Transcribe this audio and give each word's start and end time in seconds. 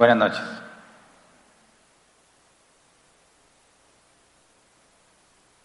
Buenas 0.00 0.16
noches. 0.16 0.40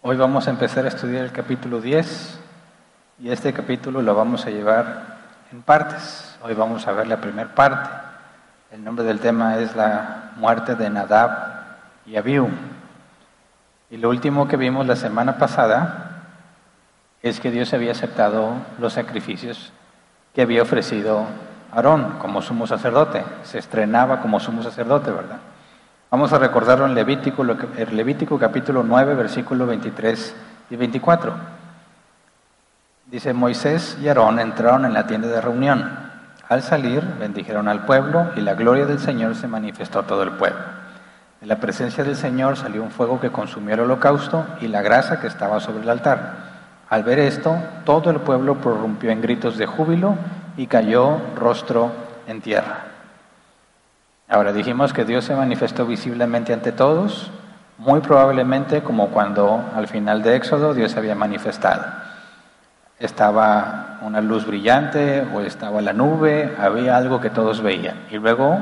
Hoy 0.02 0.14
vamos 0.18 0.46
a 0.46 0.50
empezar 0.50 0.84
a 0.84 0.88
estudiar 0.88 1.24
el 1.24 1.32
capítulo 1.32 1.80
10 1.80 2.38
y 3.20 3.30
este 3.30 3.54
capítulo 3.54 4.02
lo 4.02 4.14
vamos 4.14 4.44
a 4.44 4.50
llevar 4.50 5.16
en 5.50 5.62
partes. 5.62 6.38
Hoy 6.42 6.52
vamos 6.52 6.86
a 6.86 6.92
ver 6.92 7.06
la 7.06 7.18
primera 7.18 7.54
parte. 7.54 7.88
El 8.72 8.84
nombre 8.84 9.06
del 9.06 9.20
tema 9.20 9.56
es 9.56 9.74
la 9.74 10.32
muerte 10.36 10.74
de 10.74 10.90
Nadab 10.90 11.30
y 12.04 12.16
Abiú. 12.16 12.50
Y 13.88 13.96
lo 13.96 14.10
último 14.10 14.48
que 14.48 14.58
vimos 14.58 14.86
la 14.86 14.96
semana 14.96 15.38
pasada 15.38 16.26
es 17.22 17.40
que 17.40 17.50
Dios 17.50 17.72
había 17.72 17.92
aceptado 17.92 18.52
los 18.78 18.92
sacrificios 18.92 19.72
que 20.34 20.42
había 20.42 20.60
ofrecido 20.60 21.24
Aarón 21.72 22.18
como 22.18 22.42
sumo 22.42 22.66
sacerdote, 22.66 23.22
se 23.42 23.58
estrenaba 23.58 24.20
como 24.20 24.40
sumo 24.40 24.62
sacerdote, 24.62 25.10
¿verdad? 25.10 25.38
Vamos 26.10 26.32
a 26.32 26.38
recordarlo 26.38 26.86
en 26.86 26.94
Levítico, 26.94 27.42
el 27.42 27.96
Levítico 27.96 28.38
capítulo 28.38 28.82
9, 28.82 29.14
versículo 29.14 29.66
23 29.66 30.36
y 30.70 30.76
24. 30.76 31.32
Dice, 33.06 33.32
Moisés 33.32 33.98
y 34.00 34.08
Aarón 34.08 34.38
entraron 34.38 34.84
en 34.84 34.92
la 34.92 35.06
tienda 35.06 35.28
de 35.28 35.40
reunión. 35.40 36.06
Al 36.48 36.62
salir, 36.62 37.02
bendijeron 37.18 37.68
al 37.68 37.84
pueblo 37.84 38.30
y 38.36 38.40
la 38.40 38.54
gloria 38.54 38.86
del 38.86 39.00
Señor 39.00 39.34
se 39.34 39.48
manifestó 39.48 39.98
a 39.98 40.06
todo 40.06 40.22
el 40.22 40.32
pueblo. 40.32 40.60
De 41.40 41.46
la 41.46 41.56
presencia 41.56 42.04
del 42.04 42.16
Señor 42.16 42.56
salió 42.56 42.82
un 42.82 42.90
fuego 42.90 43.20
que 43.20 43.30
consumió 43.30 43.74
el 43.74 43.80
holocausto 43.80 44.46
y 44.60 44.68
la 44.68 44.82
grasa 44.82 45.20
que 45.20 45.26
estaba 45.26 45.60
sobre 45.60 45.82
el 45.82 45.90
altar. 45.90 46.34
Al 46.88 47.02
ver 47.02 47.18
esto, 47.18 47.56
todo 47.84 48.10
el 48.10 48.20
pueblo 48.20 48.56
prorrumpió 48.60 49.10
en 49.10 49.20
gritos 49.20 49.58
de 49.58 49.66
júbilo 49.66 50.14
y 50.56 50.66
cayó 50.66 51.18
rostro 51.34 51.90
en 52.26 52.40
tierra. 52.40 52.84
Ahora 54.28 54.52
dijimos 54.52 54.92
que 54.92 55.04
Dios 55.04 55.24
se 55.24 55.36
manifestó 55.36 55.86
visiblemente 55.86 56.52
ante 56.52 56.72
todos, 56.72 57.30
muy 57.78 58.00
probablemente 58.00 58.82
como 58.82 59.08
cuando 59.08 59.64
al 59.74 59.86
final 59.86 60.22
de 60.22 60.36
Éxodo 60.36 60.74
Dios 60.74 60.92
se 60.92 60.98
había 60.98 61.14
manifestado. 61.14 61.84
Estaba 62.98 63.98
una 64.02 64.20
luz 64.20 64.46
brillante 64.46 65.26
o 65.34 65.40
estaba 65.40 65.82
la 65.82 65.92
nube, 65.92 66.56
había 66.58 66.96
algo 66.96 67.20
que 67.20 67.30
todos 67.30 67.60
veían. 67.60 67.96
Y 68.10 68.16
luego 68.16 68.58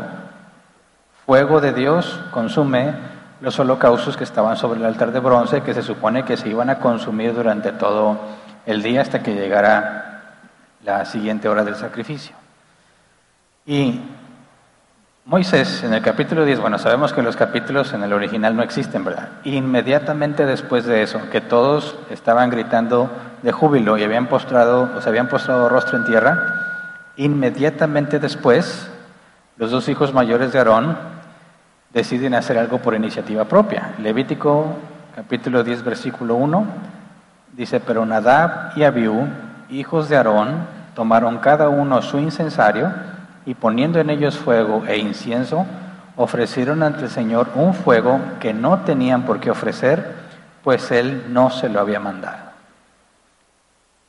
fuego 1.25 1.61
de 1.61 1.73
Dios 1.73 2.20
consume 2.31 2.92
los 3.41 3.58
holocaustos 3.58 4.17
que 4.17 4.25
estaban 4.25 4.56
sobre 4.56 4.81
el 4.81 4.86
altar 4.86 5.12
de 5.12 5.20
bronce 5.20 5.63
que 5.63 5.74
se 5.74 5.83
supone 5.83 6.24
que 6.24 6.36
se 6.36 6.48
iban 6.48 6.68
a 6.68 6.79
consumir 6.79 7.35
durante 7.35 7.73
todo 7.73 8.18
el 8.67 8.83
día 8.83 9.01
hasta 9.01 9.23
que 9.23 9.35
llegara 9.35 10.04
la 10.84 11.05
siguiente 11.05 11.48
hora 11.48 11.64
del 11.64 11.77
sacrificio. 11.77 12.36
Y 13.67 14.00
Moisés 15.24 15.83
en 15.83 15.95
el 15.95 16.02
capítulo 16.02 16.45
10, 16.45 16.61
bueno, 16.61 16.78
sabemos 16.78 17.14
que 17.14 17.22
los 17.22 17.34
capítulos 17.34 17.95
en 17.95 18.02
el 18.02 18.12
original 18.12 18.55
no 18.55 18.62
existen, 18.62 19.05
¿verdad? 19.05 19.30
Inmediatamente 19.44 20.44
después 20.44 20.84
de 20.84 21.02
eso, 21.02 21.30
que 21.30 21.40
todos 21.40 21.96
estaban 22.11 22.50
gritando 22.50 23.11
de 23.42 23.50
júbilo 23.50 23.96
y 23.96 24.05
habían 24.05 24.27
postrado, 24.27 24.90
o 24.94 25.00
se 25.00 25.08
habían 25.08 25.28
postrado 25.28 25.70
rostro 25.70 25.96
en 25.96 26.05
tierra, 26.05 26.39
inmediatamente 27.17 28.18
después, 28.18 28.90
los 29.56 29.70
dos 29.70 29.89
hijos 29.89 30.12
mayores 30.12 30.52
de 30.52 30.58
Aarón 30.58 30.98
deciden 31.94 32.34
hacer 32.34 32.58
algo 32.58 32.78
por 32.78 32.94
iniciativa 32.94 33.46
propia. 33.46 33.94
Levítico 33.98 34.77
capítulo 35.17 35.64
10, 35.64 35.84
versículo 35.84 36.34
1, 36.34 36.67
dice, 37.52 37.80
pero 37.80 38.05
Nadab 38.05 38.77
y 38.77 38.83
Abiú 38.83 39.27
hijos 39.70 40.08
de 40.08 40.17
Aarón 40.17 40.67
tomaron 40.95 41.39
cada 41.39 41.69
uno 41.69 42.02
su 42.02 42.19
incensario 42.19 42.92
y 43.47 43.55
poniendo 43.55 43.98
en 44.01 44.11
ellos 44.11 44.39
fuego 44.39 44.85
e 44.86 44.97
incienso, 44.98 45.67
ofrecieron 46.17 46.83
ante 46.83 47.05
el 47.05 47.11
Señor 47.11 47.48
un 47.55 47.74
fuego 47.74 48.20
que 48.41 48.55
no 48.55 48.80
tenían 48.80 49.23
por 49.23 49.41
qué 49.41 49.51
ofrecer, 49.51 50.14
pues 50.63 50.91
Él 50.91 51.27
no 51.29 51.51
se 51.51 51.69
lo 51.69 51.80
había 51.80 52.01
mandado. 52.01 52.45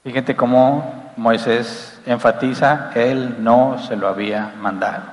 Fíjate 0.04 0.36
cómo 0.36 1.12
Moisés 1.18 2.00
enfatiza, 2.06 2.92
Él 2.94 3.38
no 3.40 3.80
se 3.80 3.96
lo 3.96 4.08
había 4.08 4.54
mandado. 4.62 5.04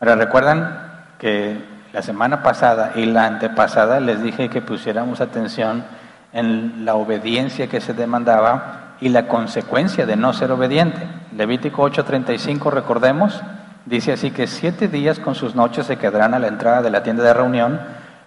Ahora 0.00 0.14
recuerdan 0.14 0.88
que 1.18 1.60
la 1.92 2.02
semana 2.02 2.42
pasada 2.42 2.92
y 2.94 3.06
la 3.06 3.26
antepasada 3.26 3.98
les 3.98 4.22
dije 4.22 4.48
que 4.48 4.62
pusiéramos 4.62 5.20
atención 5.20 5.84
en 6.32 6.84
la 6.84 6.94
obediencia 6.94 7.68
que 7.68 7.80
se 7.80 7.94
demandaba 7.94 8.77
y 9.00 9.08
la 9.08 9.28
consecuencia 9.28 10.06
de 10.06 10.16
no 10.16 10.32
ser 10.32 10.50
obediente. 10.52 11.06
Levítico 11.36 11.82
8:35, 11.82 12.70
recordemos, 12.70 13.40
dice 13.86 14.12
así 14.12 14.30
que 14.30 14.46
siete 14.46 14.88
días 14.88 15.18
con 15.18 15.34
sus 15.34 15.54
noches 15.54 15.86
se 15.86 15.96
quedarán 15.96 16.34
a 16.34 16.38
la 16.38 16.48
entrada 16.48 16.82
de 16.82 16.90
la 16.90 17.02
tienda 17.02 17.22
de 17.22 17.34
reunión, 17.34 17.80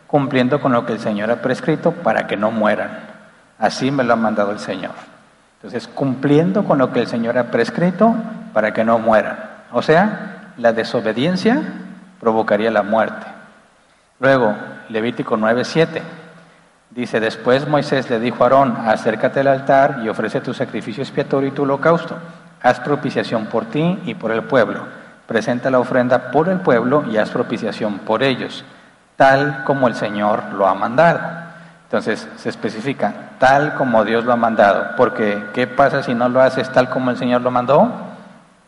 cumpliendo 0.07 0.61
con 0.61 0.71
lo 0.71 0.85
que 0.85 0.93
el 0.93 0.99
Señor 0.99 1.31
ha 1.31 1.41
prescrito 1.41 1.91
para 1.91 2.27
que 2.27 2.37
no 2.37 2.51
mueran. 2.51 2.99
Así 3.59 3.91
me 3.91 4.03
lo 4.03 4.13
ha 4.13 4.17
mandado 4.17 4.51
el 4.51 4.59
Señor. 4.59 4.93
Entonces, 5.57 5.87
cumpliendo 5.87 6.63
con 6.63 6.79
lo 6.79 6.91
que 6.91 7.01
el 7.01 7.07
Señor 7.07 7.37
ha 7.37 7.51
prescrito 7.51 8.15
para 8.53 8.73
que 8.73 8.83
no 8.83 8.97
mueran. 8.97 9.37
O 9.71 9.81
sea, 9.81 10.53
la 10.57 10.73
desobediencia 10.73 11.61
provocaría 12.19 12.71
la 12.71 12.81
muerte. 12.81 13.27
Luego, 14.19 14.55
Levítico 14.89 15.37
9:7. 15.37 16.01
Dice, 16.91 17.21
después 17.21 17.67
Moisés 17.69 18.09
le 18.09 18.19
dijo 18.19 18.43
a 18.43 18.47
Aarón, 18.47 18.75
acércate 18.85 19.39
al 19.39 19.47
altar 19.47 20.01
y 20.03 20.09
ofrece 20.09 20.41
tu 20.41 20.53
sacrificio 20.53 21.01
expiatorio 21.01 21.49
y 21.49 21.53
tu 21.53 21.63
holocausto. 21.63 22.17
Haz 22.61 22.81
propiciación 22.81 23.45
por 23.45 23.65
ti 23.65 23.99
y 24.05 24.13
por 24.13 24.31
el 24.31 24.43
pueblo. 24.43 24.85
Presenta 25.25 25.69
la 25.69 25.79
ofrenda 25.79 26.31
por 26.31 26.49
el 26.49 26.59
pueblo 26.59 27.05
y 27.09 27.17
haz 27.17 27.29
propiciación 27.29 27.99
por 27.99 28.23
ellos, 28.23 28.65
tal 29.15 29.63
como 29.63 29.87
el 29.87 29.95
Señor 29.95 30.43
lo 30.53 30.67
ha 30.67 30.73
mandado. 30.75 31.21
Entonces 31.85 32.27
se 32.35 32.49
especifica, 32.49 33.13
tal 33.39 33.75
como 33.75 34.03
Dios 34.03 34.25
lo 34.25 34.33
ha 34.33 34.37
mandado, 34.37 34.95
porque 34.97 35.45
¿qué 35.53 35.67
pasa 35.67 36.03
si 36.03 36.13
no 36.13 36.27
lo 36.27 36.41
haces 36.41 36.69
tal 36.71 36.89
como 36.89 37.11
el 37.11 37.17
Señor 37.17 37.41
lo 37.41 37.51
mandó? 37.51 37.89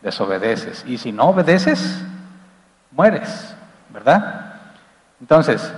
Desobedeces. 0.02 0.82
Y 0.86 0.96
si 0.96 1.12
no 1.12 1.24
obedeces, 1.24 2.02
mueres, 2.90 3.54
¿verdad? 3.90 4.54
Entonces, 5.20 5.72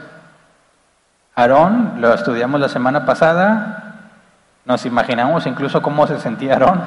Aarón, 1.39 2.01
lo 2.01 2.15
estudiamos 2.15 2.59
la 2.63 2.71
semana 2.71 3.05
pasada, 3.05 3.93
nos 4.65 4.87
imaginamos 4.87 5.45
incluso 5.47 5.83
cómo 5.83 6.07
se 6.07 6.19
sentía 6.19 6.55
Aarón, 6.55 6.81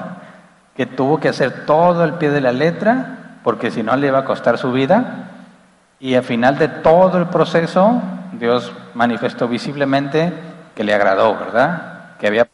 que 0.76 0.88
tuvo 0.88 1.20
que 1.20 1.30
hacer 1.30 1.68
todo 1.68 2.04
el 2.04 2.14
pie 2.14 2.32
de 2.32 2.42
la 2.42 2.52
letra, 2.52 3.38
porque 3.44 3.70
si 3.70 3.84
no 3.84 3.96
le 3.96 4.08
iba 4.08 4.18
a 4.18 4.26
costar 4.26 4.58
su 4.58 4.72
vida, 4.72 5.04
y 6.00 6.16
al 6.16 6.24
final 6.24 6.58
de 6.58 6.68
todo 6.68 7.20
el 7.20 7.28
proceso, 7.28 8.02
Dios 8.32 8.74
manifestó 8.96 9.48
visiblemente 9.48 10.34
que 10.74 10.84
le 10.84 10.96
agradó, 10.96 11.38
¿verdad? 11.38 12.16
Que 12.20 12.26
había, 12.26 12.48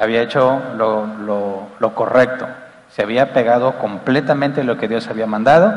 había 0.00 0.22
hecho 0.22 0.62
lo, 0.76 1.66
lo 1.80 1.94
correcto, 1.96 2.46
se 2.88 3.02
había 3.02 3.32
pegado 3.32 3.80
completamente 3.80 4.62
lo 4.62 4.76
que 4.76 4.86
Dios 4.86 5.08
había 5.08 5.26
mandado, 5.26 5.74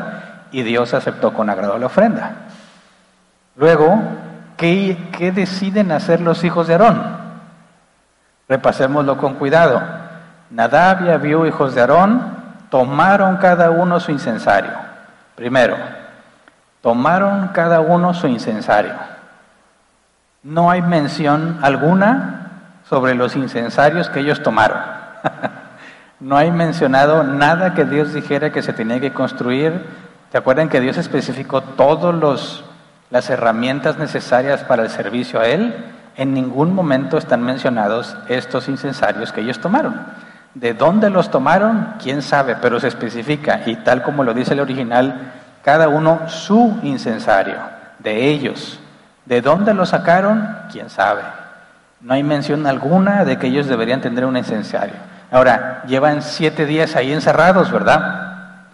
y 0.52 0.62
Dios 0.62 0.94
aceptó 0.94 1.34
con 1.34 1.50
agrado 1.50 1.76
la 1.76 1.86
ofrenda. 1.86 2.34
Luego, 3.56 3.98
¿Qué, 4.56 5.32
deciden 5.34 5.92
hacer 5.92 6.20
los 6.20 6.44
hijos 6.44 6.66
de 6.66 6.74
Aarón? 6.74 7.02
Repasémoslo 8.48 9.16
con 9.18 9.34
cuidado. 9.34 9.82
Nadab 10.50 11.04
y 11.04 11.10
Abiú, 11.10 11.46
hijos 11.46 11.74
de 11.74 11.80
Aarón, 11.80 12.36
tomaron 12.70 13.38
cada 13.38 13.70
uno 13.70 13.98
su 14.00 14.12
incensario. 14.12 14.72
Primero, 15.34 15.76
tomaron 16.80 17.48
cada 17.48 17.80
uno 17.80 18.14
su 18.14 18.28
incensario. 18.28 18.94
No 20.42 20.70
hay 20.70 20.82
mención 20.82 21.58
alguna 21.62 22.50
sobre 22.88 23.14
los 23.14 23.34
incensarios 23.34 24.08
que 24.10 24.20
ellos 24.20 24.42
tomaron. 24.42 24.78
No 26.20 26.38
hay 26.38 26.50
mencionado 26.50 27.22
nada 27.22 27.74
que 27.74 27.84
Dios 27.84 28.14
dijera 28.14 28.50
que 28.50 28.62
se 28.62 28.72
tenía 28.72 28.98
que 28.98 29.12
construir. 29.12 29.84
¿Se 30.32 30.38
acuerdan 30.38 30.70
que 30.70 30.80
Dios 30.80 30.96
especificó 30.96 31.60
todas 31.60 32.64
las 33.14 33.30
herramientas 33.30 33.96
necesarias 33.96 34.64
para 34.64 34.82
el 34.82 34.90
servicio 34.90 35.38
a 35.38 35.46
Él? 35.46 35.72
En 36.16 36.34
ningún 36.34 36.74
momento 36.74 37.16
están 37.16 37.44
mencionados 37.44 38.16
estos 38.28 38.68
incensarios 38.68 39.30
que 39.30 39.40
ellos 39.40 39.60
tomaron. 39.60 40.04
¿De 40.54 40.74
dónde 40.74 41.10
los 41.10 41.30
tomaron? 41.30 41.94
¿Quién 42.02 42.22
sabe? 42.22 42.56
Pero 42.60 42.80
se 42.80 42.88
especifica, 42.88 43.60
y 43.66 43.76
tal 43.76 44.02
como 44.02 44.24
lo 44.24 44.34
dice 44.34 44.54
el 44.54 44.58
original, 44.58 45.30
cada 45.62 45.86
uno 45.86 46.22
su 46.26 46.80
incensario, 46.82 47.54
de 48.00 48.30
ellos. 48.30 48.80
¿De 49.26 49.40
dónde 49.40 49.74
lo 49.74 49.86
sacaron? 49.86 50.48
¿Quién 50.72 50.90
sabe? 50.90 51.22
No 52.00 52.14
hay 52.14 52.24
mención 52.24 52.66
alguna 52.66 53.24
de 53.24 53.38
que 53.38 53.46
ellos 53.46 53.68
deberían 53.68 54.00
tener 54.00 54.24
un 54.24 54.36
incensario. 54.36 54.96
Ahora, 55.30 55.84
llevan 55.86 56.20
siete 56.20 56.66
días 56.66 56.96
ahí 56.96 57.12
encerrados, 57.12 57.70
¿verdad? 57.70 58.64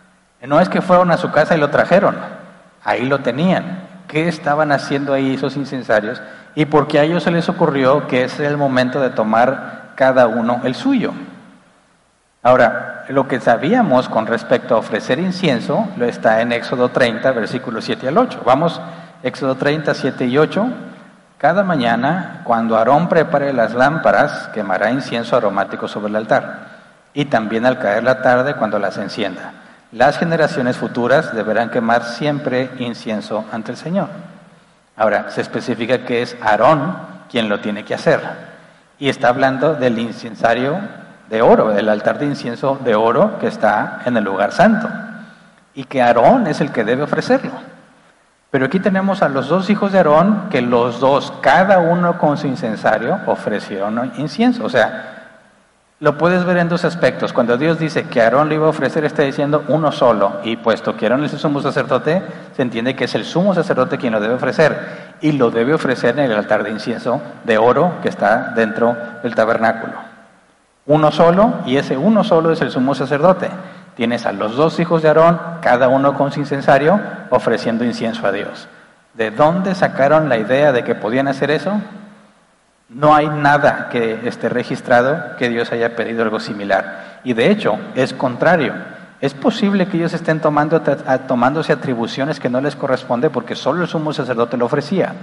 No 0.41 0.59
es 0.61 0.71
que 0.71 0.81
fueron 0.81 1.11
a 1.11 1.19
su 1.19 1.31
casa 1.31 1.55
y 1.55 1.61
lo 1.61 1.69
trajeron, 1.69 2.17
ahí 2.83 3.05
lo 3.05 3.19
tenían. 3.19 3.90
¿Qué 4.11 4.27
estaban 4.27 4.73
haciendo 4.73 5.12
ahí 5.12 5.35
esos 5.35 5.57
incensarios? 5.57 6.21
Y 6.57 6.65
porque 6.65 6.99
a 6.99 7.05
ellos 7.05 7.23
se 7.23 7.31
les 7.31 7.49
ocurrió 7.49 8.09
que 8.09 8.25
era 8.25 8.49
el 8.49 8.57
momento 8.57 9.01
de 9.01 9.11
tomar 9.11 9.93
cada 9.95 10.27
uno 10.27 10.62
el 10.65 10.75
suyo. 10.75 11.12
Ahora, 12.43 13.05
lo 13.09 13.29
que 13.29 13.39
sabíamos 13.39 14.09
con 14.09 14.27
respecto 14.27 14.75
a 14.75 14.79
ofrecer 14.79 15.21
incienso 15.21 15.87
lo 15.97 16.07
está 16.07 16.41
en 16.41 16.51
Éxodo 16.51 16.89
30, 16.89 17.31
versículos 17.31 17.85
7 17.85 18.09
al 18.09 18.19
8. 18.19 18.43
Vamos, 18.45 18.81
Éxodo 19.23 19.55
30, 19.55 19.95
7 19.95 20.27
y 20.27 20.39
8. 20.39 20.67
Cada 21.39 21.62
mañana, 21.62 22.41
cuando 22.43 22.77
Aarón 22.77 23.09
prepare 23.09 23.53
las 23.53 23.75
lámparas, 23.75 24.49
quemará 24.53 24.91
incienso 24.91 25.37
aromático 25.37 25.87
sobre 25.87 26.09
el 26.09 26.17
altar, 26.17 26.67
y 27.15 27.27
también 27.27 27.65
al 27.65 27.79
caer 27.79 28.03
la 28.03 28.23
tarde 28.23 28.55
cuando 28.57 28.81
las 28.81 28.99
encienda. 28.99 29.53
Las 29.93 30.19
generaciones 30.19 30.77
futuras 30.77 31.35
deberán 31.35 31.71
quemar 31.71 32.05
siempre 32.05 32.71
incienso 32.79 33.45
ante 33.51 33.73
el 33.73 33.77
Señor. 33.77 34.09
Ahora, 34.97 35.31
se 35.31 35.41
especifica 35.41 36.05
que 36.05 36.23
es 36.23 36.37
Aarón 36.41 36.97
quien 37.29 37.49
lo 37.49 37.59
tiene 37.61 37.85
que 37.85 37.95
hacer. 37.95 38.21
Y 39.01 39.09
está 39.09 39.31
hablando 39.31 39.75
del 39.75 39.99
incensario 39.99 40.79
de 41.29 41.43
oro, 41.43 41.71
del 41.71 41.89
altar 41.89 42.21
de 42.21 42.27
incienso 42.27 42.79
de 42.85 42.95
oro 42.95 43.39
que 43.41 43.49
está 43.49 44.03
en 44.05 44.17
el 44.17 44.23
lugar 44.23 44.53
santo. 44.53 44.89
Y 45.75 45.85
que 45.85 46.03
Aarón 46.03 46.47
es 46.47 46.61
el 46.61 46.71
que 46.71 46.85
debe 46.85 47.03
ofrecerlo. 47.03 47.53
Pero 48.51 48.67
aquí 48.67 48.79
tenemos 48.79 49.23
a 49.23 49.29
los 49.29 49.49
dos 49.49 49.71
hijos 49.71 49.91
de 49.91 49.99
Aarón 49.99 50.49
que 50.51 50.61
los 50.61 51.01
dos, 51.01 51.33
cada 51.41 51.79
uno 51.79 52.17
con 52.19 52.37
su 52.37 52.47
incensario, 52.47 53.19
ofrecieron 53.27 54.13
incienso. 54.19 54.65
O 54.65 54.69
sea, 54.69 55.20
lo 56.00 56.17
puedes 56.17 56.47
ver 56.47 56.56
en 56.56 56.70
dos 56.70 56.87
aspectos. 56.87 57.35
Cuando 57.35 57.58
Dios 57.58 57.79
dice 57.79 58.05
que 58.05 58.23
Aarón 58.23 58.49
lo 58.49 58.55
iba 58.55 58.67
a 58.67 58.70
ofrecer, 58.70 59.05
está 59.05 59.23
diciendo 59.23 59.64
uno 59.69 59.93
solo. 59.93 60.41
Y 60.44 60.56
puesto 60.56 60.97
que 60.97 61.05
Aarón 61.05 61.25
es 61.25 61.35
el 61.35 61.38
sumo 61.38 61.61
sacerdote, 61.61 62.23
se 62.56 62.62
entiende 62.62 62.97
que 62.97 63.05
es 63.05 63.14
el 63.14 63.26
sumo 63.26 63.55
sacerdote 63.55 63.99
quien 63.99 64.14
lo 64.14 64.20
debe 64.20 64.35
ofrecer. 64.35 64.79
Y 65.20 65.32
lo 65.32 65.50
debe 65.50 65.75
ofrecer 65.75 66.19
en 66.19 66.31
el 66.31 66.38
altar 66.38 66.64
de 66.64 66.70
incienso 66.70 67.20
de 67.44 67.58
oro 67.58 67.93
que 68.02 68.08
está 68.08 68.52
dentro 68.56 68.97
del 69.23 69.35
tabernáculo. 69.35 69.93
Uno 70.87 71.12
solo, 71.12 71.52
y 71.67 71.76
ese 71.76 71.99
uno 71.99 72.25
solo 72.25 72.50
es 72.50 72.62
el 72.62 72.70
sumo 72.70 72.94
sacerdote. 72.94 73.50
Tienes 73.94 74.25
a 74.25 74.32
los 74.32 74.56
dos 74.56 74.81
hijos 74.81 75.02
de 75.02 75.08
Aarón, 75.08 75.38
cada 75.61 75.88
uno 75.88 76.14
con 76.14 76.32
su 76.32 76.41
incensario, 76.41 76.99
ofreciendo 77.29 77.85
incienso 77.85 78.26
a 78.26 78.32
Dios. 78.32 78.69
¿De 79.12 79.31
dónde 79.31 79.75
sacaron 79.75 80.31
la 80.31 80.38
idea 80.38 80.73
de 80.73 80.82
que 80.82 80.94
podían 80.94 81.29
hacer 81.29 81.50
eso? 81.50 81.79
No 82.91 83.15
hay 83.15 83.29
nada 83.29 83.89
que 83.89 84.29
esté 84.29 84.49
registrado 84.49 85.37
que 85.39 85.49
Dios 85.49 85.71
haya 85.73 85.97
pedido 85.97 86.23
algo 86.23 86.41
similar. 86.41 87.21
Y 87.25 87.33
de 87.35 87.51
hecho, 87.51 87.79
es 87.95 88.13
contrario. 88.13 88.75
Es 89.21 89.33
posible 89.33 89.87
que 89.87 89.97
ellos 89.97 90.13
estén 90.13 90.41
tomando, 90.41 90.83
tomándose 91.27 91.73
atribuciones 91.73 92.41
que 92.41 92.51
no 92.51 92.61
les 92.61 92.77
corresponde 92.77 93.31
porque 93.31 93.55
solo 93.55 93.83
el 93.83 93.89
sumo 93.89 94.13
sacerdote 94.13 94.57
lo 94.57 94.67
ofrecía. 94.67 95.15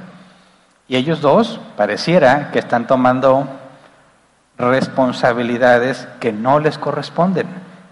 Y 0.88 0.96
ellos 0.96 1.20
dos 1.20 1.60
pareciera 1.76 2.52
que 2.52 2.60
están 2.60 2.88
tomando 2.88 3.48
responsabilidades 4.58 6.08
que 6.20 6.32
no 6.32 6.60
les 6.60 6.78
corresponden 6.78 7.48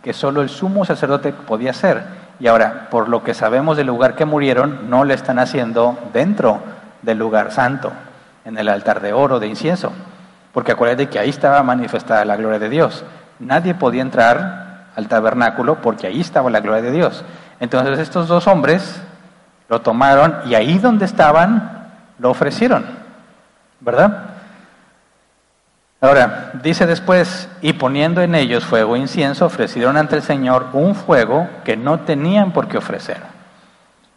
que 0.06 0.14
solo 0.14 0.44
el 0.44 0.50
sumo 0.50 0.86
sacerdote 0.86 1.34
podía 1.34 1.72
hacer. 1.72 2.04
Y 2.40 2.46
ahora, 2.46 2.90
por 2.92 3.10
lo 3.10 3.24
que 3.24 3.34
sabemos 3.34 3.76
del 3.76 3.88
lugar 3.88 4.14
que 4.14 4.24
murieron, 4.24 4.88
no 4.88 5.04
le 5.04 5.16
están 5.16 5.40
haciendo 5.40 5.98
dentro 6.14 6.60
del 7.02 7.18
lugar 7.18 7.52
santo, 7.52 7.92
en 8.46 8.58
el 8.58 8.70
altar 8.70 9.02
de 9.02 9.12
oro, 9.12 9.40
de 9.40 9.48
incienso. 9.48 9.92
Porque 10.54 10.72
acuérdate 10.72 11.10
que 11.10 11.20
ahí 11.20 11.30
estaba 11.30 11.62
manifestada 11.64 12.24
la 12.24 12.38
gloria 12.38 12.60
de 12.60 12.70
Dios. 12.70 13.04
Nadie 13.40 13.74
podía 13.74 14.02
entrar 14.02 14.86
al 14.96 15.08
tabernáculo 15.08 15.82
porque 15.82 16.08
ahí 16.08 16.22
estaba 16.22 16.50
la 16.50 16.62
gloria 16.62 16.82
de 16.82 16.92
Dios. 16.92 17.26
Entonces 17.60 18.00
estos 18.00 18.28
dos 18.28 18.48
hombres 18.48 19.02
lo 19.68 19.82
tomaron 19.82 20.38
y 20.46 20.56
ahí 20.56 20.78
donde 20.78 21.06
estaban 21.06 21.92
lo 22.20 22.30
ofrecieron. 22.30 22.86
¿Verdad? 23.82 24.30
Ahora, 26.00 26.52
dice 26.62 26.86
después, 26.86 27.50
y 27.62 27.74
poniendo 27.74 28.22
en 28.22 28.36
ellos 28.36 28.64
fuego 28.64 28.96
e 28.96 29.00
incienso, 29.00 29.46
ofrecieron 29.46 29.98
ante 29.98 30.16
el 30.16 30.22
Señor 30.22 30.68
un 30.74 30.94
fuego 30.94 31.50
que 31.64 31.76
no 31.76 32.02
tenían 32.02 32.52
por 32.52 32.68
qué 32.68 32.78
ofrecer. 32.78 33.18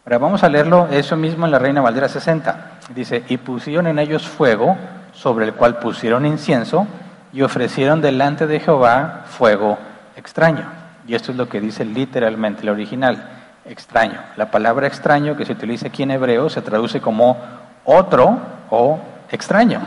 Ahora 0.05 0.17
vamos 0.19 0.43
a 0.43 0.49
leerlo 0.49 0.87
eso 0.91 1.15
mismo 1.15 1.45
en 1.45 1.51
la 1.51 1.59
Reina 1.59 1.81
Valdera 1.81 2.07
60. 2.07 2.68
Dice, 2.95 3.23
y 3.29 3.37
pusieron 3.37 3.87
en 3.87 3.99
ellos 3.99 4.27
fuego, 4.27 4.75
sobre 5.13 5.45
el 5.45 5.53
cual 5.53 5.77
pusieron 5.79 6.25
incienso, 6.25 6.87
y 7.31 7.43
ofrecieron 7.43 8.01
delante 8.01 8.47
de 8.47 8.59
Jehová 8.59 9.25
fuego 9.25 9.77
extraño. 10.15 10.65
Y 11.07 11.15
esto 11.15 11.31
es 11.31 11.37
lo 11.37 11.47
que 11.47 11.61
dice 11.61 11.85
literalmente 11.85 12.63
el 12.63 12.69
original, 12.69 13.23
extraño. 13.65 14.19
La 14.37 14.51
palabra 14.51 14.87
extraño 14.87 15.37
que 15.37 15.45
se 15.45 15.53
utiliza 15.53 15.87
aquí 15.87 16.03
en 16.03 16.11
hebreo 16.11 16.49
se 16.49 16.61
traduce 16.61 16.99
como 17.01 17.37
otro 17.85 18.39
o 18.69 18.99
extraño. 19.31 19.81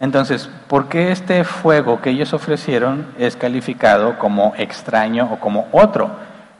Entonces, 0.00 0.50
¿por 0.68 0.88
qué 0.88 1.12
este 1.12 1.44
fuego 1.44 2.00
que 2.00 2.10
ellos 2.10 2.32
ofrecieron 2.32 3.06
es 3.18 3.36
calificado 3.36 4.18
como 4.18 4.52
extraño 4.56 5.28
o 5.32 5.40
como 5.40 5.68
otro? 5.72 6.10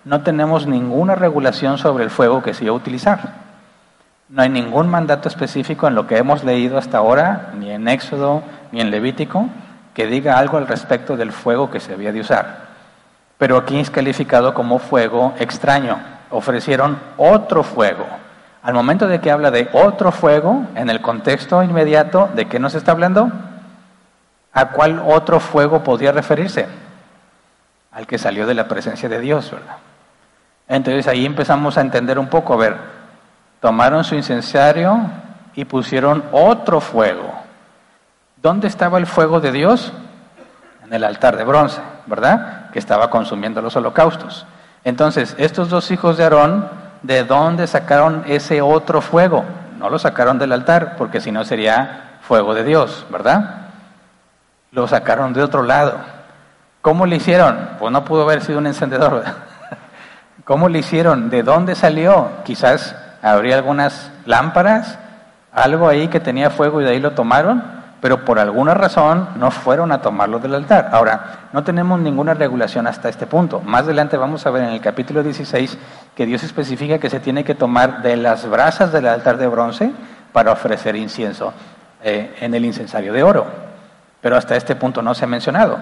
No 0.04 0.22
tenemos 0.22 0.66
ninguna 0.66 1.14
regulación 1.14 1.78
sobre 1.78 2.04
el 2.04 2.10
fuego 2.10 2.42
que 2.42 2.54
se 2.54 2.64
iba 2.64 2.72
a 2.72 2.76
utilizar. 2.76 3.43
No 4.28 4.42
hay 4.42 4.48
ningún 4.48 4.88
mandato 4.88 5.28
específico 5.28 5.86
en 5.86 5.94
lo 5.94 6.06
que 6.06 6.16
hemos 6.16 6.44
leído 6.44 6.78
hasta 6.78 6.98
ahora, 6.98 7.52
ni 7.58 7.70
en 7.70 7.88
Éxodo, 7.88 8.42
ni 8.72 8.80
en 8.80 8.90
Levítico, 8.90 9.48
que 9.92 10.06
diga 10.06 10.38
algo 10.38 10.56
al 10.56 10.66
respecto 10.66 11.16
del 11.16 11.32
fuego 11.32 11.70
que 11.70 11.80
se 11.80 11.92
había 11.92 12.12
de 12.12 12.20
usar. 12.20 12.64
Pero 13.38 13.56
aquí 13.56 13.78
es 13.78 13.90
calificado 13.90 14.54
como 14.54 14.78
fuego 14.78 15.34
extraño. 15.38 15.98
Ofrecieron 16.30 16.98
otro 17.16 17.62
fuego 17.62 18.06
al 18.64 18.72
momento 18.72 19.06
de 19.06 19.20
que 19.20 19.30
habla 19.30 19.50
de 19.50 19.68
otro 19.74 20.10
fuego, 20.10 20.64
en 20.74 20.88
el 20.88 21.02
contexto 21.02 21.62
inmediato, 21.62 22.30
¿de 22.34 22.46
qué 22.46 22.58
nos 22.58 22.74
está 22.74 22.92
hablando? 22.92 23.30
¿A 24.54 24.70
cuál 24.70 25.02
otro 25.06 25.38
fuego 25.38 25.84
podría 25.84 26.12
referirse? 26.12 26.66
Al 27.92 28.06
que 28.06 28.16
salió 28.16 28.46
de 28.46 28.54
la 28.54 28.66
presencia 28.66 29.06
de 29.10 29.20
Dios, 29.20 29.50
¿verdad? 29.50 29.76
Entonces 30.66 31.06
ahí 31.08 31.26
empezamos 31.26 31.76
a 31.76 31.82
entender 31.82 32.18
un 32.18 32.28
poco, 32.28 32.54
a 32.54 32.56
ver, 32.56 32.76
tomaron 33.64 34.04
su 34.04 34.14
incensario 34.14 35.00
y 35.54 35.64
pusieron 35.64 36.22
otro 36.32 36.82
fuego. 36.82 37.32
¿Dónde 38.36 38.68
estaba 38.68 38.98
el 38.98 39.06
fuego 39.06 39.40
de 39.40 39.52
Dios? 39.52 39.90
En 40.84 40.92
el 40.92 41.02
altar 41.02 41.38
de 41.38 41.44
bronce, 41.44 41.80
¿verdad? 42.04 42.68
Que 42.72 42.78
estaba 42.78 43.08
consumiendo 43.08 43.62
los 43.62 43.74
holocaustos. 43.74 44.44
Entonces, 44.84 45.34
estos 45.38 45.70
dos 45.70 45.90
hijos 45.90 46.18
de 46.18 46.24
Aarón 46.24 46.68
¿de 47.00 47.24
dónde 47.24 47.66
sacaron 47.66 48.24
ese 48.26 48.60
otro 48.60 49.00
fuego? 49.00 49.46
No 49.78 49.88
lo 49.88 49.98
sacaron 49.98 50.38
del 50.38 50.52
altar, 50.52 50.96
porque 50.98 51.22
si 51.22 51.32
no 51.32 51.42
sería 51.46 52.18
fuego 52.20 52.52
de 52.52 52.64
Dios, 52.64 53.06
¿verdad? 53.08 53.68
Lo 54.72 54.86
sacaron 54.86 55.32
de 55.32 55.42
otro 55.42 55.62
lado. 55.62 56.00
¿Cómo 56.82 57.06
lo 57.06 57.14
hicieron? 57.14 57.70
Pues 57.78 57.90
no 57.90 58.04
pudo 58.04 58.24
haber 58.24 58.42
sido 58.42 58.58
un 58.58 58.66
encendedor. 58.66 59.24
¿Cómo 60.44 60.68
lo 60.68 60.76
hicieron? 60.76 61.30
¿De 61.30 61.42
dónde 61.42 61.74
salió? 61.74 62.28
Quizás 62.44 62.94
habría 63.32 63.56
algunas 63.56 64.10
lámparas, 64.26 64.98
algo 65.52 65.88
ahí 65.88 66.08
que 66.08 66.20
tenía 66.20 66.50
fuego 66.50 66.80
y 66.80 66.84
de 66.84 66.90
ahí 66.90 67.00
lo 67.00 67.12
tomaron 67.12 67.84
pero 68.04 68.22
por 68.22 68.38
alguna 68.38 68.74
razón 68.74 69.30
no 69.36 69.50
fueron 69.50 69.90
a 69.90 70.02
tomarlo 70.02 70.38
del 70.38 70.54
altar. 70.54 70.90
Ahora, 70.92 71.48
no 71.54 71.64
tenemos 71.64 71.98
ninguna 71.98 72.34
regulación 72.34 72.86
hasta 72.86 73.08
este 73.08 73.26
punto. 73.26 73.62
Más 73.62 73.84
adelante 73.84 74.18
vamos 74.18 74.44
a 74.44 74.50
ver 74.50 74.64
en 74.64 74.74
el 74.74 74.82
capítulo 74.82 75.22
16 75.22 75.78
que 76.14 76.26
Dios 76.26 76.42
especifica 76.42 76.98
que 76.98 77.08
se 77.08 77.18
tiene 77.18 77.44
que 77.44 77.54
tomar 77.54 78.02
de 78.02 78.18
las 78.18 78.46
brasas 78.46 78.92
del 78.92 79.06
altar 79.06 79.38
de 79.38 79.46
bronce 79.46 79.90
para 80.34 80.52
ofrecer 80.52 80.96
incienso 80.96 81.54
eh, 82.02 82.36
en 82.42 82.52
el 82.52 82.66
incensario 82.66 83.10
de 83.10 83.22
oro. 83.22 83.46
Pero 84.20 84.36
hasta 84.36 84.54
este 84.54 84.76
punto 84.76 85.00
no 85.00 85.14
se 85.14 85.24
ha 85.24 85.28
mencionado. 85.28 85.78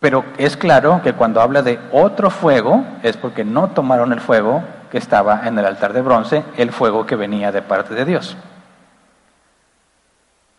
Pero 0.00 0.22
es 0.36 0.54
claro 0.58 1.00
que 1.02 1.14
cuando 1.14 1.40
habla 1.40 1.62
de 1.62 1.80
otro 1.92 2.28
fuego 2.28 2.84
es 3.02 3.16
porque 3.16 3.42
no 3.42 3.68
tomaron 3.68 4.12
el 4.12 4.20
fuego 4.20 4.62
que 4.94 4.98
estaba 4.98 5.40
en 5.44 5.58
el 5.58 5.66
altar 5.66 5.92
de 5.92 6.02
bronce, 6.02 6.44
el 6.56 6.70
fuego 6.70 7.04
que 7.04 7.16
venía 7.16 7.50
de 7.50 7.62
parte 7.62 7.94
de 7.94 8.04
Dios. 8.04 8.36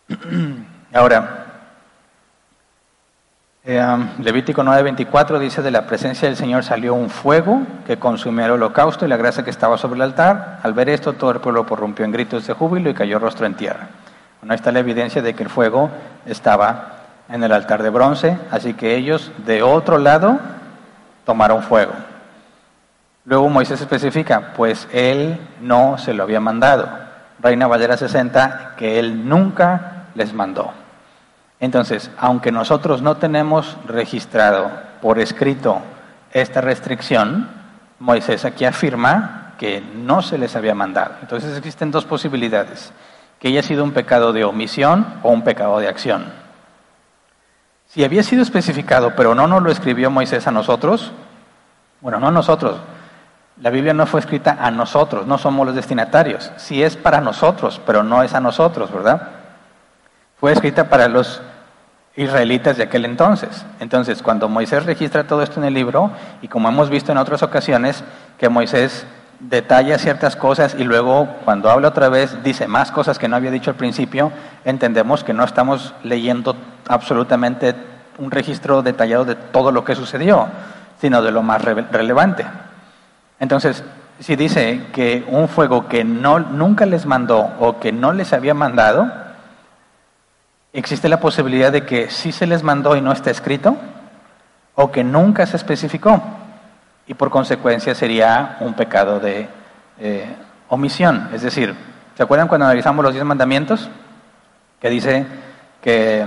Ahora, 0.92 1.44
Eh, 3.64 3.82
um, 3.82 4.22
Levítico 4.22 4.62
9:24 4.62 5.38
dice, 5.38 5.62
de 5.62 5.70
la 5.70 5.86
presencia 5.86 6.28
del 6.28 6.36
Señor 6.36 6.64
salió 6.64 6.94
un 6.94 7.08
fuego 7.08 7.62
que 7.86 7.96
consumió 7.96 8.44
el 8.44 8.50
holocausto 8.52 9.06
y 9.06 9.08
la 9.08 9.16
grasa 9.16 9.42
que 9.42 9.50
estaba 9.50 9.78
sobre 9.78 9.96
el 9.96 10.02
altar. 10.02 10.60
Al 10.62 10.74
ver 10.74 10.90
esto, 10.90 11.14
todo 11.14 11.30
el 11.30 11.40
pueblo 11.40 11.64
prorrumpió 11.64 12.04
en 12.04 12.12
gritos 12.12 12.46
de 12.46 12.52
júbilo 12.52 12.90
y 12.90 12.94
cayó 12.94 13.18
rostro 13.18 13.46
en 13.46 13.54
tierra. 13.54 13.88
Bueno, 14.40 14.52
ahí 14.52 14.56
está 14.56 14.70
la 14.70 14.80
evidencia 14.80 15.22
de 15.22 15.32
que 15.32 15.44
el 15.44 15.48
fuego 15.48 15.90
estaba 16.26 16.92
en 17.30 17.42
el 17.42 17.52
altar 17.52 17.82
de 17.82 17.88
bronce, 17.88 18.38
así 18.50 18.74
que 18.74 18.96
ellos 18.96 19.32
de 19.46 19.62
otro 19.62 19.96
lado 19.96 20.38
tomaron 21.24 21.62
fuego. 21.62 21.94
Luego 23.26 23.48
Moisés 23.48 23.80
especifica, 23.80 24.52
pues 24.56 24.86
él 24.92 25.40
no 25.60 25.98
se 25.98 26.14
lo 26.14 26.22
había 26.22 26.38
mandado. 26.38 26.88
Reina 27.40 27.66
Valera 27.66 27.96
60, 27.96 28.76
que 28.76 29.00
él 29.00 29.28
nunca 29.28 30.04
les 30.14 30.32
mandó. 30.32 30.72
Entonces, 31.58 32.08
aunque 32.18 32.52
nosotros 32.52 33.02
no 33.02 33.16
tenemos 33.16 33.76
registrado 33.84 34.70
por 35.02 35.18
escrito 35.18 35.80
esta 36.32 36.60
restricción, 36.60 37.48
Moisés 37.98 38.44
aquí 38.44 38.64
afirma 38.64 39.54
que 39.58 39.80
no 39.80 40.22
se 40.22 40.38
les 40.38 40.54
había 40.54 40.76
mandado. 40.76 41.16
Entonces 41.20 41.58
existen 41.58 41.90
dos 41.90 42.04
posibilidades, 42.04 42.92
que 43.40 43.48
haya 43.48 43.62
sido 43.62 43.82
un 43.82 43.90
pecado 43.90 44.32
de 44.32 44.44
omisión 44.44 45.04
o 45.24 45.30
un 45.30 45.42
pecado 45.42 45.80
de 45.80 45.88
acción. 45.88 46.26
Si 47.86 48.04
había 48.04 48.22
sido 48.22 48.42
especificado, 48.42 49.16
pero 49.16 49.34
no 49.34 49.48
nos 49.48 49.62
lo 49.64 49.70
escribió 49.72 50.12
Moisés 50.12 50.46
a 50.46 50.52
nosotros, 50.52 51.10
bueno, 52.00 52.20
no 52.20 52.28
a 52.28 52.32
nosotros, 52.32 52.78
la 53.60 53.70
Biblia 53.70 53.94
no 53.94 54.06
fue 54.06 54.20
escrita 54.20 54.58
a 54.60 54.70
nosotros, 54.70 55.26
no 55.26 55.38
somos 55.38 55.66
los 55.66 55.74
destinatarios. 55.74 56.52
Si 56.56 56.82
es 56.82 56.96
para 56.96 57.20
nosotros, 57.20 57.80
pero 57.86 58.02
no 58.02 58.22
es 58.22 58.34
a 58.34 58.40
nosotros, 58.40 58.92
¿verdad? 58.92 59.28
Fue 60.38 60.52
escrita 60.52 60.88
para 60.90 61.08
los 61.08 61.40
israelitas 62.16 62.76
de 62.76 62.82
aquel 62.82 63.04
entonces. 63.04 63.64
Entonces, 63.80 64.22
cuando 64.22 64.48
Moisés 64.48 64.84
registra 64.84 65.26
todo 65.26 65.42
esto 65.42 65.60
en 65.60 65.66
el 65.66 65.74
libro, 65.74 66.10
y 66.42 66.48
como 66.48 66.68
hemos 66.68 66.90
visto 66.90 67.12
en 67.12 67.18
otras 67.18 67.42
ocasiones, 67.42 68.04
que 68.38 68.48
Moisés 68.48 69.06
detalla 69.40 69.98
ciertas 69.98 70.34
cosas 70.34 70.74
y 70.78 70.84
luego 70.84 71.28
cuando 71.44 71.70
habla 71.70 71.88
otra 71.88 72.08
vez 72.08 72.42
dice 72.42 72.66
más 72.66 72.90
cosas 72.90 73.18
que 73.18 73.28
no 73.28 73.36
había 73.36 73.50
dicho 73.50 73.70
al 73.70 73.76
principio, 73.76 74.32
entendemos 74.64 75.24
que 75.24 75.34
no 75.34 75.44
estamos 75.44 75.94
leyendo 76.02 76.56
absolutamente 76.88 77.74
un 78.18 78.30
registro 78.30 78.82
detallado 78.82 79.26
de 79.26 79.34
todo 79.34 79.72
lo 79.72 79.84
que 79.84 79.94
sucedió, 79.94 80.48
sino 81.00 81.22
de 81.22 81.32
lo 81.32 81.42
más 81.42 81.62
relevante. 81.62 82.46
Entonces, 83.38 83.84
si 84.20 84.36
dice 84.36 84.86
que 84.92 85.24
un 85.28 85.48
fuego 85.48 85.88
que 85.88 86.04
no, 86.04 86.38
nunca 86.38 86.86
les 86.86 87.06
mandó 87.06 87.52
o 87.60 87.78
que 87.78 87.92
no 87.92 88.12
les 88.12 88.32
había 88.32 88.54
mandado, 88.54 89.10
existe 90.72 91.08
la 91.08 91.20
posibilidad 91.20 91.72
de 91.72 91.84
que 91.84 92.10
sí 92.10 92.32
se 92.32 92.46
les 92.46 92.62
mandó 92.62 92.96
y 92.96 93.00
no 93.00 93.12
está 93.12 93.30
escrito, 93.30 93.76
o 94.74 94.90
que 94.90 95.02
nunca 95.04 95.46
se 95.46 95.56
especificó, 95.56 96.22
y 97.06 97.14
por 97.14 97.30
consecuencia 97.30 97.94
sería 97.94 98.56
un 98.60 98.74
pecado 98.74 99.20
de 99.20 99.48
eh, 99.98 100.36
omisión. 100.68 101.30
Es 101.32 101.42
decir, 101.42 101.74
¿se 102.14 102.22
acuerdan 102.22 102.48
cuando 102.48 102.66
analizamos 102.66 103.04
los 103.04 103.14
diez 103.14 103.24
mandamientos? 103.24 103.88
Que 104.80 104.90
dice 104.90 105.26
que 105.80 106.26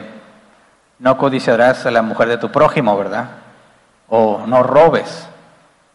no 0.99 1.17
codiciarás 1.17 1.85
a 1.85 1.91
la 1.91 2.01
mujer 2.01 2.27
de 2.27 2.37
tu 2.37 2.49
prójimo, 2.51 2.97
¿verdad? 2.97 3.29
O 4.09 4.43
no 4.47 4.63
robes. 4.63 5.27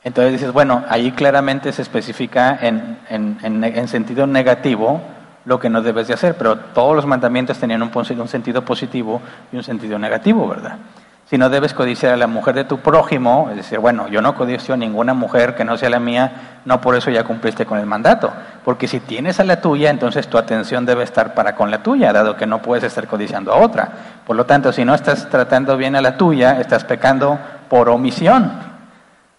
Entonces 0.04 0.32
dices, 0.32 0.52
bueno, 0.52 0.84
ahí 0.88 1.12
claramente 1.12 1.72
se 1.72 1.82
especifica 1.82 2.58
en, 2.60 2.98
en 3.08 3.88
sentido 3.88 4.26
negativo 4.26 5.00
lo 5.44 5.60
que 5.60 5.68
no 5.68 5.82
debes 5.82 6.08
de 6.08 6.14
hacer, 6.14 6.36
pero 6.36 6.56
todos 6.56 6.96
los 6.96 7.06
mandamientos 7.06 7.58
tenían 7.58 7.82
un, 7.82 7.90
un 7.94 8.28
sentido 8.28 8.64
positivo 8.64 9.20
y 9.52 9.56
un 9.56 9.62
sentido 9.62 9.98
negativo, 9.98 10.48
¿verdad? 10.48 10.78
Si 11.26 11.38
no 11.38 11.48
debes 11.48 11.72
codiciar 11.72 12.12
a 12.12 12.16
la 12.18 12.26
mujer 12.26 12.54
de 12.54 12.64
tu 12.64 12.80
prójimo, 12.80 13.48
es 13.50 13.56
decir, 13.56 13.78
bueno, 13.78 14.08
yo 14.08 14.20
no 14.20 14.34
codicio 14.34 14.74
a 14.74 14.76
ninguna 14.76 15.14
mujer 15.14 15.54
que 15.54 15.64
no 15.64 15.76
sea 15.78 15.88
la 15.88 15.98
mía, 15.98 16.60
no 16.66 16.82
por 16.82 16.96
eso 16.96 17.10
ya 17.10 17.24
cumpliste 17.24 17.64
con 17.64 17.78
el 17.78 17.86
mandato. 17.86 18.30
Porque 18.62 18.86
si 18.86 19.00
tienes 19.00 19.40
a 19.40 19.44
la 19.44 19.60
tuya, 19.60 19.88
entonces 19.88 20.28
tu 20.28 20.36
atención 20.36 20.84
debe 20.84 21.02
estar 21.02 21.32
para 21.32 21.54
con 21.56 21.70
la 21.70 21.82
tuya, 21.82 22.12
dado 22.12 22.36
que 22.36 22.46
no 22.46 22.60
puedes 22.60 22.84
estar 22.84 23.06
codiciando 23.06 23.54
a 23.54 23.56
otra. 23.56 23.88
Por 24.26 24.36
lo 24.36 24.44
tanto, 24.44 24.70
si 24.70 24.84
no 24.84 24.94
estás 24.94 25.28
tratando 25.30 25.78
bien 25.78 25.96
a 25.96 26.02
la 26.02 26.18
tuya, 26.18 26.60
estás 26.60 26.84
pecando 26.84 27.38
por 27.70 27.88
omisión, 27.88 28.52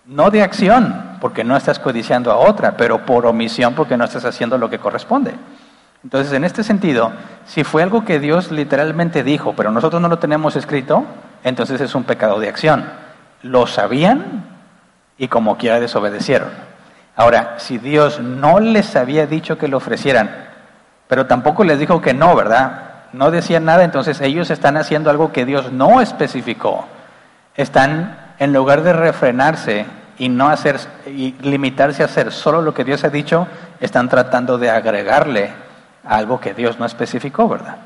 no 0.07 0.29
de 0.29 0.43
acción, 0.43 1.17
porque 1.19 1.43
no 1.43 1.57
estás 1.57 1.79
codiciando 1.79 2.31
a 2.31 2.38
otra, 2.38 2.77
pero 2.77 3.05
por 3.05 3.25
omisión 3.25 3.74
porque 3.74 3.97
no 3.97 4.05
estás 4.05 4.25
haciendo 4.25 4.57
lo 4.57 4.69
que 4.69 4.79
corresponde. 4.79 5.33
Entonces, 6.03 6.33
en 6.33 6.43
este 6.43 6.63
sentido, 6.63 7.12
si 7.45 7.63
fue 7.63 7.81
algo 7.81 8.05
que 8.05 8.19
Dios 8.19 8.51
literalmente 8.51 9.24
dijo, 9.24 9.53
pero 9.55 9.71
nosotros 9.71 10.01
no 10.01 10.07
lo 10.07 10.19
tenemos 10.19 10.55
escrito, 10.55 11.03
entonces 11.43 11.81
es 11.81 11.95
un 11.95 12.03
pecado 12.03 12.39
de 12.39 12.47
acción. 12.47 12.85
Lo 13.41 13.65
sabían 13.65 14.43
y 15.17 15.27
como 15.27 15.57
quiera 15.57 15.79
desobedecieron. 15.79 16.50
Ahora, 17.15 17.55
si 17.57 17.77
Dios 17.77 18.19
no 18.19 18.59
les 18.59 18.95
había 18.95 19.25
dicho 19.25 19.57
que 19.57 19.67
lo 19.67 19.77
ofrecieran, 19.77 20.29
pero 21.07 21.25
tampoco 21.27 21.63
les 21.63 21.79
dijo 21.79 22.01
que 22.01 22.13
no, 22.13 22.35
¿verdad? 22.35 23.05
No 23.13 23.31
decían 23.31 23.65
nada, 23.65 23.83
entonces 23.83 24.19
ellos 24.21 24.50
están 24.50 24.77
haciendo 24.77 25.09
algo 25.09 25.31
que 25.31 25.45
Dios 25.45 25.71
no 25.71 26.01
especificó. 26.01 26.85
Están, 27.55 28.17
en 28.39 28.54
lugar 28.54 28.84
de 28.84 28.94
refrenarse 28.94 29.86
y 30.18 30.30
no 30.30 30.50
hacer 30.50 30.80
y 31.08 31.36
limitarse 31.42 32.01
a 32.01 32.06
hacer 32.06 32.32
solo 32.32 32.62
lo 32.62 32.74
que 32.74 32.84
Dios 32.84 33.04
ha 33.04 33.10
dicho, 33.10 33.48
están 33.80 34.10
tratando 34.10 34.58
de 34.58 34.70
agregarle 34.70 35.51
algo 36.06 36.39
que 36.39 36.54
Dios 36.54 36.80
no 36.80 36.86
especificó, 36.86 37.48
¿verdad? 37.50 37.77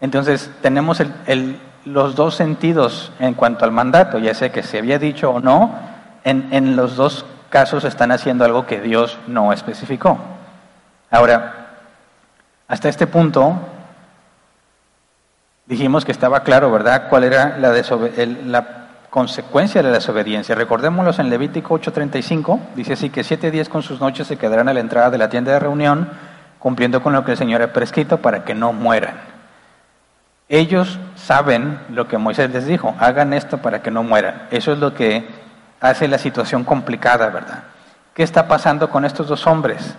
Entonces 0.00 0.50
tenemos 0.62 1.02
los 1.84 2.14
dos 2.14 2.34
sentidos 2.34 3.12
en 3.18 3.34
cuanto 3.34 3.64
al 3.64 3.72
mandato, 3.72 4.18
ya 4.18 4.34
sea 4.34 4.52
que 4.52 4.62
se 4.62 4.78
había 4.78 4.98
dicho 4.98 5.30
o 5.30 5.40
no, 5.40 5.70
en, 6.24 6.48
en 6.52 6.76
los 6.76 6.96
dos 6.96 7.24
casos 7.50 7.84
están 7.84 8.12
haciendo 8.12 8.44
algo 8.44 8.66
que 8.66 8.80
Dios 8.80 9.18
no 9.26 9.52
especificó. 9.52 10.18
Ahora, 11.10 11.68
hasta 12.68 12.88
este 12.88 13.06
punto 13.06 13.56
dijimos 15.66 16.04
que 16.04 16.12
estaba 16.12 16.40
claro, 16.40 16.70
¿verdad?, 16.70 17.08
cuál 17.08 17.24
era 17.24 17.56
la, 17.58 17.72
la 18.44 18.83
consecuencia 19.14 19.80
de 19.80 19.90
la 19.90 19.94
desobediencia. 19.94 20.56
Recordémoslos 20.56 21.20
en 21.20 21.30
Levítico 21.30 21.78
8:35, 21.78 22.58
dice 22.74 22.94
así 22.94 23.10
que 23.10 23.22
siete 23.22 23.52
días 23.52 23.68
con 23.68 23.84
sus 23.84 24.00
noches 24.00 24.26
se 24.26 24.36
quedarán 24.36 24.68
a 24.68 24.74
la 24.74 24.80
entrada 24.80 25.08
de 25.10 25.18
la 25.18 25.28
tienda 25.28 25.52
de 25.52 25.60
reunión 25.60 26.10
cumpliendo 26.58 27.00
con 27.00 27.12
lo 27.12 27.24
que 27.24 27.30
el 27.30 27.36
Señor 27.36 27.62
ha 27.62 27.72
prescrito 27.72 28.18
para 28.18 28.44
que 28.44 28.56
no 28.56 28.72
mueran. 28.72 29.14
Ellos 30.48 30.98
saben 31.14 31.78
lo 31.90 32.08
que 32.08 32.18
Moisés 32.18 32.50
les 32.50 32.66
dijo, 32.66 32.96
hagan 32.98 33.32
esto 33.34 33.58
para 33.58 33.82
que 33.82 33.92
no 33.92 34.02
mueran. 34.02 34.48
Eso 34.50 34.72
es 34.72 34.80
lo 34.80 34.94
que 34.94 35.28
hace 35.80 36.08
la 36.08 36.18
situación 36.18 36.64
complicada, 36.64 37.28
¿verdad? 37.28 37.62
¿Qué 38.14 38.24
está 38.24 38.48
pasando 38.48 38.90
con 38.90 39.04
estos 39.04 39.28
dos 39.28 39.46
hombres 39.46 39.94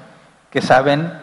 que 0.50 0.62
saben, 0.62 1.13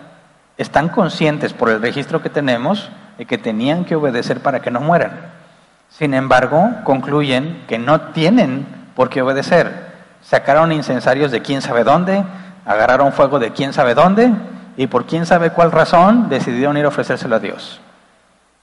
están 0.56 0.88
conscientes 0.88 1.52
por 1.52 1.68
el 1.68 1.82
registro 1.82 2.22
que 2.22 2.30
tenemos 2.30 2.90
de 3.18 3.26
que 3.26 3.36
tenían 3.36 3.84
que 3.84 3.96
obedecer 3.96 4.40
para 4.40 4.62
que 4.62 4.70
no 4.70 4.80
mueran? 4.80 5.31
Sin 5.98 6.14
embargo, 6.14 6.70
concluyen 6.84 7.64
que 7.68 7.78
no 7.78 8.00
tienen 8.12 8.66
por 8.96 9.10
qué 9.10 9.20
obedecer. 9.20 9.92
Sacaron 10.22 10.72
incensarios 10.72 11.30
de 11.30 11.42
quién 11.42 11.60
sabe 11.60 11.84
dónde, 11.84 12.24
agarraron 12.64 13.12
fuego 13.12 13.38
de 13.38 13.52
quién 13.52 13.72
sabe 13.72 13.94
dónde 13.94 14.32
y 14.76 14.86
por 14.86 15.04
quién 15.04 15.26
sabe 15.26 15.50
cuál 15.50 15.70
razón 15.70 16.28
decidieron 16.30 16.76
ir 16.78 16.86
a 16.86 16.88
ofrecérselo 16.88 17.36
a 17.36 17.40
Dios. 17.40 17.80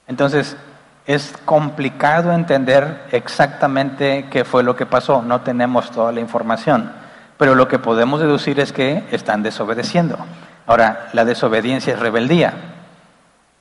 Entonces, 0.07 0.57
es 1.05 1.33
complicado 1.45 2.31
entender 2.33 3.05
exactamente 3.11 4.27
qué 4.31 4.43
fue 4.43 4.63
lo 4.63 4.75
que 4.75 4.85
pasó, 4.85 5.21
no 5.21 5.41
tenemos 5.41 5.91
toda 5.91 6.11
la 6.11 6.19
información, 6.19 6.91
pero 7.37 7.55
lo 7.55 7.67
que 7.67 7.79
podemos 7.79 8.19
deducir 8.19 8.59
es 8.59 8.73
que 8.73 9.03
están 9.11 9.43
desobedeciendo. 9.43 10.17
Ahora, 10.65 11.09
la 11.13 11.25
desobediencia 11.25 11.93
es 11.93 11.99
rebeldía. 11.99 12.53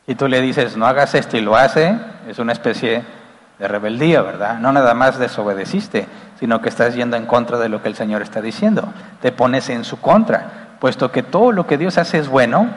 Si 0.06 0.14
tú 0.14 0.26
le 0.26 0.40
dices, 0.40 0.76
no 0.76 0.86
hagas 0.86 1.14
esto 1.14 1.36
y 1.36 1.42
lo 1.42 1.56
hace, 1.56 1.98
es 2.28 2.38
una 2.38 2.52
especie 2.52 3.17
de 3.58 3.68
rebeldía, 3.68 4.22
¿verdad? 4.22 4.58
No 4.58 4.72
nada 4.72 4.94
más 4.94 5.18
desobedeciste, 5.18 6.06
sino 6.38 6.60
que 6.60 6.68
estás 6.68 6.94
yendo 6.94 7.16
en 7.16 7.26
contra 7.26 7.58
de 7.58 7.68
lo 7.68 7.82
que 7.82 7.88
el 7.88 7.94
Señor 7.94 8.22
está 8.22 8.40
diciendo. 8.40 8.92
Te 9.20 9.32
pones 9.32 9.68
en 9.68 9.84
su 9.84 10.00
contra 10.00 10.68
puesto 10.78 11.10
que 11.10 11.22
todo 11.22 11.52
lo 11.52 11.66
que 11.66 11.78
Dios 11.78 11.98
hace 11.98 12.18
es 12.18 12.28
bueno 12.28 12.68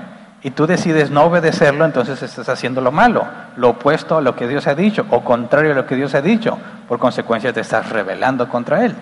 y 0.44 0.52
tú 0.52 0.66
decides 0.66 1.12
no 1.12 1.26
obedecerlo, 1.26 1.86
entonces 1.86 2.22
estás 2.24 2.50
haciendo 2.50 2.82
lo 2.82 2.92
malo, 2.92 3.28
lo 3.58 3.70
opuesto 3.70 4.18
a 4.18 4.22
lo 4.22 4.36
que 4.36 4.48
Dios 4.48 4.66
ha 4.68 4.74
dicho 4.74 5.06
o 5.12 5.24
contrario 5.24 5.72
a 5.72 5.76
lo 5.76 5.86
que 5.86 5.96
Dios 5.96 6.16
ha 6.16 6.22
dicho. 6.22 6.58
Por 6.88 6.98
consecuencia 6.98 7.54
te 7.54 7.62
estás 7.62 7.90
rebelando 7.90 8.50
contra 8.50 8.84
Él. 8.84 8.96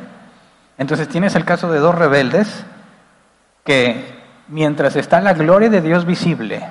Entonces 0.78 1.08
tienes 1.08 1.36
el 1.36 1.46
caso 1.46 1.72
de 1.72 1.80
dos 1.80 1.96
rebeldes 1.96 2.66
que 3.64 4.20
mientras 4.50 4.96
está 4.96 5.22
la 5.22 5.34
gloria 5.34 5.70
de 5.70 5.82
Dios 5.82 6.06
visible, 6.06 6.62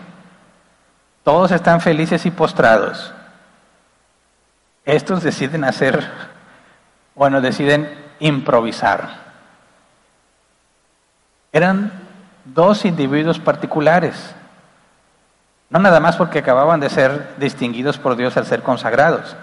todos 1.24 1.50
están 1.52 1.80
felices 1.80 2.26
y 2.26 2.30
postrados. 2.30 3.14
Estos 4.88 5.23
deciden 5.23 5.64
hacer, 5.64 6.09
bueno, 7.14 7.42
deciden 7.42 7.90
improvisar. 8.21 9.11
Eran 11.52 11.92
dos 12.47 12.87
individuos 12.87 13.38
particulares. 13.38 14.35
No 15.68 15.78
nada 15.78 16.00
más 16.00 16.16
porque 16.16 16.38
acababan 16.38 16.80
de 16.80 16.88
ser 16.88 17.35
distinguidos 17.37 17.99
por 17.99 18.16
Dios 18.16 18.38
al 18.38 18.47
ser 18.47 18.62
consagrados. 18.62 19.37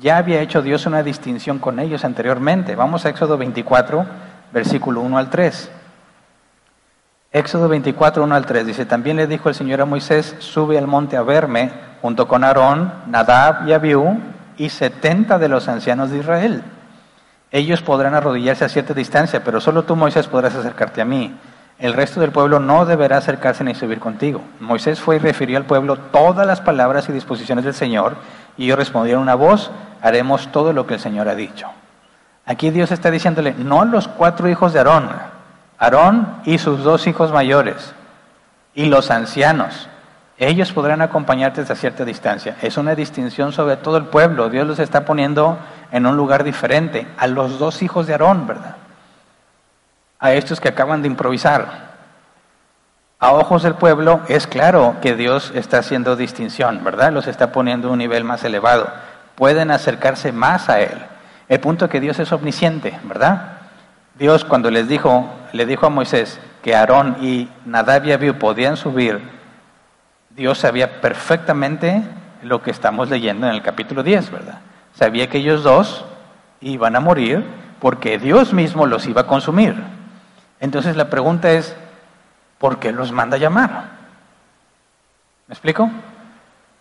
Ya 0.00 0.16
había 0.16 0.40
hecho 0.40 0.62
Dios 0.62 0.86
una 0.86 1.02
distinción 1.02 1.58
con 1.58 1.80
ellos 1.80 2.04
anteriormente. 2.04 2.76
Vamos 2.76 3.04
a 3.04 3.08
Éxodo 3.08 3.36
24, 3.36 4.06
versículo 4.52 5.00
1 5.00 5.18
al 5.18 5.28
3. 5.28 5.72
Éxodo 7.32 7.68
24, 7.68 8.22
1 8.22 8.32
al 8.32 8.46
3 8.46 8.64
dice, 8.64 8.86
también 8.86 9.16
le 9.16 9.26
dijo 9.26 9.48
el 9.48 9.56
Señor 9.56 9.80
a 9.80 9.86
Moisés, 9.86 10.36
sube 10.38 10.78
al 10.78 10.86
monte 10.86 11.16
a 11.16 11.22
verme, 11.22 11.72
junto 12.00 12.28
con 12.28 12.44
Aarón, 12.44 12.92
Nadab 13.08 13.66
y 13.66 13.72
Abiú, 13.72 14.33
y 14.56 14.68
setenta 14.68 15.38
de 15.38 15.48
los 15.48 15.68
ancianos 15.68 16.10
de 16.10 16.18
Israel. 16.18 16.62
Ellos 17.50 17.82
podrán 17.82 18.14
arrodillarse 18.14 18.64
a 18.64 18.68
cierta 18.68 18.94
distancia, 18.94 19.44
pero 19.44 19.60
solo 19.60 19.84
tú, 19.84 19.94
Moisés, 19.94 20.26
podrás 20.26 20.54
acercarte 20.54 21.00
a 21.00 21.04
mí. 21.04 21.34
El 21.78 21.92
resto 21.92 22.20
del 22.20 22.30
pueblo 22.30 22.60
no 22.60 22.86
deberá 22.86 23.16
acercarse 23.16 23.64
ni 23.64 23.74
subir 23.74 23.98
contigo. 23.98 24.42
Moisés 24.60 25.00
fue 25.00 25.16
y 25.16 25.18
refirió 25.18 25.58
al 25.58 25.64
pueblo 25.64 25.96
todas 25.96 26.46
las 26.46 26.60
palabras 26.60 27.08
y 27.08 27.12
disposiciones 27.12 27.64
del 27.64 27.74
Señor, 27.74 28.16
y 28.56 28.64
ellos 28.64 28.78
respondieron 28.78 29.22
una 29.22 29.34
voz, 29.34 29.70
haremos 30.00 30.50
todo 30.52 30.72
lo 30.72 30.86
que 30.86 30.94
el 30.94 31.00
Señor 31.00 31.28
ha 31.28 31.34
dicho. 31.34 31.68
Aquí 32.46 32.70
Dios 32.70 32.92
está 32.92 33.10
diciéndole, 33.10 33.54
no 33.54 33.82
a 33.82 33.84
los 33.86 34.06
cuatro 34.06 34.48
hijos 34.48 34.72
de 34.72 34.78
Aarón, 34.78 35.10
Aarón 35.78 36.40
y 36.44 36.58
sus 36.58 36.82
dos 36.84 37.06
hijos 37.06 37.32
mayores, 37.32 37.94
y 38.74 38.86
los 38.86 39.10
ancianos, 39.10 39.88
ellos 40.36 40.72
podrán 40.72 41.00
acompañarte 41.00 41.60
desde 41.60 41.76
cierta 41.76 42.04
distancia. 42.04 42.56
Es 42.60 42.76
una 42.76 42.94
distinción 42.94 43.52
sobre 43.52 43.76
todo 43.76 43.96
el 43.96 44.06
pueblo. 44.06 44.50
Dios 44.50 44.66
los 44.66 44.80
está 44.80 45.04
poniendo 45.04 45.58
en 45.92 46.06
un 46.06 46.16
lugar 46.16 46.42
diferente. 46.42 47.06
A 47.16 47.26
los 47.28 47.58
dos 47.58 47.82
hijos 47.82 48.06
de 48.06 48.14
Aarón, 48.14 48.46
¿verdad? 48.46 48.76
A 50.18 50.32
estos 50.32 50.60
que 50.60 50.68
acaban 50.68 51.02
de 51.02 51.08
improvisar. 51.08 51.94
A 53.20 53.32
ojos 53.32 53.62
del 53.62 53.74
pueblo 53.74 54.22
es 54.28 54.46
claro 54.46 54.96
que 55.00 55.14
Dios 55.14 55.52
está 55.54 55.78
haciendo 55.78 56.16
distinción, 56.16 56.82
¿verdad? 56.82 57.12
Los 57.12 57.28
está 57.28 57.52
poniendo 57.52 57.88
a 57.88 57.92
un 57.92 57.98
nivel 57.98 58.24
más 58.24 58.42
elevado. 58.42 58.88
Pueden 59.36 59.70
acercarse 59.70 60.32
más 60.32 60.68
a 60.68 60.80
Él. 60.80 60.98
El 61.48 61.60
punto 61.60 61.84
es 61.84 61.90
que 61.90 62.00
Dios 62.00 62.18
es 62.18 62.32
omnisciente, 62.32 62.98
¿verdad? 63.04 63.58
Dios 64.18 64.44
cuando 64.44 64.70
les 64.70 64.88
dijo, 64.88 65.28
le 65.52 65.64
dijo 65.64 65.86
a 65.86 65.90
Moisés 65.90 66.40
que 66.62 66.74
Aarón 66.74 67.18
y 67.20 67.48
Nadab 67.66 68.04
y 68.04 68.12
Abiú 68.12 68.34
podían 68.38 68.76
subir 68.76 69.20
Dios 70.36 70.58
sabía 70.58 71.00
perfectamente 71.00 72.02
lo 72.42 72.62
que 72.62 72.70
estamos 72.70 73.08
leyendo 73.08 73.46
en 73.46 73.54
el 73.54 73.62
capítulo 73.62 74.02
10, 74.02 74.30
¿verdad? 74.30 74.58
Sabía 74.94 75.28
que 75.28 75.38
ellos 75.38 75.62
dos 75.62 76.04
iban 76.60 76.96
a 76.96 77.00
morir 77.00 77.44
porque 77.80 78.18
Dios 78.18 78.52
mismo 78.52 78.86
los 78.86 79.06
iba 79.06 79.22
a 79.22 79.26
consumir. 79.26 79.74
Entonces 80.60 80.96
la 80.96 81.08
pregunta 81.08 81.52
es, 81.52 81.76
¿por 82.58 82.78
qué 82.78 82.90
los 82.92 83.12
manda 83.12 83.36
a 83.36 83.40
llamar? 83.40 83.84
¿Me 85.46 85.52
explico? 85.52 85.90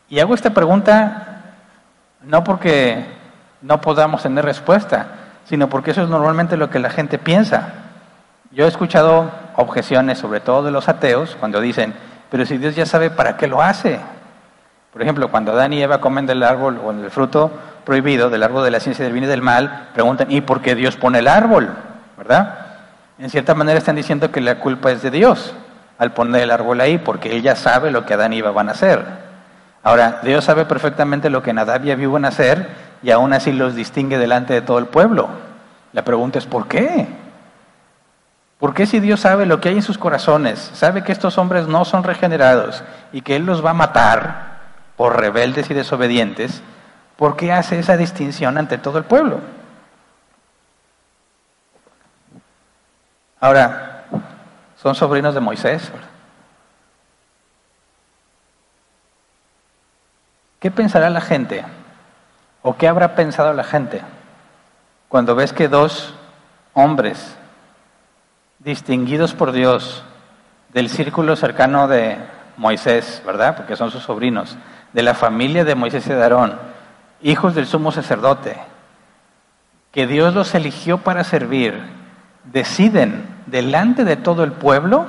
Y 0.10 0.20
hago 0.20 0.34
esta 0.34 0.52
pregunta 0.52 1.42
no 2.24 2.44
porque 2.44 3.06
no 3.62 3.82
podamos 3.82 4.24
tener 4.24 4.46
respuesta, 4.46 5.08
sino 5.46 5.70
porque 5.70 5.92
eso 5.92 6.02
es 6.02 6.10
normalmente 6.10 6.58
lo 6.58 6.70
que 6.70 6.80
la 6.80 6.90
gente 6.90 7.20
piensa. 7.20 7.74
Yo 8.52 8.66
he 8.66 8.68
escuchado 8.68 9.32
objeciones, 9.56 10.18
sobre 10.18 10.40
todo 10.40 10.64
de 10.64 10.72
los 10.72 10.88
ateos, 10.88 11.36
cuando 11.40 11.60
dicen, 11.60 11.94
pero 12.34 12.48
si 12.48 12.58
Dios 12.58 12.76
ya 12.76 12.88
sabe 12.88 13.12
para 13.12 13.38
qué 13.38 13.46
lo 13.46 13.62
hace. 13.62 14.00
Por 14.92 15.04
ejemplo, 15.04 15.30
cuando 15.30 15.52
Adán 15.52 15.72
y 15.72 15.84
Eva 15.84 16.02
comen 16.02 16.26
del 16.26 16.42
árbol 16.42 16.82
o 16.84 16.92
del 16.92 17.12
fruto 17.12 17.52
prohibido, 17.86 18.32
del 18.32 18.42
árbol 18.42 18.64
de 18.64 18.72
la 18.72 18.80
ciencia 18.80 19.06
del 19.06 19.14
bien 19.14 19.26
y 19.26 19.28
del 19.28 19.44
mal, 19.44 19.90
preguntan, 19.94 20.32
¿y 20.32 20.42
por 20.42 20.60
qué 20.60 20.74
Dios 20.74 20.96
pone 20.96 21.20
el 21.20 21.28
árbol? 21.28 21.70
¿Verdad? 22.18 22.58
En 23.20 23.30
cierta 23.30 23.54
manera 23.54 23.78
están 23.78 23.96
diciendo 23.96 24.32
que 24.32 24.42
la 24.42 24.56
culpa 24.60 24.92
es 24.92 25.04
de 25.04 25.12
Dios 25.12 25.54
al 26.00 26.14
poner 26.14 26.42
el 26.42 26.50
árbol 26.50 26.82
ahí, 26.82 26.98
porque 26.98 27.36
Él 27.36 27.44
ya 27.44 27.56
sabe 27.56 27.92
lo 27.92 28.04
que 28.04 28.16
Adán 28.16 28.34
y 28.34 28.40
Eva 28.40 28.50
van 28.50 28.70
a 28.70 28.72
hacer. 28.72 29.06
Ahora, 29.84 30.22
Dios 30.24 30.44
sabe 30.44 30.66
perfectamente 30.66 31.30
lo 31.30 31.44
que 31.44 31.54
Nadab 31.54 31.86
y 31.86 31.92
Abiú 31.92 32.14
van 32.14 32.26
a 32.26 32.30
hacer 32.30 32.68
y 33.04 33.12
aún 33.12 33.32
así 33.34 33.52
los 33.52 33.76
distingue 33.76 34.18
delante 34.18 34.56
de 34.56 34.64
todo 34.64 34.80
el 34.80 34.88
pueblo. 34.88 35.30
La 35.92 36.02
pregunta 36.04 36.40
es, 36.40 36.48
¿por 36.48 36.68
qué? 36.68 37.08
¿Por 38.60 38.74
qué 38.74 38.86
si 38.86 39.00
Dios 39.00 39.20
sabe 39.20 39.46
lo 39.46 39.60
que 39.60 39.70
hay 39.70 39.76
en 39.76 39.82
sus 39.82 39.98
corazones, 39.98 40.72
sabe 40.74 41.04
que 41.04 41.12
estos 41.12 41.38
hombres 41.38 41.68
no 41.68 41.86
son 41.86 42.04
regenerados 42.04 42.84
y 43.12 43.22
que 43.22 43.36
Él 43.36 43.46
los 43.46 43.64
va 43.64 43.72
a 43.72 43.76
matar 43.76 44.54
por 44.96 45.20
rebeldes 45.20 45.70
y 45.70 45.74
desobedientes, 45.74 46.62
¿por 47.18 47.36
qué 47.36 47.52
hace 47.52 47.80
esa 47.80 47.98
distinción 47.98 48.58
ante 48.58 48.78
todo 48.78 48.98
el 48.98 49.04
pueblo? 49.04 49.40
Ahora, 53.40 54.06
son 54.82 54.96
sobrinos 54.96 55.34
de 55.34 55.42
Moisés. 55.42 55.92
¿Qué 60.60 60.72
pensará 60.72 61.10
la 61.10 61.20
gente? 61.20 61.66
¿O 62.62 62.78
qué 62.78 62.88
habrá 62.88 63.16
pensado 63.16 63.52
la 63.54 63.66
gente 63.66 64.02
cuando 65.10 65.36
ves 65.36 65.52
que 65.54 65.68
dos 65.68 66.16
hombres 66.74 67.38
distinguidos 68.64 69.34
por 69.34 69.52
Dios 69.52 70.04
del 70.74 70.90
círculo 70.90 71.36
cercano 71.36 71.88
de 71.88 72.18
Moisés, 72.58 73.22
¿verdad? 73.26 73.56
Porque 73.56 73.76
son 73.76 73.92
sus 73.92 74.04
sobrinos, 74.04 74.58
de 74.94 75.04
la 75.04 75.14
familia 75.14 75.66
de 75.66 75.76
Moisés 75.76 76.06
y 76.08 76.10
de 76.10 76.22
Aarón, 76.22 76.58
hijos 77.22 77.56
del 77.56 77.68
sumo 77.68 77.92
sacerdote, 77.92 78.58
que 79.92 80.08
Dios 80.08 80.34
los 80.34 80.56
eligió 80.56 81.00
para 81.00 81.24
servir, 81.24 81.80
deciden 82.46 83.26
delante 83.48 84.06
de 84.06 84.16
todo 84.16 84.44
el 84.44 84.52
pueblo 84.52 85.06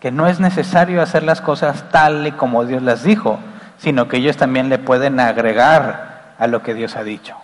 que 0.00 0.10
no 0.10 0.26
es 0.26 0.40
necesario 0.40 1.02
hacer 1.02 1.22
las 1.22 1.40
cosas 1.40 1.84
tal 1.90 2.26
y 2.26 2.32
como 2.32 2.64
Dios 2.64 2.82
las 2.82 3.02
dijo, 3.02 3.38
sino 3.78 4.08
que 4.08 4.18
ellos 4.18 4.36
también 4.36 4.68
le 4.68 4.78
pueden 4.78 5.20
agregar 5.20 6.34
a 6.38 6.46
lo 6.46 6.62
que 6.62 6.74
Dios 6.74 6.96
ha 6.96 7.02
dicho. 7.02 7.36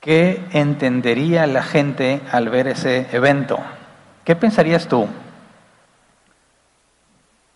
¿Qué 0.00 0.42
entendería 0.52 1.46
la 1.46 1.62
gente 1.62 2.22
al 2.32 2.48
ver 2.48 2.68
ese 2.68 3.06
evento? 3.12 3.58
¿Qué 4.24 4.34
pensarías 4.34 4.88
tú? 4.88 5.06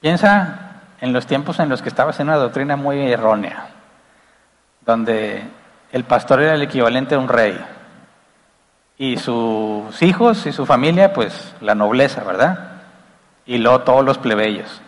Piensa 0.00 0.82
en 1.00 1.14
los 1.14 1.26
tiempos 1.26 1.58
en 1.58 1.70
los 1.70 1.80
que 1.80 1.88
estabas 1.88 2.20
en 2.20 2.28
una 2.28 2.36
doctrina 2.36 2.76
muy 2.76 3.10
errónea, 3.10 3.68
donde 4.84 5.42
el 5.90 6.04
pastor 6.04 6.42
era 6.42 6.54
el 6.54 6.62
equivalente 6.62 7.14
a 7.14 7.18
un 7.18 7.28
rey 7.28 7.58
y 8.98 9.16
sus 9.16 10.02
hijos 10.02 10.44
y 10.44 10.52
su 10.52 10.66
familia, 10.66 11.14
pues 11.14 11.54
la 11.62 11.74
nobleza, 11.74 12.22
¿verdad? 12.24 12.82
Y 13.46 13.56
luego 13.56 13.80
todos 13.80 14.04
los 14.04 14.18
plebeyos. 14.18 14.82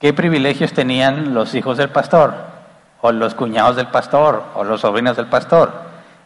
¿Qué 0.00 0.12
privilegios 0.12 0.72
tenían 0.72 1.34
los 1.34 1.54
hijos 1.54 1.76
del 1.76 1.90
pastor? 1.90 2.55
O 3.00 3.12
los 3.12 3.34
cuñados 3.34 3.76
del 3.76 3.88
pastor, 3.88 4.42
o 4.54 4.64
los 4.64 4.80
sobrinos 4.80 5.16
del 5.16 5.26
pastor. 5.26 5.72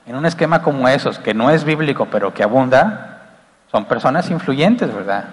En 0.07 0.17
un 0.17 0.27
esquema 0.27 0.63
como 0.63 0.89
esos, 0.89 1.19
que 1.19 1.35
no 1.35 1.51
es 1.51 1.65
bíblico, 1.65 2.07
pero 2.11 2.33
que 2.33 2.43
abunda, 2.43 3.21
son 3.71 3.85
personas 3.85 4.31
influyentes, 4.31 4.93
¿verdad? 4.95 5.25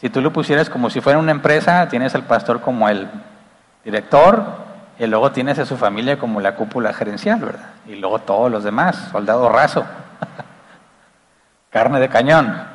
Si 0.00 0.08
tú 0.08 0.20
lo 0.20 0.32
pusieras 0.32 0.70
como 0.70 0.90
si 0.90 1.00
fuera 1.00 1.18
una 1.18 1.32
empresa, 1.32 1.88
tienes 1.88 2.14
al 2.14 2.22
pastor 2.22 2.60
como 2.60 2.88
el 2.88 3.08
director, 3.84 4.68
y 4.98 5.06
luego 5.06 5.30
tienes 5.30 5.58
a 5.58 5.66
su 5.66 5.76
familia 5.76 6.18
como 6.18 6.40
la 6.40 6.56
cúpula 6.56 6.92
gerencial, 6.92 7.40
¿verdad? 7.40 7.68
Y 7.86 7.94
luego 7.94 8.18
todos 8.20 8.50
los 8.50 8.64
demás, 8.64 9.08
soldado 9.12 9.48
raso, 9.48 9.84
carne 11.70 12.00
de 12.00 12.08
cañón. 12.08 12.66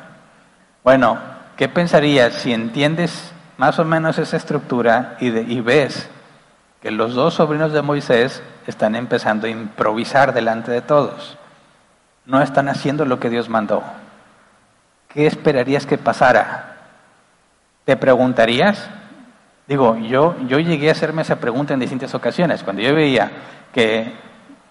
Bueno, 0.83 1.17
¿qué 1.57 1.67
pensarías 1.67 2.33
si 2.33 2.53
entiendes 2.53 3.33
más 3.57 3.77
o 3.79 3.85
menos 3.85 4.17
esa 4.19 4.37
estructura 4.37 5.17
y, 5.19 5.27
y 5.27 5.61
ves 5.61 6.09
que 6.83 6.91
los 6.91 7.13
dos 7.13 7.35
sobrinos 7.35 7.71
de 7.71 7.81
Moisés 7.81 8.43
están 8.67 8.95
empezando 8.95 9.47
a 9.47 9.49
improvisar 9.49 10.33
delante 10.33 10.69
de 10.69 10.81
todos. 10.81 11.37
No 12.25 12.41
están 12.41 12.67
haciendo 12.67 13.05
lo 13.05 13.21
que 13.21 13.29
Dios 13.29 13.47
mandó. 13.47 13.81
¿Qué 15.07 15.25
esperarías 15.25 15.85
que 15.85 15.97
pasara? 15.97 16.75
¿Te 17.85 17.95
preguntarías? 17.95 18.89
Digo, 19.65 19.95
yo, 19.95 20.35
yo 20.45 20.59
llegué 20.59 20.89
a 20.89 20.91
hacerme 20.91 21.21
esa 21.21 21.37
pregunta 21.37 21.73
en 21.73 21.79
distintas 21.79 22.13
ocasiones. 22.15 22.63
Cuando 22.63 22.81
yo 22.81 22.93
veía 22.93 23.31
que 23.71 24.13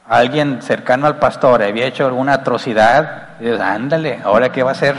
alguien 0.07 0.61
cercano 0.61 1.07
al 1.07 1.17
pastor 1.17 1.63
había 1.63 1.87
hecho 1.87 2.05
alguna 2.05 2.35
atrocidad, 2.35 3.39
dices, 3.39 3.59
ándale, 3.59 4.21
¿ahora 4.23 4.53
qué 4.53 4.63
va 4.63 4.73
a 4.73 4.73
hacer? 4.73 4.97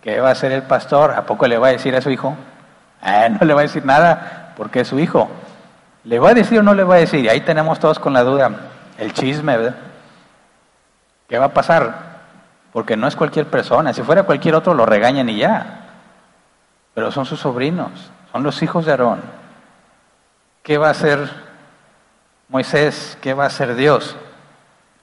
¿Qué 0.00 0.18
va 0.20 0.30
a 0.30 0.32
hacer 0.32 0.52
el 0.52 0.62
pastor? 0.62 1.10
¿A 1.10 1.26
poco 1.26 1.46
le 1.46 1.58
va 1.58 1.68
a 1.68 1.72
decir 1.72 1.94
a 1.94 2.00
su 2.00 2.08
hijo? 2.08 2.34
Ah, 3.02 3.28
no 3.28 3.46
le 3.46 3.52
va 3.52 3.60
a 3.60 3.64
decir 3.64 3.84
nada 3.84 4.54
porque 4.56 4.80
es 4.80 4.88
su 4.88 4.98
hijo. 4.98 5.28
¿Le 6.04 6.18
va 6.18 6.30
a 6.30 6.34
decir 6.34 6.58
o 6.60 6.62
no 6.62 6.74
le 6.74 6.84
va 6.84 6.94
a 6.94 6.98
decir? 6.98 7.24
Y 7.24 7.28
ahí 7.28 7.42
tenemos 7.42 7.78
todos 7.78 7.98
con 7.98 8.12
la 8.12 8.22
duda, 8.22 8.50
el 8.98 9.12
chisme, 9.12 9.56
¿verdad? 9.56 9.76
¿Qué 11.28 11.38
va 11.38 11.46
a 11.46 11.54
pasar? 11.54 12.10
Porque 12.72 12.96
no 12.96 13.06
es 13.06 13.16
cualquier 13.16 13.46
persona, 13.46 13.92
si 13.92 14.02
fuera 14.02 14.22
cualquier 14.22 14.54
otro 14.54 14.74
lo 14.74 14.86
regañan 14.86 15.28
y 15.28 15.38
ya. 15.38 15.86
Pero 16.94 17.12
son 17.12 17.26
sus 17.26 17.40
sobrinos, 17.40 17.90
son 18.32 18.42
los 18.42 18.62
hijos 18.62 18.86
de 18.86 18.92
Aarón. 18.92 19.20
¿Qué 20.62 20.78
va 20.78 20.88
a 20.88 20.92
hacer 20.92 21.30
Moisés? 22.48 23.18
¿Qué 23.20 23.34
va 23.34 23.44
a 23.44 23.48
hacer 23.48 23.74
Dios? 23.74 24.16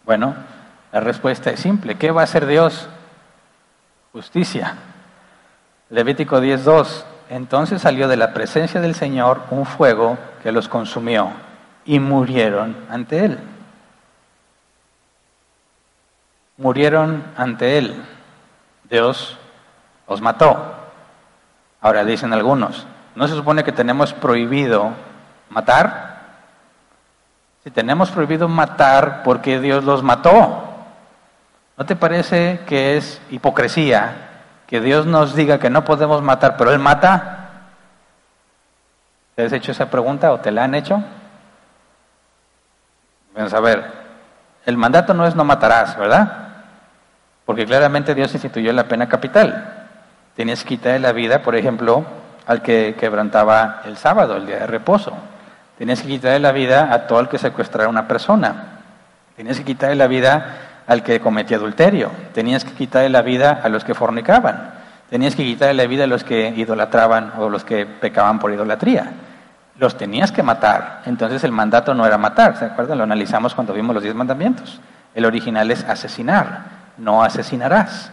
Bueno, 0.05 0.35
la 0.91 0.99
respuesta 0.99 1.49
es 1.49 1.59
simple. 1.59 1.95
¿Qué 1.95 2.11
va 2.11 2.21
a 2.21 2.23
hacer 2.23 2.45
Dios? 2.45 2.87
Justicia. 4.13 4.75
Levítico 5.89 6.39
10.2 6.39 7.03
entonces 7.29 7.81
salió 7.81 8.07
de 8.07 8.17
la 8.17 8.33
presencia 8.33 8.81
del 8.81 8.95
Señor 8.95 9.43
un 9.49 9.65
fuego 9.65 10.17
que 10.43 10.51
los 10.51 10.67
consumió 10.67 11.31
y 11.85 11.99
murieron 11.99 12.75
ante 12.89 13.25
Él. 13.25 13.39
Murieron 16.57 17.23
ante 17.35 17.77
Él. 17.77 18.03
Dios 18.89 19.37
los 20.07 20.21
mató. 20.21 20.75
Ahora 21.81 22.03
dicen 22.03 22.33
algunos, 22.33 22.87
¿no 23.15 23.27
se 23.27 23.35
supone 23.35 23.63
que 23.63 23.71
tenemos 23.71 24.13
prohibido 24.13 24.91
matar? 25.49 26.17
Si 27.63 27.71
tenemos 27.71 28.09
prohibido 28.11 28.47
matar, 28.47 29.23
¿por 29.23 29.41
qué 29.41 29.59
Dios 29.59 29.83
los 29.83 30.01
mató? 30.01 30.63
¿No 31.77 31.85
te 31.85 31.95
parece 31.95 32.61
que 32.65 32.97
es 32.97 33.21
hipocresía 33.29 34.26
que 34.67 34.81
Dios 34.81 35.05
nos 35.05 35.33
diga 35.33 35.59
que 35.59 35.69
no 35.69 35.83
podemos 35.83 36.21
matar, 36.21 36.57
pero 36.57 36.71
Él 36.71 36.79
mata? 36.79 37.47
¿Te 39.35 39.45
has 39.45 39.53
hecho 39.53 39.71
esa 39.71 39.89
pregunta 39.89 40.31
o 40.31 40.39
te 40.39 40.51
la 40.51 40.65
han 40.65 40.75
hecho? 40.75 41.01
Vamos 43.35 43.53
a 43.53 43.59
ver, 43.59 43.85
el 44.65 44.77
mandato 44.77 45.13
no 45.13 45.25
es 45.25 45.35
no 45.35 45.45
matarás, 45.45 45.97
¿verdad? 45.97 46.47
Porque 47.45 47.65
claramente 47.65 48.13
Dios 48.13 48.33
instituyó 48.33 48.73
la 48.73 48.87
pena 48.87 49.07
capital. 49.07 49.87
Tenías 50.35 50.63
que 50.63 50.69
quitarle 50.69 50.99
la 50.99 51.13
vida, 51.13 51.41
por 51.41 51.55
ejemplo, 51.55 52.05
al 52.45 52.61
que 52.61 52.95
quebrantaba 52.99 53.81
el 53.85 53.95
sábado, 53.95 54.35
el 54.35 54.45
día 54.45 54.59
de 54.59 54.67
reposo. 54.67 55.13
Tenías 55.77 56.01
que 56.01 56.07
quitarle 56.07 56.39
la 56.39 56.51
vida 56.51 56.91
a 56.91 57.07
todo 57.07 57.19
el 57.19 57.29
que 57.29 57.37
secuestrara 57.37 57.85
a 57.85 57.89
una 57.89 58.07
persona. 58.07 58.81
Tenías 59.37 59.57
que 59.57 59.63
quitarle 59.63 59.95
la 59.95 60.07
vida 60.07 60.66
al 60.87 61.03
que 61.03 61.19
cometía 61.19 61.57
adulterio. 61.57 62.09
Tenías 62.33 62.63
que 62.63 62.71
quitarle 62.71 63.09
la 63.09 63.21
vida 63.21 63.61
a 63.63 63.69
los 63.69 63.83
que 63.83 63.93
fornicaban. 63.93 64.71
Tenías 65.09 65.35
que 65.35 65.43
quitarle 65.43 65.75
la 65.75 65.87
vida 65.87 66.05
a 66.05 66.07
los 66.07 66.23
que 66.23 66.49
idolatraban 66.49 67.33
o 67.37 67.49
los 67.49 67.63
que 67.63 67.85
pecaban 67.85 68.39
por 68.39 68.51
idolatría. 68.51 69.11
Los 69.77 69.97
tenías 69.97 70.31
que 70.31 70.43
matar. 70.43 71.03
Entonces 71.05 71.43
el 71.43 71.51
mandato 71.51 71.93
no 71.93 72.05
era 72.05 72.17
matar, 72.17 72.57
¿se 72.57 72.65
acuerdan? 72.65 72.97
Lo 72.97 73.03
analizamos 73.03 73.53
cuando 73.53 73.73
vimos 73.73 73.93
los 73.93 74.03
diez 74.03 74.15
mandamientos. 74.15 74.79
El 75.13 75.25
original 75.25 75.69
es 75.69 75.83
asesinar 75.83 76.77
no 76.97 77.23
asesinarás. 77.23 78.11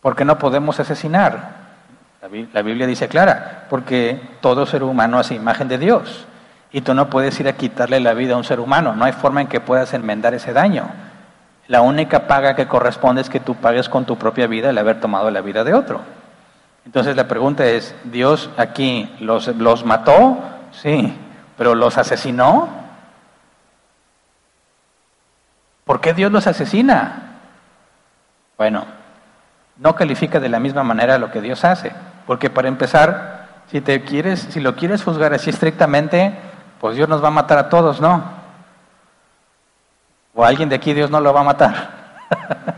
¿Por 0.00 0.14
qué 0.14 0.24
no 0.24 0.38
podemos 0.38 0.78
asesinar? 0.78 1.66
La 2.52 2.62
Biblia 2.62 2.86
dice 2.86 3.08
clara, 3.08 3.66
porque 3.70 4.20
todo 4.40 4.66
ser 4.66 4.82
humano 4.82 5.18
hace 5.18 5.34
imagen 5.34 5.68
de 5.68 5.78
Dios. 5.78 6.26
Y 6.72 6.80
tú 6.80 6.94
no 6.94 7.08
puedes 7.08 7.38
ir 7.40 7.48
a 7.48 7.54
quitarle 7.54 8.00
la 8.00 8.14
vida 8.14 8.34
a 8.34 8.36
un 8.36 8.44
ser 8.44 8.60
humano. 8.60 8.94
No 8.94 9.04
hay 9.04 9.12
forma 9.12 9.40
en 9.40 9.46
que 9.46 9.60
puedas 9.60 9.94
enmendar 9.94 10.34
ese 10.34 10.52
daño. 10.52 10.88
La 11.68 11.80
única 11.80 12.26
paga 12.26 12.54
que 12.54 12.68
corresponde 12.68 13.22
es 13.22 13.30
que 13.30 13.40
tú 13.40 13.56
pagues 13.56 13.88
con 13.88 14.04
tu 14.04 14.16
propia 14.16 14.46
vida 14.46 14.70
el 14.70 14.78
haber 14.78 15.00
tomado 15.00 15.30
la 15.30 15.40
vida 15.40 15.64
de 15.64 15.74
otro. 15.74 16.00
Entonces 16.84 17.16
la 17.16 17.26
pregunta 17.26 17.66
es, 17.66 17.94
¿Dios 18.04 18.50
aquí 18.56 19.12
los, 19.18 19.48
los 19.48 19.84
mató? 19.84 20.38
Sí, 20.70 21.12
pero 21.56 21.74
¿los 21.74 21.98
asesinó? 21.98 22.68
¿Por 25.84 26.00
qué 26.00 26.14
Dios 26.14 26.30
los 26.30 26.46
asesina? 26.46 27.38
Bueno, 28.56 28.84
no 29.78 29.94
califica 29.96 30.38
de 30.38 30.48
la 30.48 30.60
misma 30.60 30.84
manera 30.84 31.18
lo 31.18 31.30
que 31.30 31.40
Dios 31.40 31.64
hace, 31.64 31.92
porque 32.26 32.50
para 32.50 32.68
empezar, 32.68 33.48
si 33.70 33.80
te 33.80 34.02
quieres, 34.02 34.40
si 34.50 34.60
lo 34.60 34.76
quieres 34.76 35.02
juzgar 35.02 35.34
así 35.34 35.50
estrictamente, 35.50 36.32
pues 36.80 36.96
Dios 36.96 37.08
nos 37.08 37.22
va 37.22 37.28
a 37.28 37.32
matar 37.32 37.58
a 37.58 37.68
todos, 37.68 38.00
¿no? 38.00 38.35
O 40.36 40.44
alguien 40.44 40.68
de 40.68 40.76
aquí 40.76 40.92
Dios 40.92 41.10
no 41.10 41.18
lo 41.18 41.32
va 41.32 41.40
a 41.40 41.44
matar. 41.44 41.90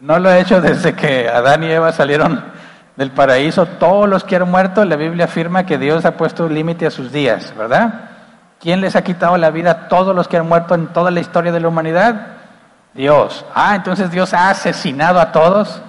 no 0.00 0.18
lo 0.18 0.30
ha 0.30 0.38
hecho 0.38 0.62
desde 0.62 0.94
que 0.94 1.28
Adán 1.28 1.62
y 1.62 1.70
Eva 1.70 1.92
salieron 1.92 2.42
del 2.96 3.10
paraíso. 3.10 3.66
Todos 3.66 4.08
los 4.08 4.24
que 4.24 4.36
han 4.36 4.50
muerto, 4.50 4.82
la 4.86 4.96
Biblia 4.96 5.26
afirma 5.26 5.66
que 5.66 5.76
Dios 5.76 6.06
ha 6.06 6.16
puesto 6.16 6.46
un 6.46 6.54
límite 6.54 6.86
a 6.86 6.90
sus 6.90 7.12
días, 7.12 7.54
¿verdad? 7.56 8.10
¿Quién 8.60 8.80
les 8.80 8.96
ha 8.96 9.04
quitado 9.04 9.36
la 9.36 9.50
vida 9.50 9.70
a 9.70 9.88
todos 9.88 10.16
los 10.16 10.26
que 10.26 10.38
han 10.38 10.48
muerto 10.48 10.74
en 10.74 10.86
toda 10.86 11.10
la 11.10 11.20
historia 11.20 11.52
de 11.52 11.60
la 11.60 11.68
humanidad? 11.68 12.28
Dios. 12.94 13.44
Ah, 13.54 13.74
entonces 13.76 14.10
Dios 14.10 14.32
ha 14.32 14.48
asesinado 14.48 15.20
a 15.20 15.32
todos. 15.32 15.82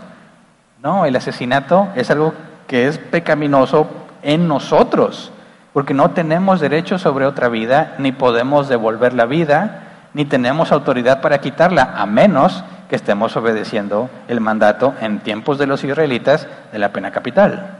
No, 0.84 1.05
el 1.05 1.15
asesinato 1.15 1.88
es 1.95 2.12
algo 2.12 2.34
que 2.67 2.88
es 2.88 2.97
pecaminoso 2.97 3.88
en 4.23 4.49
nosotros, 4.49 5.31
porque 5.71 5.93
no 5.93 6.12
tenemos 6.12 6.60
derecho 6.60 6.99
sobre 6.99 7.25
otra 7.25 7.47
vida, 7.47 7.95
ni 7.97 8.12
podemos 8.12 8.67
devolver 8.67 9.13
la 9.13 9.25
vida, 9.25 9.84
ni 10.15 10.23
tenemos 10.23 10.71
autoridad 10.71 11.19
para 11.19 11.41
quitarla, 11.41 11.93
a 11.97 12.06
menos 12.06 12.63
que 12.89 12.95
estemos 12.95 13.36
obedeciendo 13.36 14.10
el 14.30 14.39
mandato 14.39 14.93
en 15.01 15.19
tiempos 15.19 15.58
de 15.58 15.67
los 15.67 15.84
israelitas 15.84 16.47
de 16.71 16.80
la 16.80 16.93
pena 16.93 17.12
capital. 17.12 17.80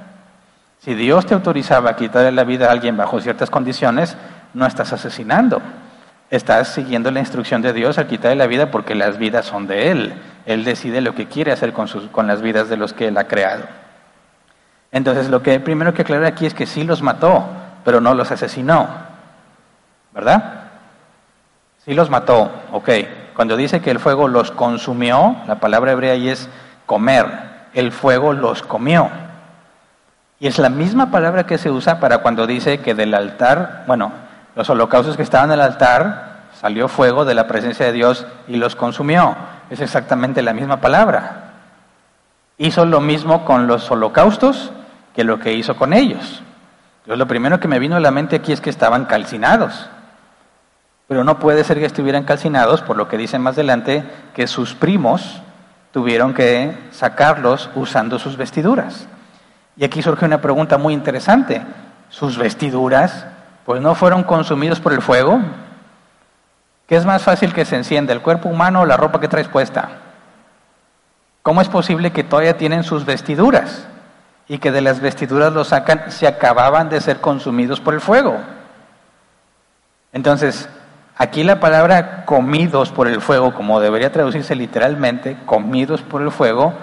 Si 0.80 0.96
Dios 0.96 1.26
te 1.26 1.34
autorizaba 1.34 1.92
a 1.92 1.96
quitarle 1.96 2.34
la 2.34 2.44
vida 2.44 2.68
a 2.68 2.72
alguien 2.74 2.98
bajo 2.98 3.22
ciertas 3.22 3.50
condiciones, 3.50 4.18
no 4.54 4.66
estás 4.66 4.92
asesinando, 4.92 5.62
Estás 6.32 6.70
siguiendo 6.70 7.12
la 7.12 7.20
instrucción 7.20 7.62
de 7.62 7.72
Dios 7.72 8.00
al 8.00 8.08
quitarle 8.08 8.36
la 8.36 8.48
vida 8.48 8.72
porque 8.72 8.96
las 8.96 9.18
vidas 9.18 9.46
son 9.46 9.68
de 9.68 9.92
Él. 9.92 10.14
Él 10.48 10.66
decide 10.66 11.00
lo 11.00 11.14
que 11.14 11.28
quiere 11.28 11.52
hacer 11.52 11.72
con, 11.72 11.88
sus, 11.88 12.10
con 12.10 12.26
las 12.26 12.42
vidas 12.42 12.68
de 12.68 12.78
los 12.78 12.94
que 12.94 13.08
Él 13.08 13.18
ha 13.18 13.28
creado. 13.28 13.64
Entonces, 14.92 15.30
lo 15.30 15.44
que 15.44 15.60
primero 15.60 15.94
que 15.94 16.02
aclarar 16.02 16.26
aquí 16.26 16.48
es 16.48 16.56
que 16.56 16.66
sí 16.66 16.84
los 16.84 17.04
mató, 17.04 17.46
pero 17.84 18.02
no 18.02 18.16
los 18.16 18.32
asesinó. 18.32 18.88
¿Verdad? 20.14 20.65
Sí 21.86 21.94
los 21.94 22.10
mató, 22.10 22.52
ok. 22.72 22.90
Cuando 23.36 23.56
dice 23.56 23.80
que 23.80 23.92
el 23.92 24.00
fuego 24.00 24.28
los 24.28 24.50
consumió, 24.50 25.36
la 25.48 25.60
palabra 25.60 25.92
hebrea 25.92 26.14
ahí 26.14 26.30
es 26.30 26.50
comer. 26.88 27.28
El 27.74 27.92
fuego 27.92 28.34
los 28.34 28.64
comió. 28.64 29.10
Y 30.40 30.48
es 30.48 30.58
la 30.58 30.70
misma 30.70 31.12
palabra 31.12 31.46
que 31.46 31.58
se 31.58 31.70
usa 31.70 32.00
para 32.00 32.20
cuando 32.20 32.48
dice 32.48 32.80
que 32.80 32.96
del 32.96 33.14
altar, 33.14 33.84
bueno, 33.88 34.12
los 34.56 34.70
holocaustos 34.70 35.16
que 35.16 35.24
estaban 35.24 35.52
en 35.52 35.60
el 35.60 35.62
altar, 35.62 36.46
salió 36.60 36.88
fuego 36.88 37.26
de 37.26 37.36
la 37.36 37.48
presencia 37.48 37.86
de 37.86 37.92
Dios 37.92 38.26
y 38.48 38.56
los 38.56 38.76
consumió. 38.76 39.36
Es 39.70 39.80
exactamente 39.80 40.42
la 40.42 40.54
misma 40.54 40.82
palabra. 40.82 41.52
Hizo 42.58 42.86
lo 42.86 43.02
mismo 43.02 43.46
con 43.46 43.68
los 43.68 43.92
holocaustos 43.92 44.72
que 45.14 45.24
lo 45.24 45.40
que 45.40 45.54
hizo 45.54 45.76
con 45.76 45.94
ellos. 45.94 46.42
Entonces, 47.02 47.20
lo 47.20 47.28
primero 47.28 47.60
que 47.60 47.68
me 47.68 47.80
vino 47.80 47.96
a 47.96 48.00
la 48.00 48.12
mente 48.12 48.38
aquí 48.38 48.54
es 48.54 48.62
que 48.62 48.70
estaban 48.70 49.06
calcinados. 49.06 49.90
Pero 51.08 51.24
no 51.24 51.40
puede 51.40 51.64
ser 51.64 51.80
que 51.80 51.86
estuvieran 51.86 52.24
calcinados, 52.24 52.82
por 52.82 52.98
lo 52.98 53.08
que 53.08 53.18
dice 53.18 53.38
más 53.40 53.56
adelante, 53.56 54.04
que 54.34 54.48
sus 54.48 54.74
primos 54.74 55.42
tuvieron 55.92 56.34
que 56.34 56.78
sacarlos 56.92 57.70
usando 57.76 58.20
sus 58.20 58.38
vestiduras. 58.38 59.08
Y 59.78 59.84
aquí 59.84 60.02
surge 60.02 60.26
una 60.26 60.42
pregunta 60.42 60.78
muy 60.78 60.94
interesante. 60.94 61.62
¿Sus 62.10 62.38
vestiduras 62.38 63.26
pues 63.66 63.82
no 63.82 63.96
fueron 63.96 64.24
consumidos 64.24 64.80
por 64.80 64.94
el 64.94 65.02
fuego. 65.02 65.42
¿Qué 66.88 66.96
es 66.96 67.06
más 67.06 67.24
fácil 67.24 67.52
que 67.52 67.66
se 67.66 67.76
encienda, 67.76 68.14
el 68.14 68.22
cuerpo 68.22 68.48
humano 68.48 68.82
o 68.82 68.86
la 68.86 68.96
ropa 68.96 69.20
que 69.20 69.28
traes 69.28 69.48
puesta? 69.48 69.90
¿Cómo 71.42 71.62
es 71.62 71.68
posible 71.68 72.12
que 72.12 72.24
todavía 72.24 72.58
tienen 72.58 72.84
sus 72.84 73.06
vestiduras 73.06 73.88
y 74.48 74.60
que 74.60 74.72
de 74.72 74.82
las 74.82 75.00
vestiduras 75.00 75.52
los 75.52 75.70
sacan 75.70 76.12
si 76.12 76.28
acababan 76.28 76.90
de 76.90 77.02
ser 77.02 77.20
consumidos 77.22 77.80
por 77.80 77.96
el 77.96 78.02
fuego? 78.02 78.38
Entonces, 80.14 80.70
aquí 81.18 81.44
la 81.44 81.60
palabra 81.60 82.26
comidos 82.26 82.92
por 82.92 83.08
el 83.08 83.22
fuego, 83.22 83.54
como 83.54 83.80
debería 83.80 84.12
traducirse 84.12 84.56
literalmente, 84.56 85.38
comidos 85.46 86.02
por 86.02 86.22
el 86.22 86.32
fuego, 86.32 86.74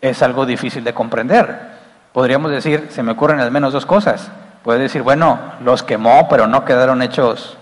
es 0.00 0.22
algo 0.22 0.46
difícil 0.46 0.84
de 0.84 0.94
comprender. 0.94 1.70
Podríamos 2.12 2.50
decir, 2.50 2.88
se 2.90 3.02
me 3.02 3.12
ocurren 3.12 3.40
al 3.40 3.50
menos 3.50 3.72
dos 3.72 3.86
cosas. 3.86 4.30
Puede 4.64 4.80
decir, 4.80 5.02
bueno, 5.02 5.38
los 5.64 5.82
quemó, 5.82 6.28
pero 6.28 6.46
no 6.46 6.64
quedaron 6.64 7.02
hechos 7.02 7.56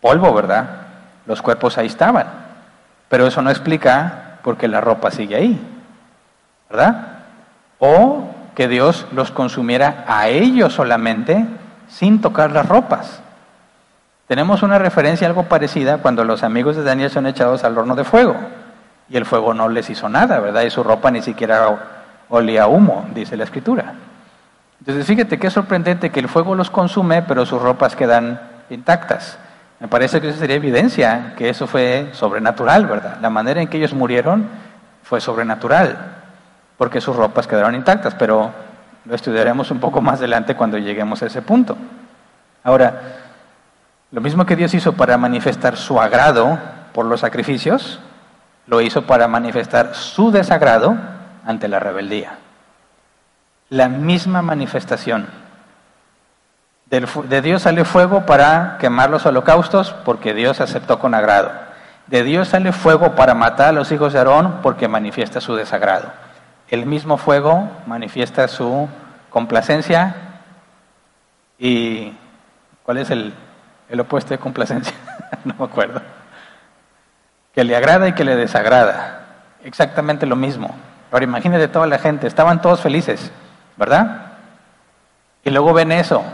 polvo, 0.00 0.34
¿verdad? 0.34 0.68
Los 1.26 1.40
cuerpos 1.40 1.78
ahí 1.78 1.86
estaban. 1.86 2.26
Pero 3.08 3.26
eso 3.26 3.42
no 3.42 3.50
explica 3.50 4.38
por 4.42 4.56
qué 4.56 4.68
la 4.68 4.80
ropa 4.80 5.10
sigue 5.10 5.36
ahí, 5.36 5.60
¿verdad? 6.68 7.18
O 7.78 8.28
que 8.54 8.68
Dios 8.68 9.06
los 9.12 9.30
consumiera 9.30 10.04
a 10.06 10.28
ellos 10.28 10.74
solamente 10.74 11.46
sin 11.88 12.20
tocar 12.20 12.50
las 12.50 12.68
ropas. 12.68 13.21
Tenemos 14.32 14.62
una 14.62 14.78
referencia 14.78 15.26
algo 15.26 15.42
parecida 15.42 15.98
cuando 15.98 16.24
los 16.24 16.42
amigos 16.42 16.74
de 16.74 16.82
Daniel 16.82 17.10
son 17.10 17.26
echados 17.26 17.64
al 17.64 17.76
horno 17.76 17.94
de 17.94 18.02
fuego 18.02 18.34
y 19.10 19.18
el 19.18 19.26
fuego 19.26 19.52
no 19.52 19.68
les 19.68 19.90
hizo 19.90 20.08
nada, 20.08 20.40
¿verdad? 20.40 20.62
Y 20.62 20.70
su 20.70 20.82
ropa 20.82 21.10
ni 21.10 21.20
siquiera 21.20 21.68
olía 22.30 22.66
humo, 22.66 23.04
dice 23.14 23.36
la 23.36 23.44
escritura. 23.44 23.92
Entonces 24.80 25.04
fíjate 25.04 25.38
qué 25.38 25.50
sorprendente 25.50 26.08
que 26.08 26.18
el 26.18 26.30
fuego 26.30 26.54
los 26.54 26.70
consume, 26.70 27.20
pero 27.20 27.44
sus 27.44 27.60
ropas 27.60 27.94
quedan 27.94 28.40
intactas. 28.70 29.36
Me 29.80 29.88
parece 29.88 30.18
que 30.22 30.30
eso 30.30 30.38
sería 30.38 30.56
evidencia 30.56 31.34
que 31.36 31.50
eso 31.50 31.66
fue 31.66 32.08
sobrenatural, 32.12 32.86
¿verdad? 32.86 33.18
La 33.20 33.28
manera 33.28 33.60
en 33.60 33.68
que 33.68 33.76
ellos 33.76 33.92
murieron 33.92 34.48
fue 35.02 35.20
sobrenatural, 35.20 35.98
porque 36.78 37.02
sus 37.02 37.14
ropas 37.14 37.46
quedaron 37.46 37.74
intactas, 37.74 38.14
pero 38.14 38.50
lo 39.04 39.14
estudiaremos 39.14 39.70
un 39.70 39.78
poco 39.78 40.00
más 40.00 40.20
adelante 40.20 40.54
cuando 40.54 40.78
lleguemos 40.78 41.22
a 41.22 41.26
ese 41.26 41.42
punto. 41.42 41.76
Ahora, 42.64 43.18
lo 44.12 44.20
mismo 44.20 44.44
que 44.44 44.56
Dios 44.56 44.74
hizo 44.74 44.92
para 44.92 45.16
manifestar 45.16 45.76
su 45.76 45.98
agrado 45.98 46.58
por 46.92 47.06
los 47.06 47.20
sacrificios, 47.20 47.98
lo 48.66 48.82
hizo 48.82 49.06
para 49.06 49.26
manifestar 49.26 49.94
su 49.94 50.30
desagrado 50.30 50.96
ante 51.44 51.66
la 51.66 51.80
rebeldía. 51.80 52.38
la 53.70 53.88
misma 53.88 54.42
manifestación. 54.42 55.26
de 56.90 57.40
Dios 57.40 57.62
sale 57.62 57.86
fuego 57.86 58.26
para 58.26 58.76
quemar 58.78 59.08
los 59.08 59.24
holocaustos 59.24 59.94
porque 60.04 60.34
Dios 60.34 60.60
aceptó 60.60 60.98
con 60.98 61.14
agrado. 61.14 61.50
De 62.06 62.22
Dios 62.22 62.48
sale 62.48 62.72
fuego 62.72 63.14
para 63.14 63.32
matar 63.32 63.68
a 63.68 63.72
los 63.72 63.90
hijos 63.90 64.12
de 64.12 64.18
Aarón 64.18 64.58
porque 64.62 64.88
manifiesta 64.88 65.40
su 65.40 65.54
desagrado. 65.54 66.12
El 66.68 66.84
mismo 66.84 67.16
fuego 67.16 67.70
manifiesta 67.86 68.46
su 68.46 68.90
complacencia 69.30 70.16
y 71.58 72.12
¿cuál 72.82 72.98
es 72.98 73.10
el, 73.10 73.32
el 73.92 74.00
opuesto 74.00 74.30
de 74.30 74.38
complacencia? 74.38 74.94
no 75.44 75.54
me 75.58 75.64
acuerdo. 75.66 76.00
Que 77.54 77.62
le 77.62 77.76
agrada 77.76 78.08
y 78.08 78.14
que 78.14 78.24
le 78.24 78.34
desagrada. 78.34 79.26
Exactamente 79.62 80.24
lo 80.26 80.34
mismo. 80.34 80.74
Ahora 81.12 81.24
imagínate 81.24 81.68
toda 81.68 81.86
la 81.86 81.98
gente, 81.98 82.26
estaban 82.26 82.62
todos 82.62 82.80
felices, 82.80 83.30
¿verdad? 83.76 84.32
Y 85.44 85.50
luego 85.50 85.74
ven 85.74 85.92
eso. 85.92 86.24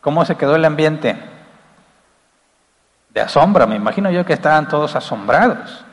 ¿Cómo 0.00 0.24
se 0.24 0.34
quedó 0.34 0.56
el 0.56 0.64
ambiente? 0.64 1.16
De 3.14 3.20
asombro, 3.20 3.66
me 3.68 3.76
imagino 3.76 4.10
yo 4.10 4.26
que 4.26 4.32
estaban 4.32 4.68
todos 4.68 4.96
asombrados. 4.96 5.84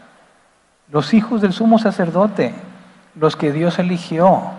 Los 0.91 1.13
hijos 1.13 1.41
del 1.41 1.53
sumo 1.53 1.77
sacerdote, 1.77 2.55
los 3.15 3.35
que 3.35 3.51
Dios 3.51 3.77
eligió, 3.77 4.51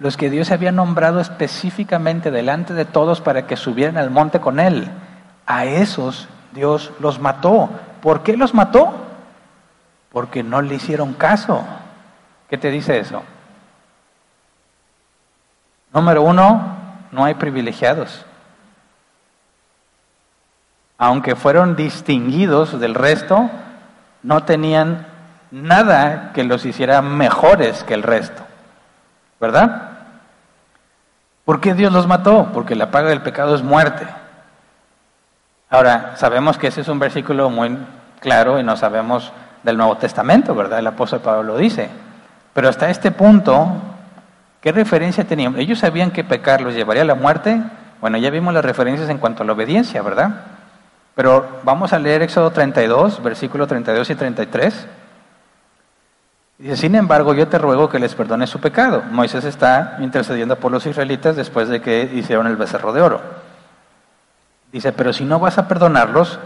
los 0.00 0.16
que 0.16 0.28
Dios 0.28 0.50
había 0.50 0.72
nombrado 0.72 1.20
específicamente 1.20 2.32
delante 2.32 2.74
de 2.74 2.84
todos 2.84 3.20
para 3.20 3.46
que 3.46 3.56
subieran 3.56 3.96
al 3.96 4.10
monte 4.10 4.40
con 4.40 4.58
él, 4.58 4.90
a 5.46 5.64
esos 5.64 6.28
Dios 6.52 6.92
los 7.00 7.18
mató. 7.18 7.68
¿Por 8.00 8.22
qué 8.22 8.36
los 8.36 8.54
mató? 8.54 8.92
Porque 10.10 10.42
no 10.42 10.62
le 10.62 10.74
hicieron 10.74 11.14
caso. 11.14 11.64
¿Qué 12.48 12.58
te 12.58 12.70
dice 12.70 12.98
eso? 12.98 13.22
Número 15.92 16.22
uno, 16.22 16.76
no 17.10 17.24
hay 17.24 17.34
privilegiados. 17.34 18.24
Aunque 20.98 21.34
fueron 21.34 21.76
distinguidos 21.76 22.78
del 22.78 22.94
resto, 22.94 23.50
no 24.22 24.44
tenían 24.44 25.06
nada 25.50 26.32
que 26.32 26.44
los 26.44 26.64
hiciera 26.64 27.02
mejores 27.02 27.84
que 27.84 27.94
el 27.94 28.02
resto. 28.02 28.42
¿Verdad? 29.40 29.90
¿Por 31.44 31.60
qué 31.60 31.74
Dios 31.74 31.92
los 31.92 32.06
mató? 32.06 32.50
Porque 32.54 32.76
la 32.76 32.90
paga 32.90 33.08
del 33.08 33.22
pecado 33.22 33.54
es 33.54 33.62
muerte. 33.62 34.06
Ahora, 35.72 36.12
sabemos 36.16 36.58
que 36.58 36.66
ese 36.66 36.82
es 36.82 36.88
un 36.88 36.98
versículo 36.98 37.48
muy 37.48 37.78
claro 38.20 38.60
y 38.60 38.62
no 38.62 38.76
sabemos 38.76 39.32
del 39.62 39.78
Nuevo 39.78 39.96
Testamento, 39.96 40.54
¿verdad? 40.54 40.80
El 40.80 40.86
apóstol 40.86 41.20
Pablo 41.20 41.54
lo 41.54 41.56
dice. 41.56 41.88
Pero 42.52 42.68
hasta 42.68 42.90
este 42.90 43.10
punto, 43.10 43.68
¿qué 44.60 44.70
referencia 44.70 45.24
tenían? 45.24 45.58
Ellos 45.58 45.78
sabían 45.78 46.10
que 46.10 46.24
pecar 46.24 46.60
los 46.60 46.74
llevaría 46.74 47.04
a 47.04 47.06
la 47.06 47.14
muerte. 47.14 47.58
Bueno, 48.02 48.18
ya 48.18 48.28
vimos 48.28 48.52
las 48.52 48.62
referencias 48.62 49.08
en 49.08 49.16
cuanto 49.16 49.44
a 49.44 49.46
la 49.46 49.54
obediencia, 49.54 50.02
¿verdad? 50.02 50.42
Pero 51.14 51.60
vamos 51.62 51.94
a 51.94 51.98
leer 51.98 52.20
Éxodo 52.20 52.50
32, 52.50 53.22
versículos 53.22 53.66
32 53.66 54.10
y 54.10 54.14
33. 54.14 54.86
Dice, 56.58 56.76
sin 56.76 56.94
embargo, 56.96 57.32
yo 57.32 57.48
te 57.48 57.56
ruego 57.56 57.88
que 57.88 57.98
les 57.98 58.14
perdones 58.14 58.50
su 58.50 58.60
pecado. 58.60 59.04
Moisés 59.10 59.46
está 59.46 59.96
intercediendo 60.00 60.56
por 60.56 60.70
los 60.70 60.84
israelitas 60.84 61.34
después 61.34 61.70
de 61.70 61.80
que 61.80 62.10
hicieron 62.12 62.46
el 62.46 62.56
becerro 62.56 62.92
de 62.92 63.00
oro. 63.00 63.41
Dice, 64.72 64.92
pero 64.92 65.12
si 65.12 65.24
no 65.24 65.38
vas 65.38 65.58
a 65.58 65.68
perdonarlos, 65.68 66.38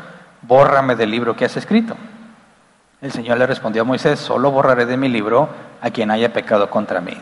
bórrame 0.42 0.96
del 0.96 1.12
libro 1.12 1.36
que 1.36 1.44
has 1.44 1.56
escrito. 1.56 1.96
El 3.00 3.12
Señor 3.12 3.38
le 3.38 3.46
respondió 3.46 3.82
a 3.82 3.84
Moisés, 3.84 4.18
solo 4.18 4.50
borraré 4.50 4.84
de 4.84 4.96
mi 4.96 5.08
libro 5.08 5.48
a 5.80 5.90
quien 5.90 6.10
haya 6.10 6.32
pecado 6.32 6.68
contra 6.68 7.00
mí. 7.00 7.16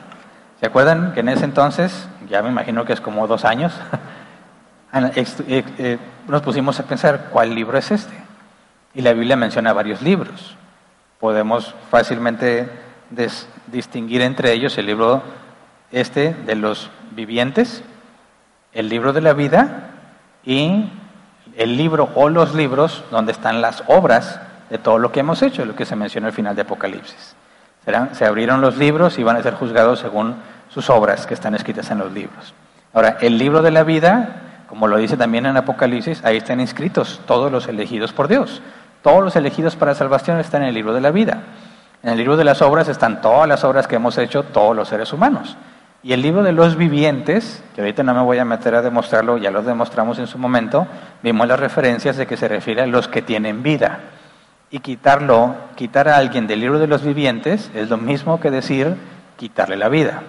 ¿Se 0.61 0.67
acuerdan 0.67 1.13
que 1.13 1.21
en 1.21 1.29
ese 1.29 1.45
entonces, 1.45 2.09
ya 2.29 2.43
me 2.43 2.49
imagino 2.49 2.87
que 2.87 2.95
es 2.95 3.03
como 3.03 3.27
dos 3.27 3.45
años, 3.45 3.75
eh, 4.95 5.25
eh, 5.47 5.99
nos 6.27 6.41
pusimos 6.41 6.81
a 6.81 6.85
pensar, 6.85 7.29
¿cuál 7.31 7.55
libro 7.55 7.77
es 7.77 7.91
este? 7.91 8.15
Y 8.95 9.03
la 9.03 9.13
Biblia 9.13 9.37
menciona 9.37 9.75
varios 9.75 10.01
libros. 10.01 10.57
Podemos 11.21 11.75
fácilmente 11.91 12.71
distinguir 13.67 14.23
entre 14.23 14.53
ellos 14.53 14.79
el 14.79 14.87
libro 14.87 15.23
este 15.93 16.33
de 16.33 16.55
los 16.55 16.91
vivientes, 17.11 17.83
el 18.73 18.89
libro 18.89 19.13
de 19.13 19.21
la 19.21 19.35
vida 19.35 19.94
y 20.47 20.91
el 21.57 21.77
libro 21.77 22.11
o 22.15 22.29
los 22.29 22.55
libros 22.55 23.05
donde 23.11 23.33
están 23.33 23.63
las 23.63 23.83
obras 23.87 24.41
de 24.71 24.79
todo 24.79 24.99
lo 24.99 25.13
que 25.13 25.21
hemos 25.21 25.43
hecho, 25.43 25.65
lo 25.65 25.77
que 25.77 25.85
se 25.85 25.97
menciona 25.97 26.29
al 26.29 26.33
final 26.33 26.57
de 26.57 26.63
Apocalipsis. 26.63 27.37
Serán, 27.85 28.15
se 28.15 28.25
abrieron 28.25 28.61
los 28.61 28.77
libros 28.77 29.19
y 29.19 29.23
van 29.23 29.37
a 29.37 29.43
ser 29.43 29.55
juzgados 29.55 30.01
según 30.01 30.37
sus 30.69 30.91
obras 30.91 31.27
que 31.27 31.35
están 31.35 31.55
escritas 31.55 31.91
en 31.91 31.99
los 31.99 32.13
libros. 32.13 32.55
Ahora, 32.93 33.19
el 33.21 33.39
libro 33.39 33.63
de 33.63 33.71
la 33.71 33.85
vida, 33.85 34.43
como 34.69 34.89
lo 34.89 34.97
dice 34.97 35.17
también 35.17 35.47
en 35.47 35.57
Apocalipsis, 35.57 36.25
ahí 36.25 36.39
están 36.39 36.61
inscritos 36.61 37.21
todos 37.27 37.53
los 37.53 37.69
elegidos 37.69 38.13
por 38.13 38.29
Dios. 38.29 38.63
Todos 39.03 39.23
los 39.23 39.37
elegidos 39.37 39.77
para 39.77 39.95
salvación 39.95 40.41
están 40.41 40.63
en 40.63 40.69
el 40.69 40.75
libro 40.75 40.95
de 40.95 41.01
la 41.01 41.11
vida. 41.11 41.43
En 42.03 42.11
el 42.11 42.19
libro 42.19 42.37
de 42.37 42.45
las 42.45 42.63
obras 42.63 42.89
están 42.89 43.21
todas 43.21 43.47
las 43.47 43.65
obras 43.65 43.87
que 43.87 43.97
hemos 43.97 44.17
hecho 44.19 44.45
todos 44.45 44.75
los 44.75 44.89
seres 44.89 45.13
humanos. 45.13 45.57
Y 46.05 46.13
el 46.13 46.21
libro 46.21 46.43
de 46.43 46.53
los 46.53 46.77
vivientes, 46.77 47.65
que 47.75 47.81
ahorita 47.81 48.03
no 48.03 48.13
me 48.13 48.21
voy 48.21 48.39
a 48.39 48.45
meter 48.45 48.75
a 48.75 48.83
demostrarlo, 48.83 49.39
ya 49.39 49.51
lo 49.51 49.63
demostramos 49.63 50.19
en 50.19 50.27
su 50.27 50.37
momento, 50.37 50.87
vimos 51.23 51.49
las 51.49 51.59
referencias 51.59 52.19
de 52.19 52.27
que 52.27 52.37
se 52.37 52.47
refiere 52.47 52.83
a 52.83 52.87
los 52.87 53.09
que 53.09 53.23
tienen 53.23 53.63
vida. 53.63 54.01
Y 54.71 54.81
quitarlo, 54.81 55.55
quitar 55.77 56.09
a 56.09 56.19
alguien 56.19 56.47
del 56.47 56.61
libro 56.61 56.79
de 56.79 56.89
los 56.89 57.03
vivientes 57.03 57.71
es 57.75 57.89
lo 57.89 57.97
mismo 57.97 58.39
que 58.39 58.51
decir 58.51 58.95
quitarle 59.39 59.79
la 59.79 59.89
vida. 59.89 60.23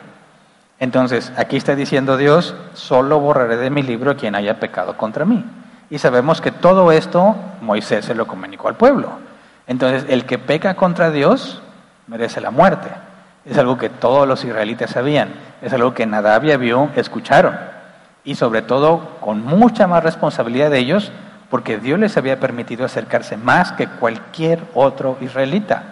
Entonces, 0.80 1.34
aquí 1.36 1.58
está 1.58 1.76
diciendo 1.76 2.16
Dios, 2.16 2.56
solo 2.74 3.20
borraré 3.20 3.58
de 3.58 3.70
mi 3.70 3.84
libro 3.84 4.16
quien 4.16 4.36
haya 4.36 4.62
pecado 4.62 4.96
contra 4.96 5.26
mí. 5.26 5.44
Y 5.90 5.98
sabemos 5.98 6.40
que 6.40 6.52
todo 6.52 6.94
esto 6.94 7.36
Moisés 7.60 8.06
se 8.06 8.16
lo 8.16 8.28
comunicó 8.28 8.70
al 8.70 8.76
pueblo. 8.76 9.10
Entonces, 9.68 10.06
el 10.08 10.26
que 10.26 10.38
peca 10.40 10.76
contra 10.76 11.12
Dios 11.12 11.62
merece 12.08 12.40
la 12.40 12.52
muerte. 12.52 12.90
Es 13.46 13.58
algo 13.58 13.78
que 13.78 13.90
todos 13.90 14.28
los 14.28 14.44
israelitas 14.44 14.92
sabían, 14.92 15.34
es 15.62 15.72
algo 15.72 15.94
que 15.94 16.06
Nadab 16.06 16.50
Abiú 16.52 16.90
escucharon. 16.96 17.58
Y 18.24 18.36
sobre 18.36 18.64
todo 18.64 19.18
con 19.20 19.44
mucha 19.44 19.86
más 19.86 20.04
responsabilidad 20.04 20.72
de 20.72 20.80
ellos, 20.80 21.12
porque 21.50 21.78
Dios 21.78 22.00
les 22.00 22.18
había 22.18 22.40
permitido 22.40 22.86
acercarse 22.86 23.38
más 23.38 23.72
que 23.72 23.88
cualquier 23.88 24.64
otro 24.74 25.18
israelita. 25.22 25.84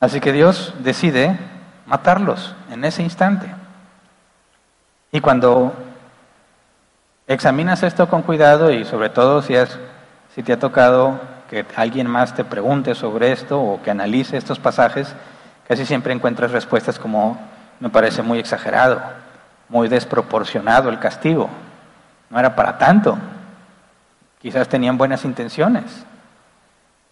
Así 0.00 0.20
que 0.20 0.32
Dios 0.32 0.72
decide 0.82 1.38
matarlos 1.86 2.54
en 2.70 2.84
ese 2.84 3.02
instante. 3.02 3.46
Y 5.12 5.20
cuando 5.20 5.74
examinas 7.26 7.82
esto 7.82 8.08
con 8.08 8.22
cuidado 8.22 8.70
y 8.70 8.84
sobre 8.86 9.10
todo 9.10 9.42
si, 9.42 9.56
has, 9.56 9.78
si 10.34 10.42
te 10.42 10.54
ha 10.54 10.58
tocado 10.58 11.20
que 11.50 11.66
alguien 11.74 12.06
más 12.06 12.32
te 12.32 12.44
pregunte 12.44 12.94
sobre 12.94 13.32
esto 13.32 13.60
o 13.60 13.82
que 13.82 13.90
analice 13.90 14.36
estos 14.36 14.60
pasajes, 14.60 15.12
casi 15.66 15.84
siempre 15.84 16.14
encuentras 16.14 16.52
respuestas 16.52 16.96
como 16.96 17.36
me 17.80 17.90
parece 17.90 18.22
muy 18.22 18.38
exagerado, 18.38 19.02
muy 19.68 19.88
desproporcionado 19.88 20.88
el 20.90 21.00
castigo. 21.00 21.50
No 22.30 22.38
era 22.38 22.54
para 22.54 22.78
tanto. 22.78 23.18
Quizás 24.40 24.68
tenían 24.68 24.96
buenas 24.96 25.24
intenciones. 25.24 26.06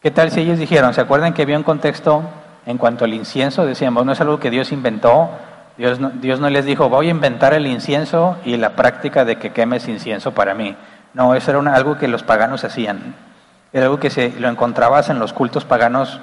¿Qué 0.00 0.12
tal 0.12 0.30
si 0.30 0.42
ellos 0.42 0.60
dijeron, 0.60 0.94
¿se 0.94 1.00
acuerdan 1.00 1.34
que 1.34 1.42
había 1.42 1.56
un 1.56 1.64
contexto 1.64 2.22
en 2.64 2.78
cuanto 2.78 3.04
al 3.04 3.14
incienso? 3.14 3.66
Decíamos, 3.66 4.06
no 4.06 4.12
es 4.12 4.20
algo 4.20 4.38
que 4.38 4.50
Dios 4.50 4.70
inventó. 4.70 5.30
Dios 5.76 5.98
no, 5.98 6.10
Dios 6.10 6.38
no 6.38 6.48
les 6.48 6.64
dijo, 6.64 6.88
voy 6.88 7.08
a 7.08 7.10
inventar 7.10 7.54
el 7.54 7.66
incienso 7.66 8.36
y 8.44 8.56
la 8.56 8.76
práctica 8.76 9.24
de 9.24 9.36
que 9.36 9.50
quemes 9.50 9.88
incienso 9.88 10.32
para 10.32 10.54
mí. 10.54 10.76
No, 11.12 11.34
eso 11.34 11.50
era 11.50 11.74
algo 11.74 11.98
que 11.98 12.06
los 12.06 12.22
paganos 12.22 12.62
hacían. 12.62 13.16
Era 13.72 13.86
algo 13.86 14.00
que 14.00 14.10
se, 14.10 14.30
lo 14.38 14.48
encontrabas 14.48 15.10
en 15.10 15.18
los 15.18 15.32
cultos 15.32 15.64
paganos 15.64 16.20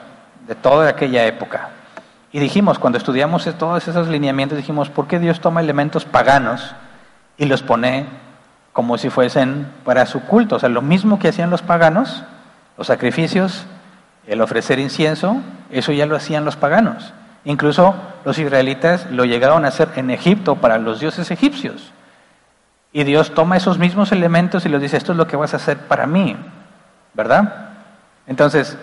de 0.47 0.55
toda 0.55 0.89
aquella 0.89 1.25
época. 1.25 1.69
Y 2.31 2.39
dijimos, 2.39 2.79
cuando 2.79 2.97
estudiamos 2.97 3.47
todos 3.57 3.87
esos 3.87 4.07
lineamientos, 4.07 4.57
dijimos, 4.57 4.89
¿por 4.89 5.07
qué 5.07 5.19
Dios 5.19 5.39
toma 5.39 5.61
elementos 5.61 6.05
paganos 6.05 6.75
y 7.37 7.45
los 7.45 7.63
pone 7.63 8.07
como 8.73 8.97
si 8.97 9.09
fuesen 9.09 9.67
para 9.85 10.05
su 10.05 10.21
culto? 10.21 10.57
O 10.57 10.59
sea, 10.59 10.69
lo 10.69 10.81
mismo 10.81 11.17
que 11.19 11.29
hacían 11.29 11.49
los 11.49 11.61
paganos, 11.61 12.23
los 12.77 12.87
sacrificios, 12.87 13.65
el 14.27 14.41
ofrecer 14.41 14.79
incienso, 14.79 15.37
eso 15.71 15.91
ya 15.91 16.05
lo 16.05 16.15
hacían 16.15 16.45
los 16.45 16.55
paganos. 16.55 17.13
Incluso 17.45 17.95
los 18.25 18.39
israelitas 18.39 19.09
lo 19.11 19.23
llegaron 19.23 19.63
a 19.65 19.69
hacer 19.69 19.89
en 19.95 20.09
Egipto 20.09 20.55
para 20.55 20.79
los 20.79 20.99
dioses 20.99 21.29
egipcios. 21.31 21.93
Y 22.91 23.03
Dios 23.03 23.33
toma 23.33 23.57
esos 23.57 23.77
mismos 23.77 24.11
elementos 24.11 24.65
y 24.65 24.69
les 24.69 24.81
dice, 24.81 24.97
esto 24.97 25.11
es 25.11 25.17
lo 25.17 25.27
que 25.27 25.37
vas 25.37 25.53
a 25.53 25.57
hacer 25.57 25.77
para 25.77 26.07
mí. 26.07 26.35
¿Verdad? 27.15 27.69
Entonces, 28.27 28.77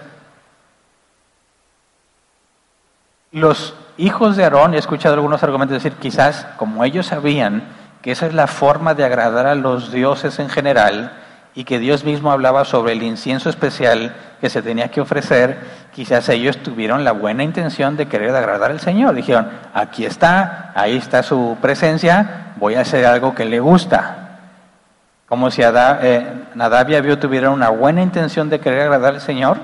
los 3.30 3.74
hijos 3.96 4.36
de 4.36 4.44
Aarón, 4.44 4.74
he 4.74 4.78
escuchado 4.78 5.14
algunos 5.14 5.42
argumentos 5.42 5.82
decir, 5.82 5.98
quizás 5.98 6.46
como 6.56 6.84
ellos 6.84 7.06
sabían 7.06 7.62
que 8.02 8.10
esa 8.10 8.26
es 8.26 8.34
la 8.34 8.46
forma 8.46 8.94
de 8.94 9.04
agradar 9.04 9.46
a 9.46 9.54
los 9.54 9.92
dioses 9.92 10.38
en 10.38 10.48
general, 10.48 11.12
y 11.54 11.64
que 11.64 11.78
Dios 11.78 12.04
mismo 12.04 12.32
hablaba 12.32 12.64
sobre 12.64 12.92
el 12.92 13.02
incienso 13.02 13.50
especial 13.50 14.14
que 14.40 14.48
se 14.48 14.62
tenía 14.62 14.88
que 14.88 15.00
ofrecer, 15.00 15.58
quizás 15.94 16.28
ellos 16.28 16.56
tuvieron 16.58 17.04
la 17.04 17.12
buena 17.12 17.44
intención 17.44 17.96
de 17.96 18.06
querer 18.06 18.34
agradar 18.34 18.70
al 18.70 18.80
Señor. 18.80 19.14
Dijeron, 19.14 19.48
aquí 19.74 20.06
está, 20.06 20.72
ahí 20.74 20.96
está 20.96 21.22
su 21.22 21.58
presencia, 21.60 22.54
voy 22.56 22.74
a 22.74 22.80
hacer 22.80 23.04
algo 23.04 23.34
que 23.34 23.44
le 23.44 23.60
gusta. 23.60 24.21
Como 25.32 25.50
si 25.50 25.62
eh, 25.62 26.44
Nadab 26.54 26.90
y 26.90 26.94
Abiú 26.94 27.16
tuvieran 27.16 27.52
una 27.52 27.70
buena 27.70 28.02
intención 28.02 28.50
de 28.50 28.60
querer 28.60 28.82
agradar 28.82 29.14
al 29.14 29.20
Señor, 29.22 29.56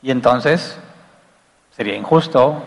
y 0.00 0.10
entonces 0.10 0.78
sería 1.76 1.94
injusto 1.94 2.62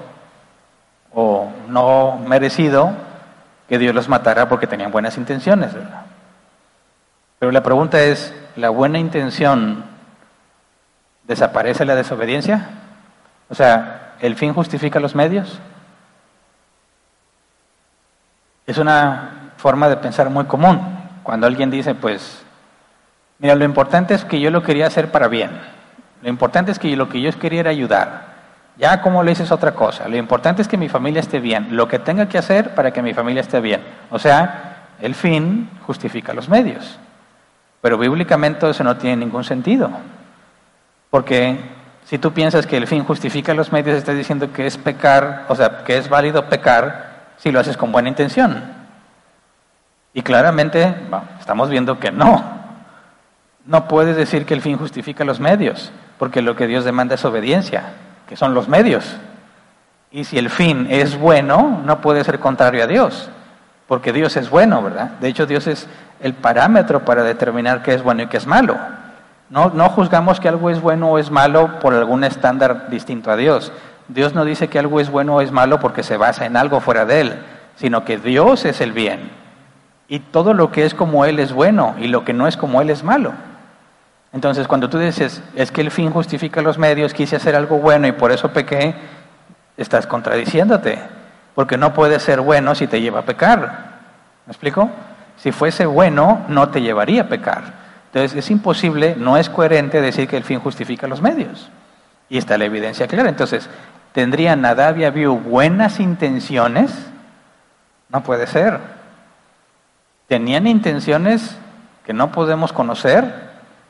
o 1.15 1.49
no 1.67 2.17
merecido 2.17 2.91
que 3.67 3.79
Dios 3.79 3.95
los 3.95 4.07
matara 4.07 4.47
porque 4.47 4.67
tenían 4.67 4.91
buenas 4.91 5.17
intenciones. 5.17 5.71
Pero 7.39 7.51
la 7.51 7.63
pregunta 7.63 7.99
es, 7.99 8.35
¿la 8.55 8.69
buena 8.69 8.99
intención 8.99 9.83
desaparece 11.23 11.85
la 11.85 11.95
desobediencia? 11.95 12.69
O 13.49 13.55
sea, 13.55 14.13
¿el 14.19 14.35
fin 14.35 14.53
justifica 14.53 14.99
los 14.99 15.15
medios? 15.15 15.59
Es 18.67 18.77
una 18.77 19.53
forma 19.57 19.89
de 19.89 19.97
pensar 19.97 20.29
muy 20.29 20.45
común. 20.45 20.94
Cuando 21.25 21.47
alguien 21.47 21.71
dice, 21.71 21.95
pues, 21.95 22.43
mira, 23.39 23.55
lo 23.55 23.65
importante 23.65 24.13
es 24.13 24.23
que 24.23 24.39
yo 24.39 24.51
lo 24.51 24.61
quería 24.61 24.85
hacer 24.85 25.09
para 25.09 25.27
bien. 25.27 25.49
Lo 26.21 26.29
importante 26.29 26.71
es 26.71 26.77
que 26.77 26.95
lo 26.95 27.09
que 27.09 27.19
yo 27.19 27.31
quería 27.39 27.61
era 27.61 27.71
ayudar. 27.71 28.35
Ya 28.77 29.01
como 29.01 29.23
le 29.23 29.31
dices 29.31 29.51
otra 29.51 29.73
cosa. 29.73 30.07
Lo 30.07 30.17
importante 30.17 30.61
es 30.61 30.67
que 30.67 30.77
mi 30.77 30.87
familia 30.87 31.21
esté 31.21 31.39
bien. 31.39 31.75
Lo 31.75 31.87
que 31.87 31.97
tenga 31.97 32.29
que 32.29 32.37
hacer 32.37 32.75
para 32.75 32.91
que 32.91 33.01
mi 33.01 33.15
familia 33.15 33.41
esté 33.41 33.59
bien. 33.59 33.81
O 34.11 34.19
sea, 34.19 34.89
el 35.01 35.15
fin 35.15 35.67
justifica 35.87 36.31
los 36.31 36.47
medios. 36.47 36.99
Pero 37.81 37.97
bíblicamente 37.97 38.69
eso 38.69 38.83
no 38.83 38.95
tiene 38.95 39.17
ningún 39.17 39.43
sentido. 39.43 39.89
Porque 41.09 41.57
si 42.03 42.19
tú 42.19 42.33
piensas 42.33 42.67
que 42.67 42.77
el 42.77 42.85
fin 42.85 43.03
justifica 43.03 43.55
los 43.55 43.71
medios, 43.71 43.97
estás 43.97 44.15
diciendo 44.15 44.53
que 44.53 44.67
es 44.67 44.77
pecar, 44.77 45.45
o 45.47 45.55
sea, 45.55 45.83
que 45.83 45.97
es 45.97 46.07
válido 46.07 46.45
pecar 46.49 47.33
si 47.37 47.51
lo 47.51 47.59
haces 47.59 47.77
con 47.77 47.91
buena 47.91 48.09
intención. 48.09 48.84
Y 50.15 50.23
claramente 50.23 50.95
estamos 51.39 51.69
viendo 51.69 51.99
que 51.99 52.09
no. 52.09 52.41
No 53.65 53.87
puedes 53.87 54.15
decir 54.15 54.45
que 54.45 54.53
el 54.53 54.61
fin 54.61 54.77
justifica 54.77 55.25
los 55.25 55.41
medios, 55.41 55.91
porque 56.17 56.41
lo 56.41 56.55
que 56.55 56.67
Dios 56.67 56.85
demanda 56.85 57.15
es 57.15 57.25
obediencia 57.25 57.93
que 58.27 58.35
son 58.35 58.53
los 58.53 58.67
medios. 58.67 59.17
Y 60.11 60.23
si 60.23 60.37
el 60.37 60.49
fin 60.49 60.87
es 60.89 61.19
bueno, 61.19 61.81
no 61.85 61.99
puede 62.01 62.23
ser 62.23 62.39
contrario 62.39 62.83
a 62.83 62.87
Dios, 62.87 63.29
porque 63.87 64.13
Dios 64.13 64.37
es 64.37 64.49
bueno, 64.49 64.81
¿verdad? 64.81 65.11
De 65.19 65.27
hecho, 65.27 65.45
Dios 65.45 65.67
es 65.67 65.87
el 66.21 66.33
parámetro 66.33 67.03
para 67.03 67.23
determinar 67.23 67.83
qué 67.83 67.93
es 67.93 68.01
bueno 68.01 68.23
y 68.23 68.27
qué 68.27 68.37
es 68.37 68.47
malo. 68.47 68.77
No, 69.49 69.69
no 69.69 69.89
juzgamos 69.89 70.39
que 70.39 70.47
algo 70.47 70.69
es 70.69 70.79
bueno 70.79 71.11
o 71.11 71.19
es 71.19 71.29
malo 71.29 71.79
por 71.79 71.93
algún 71.93 72.23
estándar 72.23 72.89
distinto 72.89 73.31
a 73.31 73.35
Dios. 73.35 73.71
Dios 74.07 74.33
no 74.33 74.45
dice 74.45 74.69
que 74.69 74.79
algo 74.79 74.99
es 74.99 75.09
bueno 75.09 75.35
o 75.35 75.41
es 75.41 75.51
malo 75.51 75.79
porque 75.79 76.03
se 76.03 76.17
basa 76.17 76.45
en 76.45 76.55
algo 76.55 76.79
fuera 76.79 77.05
de 77.05 77.21
Él, 77.21 77.33
sino 77.75 78.05
que 78.05 78.17
Dios 78.17 78.63
es 78.65 78.79
el 78.79 78.93
bien. 78.93 79.44
Y 80.07 80.19
todo 80.19 80.53
lo 80.53 80.71
que 80.71 80.85
es 80.85 80.93
como 80.93 81.25
Él 81.25 81.39
es 81.39 81.51
bueno 81.51 81.95
y 81.99 82.07
lo 82.07 82.23
que 82.23 82.33
no 82.33 82.47
es 82.47 82.57
como 82.57 82.81
Él 82.81 82.89
es 82.89 83.03
malo. 83.03 83.33
Entonces, 84.33 84.67
cuando 84.67 84.89
tú 84.89 84.99
dices, 84.99 85.41
es 85.55 85.71
que 85.71 85.81
el 85.81 85.91
fin 85.91 86.11
justifica 86.11 86.61
los 86.61 86.77
medios, 86.77 87.13
quise 87.13 87.37
hacer 87.37 87.55
algo 87.55 87.77
bueno 87.77 88.05
y 88.05 88.11
por 88.11 88.31
eso 88.31 88.51
pequé, 88.51 88.93
estás 89.77 90.05
contradiciéndote, 90.05 90.99
porque 91.55 91.77
no 91.77 91.93
puede 91.93 92.19
ser 92.19 92.41
bueno 92.41 92.75
si 92.75 92.85
te 92.85 92.99
lleva 92.99 93.21
a 93.21 93.25
pecar. 93.25 93.95
¿Me 94.45 94.51
explico? 94.51 94.89
Si 95.37 95.51
fuese 95.51 95.85
bueno, 95.85 96.45
no 96.49 96.69
te 96.69 96.81
llevaría 96.81 97.23
a 97.23 97.27
pecar. 97.29 97.63
Entonces, 98.07 98.37
es 98.37 98.51
imposible, 98.51 99.15
no 99.17 99.37
es 99.37 99.49
coherente 99.49 100.01
decir 100.01 100.27
que 100.27 100.37
el 100.37 100.43
fin 100.43 100.59
justifica 100.59 101.07
los 101.07 101.21
medios. 101.21 101.69
Y 102.29 102.37
está 102.37 102.57
la 102.57 102.65
evidencia 102.65 103.07
clara. 103.07 103.29
Entonces, 103.29 103.69
¿tendrían 104.11 104.61
Nadab 104.61 104.97
y 104.97 105.05
Abiú 105.05 105.37
buenas 105.37 105.99
intenciones? 105.99 106.91
No 108.09 108.21
puede 108.21 108.47
ser. 108.47 108.94
¿Tenían 110.27 110.67
intenciones 110.67 111.57
que 112.05 112.13
no 112.13 112.31
podemos 112.31 112.73
conocer? 112.73 113.45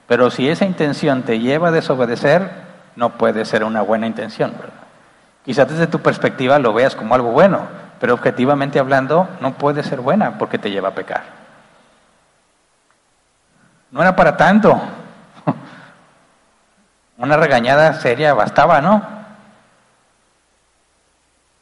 Pero 0.08 0.30
si 0.30 0.50
esa 0.50 0.66
intención 0.66 1.24
te 1.24 1.40
lleva 1.40 1.70
a 1.70 1.72
desobedecer, 1.72 2.50
no 2.96 3.12
puede 3.12 3.46
ser 3.46 3.64
una 3.64 3.82
buena 3.82 4.08
intención, 4.08 4.52
¿verdad? 4.52 4.86
Quizás 5.44 5.70
desde 5.70 5.88
tu 5.88 6.00
perspectiva 6.00 6.60
lo 6.60 6.74
veas 6.74 6.96
como 6.96 7.14
algo 7.14 7.32
bueno, 7.32 7.68
pero 8.00 8.16
objetivamente 8.16 8.80
hablando 8.80 9.30
no 9.42 9.54
puede 9.54 9.84
ser 9.84 10.02
buena 10.02 10.38
porque 10.38 10.58
te 10.58 10.72
lleva 10.72 10.90
a 10.90 10.96
pecar. 10.96 11.24
No 13.92 14.02
era 14.02 14.16
para 14.16 14.36
tanto. 14.36 14.80
Una 17.18 17.38
regañada 17.38 17.94
seria 17.94 18.34
bastaba, 18.34 18.82
¿no? 18.82 19.02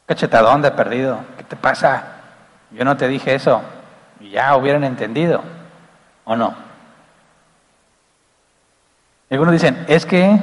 Cachetadón 0.05 0.61
de 0.61 0.71
perdido. 0.71 1.19
¿Qué 1.37 1.43
te 1.43 1.55
pasa? 1.55 2.03
Yo 2.71 2.83
no 2.85 2.97
te 2.97 3.07
dije 3.07 3.35
eso. 3.35 3.61
Y 4.23 4.29
ya 4.29 4.55
hubieran 4.55 4.83
entendido. 4.83 5.43
¿O 6.23 6.35
no? 6.35 6.55
Algunos 9.29 9.53
dicen, 9.53 9.85
es 9.87 10.05
que 10.05 10.39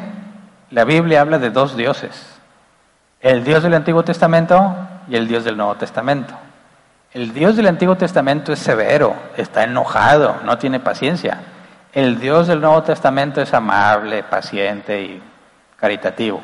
la 0.70 0.84
Biblia 0.84 1.20
habla 1.20 1.38
de 1.38 1.50
dos 1.50 1.76
dioses, 1.76 2.38
el 3.20 3.44
Dios 3.44 3.62
del 3.62 3.74
Antiguo 3.74 4.02
Testamento 4.02 4.76
y 5.08 5.16
el 5.16 5.28
Dios 5.28 5.44
del 5.44 5.56
Nuevo 5.56 5.76
Testamento. 5.76 6.34
El 7.12 7.32
Dios 7.32 7.56
del 7.56 7.68
Antiguo 7.68 7.96
Testamento 7.96 8.52
es 8.52 8.58
severo, 8.58 9.14
está 9.36 9.64
enojado, 9.64 10.36
no 10.44 10.58
tiene 10.58 10.80
paciencia. 10.80 11.40
El 11.92 12.20
Dios 12.20 12.48
del 12.48 12.60
Nuevo 12.60 12.82
Testamento 12.82 13.40
es 13.40 13.54
amable, 13.54 14.22
paciente 14.24 15.02
y 15.02 15.22
caritativo. 15.76 16.40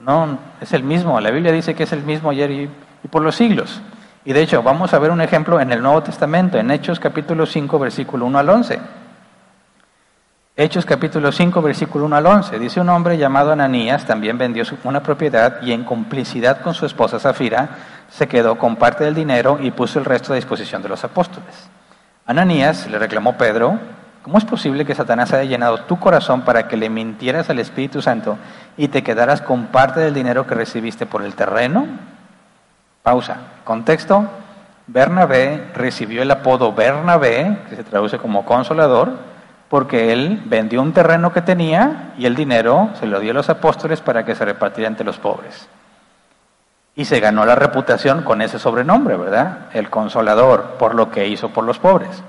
No, 0.00 0.38
es 0.60 0.72
el 0.72 0.82
mismo. 0.82 1.20
La 1.20 1.30
Biblia 1.30 1.52
dice 1.52 1.74
que 1.74 1.84
es 1.84 1.92
el 1.92 2.02
mismo 2.02 2.30
ayer 2.30 2.50
y, 2.50 2.70
y, 3.04 3.08
por 3.08 3.22
los 3.22 3.36
siglos. 3.36 3.80
Y 4.24 4.32
de 4.32 4.42
hecho, 4.42 4.62
vamos 4.62 4.94
a 4.94 5.00
ver 5.00 5.10
un 5.10 5.20
ejemplo 5.20 5.60
en 5.60 5.72
el 5.72 5.82
Nuevo 5.82 6.02
Testamento, 6.02 6.56
en 6.56 6.70
Hechos 6.70 7.00
capítulo 7.00 7.44
5, 7.44 7.78
versículo 7.78 8.24
1 8.26 8.38
al 8.38 8.48
11. 8.50 8.78
Hechos 10.54 10.86
capítulo 10.86 11.32
5, 11.32 11.60
versículo 11.60 12.04
1 12.04 12.16
al 12.16 12.26
11. 12.26 12.58
Dice 12.60 12.80
un 12.80 12.88
hombre 12.90 13.18
llamado 13.18 13.50
Ananías, 13.50 14.06
también 14.06 14.38
vendió 14.38 14.62
una 14.84 15.02
propiedad 15.02 15.60
y 15.62 15.72
en 15.72 15.82
complicidad 15.82 16.60
con 16.60 16.72
su 16.72 16.86
esposa 16.86 17.18
Zafira 17.18 17.70
se 18.10 18.28
quedó 18.28 18.58
con 18.58 18.76
parte 18.76 19.02
del 19.02 19.14
dinero 19.14 19.58
y 19.60 19.72
puso 19.72 19.98
el 19.98 20.04
resto 20.04 20.32
a 20.32 20.36
disposición 20.36 20.82
de 20.82 20.90
los 20.90 21.02
apóstoles. 21.02 21.68
Ananías 22.24 22.88
le 22.88 23.00
reclamó 23.00 23.36
Pedro, 23.36 23.80
¿cómo 24.22 24.38
es 24.38 24.44
posible 24.44 24.84
que 24.84 24.94
Satanás 24.94 25.32
haya 25.32 25.50
llenado 25.50 25.80
tu 25.86 25.98
corazón 25.98 26.42
para 26.42 26.68
que 26.68 26.76
le 26.76 26.90
mintieras 26.90 27.50
al 27.50 27.58
Espíritu 27.58 28.00
Santo 28.00 28.38
y 28.76 28.86
te 28.86 29.02
quedaras 29.02 29.42
con 29.42 29.66
parte 29.66 29.98
del 29.98 30.14
dinero 30.14 30.46
que 30.46 30.54
recibiste 30.54 31.06
por 31.06 31.24
el 31.24 31.34
terreno? 31.34 32.11
Pausa. 33.02 33.36
Contexto. 33.64 34.28
Bernabé 34.86 35.70
recibió 35.74 36.22
el 36.22 36.30
apodo 36.30 36.72
Bernabé, 36.72 37.58
que 37.68 37.76
se 37.76 37.84
traduce 37.84 38.18
como 38.18 38.44
consolador, 38.44 39.12
porque 39.68 40.12
él 40.12 40.42
vendió 40.46 40.82
un 40.82 40.92
terreno 40.92 41.32
que 41.32 41.40
tenía 41.40 42.12
y 42.18 42.26
el 42.26 42.34
dinero 42.34 42.90
se 42.98 43.06
lo 43.06 43.20
dio 43.20 43.30
a 43.30 43.34
los 43.34 43.48
apóstoles 43.48 44.00
para 44.00 44.24
que 44.24 44.34
se 44.34 44.44
repartiera 44.44 44.88
entre 44.88 45.06
los 45.06 45.18
pobres. 45.18 45.68
Y 46.94 47.06
se 47.06 47.20
ganó 47.20 47.46
la 47.46 47.54
reputación 47.54 48.22
con 48.22 48.42
ese 48.42 48.58
sobrenombre, 48.58 49.16
¿verdad? 49.16 49.66
El 49.72 49.88
consolador, 49.88 50.74
por 50.78 50.94
lo 50.94 51.10
que 51.10 51.26
hizo 51.26 51.48
por 51.48 51.64
los 51.64 51.78
pobres. 51.78 52.22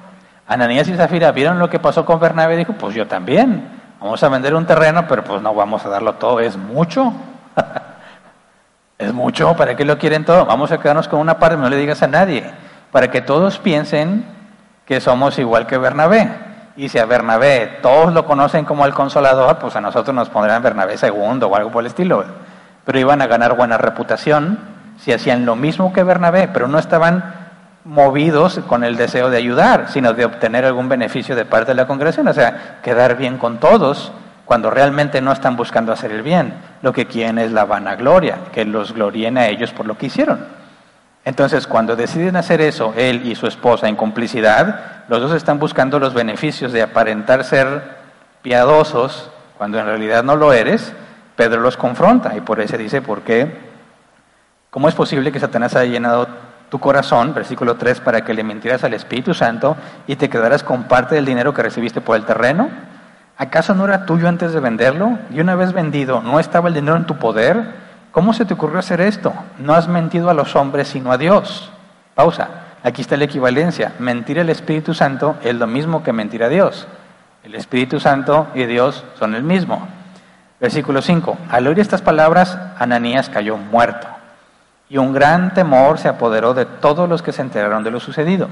Ananías 0.48 0.88
y 0.88 0.96
Zafira 0.96 1.32
vieron 1.34 1.60
lo 1.60 1.70
que 1.70 1.80
pasó 1.80 2.06
con 2.06 2.20
Bernabé 2.20 2.54
y 2.54 2.58
dijo, 2.58 2.74
pues 2.74 2.96
yo 2.96 3.08
también, 3.08 3.68
vamos 4.00 4.24
a 4.24 4.30
vender 4.30 4.56
un 4.56 4.66
terreno, 4.66 5.06
pero 5.08 5.24
pues 5.24 5.42
no 5.42 5.54
vamos 5.54 5.86
a 5.86 5.90
darlo 5.90 6.14
todo, 6.14 6.40
es 6.40 6.56
mucho. 6.56 7.12
es 9.04 9.13
mucho, 9.13 9.56
¿para 9.56 9.76
qué 9.76 9.86
lo 9.86 9.98
quieren 9.98 10.26
todo? 10.26 10.46
Vamos 10.46 10.72
a 10.72 10.80
quedarnos 10.80 11.08
con 11.08 11.20
una 11.20 11.39
parte, 11.39 11.58
no 11.58 11.70
le 11.70 11.78
digas 11.78 12.02
a 12.04 12.08
nadie, 12.08 12.44
para 12.92 13.10
que 13.12 13.22
todos 13.22 13.60
piensen 13.60 14.26
que 14.86 15.00
somos 15.00 15.38
igual 15.39 15.68
que 15.68 15.78
Bernabé. 15.78 16.30
Y 16.76 16.89
si 16.89 16.98
a 16.98 17.06
Bernabé 17.06 17.80
todos 17.82 18.13
lo 18.13 18.26
conocen 18.26 18.66
como 18.66 18.86
el 18.86 18.94
consolador, 18.94 19.60
pues 19.60 19.76
a 19.76 19.82
nosotros 19.82 20.16
nos 20.16 20.30
pondrán 20.30 20.63
Bernabé 20.63 20.98
segundo 20.98 21.48
o 21.48 21.56
algo 21.56 21.72
por 21.72 21.82
el 21.84 21.88
estilo. 21.88 22.24
Pero 22.84 23.00
iban 23.00 23.22
a 23.22 23.28
ganar 23.28 23.56
buena 23.56 23.78
reputación 23.78 24.60
si 24.98 25.13
hacían 25.13 25.46
lo 25.46 25.56
mismo 25.56 25.94
que 25.94 26.04
Bernabé, 26.04 26.48
pero 26.48 26.68
no 26.68 26.80
estaban 26.80 27.44
movidos 27.86 28.60
con 28.67 28.84
el 28.84 28.96
deseo 28.96 29.30
de 29.30 29.38
ayudar, 29.38 29.90
sino 29.90 30.13
de 30.13 30.25
obtener 30.25 30.65
algún 30.65 30.90
beneficio 30.90 31.36
de 31.36 31.46
parte 31.46 31.71
de 31.71 31.75
la 31.75 31.88
congregación, 31.88 32.27
o 32.27 32.34
sea, 32.34 32.80
quedar 32.82 33.17
bien 33.17 33.38
con 33.38 33.60
todos 33.60 34.12
cuando 34.54 34.69
realmente 34.69 35.19
no 35.19 35.31
están 35.31 35.56
buscando 35.56 35.91
hacer 35.91 36.12
el 36.12 36.21
bien. 36.21 36.54
Lo 36.83 36.93
que 36.93 37.08
quieren 37.08 37.39
es 37.39 37.51
la 37.51 37.65
vanagloria, 37.65 38.37
que 38.54 38.65
los 38.65 38.93
glorien 38.93 39.35
a 39.39 39.47
ellos 39.47 39.71
por 39.71 39.87
lo 39.87 39.97
que 39.97 40.06
hicieron. 40.06 40.45
Entonces, 41.25 41.65
cuando 41.65 41.95
deciden 41.95 42.35
hacer 42.35 42.62
eso, 42.62 42.93
él 42.95 43.25
y 43.25 43.33
su 43.33 43.47
esposa 43.47 43.87
en 43.87 43.95
complicidad, 43.95 45.06
los 45.08 45.21
dos 45.21 45.33
están 45.33 45.58
buscando 45.58 45.97
los 45.97 46.13
beneficios 46.13 46.71
de 46.71 46.83
aparentar 46.83 47.43
ser 47.45 47.81
piadosos 48.43 49.31
cuando 49.58 49.79
en 49.79 49.87
realidad 49.87 50.23
no 50.23 50.35
lo 50.35 50.54
eres. 50.54 50.93
Pedro 51.35 51.60
los 51.60 51.75
confronta 51.75 52.37
y 52.37 52.41
por 52.41 52.60
eso 52.60 52.77
dice, 52.77 53.01
¿por 53.01 53.21
qué? 53.21 53.58
¿Cómo 54.69 54.87
es 54.87 54.93
posible 54.93 55.31
que 55.31 55.39
Satanás 55.39 55.75
haya 55.75 55.91
llenado 55.91 56.27
tu 56.69 56.77
corazón, 56.77 57.33
versículo 57.33 57.73
3, 57.73 58.01
para 58.01 58.23
que 58.23 58.35
le 58.35 58.43
mintieras 58.43 58.83
al 58.83 58.93
Espíritu 58.93 59.33
Santo 59.33 59.75
y 60.06 60.15
te 60.15 60.29
quedaras 60.29 60.62
con 60.62 60.83
parte 60.83 61.15
del 61.15 61.25
dinero 61.25 61.56
que 61.56 61.63
recibiste 61.63 62.01
por 62.01 62.17
el 62.17 62.25
terreno? 62.25 62.92
¿Acaso 63.38 63.73
no 63.73 63.86
era 63.86 64.06
tuyo 64.06 64.27
antes 64.27 64.54
de 64.54 64.60
venderlo? 64.60 65.17
Y 65.31 65.40
una 65.40 65.56
vez 65.56 65.73
vendido, 65.73 66.21
¿no 66.21 66.40
estaba 66.40 66.67
el 66.67 66.75
dinero 66.75 66.98
en 66.98 67.06
tu 67.06 67.17
poder? 67.17 67.84
¿Cómo 68.12 68.34
se 68.34 68.46
te 68.46 68.54
ocurrió 68.54 68.79
hacer 68.79 69.02
esto? 69.02 69.34
No 69.58 69.73
has 69.73 69.88
mentido 69.88 70.29
a 70.29 70.36
los 70.36 70.56
hombres, 70.56 70.88
sino 70.88 71.12
a 71.12 71.17
Dios. 71.17 71.71
Pausa. 72.13 72.48
Aquí 72.84 73.02
está 73.02 73.15
la 73.15 73.23
equivalencia. 73.23 73.94
Mentir 73.98 74.40
al 74.40 74.50
Espíritu 74.50 74.94
Santo 74.94 75.38
es 75.42 75.56
lo 75.56 75.67
mismo 75.67 76.04
que 76.04 76.12
mentir 76.12 76.44
a 76.44 76.50
Dios. 76.50 76.86
El 77.44 77.56
Espíritu 77.56 78.00
Santo 78.00 78.48
y 78.54 78.65
Dios 78.65 79.04
son 79.17 79.36
el 79.36 79.44
mismo. 79.44 79.88
Versículo 80.60 81.02
5. 81.02 81.38
Al 81.50 81.65
oír 81.67 81.79
estas 81.79 82.02
palabras, 82.02 82.58
Ananías 82.77 83.29
cayó 83.29 83.58
muerto. 83.58 84.08
Y 84.90 84.98
un 84.98 85.13
gran 85.13 85.54
temor 85.54 85.98
se 85.98 86.10
apoderó 86.10 86.54
de 86.54 86.65
todos 86.65 87.10
los 87.10 87.21
que 87.21 87.31
se 87.31 87.42
enteraron 87.42 87.84
de 87.84 87.92
lo 87.92 88.00
sucedido. 88.00 88.50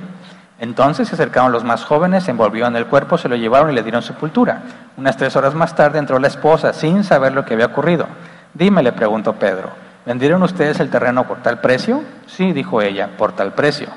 Entonces 0.61 1.07
se 1.07 1.15
acercaron 1.15 1.51
los 1.51 1.63
más 1.63 1.83
jóvenes, 1.83 2.23
se 2.23 2.29
envolvió 2.29 2.67
en 2.67 2.75
el 2.75 2.85
cuerpo, 2.85 3.17
se 3.17 3.27
lo 3.27 3.35
llevaron 3.35 3.71
y 3.71 3.73
le 3.73 3.81
dieron 3.81 4.03
sepultura. 4.03 4.61
Unas 4.95 5.17
tres 5.17 5.35
horas 5.35 5.55
más 5.55 5.75
tarde 5.75 5.97
entró 5.97 6.19
la 6.19 6.27
esposa 6.27 6.71
sin 6.71 7.03
saber 7.03 7.33
lo 7.33 7.43
que 7.43 7.55
había 7.55 7.65
ocurrido. 7.65 8.05
Dime, 8.53 8.83
le 8.83 8.91
preguntó 8.91 9.33
Pedro, 9.33 9.71
¿vendieron 10.05 10.43
ustedes 10.43 10.79
el 10.79 10.91
terreno 10.91 11.27
por 11.27 11.41
tal 11.41 11.61
precio? 11.61 12.03
Sí, 12.27 12.53
dijo 12.53 12.79
ella, 12.79 13.09
por 13.17 13.31
tal 13.31 13.53
precio. 13.53 13.87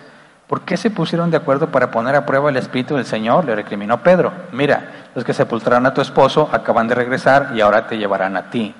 ¿Por 0.46 0.62
qué 0.62 0.78
se 0.78 0.90
pusieron 0.90 1.30
de 1.30 1.36
acuerdo 1.36 1.68
para 1.68 1.90
poner 1.90 2.16
a 2.16 2.24
prueba 2.24 2.48
el 2.48 2.56
Espíritu 2.56 2.96
del 2.96 3.04
Señor? 3.04 3.44
Le 3.44 3.54
recriminó 3.54 4.02
Pedro. 4.02 4.32
Mira, 4.52 5.08
los 5.14 5.22
que 5.22 5.34
sepultaron 5.34 5.84
a 5.84 5.92
tu 5.92 6.00
esposo 6.00 6.48
acaban 6.50 6.88
de 6.88 6.94
regresar 6.94 7.50
y 7.54 7.60
ahora 7.60 7.86
te 7.88 7.98
llevarán 7.98 8.38
a 8.38 8.48
ti. 8.48 8.74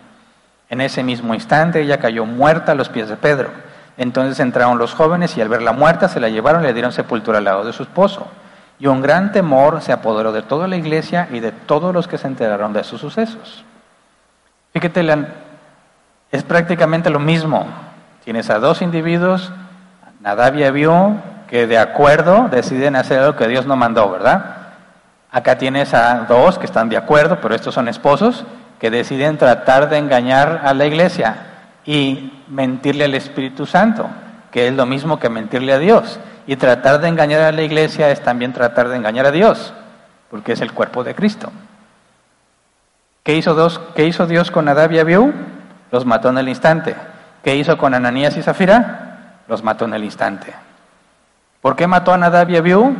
En 0.70 0.80
ese 0.80 1.02
mismo 1.02 1.34
instante 1.34 1.82
ella 1.82 1.98
cayó 1.98 2.24
muerta 2.24 2.72
a 2.72 2.74
los 2.76 2.88
pies 2.88 3.10
de 3.10 3.16
Pedro. 3.16 3.50
Entonces 3.96 4.40
entraron 4.40 4.78
los 4.78 4.94
jóvenes 4.94 5.36
y 5.36 5.40
al 5.40 5.48
verla 5.48 5.72
muerta 5.72 6.08
se 6.08 6.20
la 6.20 6.28
llevaron 6.28 6.62
y 6.62 6.66
le 6.66 6.72
dieron 6.72 6.92
sepultura 6.92 7.38
al 7.38 7.44
lado 7.44 7.64
de 7.64 7.72
su 7.72 7.84
esposo. 7.84 8.26
Y 8.78 8.86
un 8.88 9.02
gran 9.02 9.30
temor 9.30 9.80
se 9.82 9.92
apoderó 9.92 10.32
de 10.32 10.42
toda 10.42 10.66
la 10.66 10.76
iglesia 10.76 11.28
y 11.30 11.40
de 11.40 11.52
todos 11.52 11.94
los 11.94 12.08
que 12.08 12.18
se 12.18 12.26
enteraron 12.26 12.72
de 12.72 12.82
sus 12.82 13.00
sucesos. 13.00 13.64
Fíjate, 14.72 15.06
es 16.32 16.42
prácticamente 16.42 17.08
lo 17.08 17.20
mismo. 17.20 17.66
Tienes 18.24 18.50
a 18.50 18.58
dos 18.58 18.82
individuos, 18.82 19.52
Nadab 20.20 20.56
y 20.56 20.64
Abiú, 20.64 21.16
que 21.46 21.68
de 21.68 21.78
acuerdo 21.78 22.48
deciden 22.50 22.96
hacer 22.96 23.22
lo 23.22 23.36
que 23.36 23.46
Dios 23.46 23.66
no 23.66 23.76
mandó, 23.76 24.10
¿verdad? 24.10 24.56
Acá 25.30 25.56
tienes 25.56 25.94
a 25.94 26.26
dos 26.28 26.58
que 26.58 26.66
están 26.66 26.88
de 26.88 26.96
acuerdo, 26.96 27.38
pero 27.40 27.54
estos 27.54 27.74
son 27.74 27.86
esposos, 27.86 28.44
que 28.80 28.90
deciden 28.90 29.38
tratar 29.38 29.88
de 29.88 29.98
engañar 29.98 30.62
a 30.64 30.74
la 30.74 30.86
iglesia 30.86 31.53
y 31.86 32.32
mentirle 32.48 33.04
al 33.04 33.14
Espíritu 33.14 33.66
Santo, 33.66 34.08
que 34.50 34.68
es 34.68 34.74
lo 34.74 34.86
mismo 34.86 35.18
que 35.18 35.28
mentirle 35.28 35.72
a 35.72 35.78
Dios. 35.78 36.18
Y 36.46 36.56
tratar 36.56 37.00
de 37.00 37.08
engañar 37.08 37.40
a 37.40 37.52
la 37.52 37.62
iglesia 37.62 38.10
es 38.10 38.22
también 38.22 38.52
tratar 38.52 38.88
de 38.88 38.96
engañar 38.96 39.26
a 39.26 39.30
Dios, 39.30 39.72
porque 40.30 40.52
es 40.52 40.60
el 40.60 40.72
cuerpo 40.72 41.04
de 41.04 41.14
Cristo. 41.14 41.50
¿Qué 43.22 43.34
hizo 43.34 43.54
Dios, 43.54 43.80
hizo 43.96 44.26
Dios 44.26 44.50
con 44.50 44.68
Adab 44.68 44.92
y 44.92 44.98
Abiú? 44.98 45.32
Los 45.90 46.04
mató 46.04 46.28
en 46.28 46.38
el 46.38 46.48
instante. 46.48 46.94
¿Qué 47.42 47.56
hizo 47.56 47.78
con 47.78 47.94
Ananías 47.94 48.36
y 48.36 48.42
Zafira? 48.42 49.40
Los 49.48 49.62
mató 49.62 49.86
en 49.86 49.94
el 49.94 50.04
instante. 50.04 50.52
¿Por 51.62 51.76
qué 51.76 51.86
mató 51.86 52.12
a 52.12 52.18
Nadab 52.18 52.50
y 52.50 52.56
Abiú? 52.56 52.94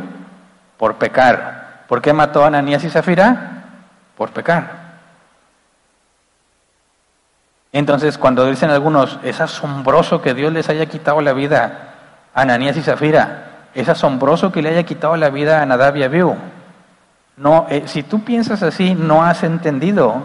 Por 0.77 0.95
pecar. 0.95 1.83
¿Por 1.87 2.01
qué 2.01 2.13
mató 2.13 2.43
a 2.43 2.47
Ananías 2.47 2.83
y 2.83 2.89
Zafira? 2.89 3.63
Por 4.17 4.31
pecar. 4.31 4.84
Entonces, 7.75 8.17
cuando 8.17 8.45
dicen 8.45 8.69
algunos, 8.69 9.19
es 9.21 9.41
asombroso 9.41 10.21
que 10.21 10.33
Dios 10.33 10.53
les 10.53 10.69
haya 10.69 10.85
quitado 10.85 11.19
la 11.19 11.33
vida 11.33 11.89
a 12.33 12.43
Ananías 12.43 12.77
y 12.77 12.81
Zafira, 12.81 13.67
es 13.73 13.89
asombroso 13.89 14.49
que 14.49 14.61
le 14.61 14.69
haya 14.69 14.83
quitado 14.83 15.17
la 15.17 15.29
vida 15.29 15.61
a 15.61 15.65
Nadab 15.65 15.97
y 15.97 16.03
Abiú. 16.03 16.37
No, 17.35 17.65
eh, 17.69 17.83
si 17.87 18.01
tú 18.01 18.23
piensas 18.23 18.63
así, 18.63 18.95
no 18.95 19.25
has 19.25 19.43
entendido 19.43 20.23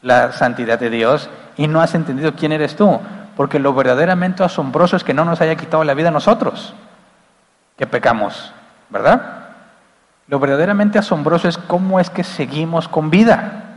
la 0.00 0.32
santidad 0.32 0.78
de 0.78 0.88
Dios 0.88 1.28
y 1.58 1.68
no 1.68 1.82
has 1.82 1.94
entendido 1.94 2.32
quién 2.32 2.52
eres 2.52 2.74
tú, 2.74 2.98
porque 3.36 3.58
lo 3.58 3.74
verdaderamente 3.74 4.42
asombroso 4.42 4.96
es 4.96 5.04
que 5.04 5.12
no 5.12 5.26
nos 5.26 5.42
haya 5.42 5.56
quitado 5.56 5.84
la 5.84 5.92
vida 5.92 6.08
a 6.08 6.12
nosotros 6.12 6.72
que 7.76 7.86
pecamos, 7.86 8.50
¿verdad? 8.88 9.20
Lo 10.26 10.38
verdaderamente 10.38 10.98
asombroso 10.98 11.48
es 11.48 11.58
cómo 11.58 12.00
es 12.00 12.08
que 12.08 12.24
seguimos 12.24 12.88
con 12.88 13.10
vida. 13.10 13.71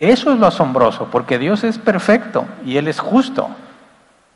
Eso 0.00 0.32
es 0.32 0.38
lo 0.38 0.46
asombroso, 0.46 1.08
porque 1.12 1.38
Dios 1.38 1.62
es 1.62 1.78
perfecto 1.78 2.46
y 2.64 2.78
Él 2.78 2.88
es 2.88 2.98
justo. 2.98 3.50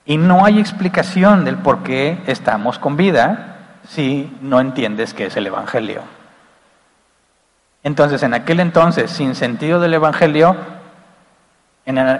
Y 0.04 0.18
no 0.18 0.44
hay 0.44 0.60
explicación 0.60 1.46
del 1.46 1.56
por 1.56 1.82
qué 1.82 2.18
estamos 2.26 2.78
con 2.78 2.98
vida 2.98 3.56
si 3.88 4.30
no 4.42 4.60
entiendes 4.60 5.14
qué 5.14 5.26
es 5.26 5.36
el 5.36 5.46
Evangelio. 5.46 6.02
Entonces, 7.82 8.22
en 8.22 8.34
aquel 8.34 8.60
entonces, 8.60 9.10
sin 9.10 9.34
sentido 9.34 9.80
del 9.80 9.94
Evangelio, 9.94 10.54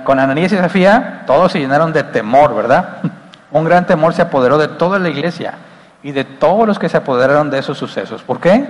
con 0.05 0.19
Ananías 0.19 0.53
y 0.53 0.57
Sofía, 0.57 1.25
todos 1.27 1.53
se 1.53 1.59
llenaron 1.59 1.93
de 1.93 2.03
temor, 2.03 2.55
¿verdad? 2.55 2.99
Un 3.51 3.65
gran 3.65 3.87
temor 3.87 4.15
se 4.15 4.23
apoderó 4.23 4.57
de 4.57 4.69
toda 4.69 4.99
la 4.99 5.11
iglesia 5.11 5.55
y 6.03 6.13
de 6.13 6.25
todos 6.25 6.67
los 6.67 6.79
que 6.79 6.89
se 6.89 6.97
apoderaron 6.97 7.51
de 7.51 7.59
esos 7.59 7.77
sucesos. 7.77 8.23
¿Por 8.23 8.41
qué? 8.41 8.67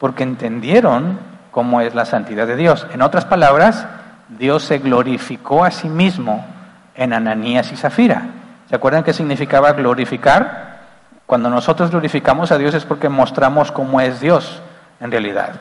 Porque 0.00 0.24
entendieron 0.24 1.18
cómo 1.52 1.80
es 1.80 1.94
la 1.94 2.04
santidad 2.04 2.46
de 2.46 2.56
Dios. 2.56 2.86
En 2.92 3.02
otras 3.02 3.24
palabras, 3.24 3.86
Dios 4.28 4.64
se 4.64 4.78
glorificó 4.78 5.64
a 5.64 5.70
sí 5.70 5.88
mismo 5.88 6.44
en 6.94 7.12
Ananías 7.12 7.70
y 7.72 7.76
Zafira. 7.76 8.22
¿Se 8.68 8.74
acuerdan 8.74 9.04
qué 9.04 9.12
significaba 9.12 9.72
glorificar? 9.72 10.76
Cuando 11.26 11.50
nosotros 11.50 11.90
glorificamos 11.90 12.52
a 12.52 12.58
Dios 12.58 12.74
es 12.74 12.84
porque 12.84 13.08
mostramos 13.08 13.72
cómo 13.72 14.00
es 14.00 14.20
Dios 14.20 14.62
en 15.00 15.10
realidad. 15.10 15.60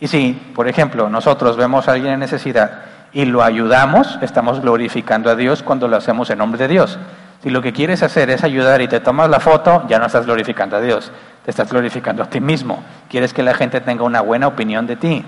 Y 0.00 0.08
si, 0.08 0.32
por 0.54 0.68
ejemplo, 0.68 1.08
nosotros 1.08 1.56
vemos 1.56 1.88
a 1.88 1.92
alguien 1.92 2.14
en 2.14 2.20
necesidad 2.20 2.82
y 3.12 3.24
lo 3.24 3.42
ayudamos, 3.42 4.18
estamos 4.22 4.60
glorificando 4.60 5.30
a 5.30 5.36
Dios 5.36 5.62
cuando 5.62 5.88
lo 5.88 5.96
hacemos 5.96 6.28
en 6.30 6.38
nombre 6.38 6.58
de 6.58 6.68
Dios. 6.68 6.98
Si 7.42 7.50
lo 7.50 7.62
que 7.62 7.72
quieres 7.72 8.02
hacer 8.02 8.30
es 8.30 8.42
ayudar 8.42 8.80
y 8.80 8.88
te 8.88 9.00
tomas 9.00 9.30
la 9.30 9.38
foto, 9.38 9.84
ya 9.88 9.98
no 9.98 10.06
estás 10.06 10.26
glorificando 10.26 10.76
a 10.76 10.80
Dios, 10.80 11.12
te 11.44 11.50
estás 11.50 11.70
glorificando 11.70 12.22
a 12.22 12.26
ti 12.26 12.40
mismo. 12.40 12.82
Quieres 13.08 13.32
que 13.32 13.42
la 13.42 13.54
gente 13.54 13.80
tenga 13.80 14.02
una 14.02 14.20
buena 14.20 14.46
opinión 14.46 14.86
de 14.86 14.96
ti. 14.96 15.24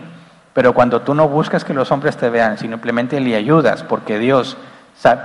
Pero 0.56 0.72
cuando 0.72 1.02
tú 1.02 1.14
no 1.14 1.28
buscas 1.28 1.66
que 1.66 1.74
los 1.74 1.92
hombres 1.92 2.16
te 2.16 2.30
vean, 2.30 2.56
sino 2.56 2.76
simplemente 2.76 3.20
le 3.20 3.36
ayudas 3.36 3.82
porque 3.82 4.18
Dios, 4.18 4.56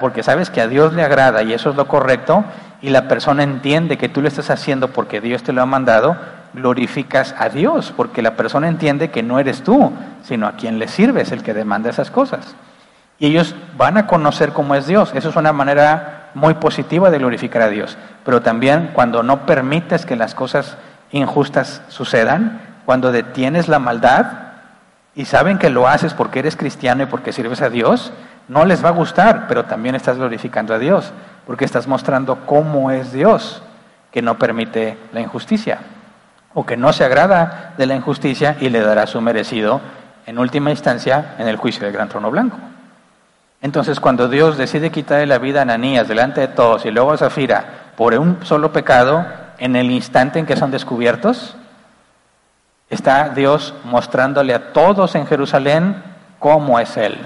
porque 0.01 0.23
sabes 0.23 0.49
que 0.49 0.59
a 0.59 0.67
Dios 0.67 0.91
le 0.91 1.03
agrada 1.03 1.41
y 1.41 1.53
eso 1.53 1.69
es 1.69 1.77
lo 1.77 1.87
correcto, 1.87 2.43
y 2.81 2.89
la 2.89 3.07
persona 3.07 3.41
entiende 3.41 3.97
que 3.97 4.09
tú 4.09 4.21
lo 4.21 4.27
estás 4.27 4.49
haciendo 4.49 4.89
porque 4.89 5.21
Dios 5.21 5.41
te 5.41 5.53
lo 5.53 5.61
ha 5.61 5.65
mandado, 5.65 6.17
glorificas 6.53 7.33
a 7.39 7.47
Dios, 7.47 7.93
porque 7.95 8.21
la 8.21 8.35
persona 8.35 8.67
entiende 8.67 9.09
que 9.09 9.23
no 9.23 9.39
eres 9.39 9.63
tú, 9.63 9.93
sino 10.21 10.47
a 10.47 10.57
quien 10.57 10.79
le 10.79 10.89
sirves 10.89 11.31
el 11.31 11.43
que 11.43 11.53
demanda 11.53 11.89
esas 11.89 12.11
cosas. 12.11 12.53
Y 13.17 13.27
ellos 13.27 13.55
van 13.77 13.95
a 13.95 14.07
conocer 14.07 14.51
cómo 14.51 14.75
es 14.75 14.85
Dios. 14.85 15.13
Eso 15.15 15.29
es 15.29 15.37
una 15.37 15.53
manera 15.53 16.31
muy 16.33 16.55
positiva 16.55 17.09
de 17.09 17.19
glorificar 17.19 17.61
a 17.61 17.69
Dios, 17.69 17.97
pero 18.25 18.41
también 18.41 18.89
cuando 18.91 19.23
no 19.23 19.45
permites 19.45 20.05
que 20.05 20.17
las 20.17 20.35
cosas 20.35 20.75
injustas 21.13 21.83
sucedan, 21.87 22.59
cuando 22.83 23.13
detienes 23.13 23.69
la 23.69 23.79
maldad 23.79 24.50
y 25.15 25.25
saben 25.25 25.57
que 25.57 25.69
lo 25.69 25.87
haces 25.87 26.13
porque 26.13 26.39
eres 26.39 26.55
cristiano 26.55 27.03
y 27.03 27.07
porque 27.07 27.33
sirves 27.33 27.61
a 27.61 27.69
Dios, 27.69 28.13
no 28.47 28.65
les 28.65 28.83
va 28.83 28.89
a 28.89 28.93
gustar, 28.93 29.47
pero 29.47 29.65
también 29.65 29.95
estás 29.95 30.17
glorificando 30.17 30.73
a 30.73 30.79
Dios, 30.79 31.11
porque 31.45 31.65
estás 31.65 31.87
mostrando 31.87 32.45
cómo 32.45 32.91
es 32.91 33.11
Dios, 33.11 33.61
que 34.11 34.21
no 34.21 34.37
permite 34.37 34.97
la 35.13 35.21
injusticia, 35.21 35.79
o 36.53 36.65
que 36.65 36.77
no 36.77 36.93
se 36.93 37.05
agrada 37.05 37.73
de 37.77 37.85
la 37.85 37.95
injusticia 37.95 38.57
y 38.59 38.69
le 38.69 38.81
dará 38.81 39.07
su 39.07 39.21
merecido, 39.21 39.81
en 40.25 40.37
última 40.37 40.71
instancia, 40.71 41.35
en 41.39 41.47
el 41.47 41.57
juicio 41.57 41.83
del 41.83 41.93
gran 41.93 42.09
trono 42.09 42.31
blanco. 42.31 42.57
Entonces, 43.61 43.99
cuando 43.99 44.27
Dios 44.27 44.57
decide 44.57 44.89
quitarle 44.89 45.27
la 45.27 45.37
vida 45.37 45.59
a 45.59 45.63
Ananías 45.63 46.07
delante 46.07 46.41
de 46.41 46.47
todos 46.47 46.85
y 46.85 46.91
luego 46.91 47.11
a 47.11 47.17
Zafira 47.17 47.65
por 47.95 48.13
un 48.15 48.43
solo 48.43 48.71
pecado, 48.71 49.25
en 49.59 49.75
el 49.75 49.91
instante 49.91 50.39
en 50.39 50.47
que 50.47 50.57
son 50.57 50.71
descubiertos, 50.71 51.55
está 52.91 53.29
Dios 53.29 53.73
mostrándole 53.85 54.53
a 54.53 54.73
todos 54.73 55.15
en 55.15 55.25
Jerusalén 55.25 56.03
cómo 56.37 56.79
es 56.79 56.97
Él. 56.97 57.17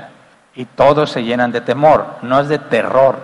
Y 0.55 0.65
todos 0.65 1.11
se 1.11 1.23
llenan 1.23 1.51
de 1.51 1.59
temor, 1.59 2.05
no 2.21 2.39
es 2.39 2.47
de 2.47 2.59
terror, 2.59 3.17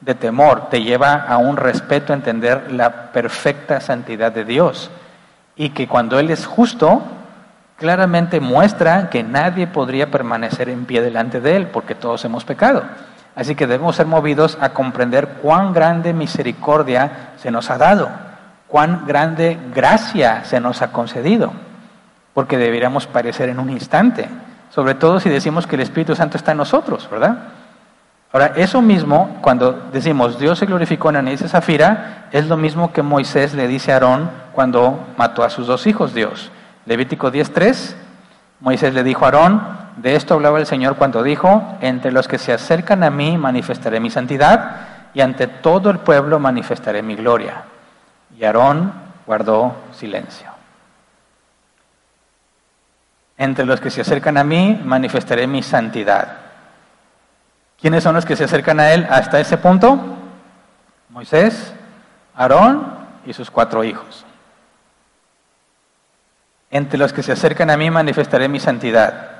de 0.00 0.14
temor, 0.14 0.68
te 0.68 0.82
lleva 0.82 1.14
a 1.14 1.38
un 1.38 1.56
respeto 1.56 2.12
a 2.12 2.16
entender 2.16 2.72
la 2.72 3.12
perfecta 3.12 3.80
santidad 3.80 4.32
de 4.32 4.44
Dios. 4.44 4.90
Y 5.54 5.70
que 5.70 5.88
cuando 5.88 6.18
Él 6.18 6.30
es 6.30 6.44
justo, 6.44 7.02
claramente 7.78 8.40
muestra 8.40 9.08
que 9.08 9.22
nadie 9.22 9.66
podría 9.66 10.10
permanecer 10.10 10.68
en 10.68 10.84
pie 10.84 11.00
delante 11.00 11.40
de 11.40 11.56
Él, 11.56 11.68
porque 11.68 11.94
todos 11.94 12.24
hemos 12.24 12.44
pecado. 12.44 12.82
Así 13.36 13.54
que 13.54 13.66
debemos 13.66 13.96
ser 13.96 14.06
movidos 14.06 14.58
a 14.60 14.70
comprender 14.70 15.28
cuán 15.42 15.72
grande 15.72 16.12
misericordia 16.12 17.30
se 17.36 17.50
nos 17.50 17.70
ha 17.70 17.78
dado, 17.78 18.08
cuán 18.66 19.04
grande 19.06 19.58
gracia 19.74 20.44
se 20.44 20.58
nos 20.58 20.82
ha 20.82 20.90
concedido, 20.90 21.52
porque 22.36 22.58
deberíamos 22.58 23.06
parecer 23.06 23.48
en 23.48 23.58
un 23.58 23.70
instante, 23.70 24.28
sobre 24.68 24.94
todo 24.94 25.20
si 25.20 25.30
decimos 25.30 25.66
que 25.66 25.76
el 25.76 25.80
Espíritu 25.80 26.14
Santo 26.14 26.36
está 26.36 26.52
en 26.52 26.58
nosotros, 26.58 27.08
¿verdad? 27.10 27.38
Ahora, 28.30 28.52
eso 28.56 28.82
mismo, 28.82 29.38
cuando 29.40 29.72
decimos 29.90 30.38
Dios 30.38 30.58
se 30.58 30.66
glorificó 30.66 31.08
en 31.08 31.16
Ananías 31.16 31.40
y 31.40 31.48
Zafira, 31.48 32.26
es 32.32 32.46
lo 32.46 32.58
mismo 32.58 32.92
que 32.92 33.00
Moisés 33.00 33.54
le 33.54 33.66
dice 33.66 33.90
a 33.90 33.94
Aarón 33.94 34.30
cuando 34.52 35.02
mató 35.16 35.44
a 35.44 35.48
sus 35.48 35.66
dos 35.66 35.86
hijos 35.86 36.12
Dios. 36.12 36.50
Levítico 36.84 37.32
10.3, 37.32 37.94
Moisés 38.60 38.92
le 38.92 39.02
dijo 39.02 39.24
a 39.24 39.28
Aarón, 39.28 39.62
de 39.96 40.14
esto 40.14 40.34
hablaba 40.34 40.58
el 40.58 40.66
Señor 40.66 40.96
cuando 40.96 41.22
dijo, 41.22 41.78
entre 41.80 42.12
los 42.12 42.28
que 42.28 42.36
se 42.36 42.52
acercan 42.52 43.02
a 43.02 43.08
mí 43.08 43.38
manifestaré 43.38 43.98
mi 43.98 44.10
santidad 44.10 44.76
y 45.14 45.22
ante 45.22 45.46
todo 45.46 45.88
el 45.88 46.00
pueblo 46.00 46.38
manifestaré 46.38 47.00
mi 47.00 47.16
gloria. 47.16 47.62
Y 48.38 48.44
Aarón 48.44 48.92
guardó 49.26 49.74
silencio. 49.92 50.55
Entre 53.38 53.66
los 53.66 53.80
que 53.80 53.90
se 53.90 54.00
acercan 54.00 54.38
a 54.38 54.44
mí 54.44 54.80
manifestaré 54.84 55.46
mi 55.46 55.62
santidad. 55.62 56.38
¿Quiénes 57.80 58.02
son 58.02 58.14
los 58.14 58.24
que 58.24 58.36
se 58.36 58.44
acercan 58.44 58.80
a 58.80 58.92
él 58.92 59.06
hasta 59.10 59.38
ese 59.38 59.58
punto? 59.58 59.98
Moisés, 61.10 61.74
Aarón 62.34 62.86
y 63.26 63.32
sus 63.32 63.50
cuatro 63.50 63.84
hijos. 63.84 64.24
Entre 66.70 66.98
los 66.98 67.12
que 67.12 67.22
se 67.22 67.32
acercan 67.32 67.70
a 67.70 67.76
mí 67.76 67.90
manifestaré 67.90 68.48
mi 68.48 68.60
santidad. 68.60 69.30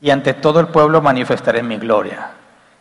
Y 0.00 0.10
ante 0.10 0.34
todo 0.34 0.58
el 0.58 0.66
pueblo 0.68 1.00
manifestaré 1.00 1.62
mi 1.62 1.78
gloria. 1.78 2.30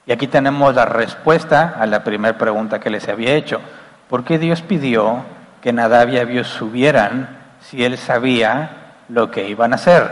Y 0.07 0.12
aquí 0.12 0.28
tenemos 0.28 0.74
la 0.74 0.86
respuesta 0.86 1.76
a 1.80 1.86
la 1.86 2.03
primera 2.03 2.38
pregunta 2.38 2.80
que 2.80 2.89
les 2.89 3.07
había 3.07 3.34
hecho. 3.34 3.62
¿Por 4.09 4.24
qué 4.24 4.39
Dios 4.39 4.64
pidió 4.64 5.24
que 5.62 5.72
Nadab 5.72 6.09
y 6.09 6.18
Abiú 6.18 6.43
subieran 6.43 7.38
si 7.62 7.84
él 7.84 7.97
sabía 7.99 8.80
lo 9.12 9.30
que 9.30 9.49
iban 9.49 9.74
a 9.74 9.76
hacer? 9.76 10.09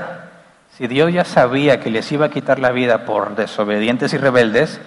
Si 0.77 0.87
Dios 0.87 1.11
ya 1.11 1.25
sabía 1.25 1.79
que 1.79 1.89
les 1.89 2.11
iba 2.11 2.27
a 2.27 2.29
quitar 2.29 2.59
la 2.59 2.71
vida 2.71 3.05
por 3.05 3.35
desobedientes 3.35 4.13
y 4.13 4.17
rebeldes, 4.17 4.79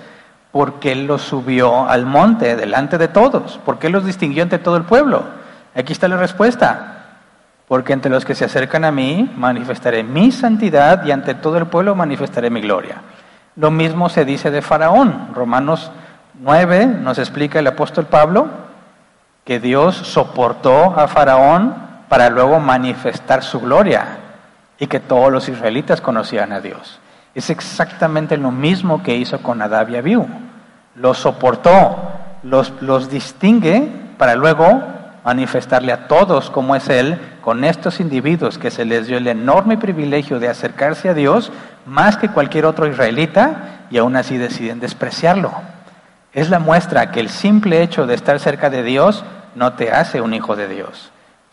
¿por 0.50 0.80
qué 0.80 0.94
los 0.94 1.22
subió 1.22 1.88
al 1.88 2.06
monte 2.06 2.56
delante 2.56 2.98
de 2.98 3.08
todos? 3.08 3.58
¿Por 3.64 3.78
qué 3.78 3.90
los 3.90 4.04
distinguió 4.04 4.42
ante 4.42 4.58
todo 4.58 4.76
el 4.76 4.84
pueblo? 4.84 5.24
Aquí 5.74 5.92
está 5.92 6.08
la 6.08 6.16
respuesta. 6.16 6.88
Porque 7.68 7.92
entre 7.92 8.10
los 8.10 8.24
que 8.24 8.34
se 8.34 8.44
acercan 8.44 8.84
a 8.84 8.92
mí 8.92 9.32
manifestaré 9.36 10.02
mi 10.02 10.30
santidad 10.30 11.04
y 11.04 11.10
ante 11.10 11.34
todo 11.34 11.56
el 11.58 11.66
pueblo 11.66 11.94
manifestaré 11.94 12.50
mi 12.50 12.60
gloria. 12.60 12.96
Lo 13.56 13.70
mismo 13.70 14.08
se 14.08 14.24
dice 14.24 14.50
de 14.50 14.62
Faraón. 14.62 15.30
Romanos 15.34 15.90
9 16.40 16.86
nos 16.86 17.18
explica 17.18 17.58
el 17.58 17.66
apóstol 17.66 18.06
Pablo 18.06 18.48
que 19.44 19.58
Dios 19.58 19.96
soportó 19.96 20.98
a 20.98 21.08
Faraón 21.08 21.91
para 22.12 22.28
luego 22.28 22.60
manifestar 22.60 23.42
su 23.42 23.58
gloria 23.58 24.18
y 24.78 24.86
que 24.86 25.00
todos 25.00 25.32
los 25.32 25.48
israelitas 25.48 26.02
conocían 26.02 26.52
a 26.52 26.60
Dios. 26.60 27.00
Es 27.34 27.48
exactamente 27.48 28.36
lo 28.36 28.50
mismo 28.50 29.02
que 29.02 29.16
hizo 29.16 29.38
con 29.38 29.62
Adab 29.62 29.88
y 29.88 29.96
Abiú. 29.96 30.26
Los 30.94 31.16
soportó, 31.16 31.96
los, 32.42 32.70
los 32.82 33.08
distingue 33.08 33.88
para 34.18 34.34
luego 34.34 34.82
manifestarle 35.24 35.90
a 35.90 36.06
todos 36.06 36.50
cómo 36.50 36.76
es 36.76 36.90
Él 36.90 37.18
con 37.40 37.64
estos 37.64 37.98
individuos 37.98 38.58
que 38.58 38.70
se 38.70 38.84
les 38.84 39.06
dio 39.06 39.16
el 39.16 39.26
enorme 39.26 39.78
privilegio 39.78 40.38
de 40.38 40.50
acercarse 40.50 41.08
a 41.08 41.14
Dios 41.14 41.50
más 41.86 42.18
que 42.18 42.28
cualquier 42.28 42.66
otro 42.66 42.86
israelita 42.86 43.86
y 43.90 43.96
aún 43.96 44.16
así 44.16 44.36
deciden 44.36 44.80
despreciarlo. 44.80 45.50
Es 46.34 46.50
la 46.50 46.58
muestra 46.58 47.10
que 47.10 47.20
el 47.20 47.30
simple 47.30 47.82
hecho 47.82 48.06
de 48.06 48.16
estar 48.16 48.38
cerca 48.38 48.68
de 48.68 48.82
Dios 48.82 49.24
no 49.54 49.72
te 49.72 49.92
hace 49.92 50.20
un 50.20 50.34
hijo 50.34 50.56
de 50.56 50.68
Dios. 50.68 51.11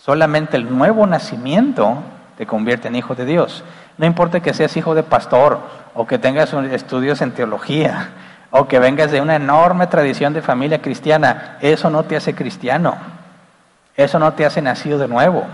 Solamente 0.10 0.57
el 0.57 0.76
nuevo 0.76 1.05
nacimiento 1.05 2.01
te 2.36 2.47
convierte 2.47 2.88
en 2.88 2.95
hijo 2.95 3.14
de 3.14 3.26
Dios. 3.26 3.64
No 3.99 4.07
importa 4.07 4.39
que 4.39 4.55
seas 4.55 4.76
hijo 4.76 4.95
de 4.95 5.03
pastor 5.03 5.60
o 5.93 6.07
que 6.07 6.18
tengas 6.18 6.51
estudios 6.51 7.22
en 7.22 7.32
teología 7.32 8.10
o 8.49 8.68
que 8.68 8.80
vengas 8.80 9.12
de 9.12 9.22
una 9.22 9.36
enorme 9.36 9.86
tradición 9.86 10.34
de 10.34 10.41
familia 10.41 10.82
cristiana, 10.82 11.60
eso 11.62 11.91
no 11.91 12.05
te 12.05 12.16
hace 12.16 12.34
cristiano. 12.34 12.97
Eso 13.95 14.18
no 14.18 14.34
te 14.34 14.47
hace 14.47 14.64
nacido 14.64 14.97
de 14.97 15.07
nuevo. 15.07 15.45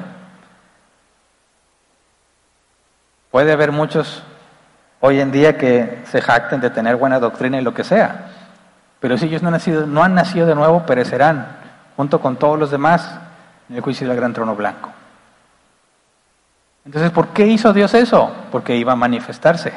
Puede 3.31 3.51
haber 3.51 3.73
muchos 3.73 4.23
hoy 5.01 5.19
en 5.19 5.33
día 5.33 5.57
que 5.57 6.01
se 6.05 6.21
jacten 6.21 6.61
de 6.61 6.69
tener 6.69 6.95
buena 6.95 7.19
doctrina 7.19 7.59
y 7.59 7.61
lo 7.61 7.73
que 7.73 7.83
sea, 7.83 8.27
pero 9.01 9.17
si 9.17 9.25
ellos 9.25 9.41
no 9.41 9.49
han 9.49 9.55
nacido, 9.55 9.85
no 9.85 10.01
han 10.01 10.15
nacido 10.15 10.47
de 10.47 10.55
nuevo, 10.55 10.85
perecerán 10.85 11.45
junto 11.97 12.21
con 12.21 12.37
todos 12.37 12.57
los 12.57 12.71
demás 12.71 13.19
en 13.69 13.75
el 13.75 13.81
juicio 13.81 14.07
del 14.07 14.17
gran 14.17 14.33
trono 14.33 14.55
blanco. 14.55 14.91
Entonces, 16.85 17.11
¿por 17.11 17.29
qué 17.29 17.47
hizo 17.47 17.73
Dios 17.73 17.93
eso? 17.93 18.31
Porque 18.51 18.75
iba 18.75 18.93
a 18.93 18.95
manifestarse. 18.95 19.73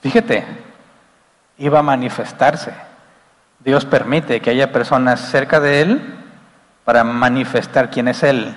Fíjate, 0.00 0.44
iba 1.58 1.80
a 1.80 1.82
manifestarse. 1.82 2.72
Dios 3.58 3.84
permite 3.84 4.40
que 4.40 4.50
haya 4.50 4.72
personas 4.72 5.20
cerca 5.20 5.60
de 5.60 5.82
Él 5.82 6.14
para 6.84 7.04
manifestar 7.04 7.90
quién 7.90 8.08
es 8.08 8.22
Él. 8.22 8.56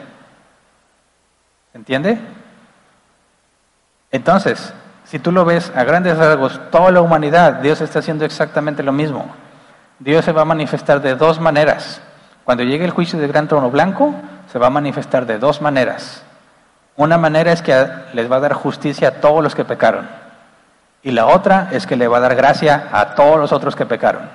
¿Se 1.73 1.77
entiende? 1.77 2.17
Entonces, 4.11 4.73
si 5.03 5.19
tú 5.19 5.31
lo 5.31 5.43
ves 5.43 5.71
a 5.75 5.83
grandes 5.83 6.17
rasgos, 6.17 6.61
toda 6.71 6.91
la 6.91 7.01
humanidad, 7.01 7.55
Dios 7.55 7.81
está 7.81 7.99
haciendo 7.99 8.23
exactamente 8.23 8.81
lo 8.81 8.93
mismo. 8.93 9.25
Dios 9.99 10.23
se 10.23 10.31
va 10.31 10.43
a 10.43 10.45
manifestar 10.45 11.01
de 11.01 11.15
dos 11.15 11.39
maneras. 11.39 12.01
Cuando 12.45 12.63
llegue 12.63 12.85
el 12.85 12.91
juicio 12.91 13.19
del 13.19 13.27
gran 13.27 13.47
trono 13.47 13.69
blanco, 13.69 14.13
se 14.53 14.59
va 14.59 14.67
a 14.67 14.69
manifestar 14.69 15.25
de 15.25 15.39
dos 15.39 15.63
maneras. 15.63 16.21
Una 16.95 17.17
manera 17.17 17.51
es 17.51 17.63
que 17.63 17.87
les 18.13 18.31
va 18.31 18.35
a 18.35 18.39
dar 18.39 18.53
justicia 18.53 19.07
a 19.07 19.11
todos 19.13 19.43
los 19.43 19.55
que 19.55 19.65
pecaron. 19.65 20.07
Y 21.01 21.09
la 21.09 21.25
otra 21.25 21.69
es 21.71 21.87
que 21.87 21.95
le 21.95 22.07
va 22.07 22.17
a 22.17 22.19
dar 22.19 22.35
gracia 22.35 22.89
a 22.91 23.15
todos 23.15 23.39
los 23.39 23.51
otros 23.51 23.75
que 23.75 23.87
pecaron. 23.87 24.29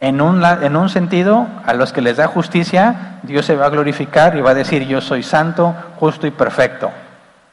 En 0.00 0.20
un, 0.20 0.44
en 0.44 0.74
un 0.74 0.88
sentido, 0.88 1.46
a 1.64 1.74
los 1.74 1.92
que 1.92 2.02
les 2.02 2.16
da 2.16 2.26
justicia, 2.26 3.20
Dios 3.22 3.46
se 3.46 3.54
va 3.54 3.66
a 3.66 3.70
glorificar 3.70 4.36
y 4.36 4.40
va 4.40 4.50
a 4.50 4.54
decir, 4.54 4.84
yo 4.88 5.00
soy 5.00 5.22
santo, 5.22 5.76
justo 6.00 6.26
y 6.26 6.32
perfecto. 6.32 6.90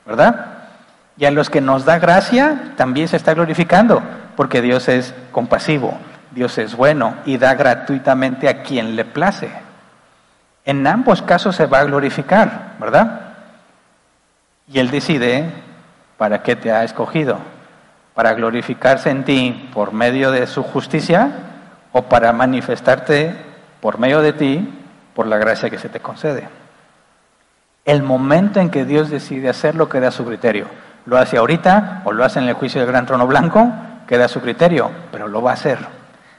¿Verdad? 0.08 0.48
Y 1.16 1.26
a 1.26 1.32
los 1.32 1.52
que 1.52 1.62
nos 1.62 1.86
da 1.86 2.00
gracia, 2.00 2.74
también 2.76 3.08
se 3.08 3.18
está 3.18 3.36
glorificando, 3.36 4.02
porque 4.36 4.64
Dios 4.64 4.90
es 4.90 5.14
compasivo, 5.32 5.96
Dios 6.32 6.58
es 6.58 6.76
bueno 6.76 7.14
y 7.24 7.38
da 7.38 7.54
gratuitamente 7.54 8.50
a 8.50 8.64
quien 8.64 8.96
le 8.96 9.06
place. 9.06 9.69
En 10.66 10.86
ambos 10.86 11.22
casos 11.22 11.56
se 11.56 11.66
va 11.66 11.80
a 11.80 11.86
glorificar, 11.86 12.76
¿verdad? 12.80 13.22
Y 14.68 14.80
Él 14.80 14.92
decide 14.92 15.52
para 16.18 16.44
qué 16.44 16.56
te 16.56 16.72
ha 16.72 16.84
escogido, 16.84 17.40
para 18.14 18.34
glorificarse 18.34 19.10
en 19.10 19.24
ti 19.24 19.70
por 19.74 19.94
medio 19.94 20.32
de 20.32 20.46
su 20.48 20.64
justicia 20.64 21.30
o 21.92 22.04
para 22.04 22.34
manifestarte 22.34 23.36
por 23.82 23.98
medio 23.98 24.22
de 24.22 24.34
ti 24.34 24.76
por 25.16 25.28
la 25.28 25.38
gracia 25.38 25.70
que 25.70 25.80
se 25.80 25.90
te 25.90 26.00
concede. 26.00 26.48
El 27.86 28.04
momento 28.04 28.60
en 28.60 28.70
que 28.70 28.86
Dios 28.86 29.10
decide 29.10 29.50
hacerlo 29.50 29.90
queda 29.90 30.10
a 30.10 30.12
su 30.12 30.26
criterio. 30.26 30.68
Lo 31.06 31.18
hace 31.18 31.38
ahorita 31.38 32.02
o 32.04 32.12
lo 32.12 32.24
hace 32.24 32.40
en 32.40 32.48
el 32.48 32.54
juicio 32.54 32.82
del 32.82 32.92
gran 32.92 33.06
trono 33.06 33.26
blanco, 33.26 33.72
queda 34.08 34.26
a 34.26 34.30
su 34.30 34.42
criterio, 34.42 34.92
pero 35.12 35.28
lo 35.28 35.42
va 35.42 35.52
a 35.52 35.56
hacer. 35.56 35.80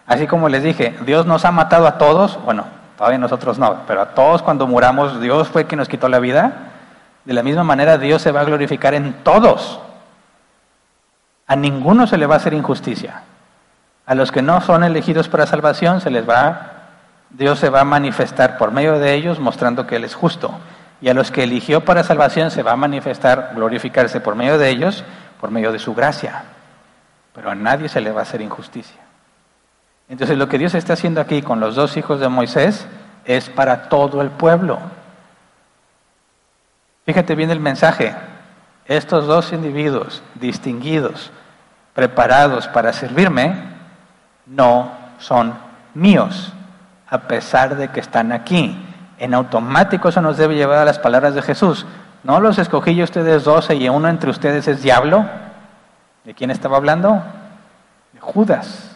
Así 0.07 0.27
como 0.27 0.49
les 0.49 0.63
dije, 0.63 0.97
Dios 1.07 1.27
nos 1.27 1.45
ha 1.45 1.51
matado 1.51 1.87
a 1.87 1.99
todos, 1.99 2.39
bueno, 2.45 2.67
todavía 3.01 3.19
nosotros 3.19 3.59
no, 3.59 3.79
pero 3.87 4.03
a 4.03 4.11
todos 4.11 4.43
cuando 4.43 4.67
muramos, 4.67 5.23
Dios 5.23 5.49
fue 5.49 5.65
quien 5.65 5.79
nos 5.79 5.89
quitó 5.89 6.07
la 6.11 6.19
vida. 6.19 6.53
De 7.25 7.33
la 7.33 7.43
misma 7.43 7.65
manera 7.65 7.97
Dios 7.97 8.21
se 8.21 8.31
va 8.31 8.43
a 8.43 8.45
glorificar 8.45 8.93
en 8.93 9.15
todos. 9.25 9.81
A 11.47 11.57
ninguno 11.57 12.07
se 12.07 12.19
le 12.19 12.27
va 12.27 12.35
a 12.35 12.37
hacer 12.37 12.53
injusticia. 12.53 13.23
A 14.05 14.15
los 14.15 14.31
que 14.31 14.43
no 14.43 14.61
son 14.61 14.85
elegidos 14.85 15.31
para 15.31 15.47
salvación 15.47 16.03
se 16.03 16.11
les 16.11 16.29
va 16.29 16.73
Dios 17.31 17.59
se 17.59 17.71
va 17.71 17.81
a 17.81 17.85
manifestar 17.85 18.59
por 18.59 18.71
medio 18.71 18.99
de 18.99 19.15
ellos 19.15 19.41
mostrando 19.41 19.87
que 19.87 19.97
él 19.97 20.05
es 20.05 20.15
justo. 20.15 20.53
Y 21.01 21.09
a 21.09 21.15
los 21.15 21.31
que 21.31 21.45
eligió 21.45 21.83
para 21.83 22.05
salvación 22.05 22.51
se 22.51 22.63
va 22.63 22.73
a 22.73 22.77
manifestar, 22.77 23.53
glorificarse 23.55 24.21
por 24.21 24.35
medio 24.35 24.59
de 24.59 24.69
ellos, 24.69 25.05
por 25.41 25.51
medio 25.51 25.73
de 25.73 25.79
su 25.79 25.95
gracia. 25.95 26.43
Pero 27.35 27.51
a 27.51 27.55
nadie 27.55 27.89
se 27.89 28.03
le 28.03 28.13
va 28.13 28.21
a 28.21 28.25
hacer 28.25 28.43
injusticia. 28.43 29.01
Entonces 30.11 30.37
lo 30.37 30.49
que 30.49 30.59
Dios 30.59 30.75
está 30.75 30.95
haciendo 30.95 31.21
aquí 31.21 31.41
con 31.41 31.61
los 31.61 31.77
dos 31.77 31.97
hijos 31.97 32.19
de 32.19 32.29
Moisés 32.29 32.85
es 33.25 33.49
para 33.49 33.89
todo 33.89 34.21
el 34.23 34.31
pueblo. 34.31 34.81
Fíjate 37.07 37.37
bien 37.37 37.51
el 37.53 37.61
mensaje. 37.61 38.13
Estos 38.87 39.29
dos 39.29 39.53
individuos 39.53 40.21
distinguidos, 40.35 41.31
preparados 41.95 42.67
para 42.67 42.93
servirme, 42.93 43.55
no 44.47 44.91
son 45.21 45.55
míos, 45.95 46.53
a 47.09 47.19
pesar 47.19 47.77
de 47.77 47.89
que 47.89 48.01
están 48.01 48.33
aquí. 48.33 48.85
En 49.17 49.33
automático 49.33 50.09
eso 50.09 50.21
nos 50.21 50.37
debe 50.37 50.57
llevar 50.57 50.79
a 50.79 50.85
las 50.85 50.99
palabras 50.99 51.37
de 51.37 51.43
Jesús. 51.43 51.87
¿No 52.25 52.41
los 52.41 52.59
escogí 52.59 52.97
yo 52.97 53.05
ustedes 53.05 53.45
doce 53.45 53.77
y 53.77 53.89
uno 53.89 54.09
entre 54.09 54.31
ustedes 54.31 54.67
es 54.67 54.83
diablo? 54.83 55.25
¿De 56.25 56.35
quién 56.35 56.51
estaba 56.51 56.79
hablando? 56.79 57.23
De 58.13 58.19
Judas. 58.19 58.90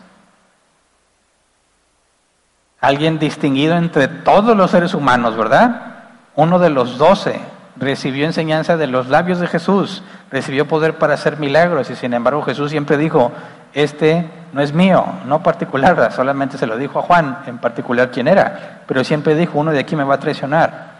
Alguien 2.84 3.18
distinguido 3.18 3.78
entre 3.78 4.08
todos 4.08 4.54
los 4.54 4.70
seres 4.70 4.92
humanos, 4.92 5.38
¿verdad? 5.38 5.94
Uno 6.34 6.58
de 6.58 6.68
los 6.68 6.98
doce 6.98 7.40
recibió 7.76 8.26
enseñanza 8.26 8.76
de 8.76 8.86
los 8.86 9.08
labios 9.08 9.40
de 9.40 9.46
Jesús, 9.46 10.02
recibió 10.30 10.68
poder 10.68 10.98
para 10.98 11.14
hacer 11.14 11.38
milagros 11.38 11.88
y 11.88 11.96
sin 11.96 12.12
embargo 12.12 12.42
Jesús 12.42 12.70
siempre 12.70 12.98
dijo, 12.98 13.32
este 13.72 14.28
no 14.52 14.60
es 14.60 14.74
mío, 14.74 15.02
no 15.24 15.42
particular, 15.42 16.12
solamente 16.12 16.58
se 16.58 16.66
lo 16.66 16.76
dijo 16.76 16.98
a 16.98 17.02
Juan 17.02 17.38
en 17.46 17.56
particular 17.56 18.10
quién 18.10 18.28
era, 18.28 18.82
pero 18.86 19.02
siempre 19.02 19.34
dijo, 19.34 19.58
uno 19.58 19.70
de 19.70 19.78
aquí 19.78 19.96
me 19.96 20.04
va 20.04 20.16
a 20.16 20.20
traicionar. 20.20 20.92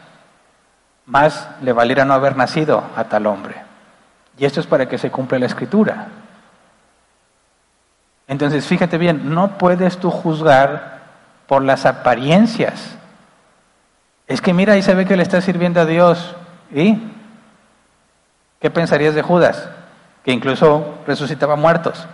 Más 1.04 1.50
le 1.60 1.74
valiera 1.74 2.06
no 2.06 2.14
haber 2.14 2.34
nacido 2.34 2.82
a 2.96 3.04
tal 3.04 3.26
hombre. 3.26 3.56
Y 4.38 4.46
esto 4.46 4.58
es 4.58 4.66
para 4.66 4.88
que 4.88 4.96
se 4.96 5.10
cumpla 5.10 5.38
la 5.38 5.44
escritura. 5.44 6.06
Entonces, 8.26 8.66
fíjate 8.66 8.96
bien, 8.96 9.34
no 9.34 9.58
puedes 9.58 9.98
tú 9.98 10.10
juzgar 10.10 10.93
por 11.46 11.62
las 11.62 11.86
apariencias. 11.86 12.96
Es 14.26 14.40
que 14.40 14.52
mira, 14.52 14.72
ahí 14.72 14.82
se 14.82 14.94
ve 14.94 15.06
que 15.06 15.16
le 15.16 15.22
está 15.22 15.40
sirviendo 15.40 15.80
a 15.80 15.84
Dios. 15.84 16.34
¿Y 16.72 16.98
qué 18.60 18.70
pensarías 18.70 19.14
de 19.14 19.22
Judas? 19.22 19.68
Que 20.24 20.32
incluso 20.32 20.98
resucitaba 21.06 21.56
muertos. 21.56 22.06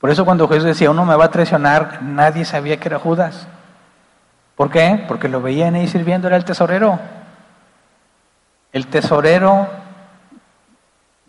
Por 0.00 0.10
eso 0.10 0.24
cuando 0.24 0.46
Jesús 0.48 0.64
decía, 0.64 0.90
uno 0.90 1.04
me 1.04 1.16
va 1.16 1.26
a 1.26 1.30
traicionar, 1.30 2.02
nadie 2.02 2.44
sabía 2.44 2.78
que 2.78 2.88
era 2.88 2.98
Judas. 2.98 3.48
¿Por 4.54 4.70
qué? 4.70 5.04
Porque 5.08 5.28
lo 5.28 5.40
veían 5.40 5.74
ahí 5.74 5.88
sirviendo, 5.88 6.28
era 6.28 6.36
el 6.36 6.44
tesorero. 6.44 6.98
El 8.72 8.86
tesorero 8.88 9.68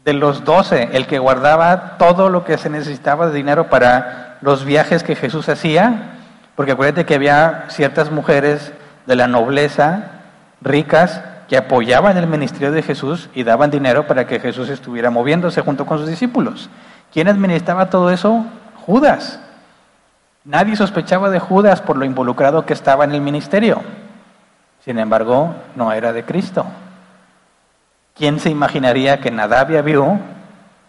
de 0.04 0.14
los 0.14 0.44
doce, 0.44 0.90
el 0.94 1.08
que 1.08 1.20
guardaba 1.20 1.98
todo 1.98 2.30
lo 2.30 2.44
que 2.44 2.58
se 2.58 2.70
necesitaba 2.70 3.28
de 3.28 3.34
dinero 3.34 3.70
para 3.70 4.38
los 4.42 4.66
viajes 4.66 5.04
que 5.04 5.16
Jesús 5.16 5.50
hacía, 5.50 6.19
porque 6.60 6.74
acuérdate 6.74 7.06
que 7.06 7.16
había 7.16 7.68
ciertas 7.70 8.12
mujeres 8.12 8.74
de 9.06 9.16
la 9.16 9.30
nobleza 9.30 10.24
ricas 10.60 11.22
que 11.48 11.56
apoyaban 11.56 12.18
el 12.18 12.28
ministerio 12.28 12.74
de 12.74 12.82
Jesús 12.82 13.30
y 13.34 13.44
daban 13.44 13.72
dinero 13.72 14.08
para 14.08 14.28
que 14.28 14.42
Jesús 14.42 14.68
estuviera 14.68 15.10
moviéndose 15.10 15.62
junto 15.62 15.86
con 15.86 16.00
sus 16.00 16.10
discípulos. 16.10 16.70
¿Quién 17.14 17.30
administraba 17.30 17.90
todo 17.90 18.12
eso? 18.12 18.46
Judas. 18.86 19.40
Nadie 20.44 20.76
sospechaba 20.76 21.30
de 21.30 21.40
Judas 21.40 21.80
por 21.80 21.96
lo 21.96 22.04
involucrado 22.04 22.66
que 22.66 22.74
estaba 22.74 23.06
en 23.06 23.14
el 23.14 23.22
ministerio. 23.22 23.82
Sin 24.84 25.00
embargo, 25.00 25.56
no 25.78 25.94
era 25.94 26.12
de 26.12 26.26
Cristo. 26.26 26.66
¿Quién 28.16 28.42
se 28.42 28.50
imaginaría 28.50 29.22
que 29.22 29.32
Nadab 29.32 29.72
y 29.72 29.78
Abiú 29.78 30.20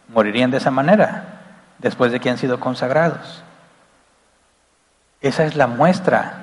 morirían 0.08 0.50
de 0.50 0.56
esa 0.56 0.72
manera 0.72 1.26
después 1.78 2.10
de 2.10 2.18
que 2.18 2.28
han 2.28 2.38
sido 2.38 2.58
consagrados? 2.58 3.44
Esa 5.20 5.44
es 5.44 5.56
la 5.56 5.66
muestra 5.66 6.40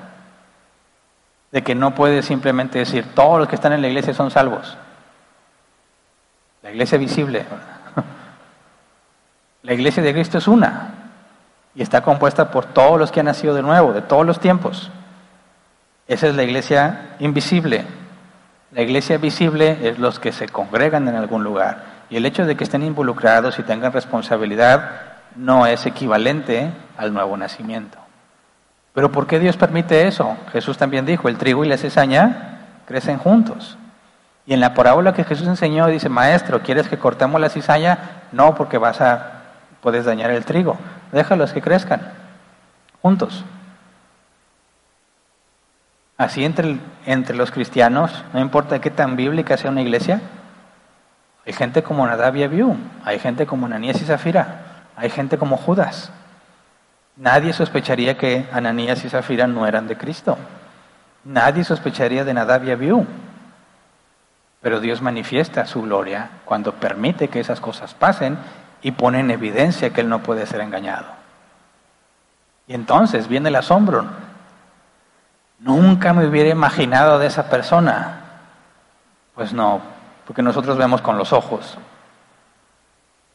de 1.50 1.62
que 1.62 1.74
no 1.74 1.94
puede 1.94 2.22
simplemente 2.22 2.78
decir 2.78 3.14
todos 3.14 3.38
los 3.38 3.48
que 3.48 3.54
están 3.54 3.72
en 3.72 3.82
la 3.82 3.88
iglesia 3.88 4.14
son 4.14 4.30
salvos. 4.30 4.76
La 6.62 6.70
iglesia 6.70 6.98
visible. 6.98 7.44
La 9.62 9.74
iglesia 9.74 10.02
de 10.02 10.12
Cristo 10.12 10.38
es 10.38 10.46
una 10.46 10.94
y 11.74 11.82
está 11.82 12.00
compuesta 12.00 12.50
por 12.50 12.64
todos 12.64 12.98
los 12.98 13.10
que 13.10 13.20
han 13.20 13.26
nacido 13.26 13.54
de 13.54 13.62
nuevo, 13.62 13.92
de 13.92 14.02
todos 14.02 14.24
los 14.24 14.40
tiempos. 14.40 14.90
Esa 16.06 16.28
es 16.28 16.36
la 16.36 16.42
iglesia 16.42 17.16
invisible. 17.18 17.84
La 18.72 18.82
iglesia 18.82 19.18
visible 19.18 19.78
es 19.82 19.98
los 19.98 20.18
que 20.18 20.32
se 20.32 20.48
congregan 20.48 21.06
en 21.06 21.16
algún 21.16 21.44
lugar. 21.44 21.84
Y 22.08 22.16
el 22.16 22.24
hecho 22.24 22.46
de 22.46 22.56
que 22.56 22.64
estén 22.64 22.82
involucrados 22.82 23.58
y 23.58 23.62
tengan 23.62 23.92
responsabilidad 23.92 24.90
no 25.36 25.66
es 25.66 25.84
equivalente 25.86 26.70
al 26.96 27.12
nuevo 27.12 27.36
nacimiento. 27.36 27.98
Pero 28.98 29.12
¿por 29.12 29.28
qué 29.28 29.38
Dios 29.38 29.56
permite 29.56 30.08
eso? 30.08 30.36
Jesús 30.50 30.76
también 30.76 31.06
dijo, 31.06 31.28
el 31.28 31.38
trigo 31.38 31.64
y 31.64 31.68
la 31.68 31.76
cizaña 31.76 32.80
crecen 32.84 33.16
juntos. 33.16 33.78
Y 34.44 34.54
en 34.54 34.58
la 34.58 34.74
parábola 34.74 35.12
que 35.12 35.22
Jesús 35.22 35.46
enseñó 35.46 35.86
dice, 35.86 36.08
maestro, 36.08 36.62
¿quieres 36.64 36.88
que 36.88 36.98
cortemos 36.98 37.40
la 37.40 37.48
cizaña? 37.48 38.24
No, 38.32 38.56
porque 38.56 38.76
vas 38.76 39.00
a, 39.00 39.42
puedes 39.82 40.04
dañar 40.04 40.32
el 40.32 40.44
trigo. 40.44 40.76
Déjalos 41.12 41.52
que 41.52 41.62
crezcan 41.62 42.00
juntos. 43.00 43.44
Así 46.16 46.44
entre, 46.44 46.80
entre 47.06 47.36
los 47.36 47.52
cristianos, 47.52 48.24
no 48.32 48.40
importa 48.40 48.80
qué 48.80 48.90
tan 48.90 49.14
bíblica 49.14 49.56
sea 49.56 49.70
una 49.70 49.82
iglesia, 49.82 50.20
hay 51.46 51.52
gente 51.52 51.84
como 51.84 52.04
Nadab 52.04 52.34
y 52.34 52.42
Abiú, 52.42 52.76
hay 53.04 53.20
gente 53.20 53.46
como 53.46 53.66
Ananías 53.66 54.02
y 54.02 54.06
Zafira, 54.06 54.82
hay 54.96 55.08
gente 55.08 55.38
como 55.38 55.56
Judas. 55.56 56.10
Nadie 57.18 57.52
sospecharía 57.52 58.16
que 58.16 58.48
Ananías 58.52 59.04
y 59.04 59.10
Zafira 59.10 59.48
no 59.48 59.66
eran 59.66 59.88
de 59.88 59.96
Cristo. 59.96 60.38
Nadie 61.24 61.64
sospecharía 61.64 62.24
de 62.24 62.32
Nadab 62.32 62.64
y 62.64 62.70
Abiú. 62.70 63.06
Pero 64.62 64.80
Dios 64.80 65.02
manifiesta 65.02 65.66
su 65.66 65.82
gloria 65.82 66.30
cuando 66.44 66.74
permite 66.74 67.28
que 67.28 67.40
esas 67.40 67.60
cosas 67.60 67.94
pasen 67.94 68.38
y 68.82 68.92
pone 68.92 69.20
en 69.20 69.32
evidencia 69.32 69.90
que 69.90 70.00
Él 70.00 70.08
no 70.08 70.22
puede 70.22 70.46
ser 70.46 70.60
engañado. 70.60 71.06
Y 72.68 72.74
entonces 72.74 73.26
viene 73.26 73.48
el 73.48 73.56
asombro. 73.56 74.06
Nunca 75.58 76.12
me 76.12 76.26
hubiera 76.26 76.50
imaginado 76.50 77.18
de 77.18 77.26
esa 77.26 77.50
persona. 77.50 78.20
Pues 79.34 79.52
no, 79.52 79.80
porque 80.24 80.42
nosotros 80.42 80.76
vemos 80.76 81.00
con 81.00 81.18
los 81.18 81.32
ojos, 81.32 81.78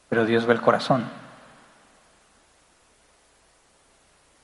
pero 0.08 0.26
Dios 0.26 0.46
ve 0.46 0.54
el 0.54 0.62
corazón. 0.62 1.23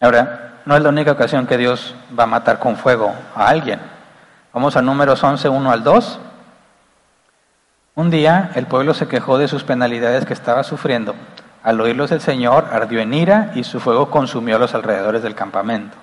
Ahora, 0.02 0.62
no 0.66 0.78
es 0.78 0.82
la 0.82 0.90
única 0.90 1.12
ocasión 1.12 1.46
que 1.46 1.58
Dios 1.58 1.94
va 2.18 2.24
a 2.24 2.28
matar 2.28 2.58
con 2.58 2.78
fuego 2.78 3.14
a 3.36 3.50
alguien. 3.50 3.82
Vamos 4.54 4.78
a 4.78 4.82
números 4.82 5.22
11, 5.22 5.50
1 5.50 5.72
al 5.72 5.84
2. 5.84 6.20
Un 7.96 8.10
día 8.10 8.52
el 8.56 8.66
pueblo 8.66 8.94
se 8.94 9.10
quejó 9.10 9.38
de 9.38 9.50
sus 9.50 9.66
penalidades 9.66 10.26
que 10.26 10.34
estaba 10.34 10.64
sufriendo. 10.64 11.16
Al 11.64 11.82
oírlos 11.82 12.12
el 12.12 12.22
Señor 12.22 12.70
ardió 12.72 13.02
en 13.02 13.14
ira 13.14 13.52
y 13.56 13.66
su 13.66 13.82
fuego 13.82 14.10
consumió 14.10 14.58
los 14.58 14.74
alrededores 14.74 15.22
del 15.22 15.36
campamento. 15.36 15.98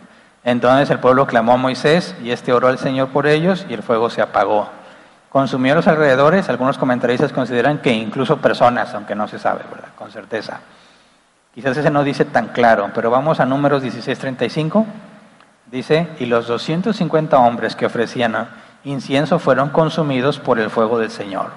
Entonces 0.45 0.91
el 0.91 0.99
pueblo 0.99 1.27
clamó 1.27 1.53
a 1.53 1.57
Moisés 1.57 2.15
y 2.23 2.33
este 2.33 2.53
oró 2.53 2.69
al 2.69 2.79
Señor 2.79 3.09
por 3.09 3.27
ellos 3.27 3.65
y 3.67 3.73
el 3.73 3.83
fuego 3.83 4.11
se 4.11 4.21
apagó. 4.21 4.69
Consumió 5.31 5.75
los 5.75 5.89
alrededores, 5.89 6.51
algunos 6.51 6.77
comentaristas 6.77 7.33
consideran 7.33 7.79
que 7.79 7.93
incluso 7.93 8.37
personas, 8.37 8.93
aunque 8.95 9.15
no 9.15 9.27
se 9.27 9.39
sabe, 9.39 9.63
¿verdad? 9.71 9.89
Con 9.97 10.11
certeza. 10.11 10.61
Quizás 11.57 11.75
ese 11.75 11.91
no 11.91 12.05
dice 12.05 12.27
tan 12.27 12.49
claro, 12.49 12.91
pero 12.95 13.11
vamos 13.11 13.41
a 13.41 13.47
números 13.47 13.83
16:35. 13.83 14.85
Dice, 15.71 16.07
y 16.19 16.27
los 16.27 16.49
250 16.49 17.39
hombres 17.39 17.75
que 17.75 17.87
ofrecían 17.87 18.49
incienso 18.85 19.39
fueron 19.39 19.71
consumidos 19.71 20.39
por 20.39 20.59
el 20.59 20.69
fuego 20.69 20.99
del 20.99 21.11
Señor. 21.11 21.53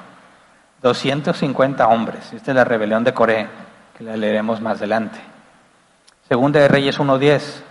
250 0.83 1.85
hombres. 1.89 2.31
Esta 2.31 2.51
es 2.51 2.55
la 2.55 2.63
rebelión 2.63 3.03
de 3.03 3.13
Coré, 3.13 3.49
que 3.97 4.05
la 4.05 4.15
leeremos 4.15 4.61
más 4.61 4.77
adelante. 4.77 5.19
Segunda 6.29 6.61
de 6.61 6.69
Reyes 6.69 6.97
1.10. 6.97 7.61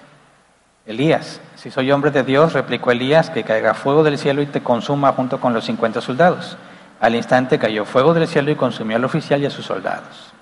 Elías, 0.85 1.41
si 1.57 1.71
soy 1.71 1.91
hombre 1.93 2.11
de 2.11 2.25
Dios, 2.25 2.53
replicó 2.53 2.91
Elías, 2.91 3.31
que 3.31 3.43
caiga 3.43 3.73
fuego 3.73 4.05
del 4.05 4.19
cielo 4.19 4.43
y 4.43 4.47
te 4.47 4.63
consuma 4.63 5.13
junto 5.13 5.41
con 5.41 5.55
los 5.55 5.65
50 5.65 6.03
soldados. 6.03 6.59
Al 7.01 7.15
instante 7.15 7.59
cayó 7.59 7.87
fuego 7.87 8.13
del 8.13 8.29
cielo 8.29 8.51
y 8.51 8.55
consumió 8.55 8.99
al 8.99 9.05
oficial 9.07 9.41
y 9.41 9.47
a 9.47 9.51
sus 9.51 9.65
soldados. 9.65 10.35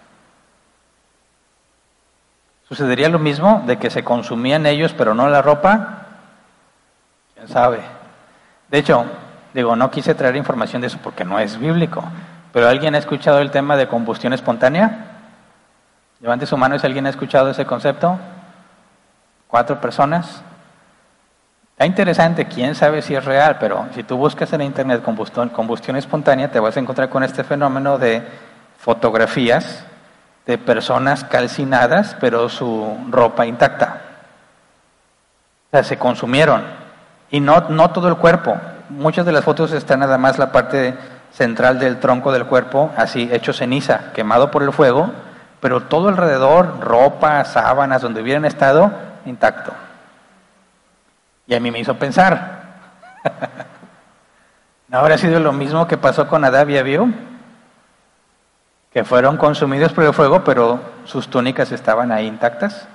¿Sucedería 2.69 3.09
lo 3.09 3.19
mismo 3.19 3.63
de 3.67 3.79
que 3.79 3.91
se 3.91 4.03
consumían 4.03 4.67
ellos 4.67 4.93
pero 4.93 5.15
no 5.15 5.29
la 5.29 5.41
ropa? 5.41 6.07
¿Quién 7.35 7.49
sabe? 7.49 7.81
De 8.69 8.79
hecho, 8.79 9.05
digo, 9.55 9.77
no 9.77 9.91
quise 9.91 10.15
traer 10.15 10.35
información 10.37 10.81
de 10.81 10.89
eso 10.89 10.99
porque 11.03 11.25
no 11.25 11.39
es 11.39 11.59
bíblico, 11.59 12.03
pero 12.53 12.69
¿alguien 12.69 12.95
ha 12.97 12.99
escuchado 12.99 13.39
el 13.39 13.53
tema 13.53 13.77
de 13.77 13.87
combustión 13.87 14.33
espontánea? 14.33 15.13
Levante 16.21 16.47
su 16.47 16.57
mano 16.57 16.79
si 16.79 16.87
alguien 16.87 17.07
ha 17.07 17.11
escuchado 17.11 17.51
ese 17.51 17.67
concepto 17.67 18.19
cuatro 19.47 19.81
personas. 19.81 20.43
Está 21.73 21.87
interesante, 21.87 22.47
quién 22.47 22.75
sabe 22.75 23.03
si 23.03 23.15
es 23.15 23.25
real, 23.25 23.59
pero 23.61 23.87
si 23.95 24.03
tú 24.03 24.17
buscas 24.17 24.53
en 24.53 24.63
internet 24.63 25.03
combustión, 25.03 25.51
combustión 25.51 25.97
espontánea, 25.97 26.51
te 26.51 26.59
vas 26.59 26.77
a 26.77 26.81
encontrar 26.81 27.11
con 27.11 27.23
este 27.23 27.45
fenómeno 27.45 27.99
de 27.99 28.27
fotografías 28.79 29.85
de 30.47 30.59
personas 30.59 31.25
calcinadas, 31.25 32.17
pero 32.21 32.49
su 32.49 32.97
ropa 33.11 33.47
intacta. 33.47 34.01
O 35.67 35.71
sea, 35.73 35.83
se 35.83 35.99
consumieron. 35.99 36.63
Y 37.31 37.41
no, 37.41 37.69
no 37.69 37.91
todo 37.91 38.09
el 38.09 38.17
cuerpo. 38.17 38.57
Muchas 38.89 39.27
de 39.27 39.33
las 39.33 39.45
fotos 39.45 39.73
están 39.73 40.01
nada 40.01 40.17
más 40.17 40.39
la 40.39 40.53
parte 40.53 40.97
central 41.33 41.79
del 41.81 41.99
tronco 41.99 42.33
del 42.33 42.47
cuerpo, 42.47 42.91
así 42.97 43.29
hecho 43.33 43.53
ceniza, 43.53 44.13
quemado 44.15 44.51
por 44.51 44.63
el 44.63 44.73
fuego, 44.73 45.11
pero 45.61 45.83
todo 45.83 46.09
alrededor, 46.09 46.81
ropa, 46.81 47.45
sábanas, 47.45 48.01
donde 48.01 48.23
hubieran 48.23 48.45
estado, 48.45 48.93
intacto. 49.27 49.73
Y 51.49 51.55
a 51.55 51.61
mí 51.61 51.71
me 51.71 51.81
hizo 51.81 51.97
pensar, 51.97 52.63
¿no 54.89 54.99
habrá 54.99 55.19
sido 55.19 55.41
lo 55.41 55.53
mismo 55.53 55.87
que 55.89 55.99
pasó 55.99 56.29
con 56.29 56.45
Adab 56.45 56.69
y? 56.69 57.36
Que 58.97 59.05
fueron 59.05 59.37
consumidos 59.37 59.93
por 59.93 60.05
el 60.05 60.15
fuego, 60.15 60.43
pero 60.43 60.81
sus 61.05 61.29
túnicas 61.29 61.71
estaban 61.71 62.11
ahí 62.11 62.27
intactas. 62.27 62.89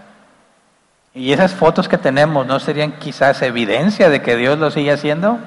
Y 1.14 1.32
esas 1.32 1.54
fotos 1.54 1.88
que 1.88 2.00
tenemos, 2.00 2.44
¿no 2.48 2.60
serían 2.60 2.94
quizás 2.94 3.40
evidencia 3.44 4.10
de 4.10 4.20
que 4.20 4.36
Dios 4.36 4.58
lo 4.58 4.72
sigue 4.72 4.92
haciendo? 4.92 5.38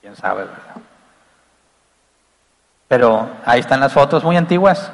¿Quién 0.00 0.14
sabe, 0.14 0.44
verdad? 0.44 0.76
Pero 2.86 3.28
ahí 3.44 3.58
están 3.58 3.80
las 3.80 3.92
fotos 3.92 4.22
muy 4.22 4.36
antiguas. 4.36 4.92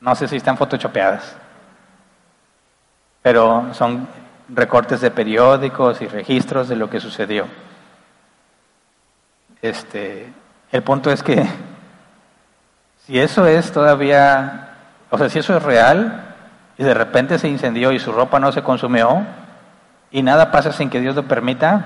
No 0.00 0.14
sé 0.14 0.26
si 0.26 0.36
están 0.36 0.56
photoshopeadas, 0.56 1.36
pero 3.20 3.74
son 3.74 4.08
recortes 4.48 5.02
de 5.02 5.10
periódicos 5.10 6.00
y 6.00 6.06
registros 6.06 6.70
de 6.70 6.76
lo 6.76 6.88
que 6.88 6.98
sucedió. 6.98 7.46
Este, 9.60 10.32
el 10.72 10.82
punto 10.82 11.10
es 11.10 11.22
que 11.22 11.46
si 13.06 13.18
eso 13.18 13.46
es 13.46 13.70
todavía, 13.70 14.76
o 15.10 15.18
sea, 15.18 15.28
si 15.28 15.38
eso 15.38 15.56
es 15.56 15.62
real 15.62 16.34
y 16.78 16.84
de 16.84 16.94
repente 16.94 17.38
se 17.38 17.48
incendió 17.48 17.92
y 17.92 17.98
su 17.98 18.12
ropa 18.12 18.40
no 18.40 18.50
se 18.50 18.62
consumió 18.62 19.24
y 20.10 20.22
nada 20.22 20.50
pasa 20.50 20.72
sin 20.72 20.90
que 20.90 21.00
Dios 21.00 21.14
lo 21.14 21.24
permita, 21.24 21.84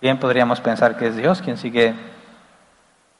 bien 0.00 0.18
podríamos 0.18 0.60
pensar 0.60 0.96
que 0.96 1.08
es 1.08 1.16
Dios 1.16 1.40
quien 1.40 1.56
sigue 1.56 1.94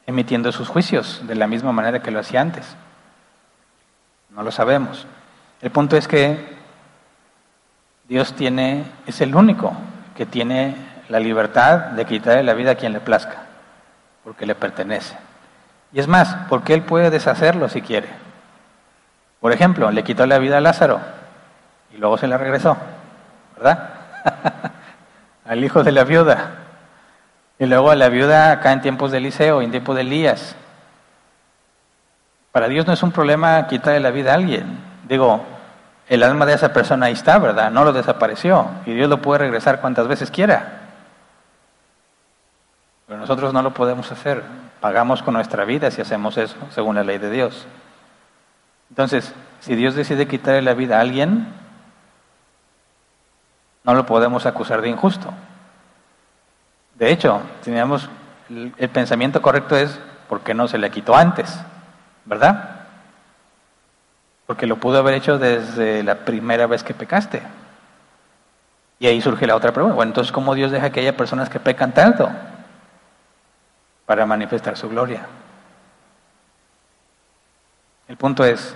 emitiendo 0.07 0.51
sus 0.51 0.69
juicios 0.69 1.23
de 1.27 1.35
la 1.37 1.47
misma 1.47 1.73
manera 1.73 2.03
que 2.03 2.11
lo 2.11 2.19
hacía 2.19 2.41
antes. 2.41 2.77
No 4.31 4.43
lo 4.43 4.51
sabemos. 4.51 5.07
El 5.63 5.71
punto 5.71 5.97
es 5.97 6.09
que 6.09 6.55
Dios 8.09 8.35
tiene, 8.35 8.85
es 9.07 9.21
el 9.21 9.35
único 9.35 9.73
que 10.17 10.27
tiene 10.27 10.75
la 11.09 11.21
libertad 11.21 11.93
de 11.93 12.05
quitarle 12.05 12.43
la 12.43 12.55
vida 12.55 12.73
a 12.73 12.75
quien 12.75 12.93
le 12.93 13.01
plazca, 13.01 13.45
porque 14.25 14.47
le 14.47 14.55
pertenece. 14.55 15.17
Y 15.95 16.01
es 16.01 16.09
más, 16.09 16.37
porque 16.49 16.75
Él 16.75 16.83
puede 16.83 17.09
deshacerlo 17.09 17.69
si 17.69 17.81
quiere. 17.81 18.09
Por 19.41 19.53
ejemplo, 19.53 19.91
le 19.93 20.03
quitó 20.03 20.27
la 20.27 20.39
vida 20.39 20.59
a 20.59 20.61
Lázaro 20.61 21.01
y 21.93 21.99
luego 21.99 22.19
se 22.19 22.27
la 22.27 22.37
regresó, 22.37 22.77
¿verdad? 23.57 23.91
Al 25.47 25.63
hijo 25.63 25.85
de 25.85 25.93
la 25.93 26.03
viuda. 26.03 26.51
Y 27.59 27.67
luego 27.67 27.93
a 27.93 27.95
la 27.95 28.09
viuda 28.09 28.51
acá 28.51 28.73
en 28.73 28.81
tiempos 28.81 29.13
de 29.13 29.19
Eliseo, 29.19 29.63
en 29.63 29.71
tiempos 29.71 29.95
de 29.95 30.01
Elías. 30.01 30.57
Para 32.51 32.67
Dios 32.67 32.87
no 32.87 32.93
es 32.93 33.03
un 33.05 33.13
problema 33.13 33.67
quitarle 33.69 34.01
la 34.01 34.11
vida 34.11 34.33
a 34.33 34.35
alguien. 34.35 34.79
Digo, 35.07 35.45
el 36.09 36.23
alma 36.25 36.47
de 36.47 36.55
esa 36.55 36.73
persona 36.73 37.07
ahí 37.07 37.13
está, 37.13 37.39
¿verdad? 37.39 37.71
No 37.71 37.85
lo 37.85 37.93
desapareció. 37.93 38.67
Y 38.87 38.95
Dios 38.95 39.09
lo 39.09 39.23
puede 39.23 39.41
regresar 39.41 39.81
cuantas 39.81 40.09
veces 40.09 40.31
quiera. 40.33 40.81
Pero 43.07 43.21
nosotros 43.21 43.53
no 43.53 43.63
lo 43.63 43.73
podemos 43.73 44.11
hacer. 44.11 44.43
Pagamos 44.85 45.23
con 45.23 45.33
nuestra 45.33 45.65
vida 45.65 45.91
si 45.91 46.03
hacemos 46.03 46.37
eso, 46.37 46.57
según 46.69 46.97
la 46.97 47.05
ley 47.05 47.17
de 47.17 47.31
Dios. 47.31 47.65
Entonces, 48.91 49.33
si 49.61 49.77
Dios 49.77 49.95
decide 49.95 50.29
quitarle 50.29 50.61
la 50.61 50.75
vida 50.75 50.99
a 50.99 51.01
alguien, 51.01 51.47
no 53.83 53.95
lo 53.95 54.05
podemos 54.05 54.45
acusar 54.45 54.83
de 54.83 54.91
injusto. 54.91 55.33
De 56.97 57.11
hecho, 57.11 57.41
teníamos 57.63 58.11
el 58.51 58.91
pensamiento 58.91 59.41
correcto 59.41 59.75
es 59.75 59.99
¿por 60.29 60.43
qué 60.43 60.53
no 60.53 60.69
se 60.69 60.77
le 60.77 60.91
quitó 60.91 61.17
antes? 61.17 61.59
¿Verdad? 62.27 62.81
Porque 64.47 64.67
lo 64.67 64.77
pudo 64.77 64.99
haber 64.99 65.15
hecho 65.15 65.39
desde 65.39 66.03
la 66.03 66.27
primera 66.27 66.67
vez 66.67 66.85
que 66.85 66.93
pecaste. 66.93 67.41
Y 68.99 69.07
ahí 69.07 69.23
surge 69.23 69.47
la 69.47 69.57
otra 69.57 69.73
pregunta. 69.73 69.97
Bueno, 69.97 70.11
entonces, 70.11 70.31
¿cómo 70.31 70.55
Dios 70.55 70.71
deja 70.71 70.91
que 70.91 71.01
haya 71.01 71.17
personas 71.17 71.49
que 71.49 71.59
pecan 71.59 71.95
tanto? 71.95 72.29
Para 74.07 74.27
manifestar 74.27 74.77
su 74.77 74.89
gloria. 74.89 75.27
El 78.07 78.17
punto 78.17 78.45
es, 78.45 78.75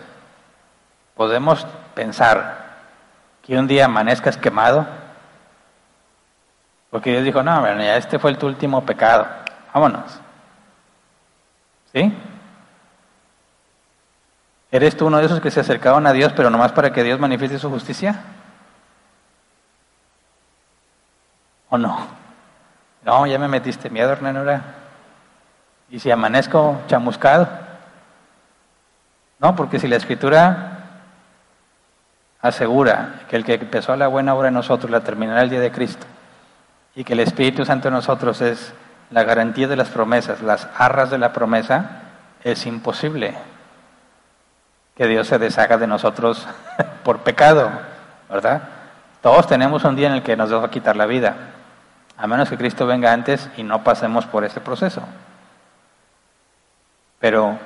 ¿podemos 1.15 1.67
pensar 1.95 2.67
que 3.43 3.59
un 3.59 3.67
día 3.67 3.85
amanezcas 3.85 4.37
quemado? 4.37 4.87
Porque 6.91 7.11
Dios 7.11 7.25
dijo, 7.25 7.43
no, 7.43 7.67
ya 7.67 7.97
este 7.97 8.19
fue 8.19 8.35
tu 8.35 8.47
último 8.47 8.85
pecado. 8.85 9.27
Vámonos. 9.75 10.19
¿Sí? 11.93 12.13
¿Eres 14.71 14.97
tú 14.97 15.07
uno 15.07 15.19
de 15.19 15.27
esos 15.27 15.41
que 15.41 15.51
se 15.51 15.61
acercaban 15.61 16.07
a 16.07 16.13
Dios, 16.13 16.33
pero 16.35 16.51
nomás 16.51 16.73
para 16.73 16.93
que 16.93 17.03
Dios 17.03 17.19
manifieste 17.19 17.59
su 17.59 17.71
justicia? 17.71 18.23
¿O 21.71 21.79
no? 21.79 22.07
No, 23.05 23.27
ya 23.27 23.39
me 23.39 23.49
metiste 23.49 23.89
miedo, 23.89 24.13
Hernán, 24.13 24.63
¿Y 25.91 26.01
si 26.01 26.11
amanezco 26.11 26.81
chamuscado? 26.87 27.49
No, 29.39 29.55
porque 29.57 29.79
si 29.79 29.89
la 29.89 29.97
Escritura 29.97 30.79
asegura 32.41 33.21
que 33.29 33.37
el 33.37 33.45
que 33.45 33.55
empezó 33.55 33.97
la 33.97 34.09
buena 34.09 34.35
obra 34.35 34.49
en 34.49 34.55
nosotros 34.55 34.91
la 34.91 35.01
terminará 35.01 35.43
el 35.43 35.51
día 35.51 35.61
de 35.61 35.73
Cristo 35.73 36.07
y 36.95 37.05
que 37.05 37.13
el 37.13 37.21
Espíritu 37.21 37.65
Santo 37.65 37.89
en 37.89 37.95
nosotros 37.95 38.41
es 38.41 38.73
la 39.11 39.25
garantía 39.25 39.69
de 39.69 39.77
las 39.77 39.89
promesas, 39.89 40.43
las 40.43 40.69
arras 40.77 41.11
de 41.11 41.19
la 41.19 41.33
promesa, 41.33 42.03
es 42.45 42.67
imposible 42.67 43.35
que 44.97 45.07
Dios 45.07 45.29
se 45.29 45.39
deshaga 45.39 45.79
de 45.79 45.87
nosotros 45.87 46.47
por 47.05 47.21
pecado, 47.21 47.71
¿verdad? 48.29 48.63
Todos 49.23 49.47
tenemos 49.47 49.85
un 49.85 49.97
día 49.97 50.09
en 50.09 50.15
el 50.15 50.23
que 50.23 50.37
nos 50.37 50.53
va 50.53 50.65
a 50.65 50.71
quitar 50.71 50.97
la 50.97 51.07
vida, 51.07 51.37
a 52.17 52.27
menos 52.27 52.51
que 52.51 52.59
Cristo 52.59 52.87
venga 52.87 53.13
antes 53.13 53.49
y 53.57 53.63
no 53.63 53.83
pasemos 53.85 54.27
por 54.27 54.45
ese 54.45 54.61
proceso. 54.61 55.03
Pero 57.19 57.59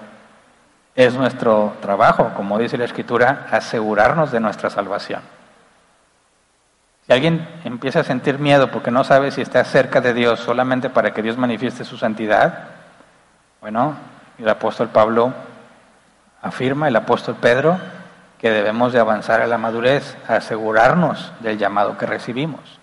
es 0.95 1.15
nuestro 1.15 1.75
trabajo, 1.81 2.33
como 2.37 2.59
dice 2.59 2.77
la 2.77 2.85
Escritura, 2.85 3.47
asegurarnos 3.51 4.31
de 4.31 4.41
nuestra 4.41 4.71
salvación. 4.71 5.23
Si 7.07 7.13
alguien 7.13 7.49
empieza 7.65 8.01
a 8.01 8.05
sentir 8.05 8.39
miedo 8.39 8.71
porque 8.71 8.91
no 8.91 9.03
sabe 9.03 9.31
si 9.31 9.41
está 9.41 9.65
cerca 9.65 10.01
de 10.01 10.15
Dios 10.15 10.41
solamente 10.41 10.91
para 10.91 11.13
que 11.13 11.23
Dios 11.23 11.37
manifieste 11.37 11.85
su 11.85 11.97
santidad, 11.97 12.69
bueno, 13.61 13.95
el 14.39 14.49
apóstol 14.49 14.89
Pablo 14.89 15.33
afirma 16.43 16.89
el 16.89 16.97
apóstol 16.97 17.37
Pedro 17.41 17.79
que 18.39 18.51
debemos 18.51 18.93
de 18.93 18.99
avanzar 18.99 19.41
a 19.41 19.47
la 19.47 19.57
madurez, 19.57 20.17
asegurarnos 20.29 21.33
del 21.41 21.59
llamado 21.59 21.97
que 21.97 22.07
recibimos. 22.07 22.81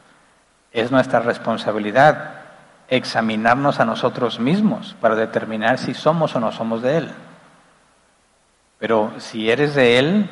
Es 0.71 0.89
nuestra 0.91 1.19
responsabilidad 1.19 2.38
examinarnos 2.89 3.79
a 3.79 3.85
nosotros 3.85 4.39
mismos 4.39 4.95
para 4.99 5.15
determinar 5.15 5.77
si 5.77 5.93
somos 5.93 6.35
o 6.35 6.39
no 6.39 6.51
somos 6.51 6.81
de 6.81 6.97
Él. 6.97 7.11
Pero 8.79 9.11
si 9.17 9.49
eres 9.49 9.75
de 9.75 9.99
Él, 9.99 10.29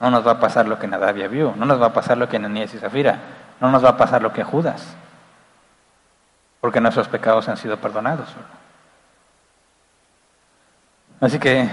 no 0.00 0.10
nos 0.10 0.26
va 0.26 0.32
a 0.32 0.40
pasar 0.40 0.68
lo 0.68 0.78
que 0.78 0.86
Nadavia 0.86 1.28
vio, 1.28 1.54
no 1.56 1.66
nos 1.66 1.80
va 1.80 1.86
a 1.86 1.92
pasar 1.92 2.18
lo 2.18 2.28
que 2.28 2.36
Ananías 2.36 2.72
y 2.74 2.78
Zafira, 2.78 3.18
no 3.60 3.70
nos 3.70 3.84
va 3.84 3.90
a 3.90 3.96
pasar 3.96 4.22
lo 4.22 4.32
que 4.32 4.44
Judas, 4.44 4.94
porque 6.60 6.80
nuestros 6.80 7.08
pecados 7.08 7.48
han 7.48 7.56
sido 7.56 7.78
perdonados. 7.78 8.28
Así 11.20 11.40
que 11.40 11.68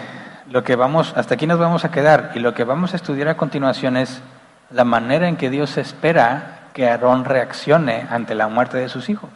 lo 0.49 0.63
que 0.63 0.75
vamos, 0.75 1.13
hasta 1.15 1.35
aquí 1.35 1.45
nos 1.45 1.59
vamos 1.59 1.85
a 1.85 1.91
quedar 1.91 2.31
y 2.33 2.39
lo 2.39 2.55
que 2.55 2.63
vamos 2.63 2.93
a 2.93 2.95
estudiar 2.95 3.27
a 3.27 3.37
continuación 3.37 3.95
es 3.95 4.21
la 4.71 4.85
manera 4.85 5.27
en 5.27 5.37
que 5.37 5.51
Dios 5.51 5.77
espera 5.77 6.69
que 6.73 6.89
Aarón 6.89 7.25
reaccione 7.25 8.07
ante 8.09 8.33
la 8.33 8.47
muerte 8.47 8.77
de 8.77 8.89
sus 8.89 9.09
hijos. 9.09 9.29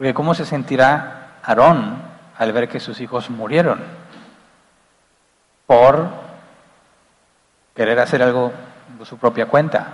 Porque 0.00 0.14
¿cómo 0.14 0.32
se 0.32 0.46
sentirá 0.46 1.40
Aarón 1.42 2.00
al 2.38 2.54
ver 2.54 2.70
que 2.70 2.80
sus 2.80 3.02
hijos 3.02 3.28
murieron? 3.28 3.82
Por 5.66 6.08
querer 7.76 8.00
hacer 8.00 8.22
algo 8.22 8.50
de 8.98 9.04
su 9.04 9.18
propia 9.18 9.44
cuenta 9.44 9.88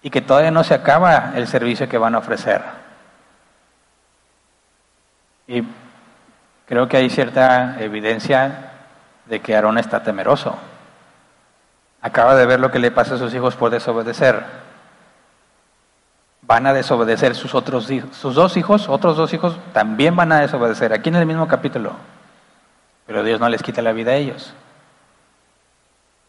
y 0.00 0.10
que 0.10 0.20
todavía 0.20 0.52
no 0.52 0.62
se 0.62 0.74
acaba 0.74 1.32
el 1.34 1.48
servicio 1.48 1.88
que 1.88 1.98
van 1.98 2.14
a 2.14 2.18
ofrecer. 2.18 2.62
Y 5.48 5.64
Creo 6.66 6.88
que 6.88 6.96
hay 6.96 7.10
cierta 7.10 7.76
evidencia 7.80 8.70
de 9.26 9.40
que 9.40 9.56
Aarón 9.56 9.78
está 9.78 10.04
temeroso. 10.04 10.56
Acaba 12.00 12.36
de 12.36 12.46
ver 12.46 12.60
lo 12.60 12.70
que 12.70 12.78
le 12.78 12.92
pasa 12.92 13.16
a 13.16 13.18
sus 13.18 13.34
hijos 13.34 13.56
por 13.56 13.70
desobedecer. 13.70 14.65
Van 16.46 16.66
a 16.66 16.72
desobedecer 16.72 17.34
sus 17.34 17.54
otros 17.54 17.90
sus 18.12 18.34
dos 18.34 18.56
hijos, 18.56 18.88
otros 18.88 19.16
dos 19.16 19.32
hijos 19.34 19.58
también 19.72 20.14
van 20.14 20.32
a 20.32 20.40
desobedecer. 20.40 20.92
Aquí 20.92 21.08
en 21.08 21.16
el 21.16 21.26
mismo 21.26 21.48
capítulo. 21.48 21.92
Pero 23.06 23.22
Dios 23.22 23.40
no 23.40 23.48
les 23.48 23.62
quita 23.62 23.82
la 23.82 23.92
vida 23.92 24.12
a 24.12 24.14
ellos. 24.14 24.52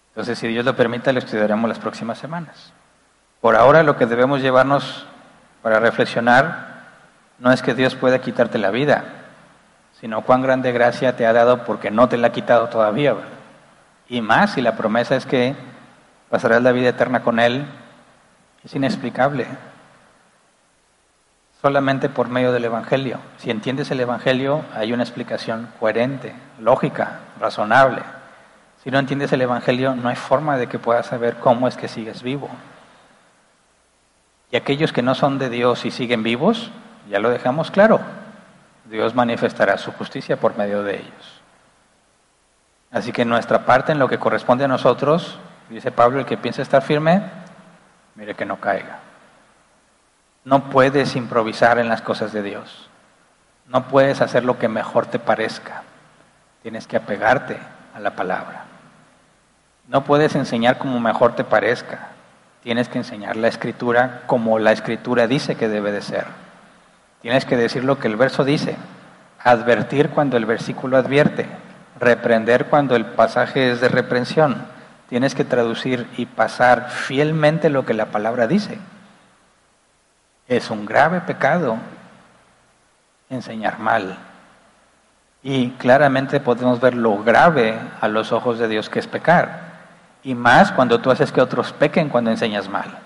Entonces, 0.09 0.39
si 0.39 0.47
Dios 0.47 0.65
lo 0.65 0.75
permite, 0.75 1.13
lo 1.13 1.19
estudiaremos 1.19 1.69
las 1.69 1.77
próximas 1.77 2.17
semanas. 2.17 2.73
Por 3.41 3.55
ahora, 3.55 3.83
lo 3.83 3.97
que 3.97 4.07
debemos 4.07 4.41
llevarnos 4.41 5.05
para 5.61 5.79
reflexionar 5.79 6.77
no 7.37 7.51
es 7.51 7.61
que 7.61 7.75
Dios 7.75 7.95
pueda 7.95 8.19
quitarte 8.19 8.57
la 8.57 8.71
vida, 8.71 9.03
sino 9.99 10.21
cuán 10.21 10.41
grande 10.41 10.71
gracia 10.71 11.15
te 11.15 11.27
ha 11.27 11.33
dado 11.33 11.65
porque 11.65 11.91
no 11.91 12.09
te 12.09 12.17
la 12.17 12.27
ha 12.27 12.31
quitado 12.31 12.69
todavía. 12.69 13.15
Y 14.09 14.21
más 14.21 14.53
si 14.53 14.61
la 14.61 14.75
promesa 14.75 15.15
es 15.15 15.25
que 15.25 15.55
pasarás 16.29 16.63
la 16.63 16.71
vida 16.71 16.89
eterna 16.89 17.21
con 17.21 17.39
Él, 17.39 17.67
es 18.63 18.73
inexplicable. 18.73 19.45
Solamente 21.61 22.07
por 22.07 22.29
medio 22.29 22.51
del 22.51 22.65
Evangelio. 22.65 23.19
Si 23.37 23.49
entiendes 23.49 23.89
el 23.89 23.99
Evangelio, 23.99 24.63
hay 24.75 24.93
una 24.93 25.03
explicación 25.03 25.69
coherente, 25.79 26.35
lógica, 26.59 27.19
razonable. 27.39 28.03
Si 28.83 28.91
no 28.91 28.99
entiendes 28.99 29.33
el 29.33 29.41
Evangelio, 29.41 29.95
no 29.95 30.09
hay 30.09 30.15
forma 30.15 30.57
de 30.57 30.67
que 30.67 30.77
puedas 30.77 31.07
saber 31.07 31.37
cómo 31.37 31.67
es 31.67 31.75
que 31.75 31.87
sigues 31.87 32.21
vivo. 32.21 32.49
Y 34.51 34.55
aquellos 34.55 34.93
que 34.93 35.01
no 35.01 35.15
son 35.15 35.39
de 35.39 35.49
Dios 35.49 35.83
y 35.85 35.91
siguen 35.91 36.23
vivos, 36.23 36.71
ya 37.09 37.19
lo 37.19 37.29
dejamos 37.29 37.71
claro, 37.71 37.99
Dios 38.85 39.15
manifestará 39.15 39.77
su 39.77 39.91
justicia 39.91 40.37
por 40.37 40.57
medio 40.57 40.83
de 40.83 40.97
ellos. 40.97 41.41
Así 42.91 43.11
que 43.11 43.25
nuestra 43.25 43.65
parte 43.65 43.91
en 43.91 43.99
lo 43.99 44.07
que 44.07 44.19
corresponde 44.19 44.63
a 44.63 44.69
nosotros, 44.69 45.37
dice 45.69 45.91
Pablo, 45.91 46.19
el 46.19 46.25
que 46.25 46.37
piensa 46.37 46.61
estar 46.61 46.81
firme, 46.81 47.23
mire 48.15 48.35
que 48.35 48.45
no 48.45 48.59
caiga. 48.59 48.99
No 50.47 50.69
puedes 50.69 51.17
improvisar 51.17 51.77
en 51.77 51.89
las 51.89 52.01
cosas 52.01 52.31
de 52.31 52.41
Dios. 52.41 52.87
No 53.67 53.89
puedes 53.89 54.21
hacer 54.21 54.45
lo 54.45 54.57
que 54.57 54.69
mejor 54.69 55.05
te 55.05 55.19
parezca. 55.19 55.83
Tienes 56.63 56.87
que 56.87 56.95
apegarte 56.95 57.57
a 57.93 57.99
la 57.99 58.15
palabra. 58.15 58.63
No 59.89 60.05
puedes 60.05 60.35
enseñar 60.35 60.77
como 60.77 61.01
mejor 61.01 61.35
te 61.35 61.43
parezca. 61.43 62.11
Tienes 62.63 62.87
que 62.87 62.97
enseñar 62.97 63.35
la 63.35 63.49
escritura 63.49 64.21
como 64.25 64.57
la 64.57 64.71
escritura 64.71 65.27
dice 65.27 65.55
que 65.55 65.67
debe 65.67 65.91
de 65.91 66.01
ser. 66.01 66.23
Tienes 67.21 67.43
que 67.43 67.57
decir 67.57 67.83
lo 67.83 67.99
que 67.99 68.07
el 68.07 68.15
verso 68.15 68.45
dice, 68.45 68.77
advertir 69.43 70.11
cuando 70.11 70.37
el 70.37 70.45
versículo 70.45 70.95
advierte, 70.95 71.45
reprender 71.99 72.67
cuando 72.67 72.95
el 72.95 73.05
pasaje 73.05 73.71
es 73.71 73.81
de 73.81 73.89
reprensión. 73.89 74.65
Tienes 75.09 75.35
que 75.35 75.43
traducir 75.43 76.07
y 76.15 76.25
pasar 76.25 76.89
fielmente 76.89 77.69
lo 77.69 77.85
que 77.85 77.93
la 77.93 78.05
palabra 78.05 78.47
dice. 78.47 78.79
Es 80.47 80.69
un 80.69 80.85
grave 80.85 81.21
pecado 81.21 81.77
enseñar 83.29 83.79
mal. 83.79 84.17
Y 85.43 85.71
claramente 85.71 86.39
podemos 86.39 86.79
ver 86.79 86.95
lo 86.95 87.23
grave 87.23 87.77
a 88.01 88.07
los 88.07 88.31
ojos 88.31 88.59
de 88.59 88.67
Dios 88.67 88.89
que 88.89 88.99
es 88.99 89.07
pecar. 89.07 89.67
Y 90.23 90.35
más 90.35 90.71
cuando 90.71 90.99
tú 90.99 91.11
haces 91.11 91.31
que 91.31 91.41
otros 91.41 91.73
pequen 91.73 92.09
cuando 92.09 92.31
enseñas 92.31 92.69
mal. 92.69 92.97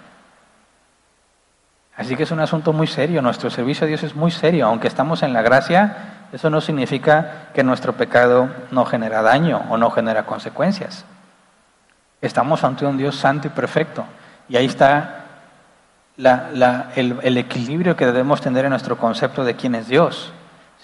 Así 1.96 2.16
que 2.16 2.24
es 2.24 2.32
un 2.32 2.40
asunto 2.40 2.74
muy 2.74 2.88
serio. 2.88 3.22
Nuestro 3.22 3.50
servicio 3.50 3.86
a 3.86 3.88
Dios 3.88 4.04
es 4.04 4.16
muy 4.16 4.32
serio. 4.32 4.66
Aunque 4.66 4.88
estamos 4.88 5.22
en 5.24 5.34
la 5.34 5.42
gracia, 5.42 6.28
eso 6.32 6.50
no 6.50 6.62
significa 6.62 7.50
que 7.54 7.64
nuestro 7.64 7.94
pecado 7.94 8.50
no 8.72 8.86
genera 8.86 9.22
daño 9.22 9.64
o 9.70 9.78
no 9.78 9.92
genera 9.92 10.26
consecuencias. 10.26 11.06
Estamos 12.22 12.64
ante 12.64 12.86
un 12.86 12.98
Dios 12.98 13.16
santo 13.16 13.48
y 13.48 13.52
perfecto. 13.52 14.06
Y 14.48 14.56
ahí 14.56 14.66
está 14.66 15.21
el, 16.96 17.20
el, 17.22 17.38
equilibrio 17.38 17.96
que 17.96 18.06
debemos 18.06 18.42
tener 18.42 18.66
en 18.66 18.72
nuestro 18.72 18.98
concepto 18.98 19.44
de 19.44 19.56
quién 19.56 19.76
es 19.76 19.88
Dios. 19.88 20.32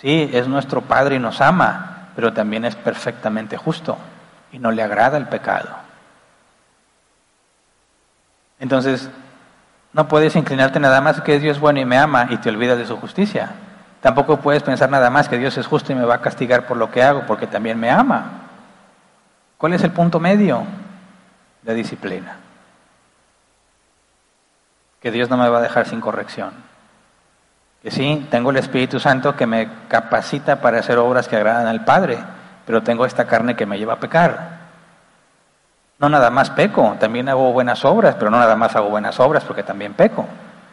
Sí, 0.02 0.30
es 0.34 0.48
nuestro 0.48 0.82
Padre 0.82 1.16
y 1.16 1.20
nos 1.20 1.42
ama, 1.42 2.10
pero 2.16 2.34
también 2.34 2.66
es 2.66 2.76
perfectamente 2.76 3.58
justo 3.58 3.98
y 4.52 4.60
no 4.60 4.72
le 4.72 4.84
agrada 4.84 5.18
el 5.18 5.28
pecado. 5.28 5.70
Entonces, 8.60 9.10
no 9.94 10.08
puedes 10.08 10.36
inclinarte 10.36 10.80
nada 10.80 11.02
más 11.02 11.22
que 11.22 11.40
Dios 11.40 11.58
es 11.58 11.62
bueno 11.62 11.80
y 11.80 11.86
me 11.86 11.98
ama 11.98 12.28
y 12.30 12.38
te 12.38 12.50
olvidas 12.50 12.78
de 12.78 12.86
su 12.86 12.98
justicia. 12.98 13.52
Tampoco 14.02 14.38
puedes 14.38 14.64
pensar 14.64 14.90
nada 14.90 15.10
más 15.10 15.28
que 15.28 15.38
Dios 15.38 15.58
es 15.58 15.68
justo 15.68 15.92
y 15.92 15.96
me 15.96 16.06
va 16.06 16.16
a 16.16 16.22
castigar 16.22 16.68
por 16.68 16.78
lo 16.78 16.92
que 16.92 17.04
hago, 17.04 17.24
porque 17.28 17.48
también 17.48 17.80
me 17.80 17.90
ama. 17.90 18.44
¿Cuál 19.58 19.74
es 19.74 19.84
el 19.84 19.92
punto 19.92 20.20
medio? 20.20 20.64
de 21.68 21.74
disciplina. 21.74 22.38
Que 25.08 25.12
Dios 25.12 25.30
no 25.30 25.38
me 25.38 25.48
va 25.48 25.60
a 25.60 25.62
dejar 25.62 25.88
sin 25.88 26.02
corrección. 26.02 26.52
Que 27.82 27.92
sí, 27.92 28.28
tengo 28.30 28.50
el 28.50 28.58
Espíritu 28.58 29.00
Santo 29.00 29.38
que 29.38 29.48
me 29.48 29.70
capacita 29.88 30.58
para 30.60 30.80
hacer 30.80 30.98
obras 30.98 31.30
que 31.30 31.38
agradan 31.38 31.66
al 31.66 31.86
Padre, 31.86 32.18
pero 32.66 32.84
tengo 32.84 33.06
esta 33.06 33.26
carne 33.26 33.56
que 33.56 33.66
me 33.66 33.78
lleva 33.80 33.94
a 33.94 34.00
pecar. 34.02 34.58
No 35.98 36.10
nada 36.10 36.30
más 36.30 36.50
peco, 36.50 36.98
también 37.00 37.30
hago 37.30 37.54
buenas 37.54 37.86
obras, 37.86 38.16
pero 38.16 38.30
no 38.30 38.38
nada 38.38 38.58
más 38.58 38.76
hago 38.76 38.90
buenas 38.90 39.18
obras 39.22 39.46
porque 39.46 39.64
también 39.64 39.94
peco. 39.94 40.26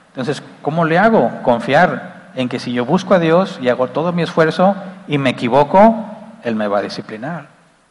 Entonces, 0.08 0.42
¿cómo 0.62 0.84
le 0.84 0.98
hago? 0.98 1.30
Confiar 1.44 2.32
en 2.34 2.48
que 2.48 2.58
si 2.58 2.72
yo 2.72 2.84
busco 2.84 3.14
a 3.14 3.20
Dios 3.20 3.60
y 3.62 3.68
hago 3.68 3.86
todo 3.86 4.12
mi 4.12 4.24
esfuerzo 4.24 4.74
y 5.06 5.18
me 5.18 5.30
equivoco, 5.30 5.94
Él 6.42 6.56
me 6.56 6.66
va 6.66 6.78
a 6.78 6.82
disciplinar, 6.82 7.46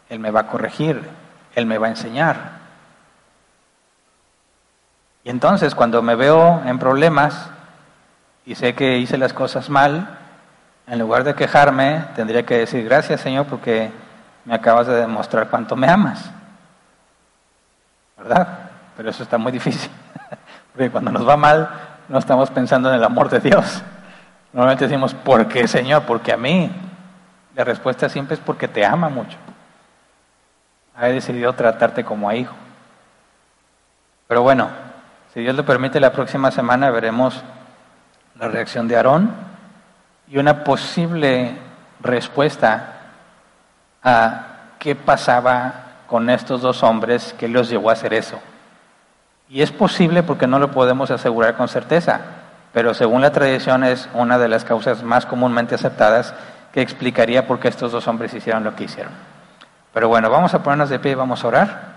Él 0.09 0.19
me 0.19 0.29
va 0.29 0.41
a 0.41 0.47
corregir, 0.47 1.09
Él 1.55 1.65
me 1.65 1.77
va 1.77 1.87
a 1.87 1.91
enseñar. 1.91 2.62
Y 5.23 5.29
entonces 5.29 5.73
cuando 5.75 6.01
me 6.01 6.15
veo 6.15 6.61
en 6.65 6.79
problemas 6.79 7.49
y 8.45 8.55
sé 8.55 8.75
que 8.75 8.97
hice 8.97 9.17
las 9.17 9.33
cosas 9.33 9.69
mal, 9.69 10.19
en 10.87 10.99
lugar 10.99 11.23
de 11.23 11.33
quejarme, 11.33 12.05
tendría 12.15 12.43
que 12.43 12.57
decir 12.57 12.83
gracias 12.83 13.21
Señor 13.21 13.45
porque 13.45 13.91
me 14.45 14.53
acabas 14.53 14.87
de 14.87 14.95
demostrar 14.95 15.49
cuánto 15.49 15.75
me 15.75 15.87
amas. 15.87 16.29
¿Verdad? 18.17 18.47
Pero 18.97 19.09
eso 19.09 19.23
está 19.23 19.37
muy 19.37 19.51
difícil. 19.51 19.89
Porque 20.73 20.89
cuando 20.89 21.11
nos 21.11 21.27
va 21.27 21.37
mal, 21.37 21.69
no 22.07 22.19
estamos 22.19 22.49
pensando 22.51 22.89
en 22.89 22.95
el 22.95 23.03
amor 23.03 23.29
de 23.29 23.39
Dios. 23.39 23.83
Normalmente 24.51 24.87
decimos, 24.87 25.13
¿por 25.13 25.47
qué, 25.47 25.67
Señor? 25.67 26.03
Porque 26.03 26.31
a 26.31 26.37
mí. 26.37 26.71
La 27.55 27.63
respuesta 27.63 28.09
siempre 28.09 28.33
es 28.33 28.39
porque 28.39 28.67
te 28.67 28.83
ama 28.83 29.09
mucho. 29.09 29.37
Ha 30.95 31.07
decidido 31.07 31.53
tratarte 31.53 32.03
como 32.03 32.27
a 32.27 32.35
hijo. 32.35 32.55
Pero 34.27 34.41
bueno, 34.41 34.69
si 35.33 35.39
Dios 35.39 35.55
lo 35.55 35.65
permite, 35.65 35.99
la 35.99 36.11
próxima 36.11 36.51
semana 36.51 36.91
veremos 36.91 37.41
la 38.39 38.47
reacción 38.49 38.87
de 38.87 38.95
Aarón 38.95 39.31
y 40.27 40.37
una 40.37 40.63
posible 40.63 41.57
respuesta 42.01 42.93
a 44.03 44.45
qué 44.77 44.95
pasaba 44.95 45.73
con 46.05 46.29
estos 46.29 46.61
dos 46.61 46.83
hombres 46.83 47.33
que 47.39 47.47
los 47.47 47.67
llevó 47.67 47.89
a 47.89 47.93
hacer 47.93 48.13
eso. 48.13 48.39
Y 49.49 49.63
es 49.63 49.71
posible 49.71 50.21
porque 50.21 50.45
no 50.45 50.59
lo 50.59 50.69
podemos 50.69 51.09
asegurar 51.09 51.55
con 51.55 51.67
certeza, 51.67 52.21
pero 52.71 52.93
según 52.93 53.21
la 53.21 53.31
tradición 53.31 53.83
es 53.83 54.07
una 54.13 54.37
de 54.37 54.49
las 54.49 54.63
causas 54.63 55.01
más 55.01 55.25
comúnmente 55.25 55.73
aceptadas 55.73 56.35
que 56.71 56.81
explicaría 56.81 57.47
por 57.47 57.59
qué 57.59 57.69
estos 57.69 57.91
dos 57.91 58.07
hombres 58.07 58.35
hicieron 58.35 58.63
lo 58.63 58.75
que 58.75 58.83
hicieron. 58.83 59.13
Pero 59.93 60.09
bueno, 60.09 60.29
vamos 60.29 60.53
a 60.53 60.61
ponernos 60.61 60.89
de 60.89 60.99
pie 60.99 61.13
y 61.13 61.15
vamos 61.15 61.43
a 61.43 61.47
orar. 61.47 61.92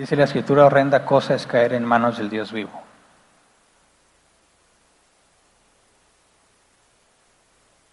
Dice 0.00 0.16
la 0.16 0.24
escritura, 0.24 0.64
horrenda 0.64 1.04
cosa 1.04 1.34
es 1.34 1.46
caer 1.46 1.74
en 1.74 1.84
manos 1.84 2.16
del 2.16 2.30
Dios 2.30 2.52
vivo. 2.52 2.80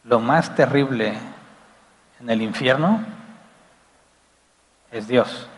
lo 0.07 0.21
más 0.21 0.55
terrible 0.55 1.17
en 2.21 2.29
el 2.29 2.41
infierno 2.41 3.01
es 4.89 5.07
Dios. 5.07 5.49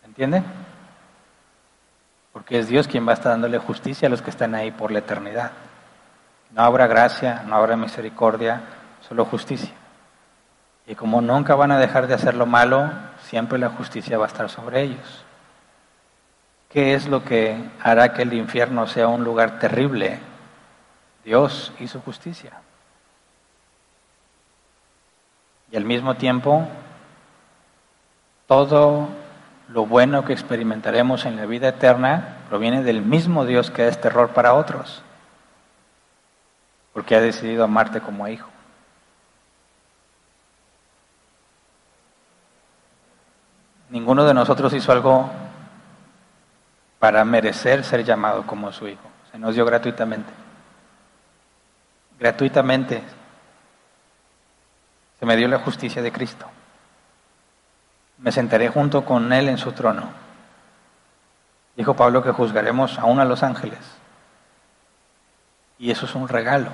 ¿Se 0.00 0.06
entiende? 0.06 0.42
Porque 2.32 2.60
es 2.60 2.68
Dios 2.68 2.86
quien 2.86 3.04
va 3.04 3.10
a 3.10 3.14
estar 3.14 3.32
dándole 3.32 3.58
justicia 3.58 4.06
a 4.06 4.10
los 4.10 4.22
que 4.22 4.30
están 4.30 4.54
ahí 4.54 4.70
por 4.70 4.92
la 4.92 5.00
eternidad. 5.00 5.50
No 6.52 6.62
habrá 6.62 6.86
gracia, 6.86 7.42
no 7.44 7.56
habrá 7.56 7.76
misericordia, 7.76 8.60
solo 9.00 9.24
justicia. 9.24 9.81
Y 10.86 10.94
como 10.94 11.20
nunca 11.20 11.54
van 11.54 11.72
a 11.72 11.78
dejar 11.78 12.06
de 12.06 12.14
hacer 12.14 12.34
lo 12.34 12.46
malo, 12.46 12.90
siempre 13.24 13.58
la 13.58 13.70
justicia 13.70 14.18
va 14.18 14.24
a 14.24 14.28
estar 14.28 14.48
sobre 14.50 14.82
ellos. 14.82 15.24
¿Qué 16.68 16.94
es 16.94 17.06
lo 17.06 17.22
que 17.24 17.56
hará 17.82 18.14
que 18.14 18.22
el 18.22 18.32
infierno 18.32 18.86
sea 18.86 19.08
un 19.08 19.24
lugar 19.24 19.58
terrible? 19.58 20.18
Dios 21.24 21.72
y 21.78 21.86
su 21.86 22.00
justicia. 22.00 22.52
Y 25.70 25.76
al 25.76 25.84
mismo 25.84 26.16
tiempo, 26.16 26.66
todo 28.46 29.08
lo 29.68 29.86
bueno 29.86 30.24
que 30.24 30.32
experimentaremos 30.32 31.24
en 31.24 31.36
la 31.36 31.46
vida 31.46 31.68
eterna 31.68 32.38
proviene 32.48 32.82
del 32.82 33.02
mismo 33.02 33.46
Dios 33.46 33.70
que 33.70 33.88
es 33.88 34.00
terror 34.00 34.30
para 34.30 34.52
otros, 34.52 35.02
porque 36.92 37.14
ha 37.14 37.20
decidido 37.20 37.64
amarte 37.64 38.00
como 38.00 38.28
hijo. 38.28 38.51
Ninguno 43.92 44.24
de 44.24 44.32
nosotros 44.32 44.72
hizo 44.72 44.90
algo 44.90 45.30
para 46.98 47.26
merecer 47.26 47.84
ser 47.84 48.02
llamado 48.02 48.46
como 48.46 48.72
su 48.72 48.88
hijo. 48.88 49.02
Se 49.30 49.38
nos 49.38 49.54
dio 49.54 49.66
gratuitamente. 49.66 50.32
Gratuitamente 52.18 53.02
se 55.20 55.26
me 55.26 55.36
dio 55.36 55.46
la 55.46 55.58
justicia 55.58 56.00
de 56.00 56.10
Cristo. 56.10 56.46
Me 58.16 58.32
sentaré 58.32 58.70
junto 58.70 59.04
con 59.04 59.30
Él 59.30 59.50
en 59.50 59.58
su 59.58 59.72
trono. 59.72 60.08
Dijo 61.76 61.94
Pablo 61.94 62.22
que 62.22 62.32
juzgaremos 62.32 62.98
aún 62.98 63.20
a 63.20 63.26
los 63.26 63.42
ángeles. 63.42 63.80
Y 65.78 65.90
eso 65.90 66.06
es 66.06 66.14
un 66.14 66.28
regalo. 66.28 66.70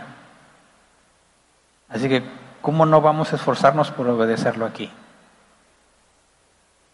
Así 1.88 2.08
que, 2.08 2.22
¿cómo 2.62 2.86
no 2.86 3.00
vamos 3.00 3.32
a 3.32 3.36
esforzarnos 3.36 3.90
por 3.90 4.06
obedecerlo 4.08 4.64
aquí? 4.66 4.92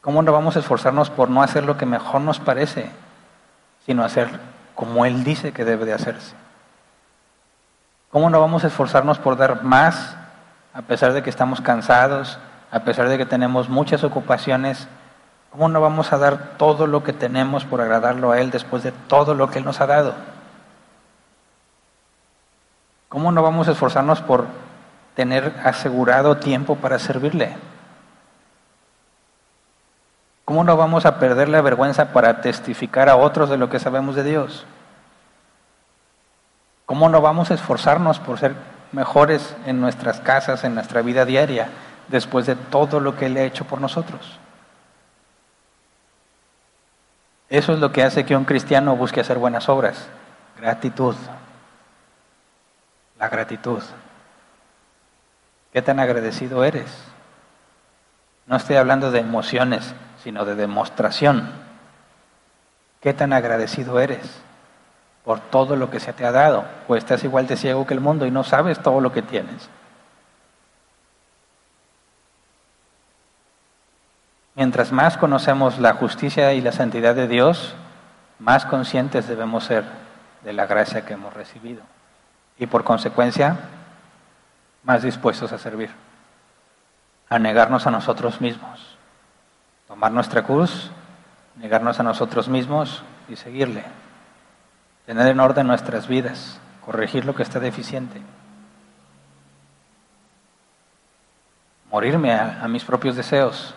¿Cómo 0.05 0.23
no 0.23 0.33
vamos 0.33 0.55
a 0.55 0.61
esforzarnos 0.61 1.11
por 1.11 1.31
no 1.31 1.43
hacer 1.43 1.65
lo 1.65 1.77
que 1.77 1.87
mejor 1.87 2.21
nos 2.21 2.39
parece, 2.39 2.91
sino 3.87 4.05
hacer 4.05 4.29
como 4.77 5.05
Él 5.07 5.25
dice 5.25 5.53
que 5.53 5.65
debe 5.65 5.85
de 5.85 5.95
hacerse? 5.95 6.37
¿Cómo 8.13 8.31
no 8.31 8.41
vamos 8.41 8.63
a 8.63 8.69
esforzarnos 8.69 9.19
por 9.19 9.37
dar 9.37 9.65
más 9.65 10.17
a 10.73 10.83
pesar 10.83 11.13
de 11.15 11.23
que 11.23 11.31
estamos 11.31 11.61
cansados, 11.61 12.39
a 12.71 12.81
pesar 12.81 13.09
de 13.09 13.19
que 13.19 13.27
tenemos 13.27 13.69
muchas 13.69 14.05
ocupaciones, 14.05 14.87
¿Cómo 15.55 15.69
no 15.69 15.81
vamos 15.81 16.13
a 16.13 16.19
dar 16.19 16.57
todo 16.59 16.89
lo 16.89 17.05
que 17.05 17.13
tenemos 17.13 17.65
por 17.65 17.81
agradarlo 17.81 18.33
a 18.33 18.41
Él 18.41 18.51
después 18.51 18.83
de 18.83 18.91
todo 18.91 19.37
lo 19.37 19.51
que 19.51 19.61
Él 19.61 19.65
nos 19.65 19.81
ha 19.81 19.87
dado? 19.87 20.13
¿Cómo 23.09 23.31
no 23.31 23.41
vamos 23.41 23.69
a 23.69 23.71
esforzarnos 23.71 24.21
por 24.21 24.47
tener 25.15 25.55
asegurado 25.65 26.39
tiempo 26.39 26.75
para 26.75 26.99
servirle? 26.99 27.57
¿Cómo 30.45 30.62
no 30.62 30.76
vamos 30.76 31.07
a 31.07 31.18
perder 31.18 31.49
la 31.49 31.62
vergüenza 31.62 32.12
para 32.12 32.40
testificar 32.40 33.09
a 33.09 33.16
otros 33.16 33.49
de 33.49 33.57
lo 33.57 33.70
que 33.70 33.78
sabemos 33.78 34.14
de 34.14 34.24
Dios? 34.24 34.66
¿Cómo 36.86 37.09
no 37.09 37.22
vamos 37.22 37.51
a 37.51 37.55
esforzarnos 37.55 38.18
por 38.18 38.38
ser 38.38 38.55
mejores 38.92 39.57
en 39.64 39.80
nuestras 39.80 40.20
casas, 40.20 40.64
en 40.64 40.74
nuestra 40.74 41.01
vida 41.01 41.24
diaria, 41.24 41.68
después 42.09 42.45
de 42.45 42.57
todo 42.57 43.01
lo 43.01 43.16
que 43.16 43.26
Él 43.26 43.36
ha 43.38 43.42
hecho 43.42 43.64
por 43.64 43.80
nosotros? 43.80 44.38
Eso 47.49 47.72
es 47.72 47.78
lo 47.78 47.92
que 47.92 48.03
hace 48.03 48.26
que 48.26 48.36
un 48.36 48.45
cristiano 48.45 48.97
busque 48.97 49.20
hacer 49.20 49.38
buenas 49.38 49.68
obras. 49.68 50.09
Gratitud. 50.61 51.14
La 53.18 53.28
gratitud. 53.28 53.82
¿Qué 55.72 55.80
tan 55.80 56.01
agradecido 56.01 56.64
eres? 56.64 56.92
No 58.47 58.57
estoy 58.57 58.76
hablando 58.76 59.11
de 59.11 59.20
emociones, 59.20 59.95
sino 60.25 60.47
de 60.47 60.55
demostración. 60.55 61.53
¿Qué 63.03 63.12
tan 63.12 63.35
agradecido 63.35 64.01
eres 64.01 64.41
por 65.22 65.39
todo 65.39 65.77
lo 65.77 65.91
que 65.91 66.01
se 66.01 66.14
te 66.14 66.25
ha 66.25 66.33
dado? 66.33 66.64
O 66.89 66.97
estás 66.97 67.22
igual 67.25 67.47
de 67.47 67.59
ciego 67.59 67.87
que 67.87 67.93
el 67.93 68.01
mundo 68.01 68.25
y 68.25 68.31
no 68.31 68.43
sabes 68.43 68.83
todo 68.83 69.03
lo 69.03 69.12
que 69.12 69.20
tienes. 69.20 69.68
Mientras 74.55 74.93
más 74.93 75.18
conocemos 75.18 75.79
la 75.79 75.93
justicia 75.93 76.55
y 76.55 76.62
la 76.62 76.72
santidad 76.72 77.14
de 77.14 77.29
Dios, 77.29 77.75
más 78.39 78.64
conscientes 78.64 79.29
debemos 79.29 79.64
ser 79.64 79.85
de 80.43 80.55
la 80.55 80.64
gracia 80.64 81.05
que 81.05 81.12
hemos 81.12 81.35
recibido. 81.35 81.83
Y 82.57 82.66
por 82.66 82.83
consecuencia, 82.83 83.59
más 84.85 85.03
dispuestos 85.03 85.53
a 85.53 85.59
servir, 85.59 85.91
a 87.29 87.39
negarnos 87.39 87.87
a 87.87 87.91
nosotros 87.91 88.41
mismos, 88.41 88.93
tomar 89.95 90.11
nuestra 90.11 90.42
cruz, 90.42 90.90
negarnos 91.55 92.01
a 92.01 92.03
nosotros 92.03 92.49
mismos 92.49 93.05
y 93.28 93.36
seguirle, 93.36 93.84
tener 95.07 95.28
en 95.28 95.38
orden 95.38 95.68
nuestras 95.68 96.09
vidas, 96.09 96.59
corregir 96.84 97.24
lo 97.24 97.36
que 97.36 97.45
está 97.45 97.61
deficiente, 97.61 98.20
morirme 101.92 102.32
a, 102.32 102.64
a 102.64 102.66
mis 102.66 102.82
propios 102.82 103.14
deseos, 103.14 103.76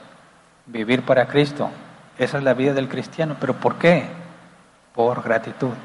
vivir 0.65 1.03
para 1.03 1.27
Cristo. 1.27 1.69
Esa 2.17 2.39
es 2.39 2.43
la 2.43 2.55
vida 2.55 2.73
del 2.73 2.89
cristiano. 2.89 3.37
¿Pero 3.39 3.53
por 3.53 3.75
qué? 3.75 4.07
Por 4.95 5.21
gratitud. 5.21 5.75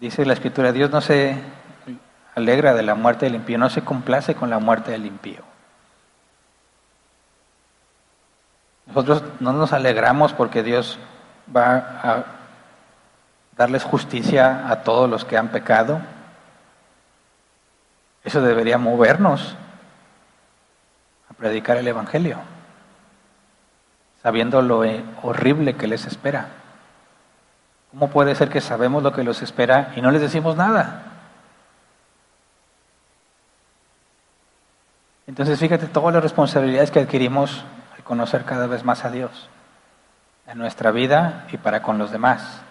Dice 0.00 0.26
la 0.26 0.32
escritura, 0.32 0.72
Dios 0.72 0.90
no 0.90 1.00
se 1.00 1.40
alegra 2.34 2.74
de 2.74 2.82
la 2.82 2.96
muerte 2.96 3.26
del 3.26 3.36
impío, 3.36 3.56
no 3.56 3.70
se 3.70 3.84
complace 3.84 4.34
con 4.34 4.50
la 4.50 4.58
muerte 4.58 4.90
del 4.90 5.06
impío. 5.06 5.57
Nosotros 8.88 9.22
no 9.40 9.52
nos 9.52 9.72
alegramos 9.72 10.32
porque 10.32 10.62
Dios 10.62 10.98
va 11.54 11.76
a 12.02 12.24
darles 13.56 13.84
justicia 13.84 14.68
a 14.68 14.82
todos 14.82 15.08
los 15.08 15.24
que 15.24 15.36
han 15.36 15.48
pecado. 15.48 16.00
Eso 18.24 18.40
debería 18.42 18.78
movernos 18.78 19.56
predicar 21.38 21.76
el 21.76 21.86
Evangelio, 21.86 22.38
sabiendo 24.22 24.60
lo 24.60 24.82
horrible 25.22 25.76
que 25.76 25.86
les 25.86 26.04
espera. 26.06 26.48
¿Cómo 27.90 28.10
puede 28.10 28.34
ser 28.34 28.50
que 28.50 28.60
sabemos 28.60 29.02
lo 29.02 29.12
que 29.12 29.24
los 29.24 29.40
espera 29.40 29.92
y 29.96 30.02
no 30.02 30.10
les 30.10 30.20
decimos 30.20 30.56
nada? 30.56 31.04
Entonces 35.26 35.58
fíjate 35.58 35.86
todas 35.86 36.12
las 36.12 36.22
responsabilidades 36.22 36.90
que 36.90 37.00
adquirimos 37.00 37.64
conocer 38.08 38.44
cada 38.44 38.66
vez 38.66 38.84
más 38.84 39.04
a 39.04 39.10
Dios 39.10 39.48
en 40.46 40.56
nuestra 40.56 40.90
vida 40.90 41.44
y 41.52 41.58
para 41.58 41.82
con 41.82 41.98
los 41.98 42.10
demás. 42.10 42.62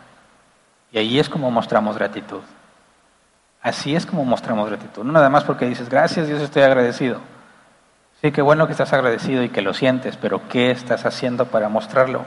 Y 0.91 0.97
ahí 0.97 1.19
es 1.19 1.29
como 1.29 1.51
mostramos 1.51 1.95
gratitud. 1.95 2.41
Así 3.61 3.95
es 3.95 4.07
como 4.07 4.25
mostramos 4.25 4.67
gratitud. 4.67 5.03
No 5.03 5.13
nada 5.13 5.29
más 5.29 5.43
porque 5.43 5.65
dices, 5.67 5.89
gracias 5.89 6.27
Dios, 6.27 6.41
estoy 6.41 6.63
agradecido. 6.63 7.21
Sí, 8.19 8.31
qué 8.31 8.41
bueno 8.41 8.65
que 8.65 8.71
estás 8.71 8.91
agradecido 8.93 9.43
y 9.43 9.49
que 9.49 9.61
lo 9.61 9.75
sientes, 9.75 10.17
pero 10.17 10.47
¿qué 10.49 10.71
estás 10.71 11.05
haciendo 11.05 11.45
para 11.45 11.69
mostrarlo? 11.69 12.25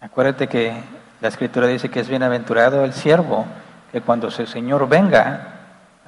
Acuérdate 0.00 0.46
que 0.46 0.80
la 1.20 1.28
escritura 1.28 1.66
dice 1.66 1.90
que 1.90 1.98
es 1.98 2.08
bienaventurado 2.08 2.84
el 2.84 2.92
siervo, 2.92 3.46
que 3.90 4.00
cuando 4.00 4.30
su 4.30 4.46
Señor 4.46 4.88
venga, 4.88 5.40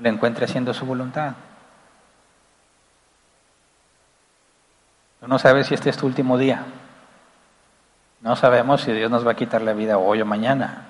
le 0.01 0.09
encuentre 0.09 0.45
haciendo 0.45 0.73
su 0.73 0.87
voluntad. 0.87 1.33
Tú 5.23 5.29
no 5.29 5.39
sabes 5.39 5.69
si 5.69 5.75
este 5.75 5.89
es 5.89 5.97
tu 5.97 6.05
último 6.07 6.37
día. 6.37 6.65
No 8.23 8.35
sabemos 8.35 8.81
si 8.81 8.91
Dios 8.91 9.09
nos 9.09 9.25
va 9.25 9.31
a 9.31 9.37
quitar 9.37 9.63
la 9.63 9.73
vida 9.73 9.97
hoy 9.97 10.21
o 10.21 10.27
mañana. 10.27 10.87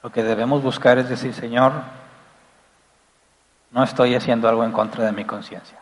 Lo 0.00 0.12
que 0.12 0.22
debemos 0.22 0.62
buscar 0.62 0.96
es 0.98 1.08
decir, 1.08 1.34
Señor, 1.34 1.72
no 3.72 3.82
estoy 3.82 4.14
haciendo 4.14 4.48
algo 4.48 4.62
en 4.62 4.70
contra 4.70 5.04
de 5.04 5.10
mi 5.10 5.24
conciencia. 5.24 5.76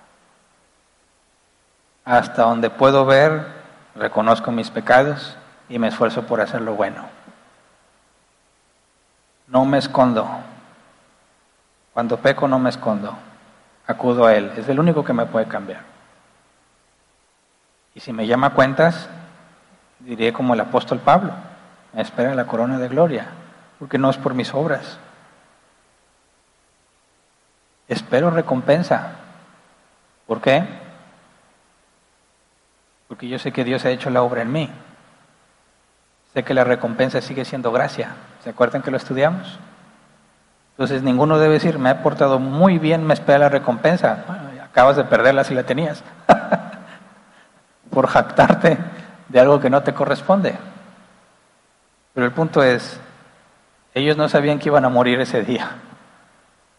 Hasta 2.06 2.44
donde 2.44 2.70
puedo 2.70 3.04
ver, 3.04 3.46
reconozco 3.94 4.50
mis 4.50 4.70
pecados 4.70 5.36
y 5.68 5.78
me 5.78 5.88
esfuerzo 5.88 6.22
por 6.22 6.40
hacer 6.40 6.62
lo 6.62 6.76
bueno. 6.76 7.04
No 9.48 9.66
me 9.66 9.76
escondo. 9.76 10.26
Cuando 11.92 12.16
peco 12.16 12.48
no 12.48 12.58
me 12.58 12.70
escondo. 12.70 13.14
Acudo 13.86 14.24
a 14.24 14.34
Él. 14.34 14.50
Es 14.56 14.66
el 14.70 14.80
único 14.80 15.04
que 15.04 15.12
me 15.12 15.26
puede 15.26 15.46
cambiar. 15.46 15.97
Y 17.98 18.00
si 18.00 18.12
me 18.12 18.28
llama 18.28 18.50
cuentas, 18.50 19.08
diré 19.98 20.32
como 20.32 20.54
el 20.54 20.60
apóstol 20.60 21.00
Pablo, 21.00 21.32
me 21.92 22.00
espera 22.00 22.32
la 22.36 22.46
corona 22.46 22.78
de 22.78 22.86
gloria, 22.86 23.26
porque 23.80 23.98
no 23.98 24.08
es 24.08 24.16
por 24.16 24.34
mis 24.34 24.54
obras, 24.54 25.00
espero 27.88 28.30
recompensa. 28.30 29.16
¿Por 30.28 30.40
qué? 30.40 30.64
Porque 33.08 33.26
yo 33.26 33.40
sé 33.40 33.50
que 33.50 33.64
Dios 33.64 33.84
ha 33.84 33.90
hecho 33.90 34.10
la 34.10 34.22
obra 34.22 34.42
en 34.42 34.52
mí. 34.52 34.70
Sé 36.34 36.44
que 36.44 36.54
la 36.54 36.62
recompensa 36.62 37.20
sigue 37.20 37.44
siendo 37.44 37.72
gracia. 37.72 38.12
¿Se 38.44 38.50
acuerdan 38.50 38.82
que 38.82 38.92
lo 38.92 38.96
estudiamos? 38.96 39.58
Entonces 40.74 41.02
ninguno 41.02 41.40
debe 41.40 41.54
decir, 41.54 41.80
me 41.80 41.90
he 41.90 41.94
portado 41.96 42.38
muy 42.38 42.78
bien, 42.78 43.04
me 43.04 43.14
espera 43.14 43.40
la 43.40 43.48
recompensa. 43.48 44.24
acabas 44.62 44.94
de 44.94 45.02
perderla 45.02 45.42
si 45.42 45.54
la 45.56 45.64
tenías. 45.64 46.04
Por 47.90 48.06
jactarte 48.06 48.78
de 49.28 49.40
algo 49.40 49.60
que 49.60 49.70
no 49.70 49.82
te 49.82 49.94
corresponde. 49.94 50.56
Pero 52.14 52.26
el 52.26 52.32
punto 52.32 52.62
es, 52.62 53.00
ellos 53.94 54.16
no 54.16 54.28
sabían 54.28 54.58
que 54.58 54.68
iban 54.68 54.84
a 54.84 54.88
morir 54.88 55.20
ese 55.20 55.42
día. 55.42 55.70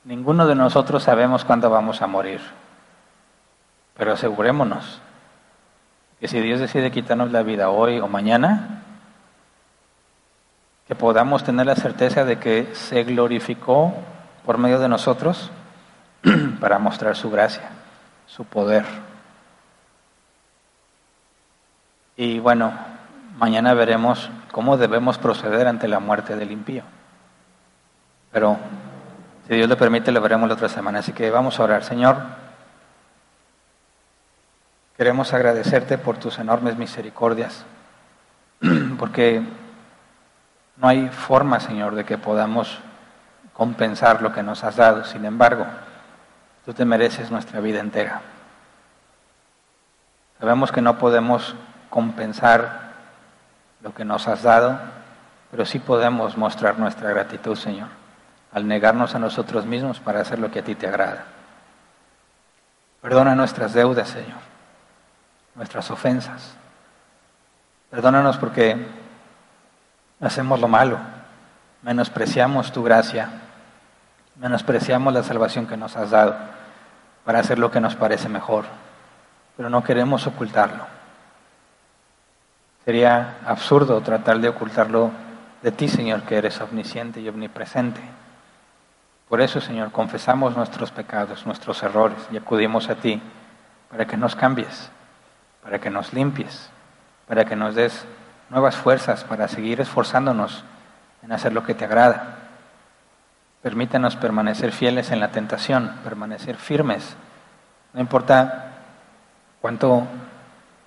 Ninguno 0.03 0.47
de 0.47 0.55
nosotros 0.55 1.03
sabemos 1.03 1.45
cuándo 1.45 1.69
vamos 1.69 2.01
a 2.01 2.07
morir, 2.07 2.41
pero 3.95 4.13
asegurémonos 4.13 5.01
que 6.19 6.27
si 6.27 6.39
Dios 6.41 6.59
decide 6.59 6.91
quitarnos 6.91 7.31
la 7.31 7.43
vida 7.43 7.69
hoy 7.69 7.99
o 7.99 8.07
mañana, 8.07 8.83
que 10.87 10.95
podamos 10.95 11.43
tener 11.43 11.65
la 11.65 11.75
certeza 11.75 12.25
de 12.25 12.39
que 12.39 12.73
se 12.73 13.03
glorificó 13.03 13.93
por 14.45 14.57
medio 14.57 14.79
de 14.79 14.89
nosotros 14.89 15.51
para 16.59 16.79
mostrar 16.79 17.15
su 17.15 17.29
gracia, 17.29 17.69
su 18.25 18.43
poder. 18.45 18.85
Y 22.19 22.37
bueno, 22.39 22.73
mañana 23.37 23.73
veremos 23.73 24.29
cómo 24.51 24.75
debemos 24.75 25.17
proceder 25.17 25.67
ante 25.67 25.87
la 25.87 26.01
muerte 26.01 26.35
del 26.35 26.51
impío. 26.51 26.83
Pero 28.33 28.57
si 29.47 29.55
Dios 29.55 29.69
le 29.69 29.77
permite, 29.77 30.11
lo 30.11 30.19
veremos 30.19 30.49
la 30.49 30.55
otra 30.55 30.67
semana. 30.67 30.99
Así 30.99 31.13
que 31.13 31.31
vamos 31.31 31.57
a 31.57 31.63
orar. 31.63 31.85
Señor, 31.85 32.17
queremos 34.97 35.31
agradecerte 35.33 35.97
por 35.97 36.17
tus 36.17 36.39
enormes 36.39 36.75
misericordias, 36.75 37.63
porque 38.99 39.41
no 40.75 40.89
hay 40.89 41.07
forma, 41.07 41.61
Señor, 41.61 41.95
de 41.95 42.03
que 42.03 42.17
podamos 42.17 42.79
compensar 43.53 44.21
lo 44.21 44.33
que 44.33 44.43
nos 44.43 44.65
has 44.65 44.75
dado. 44.75 45.05
Sin 45.05 45.23
embargo, 45.23 45.65
tú 46.65 46.73
te 46.73 46.83
mereces 46.83 47.31
nuestra 47.31 47.61
vida 47.61 47.79
entera. 47.79 48.19
Sabemos 50.37 50.73
que 50.73 50.81
no 50.81 50.97
podemos 50.97 51.55
compensar 51.89 52.89
lo 53.81 53.93
que 53.93 54.05
nos 54.05 54.27
has 54.27 54.43
dado, 54.43 54.79
pero 55.51 55.65
sí 55.65 55.79
podemos 55.79 56.37
mostrar 56.37 56.77
nuestra 56.79 57.09
gratitud, 57.09 57.55
Señor 57.55 57.99
al 58.51 58.67
negarnos 58.67 59.15
a 59.15 59.19
nosotros 59.19 59.65
mismos 59.65 59.99
para 59.99 60.21
hacer 60.21 60.39
lo 60.39 60.49
que 60.51 60.59
a 60.59 60.63
ti 60.63 60.75
te 60.75 60.87
agrada. 60.87 61.25
Perdona 63.01 63.35
nuestras 63.35 63.73
deudas, 63.73 64.09
Señor. 64.09 64.49
nuestras 65.55 65.91
ofensas. 65.91 66.55
Perdónanos 67.89 68.37
porque 68.37 68.87
hacemos 70.21 70.61
lo 70.61 70.69
malo, 70.69 70.97
menospreciamos 71.81 72.71
tu 72.71 72.81
gracia, 72.81 73.29
menospreciamos 74.37 75.13
la 75.13 75.23
salvación 75.23 75.67
que 75.67 75.75
nos 75.75 75.97
has 75.97 76.11
dado 76.11 76.37
para 77.25 77.39
hacer 77.39 77.59
lo 77.59 77.71
que 77.71 77.81
nos 77.81 77.95
parece 77.95 78.29
mejor, 78.29 78.65
pero 79.57 79.69
no 79.69 79.83
queremos 79.83 80.27
ocultarlo. 80.27 80.98
Sería 82.89 83.37
absurdo 83.45 84.01
tratar 84.01 84.39
de 84.39 84.49
ocultarlo 84.49 85.11
de 85.61 85.71
ti, 85.71 85.87
Señor, 85.87 86.23
que 86.23 86.39
eres 86.39 86.59
omnisciente 86.59 87.21
y 87.21 87.29
omnipresente. 87.29 88.01
Por 89.27 89.41
eso, 89.41 89.61
Señor, 89.61 89.91
confesamos 89.91 90.57
nuestros 90.57 90.89
pecados, 90.89 91.45
nuestros 91.45 91.83
errores 91.83 92.17
y 92.31 92.37
acudimos 92.37 92.89
a 92.89 92.95
ti 92.95 93.21
para 93.91 94.07
que 94.07 94.17
nos 94.17 94.35
cambies, 94.35 94.89
para 95.61 95.77
que 95.77 95.91
nos 95.91 96.13
limpies, 96.13 96.71
para 97.27 97.45
que 97.45 97.55
nos 97.55 97.75
des 97.75 98.07
nuevas 98.49 98.75
fuerzas 98.75 99.23
para 99.23 99.47
seguir 99.47 99.79
esforzándonos 99.81 100.63
en 101.21 101.31
hacer 101.31 101.53
lo 101.53 101.63
que 101.63 101.75
te 101.75 101.85
agrada. 101.85 102.37
Permítanos 103.61 104.15
permanecer 104.15 104.71
fieles 104.71 105.11
en 105.11 105.19
la 105.19 105.27
tentación, 105.27 105.93
permanecer 106.03 106.55
firmes. 106.55 107.15
No 107.93 108.01
importa 108.01 108.71
cuánto 109.61 110.07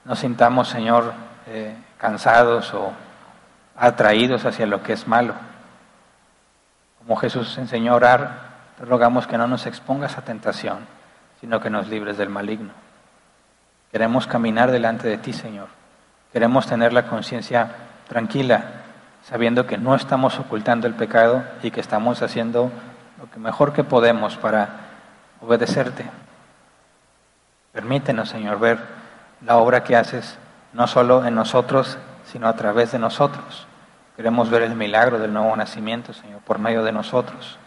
nos 0.04 0.18
sintamos, 0.18 0.66
Señor, 0.66 1.12
eh, 1.46 1.76
cansados 2.02 2.74
o 2.74 2.90
atraídos 3.76 4.44
hacia 4.44 4.66
lo 4.66 4.82
que 4.82 4.92
es 4.92 5.06
malo. 5.06 5.34
Como 6.98 7.14
Jesús 7.14 7.56
enseñó 7.58 7.92
a 7.92 7.96
orar, 7.96 8.30
te 8.76 8.84
rogamos 8.84 9.28
que 9.28 9.38
no 9.38 9.46
nos 9.46 9.66
expongas 9.66 10.18
a 10.18 10.22
tentación, 10.22 10.78
sino 11.40 11.60
que 11.60 11.70
nos 11.70 11.86
libres 11.86 12.18
del 12.18 12.28
maligno. 12.28 12.72
Queremos 13.92 14.26
caminar 14.26 14.72
delante 14.72 15.06
de 15.06 15.16
ti, 15.16 15.32
Señor. 15.32 15.68
Queremos 16.32 16.66
tener 16.66 16.92
la 16.92 17.06
conciencia 17.06 17.70
tranquila, 18.08 18.64
sabiendo 19.22 19.68
que 19.68 19.78
no 19.78 19.94
estamos 19.94 20.40
ocultando 20.40 20.88
el 20.88 20.94
pecado 20.94 21.44
y 21.62 21.70
que 21.70 21.80
estamos 21.80 22.20
haciendo 22.20 22.72
lo 23.20 23.30
que 23.30 23.38
mejor 23.38 23.72
que 23.72 23.84
podemos 23.84 24.36
para 24.36 24.70
obedecerte. 25.40 26.04
Permítenos, 27.72 28.28
Señor, 28.28 28.58
ver 28.58 28.80
la 29.46 29.58
obra 29.58 29.84
que 29.84 29.94
haces 29.94 30.36
no 30.72 30.86
solo 30.86 31.24
en 31.24 31.34
nosotros, 31.34 31.98
sino 32.24 32.48
a 32.48 32.56
través 32.56 32.92
de 32.92 32.98
nosotros. 32.98 33.66
Queremos 34.16 34.50
ver 34.50 34.62
el 34.62 34.74
milagro 34.74 35.18
del 35.18 35.32
nuevo 35.32 35.54
nacimiento, 35.56 36.12
Señor, 36.12 36.40
por 36.40 36.58
medio 36.58 36.82
de 36.82 36.92
nosotros. 36.92 37.58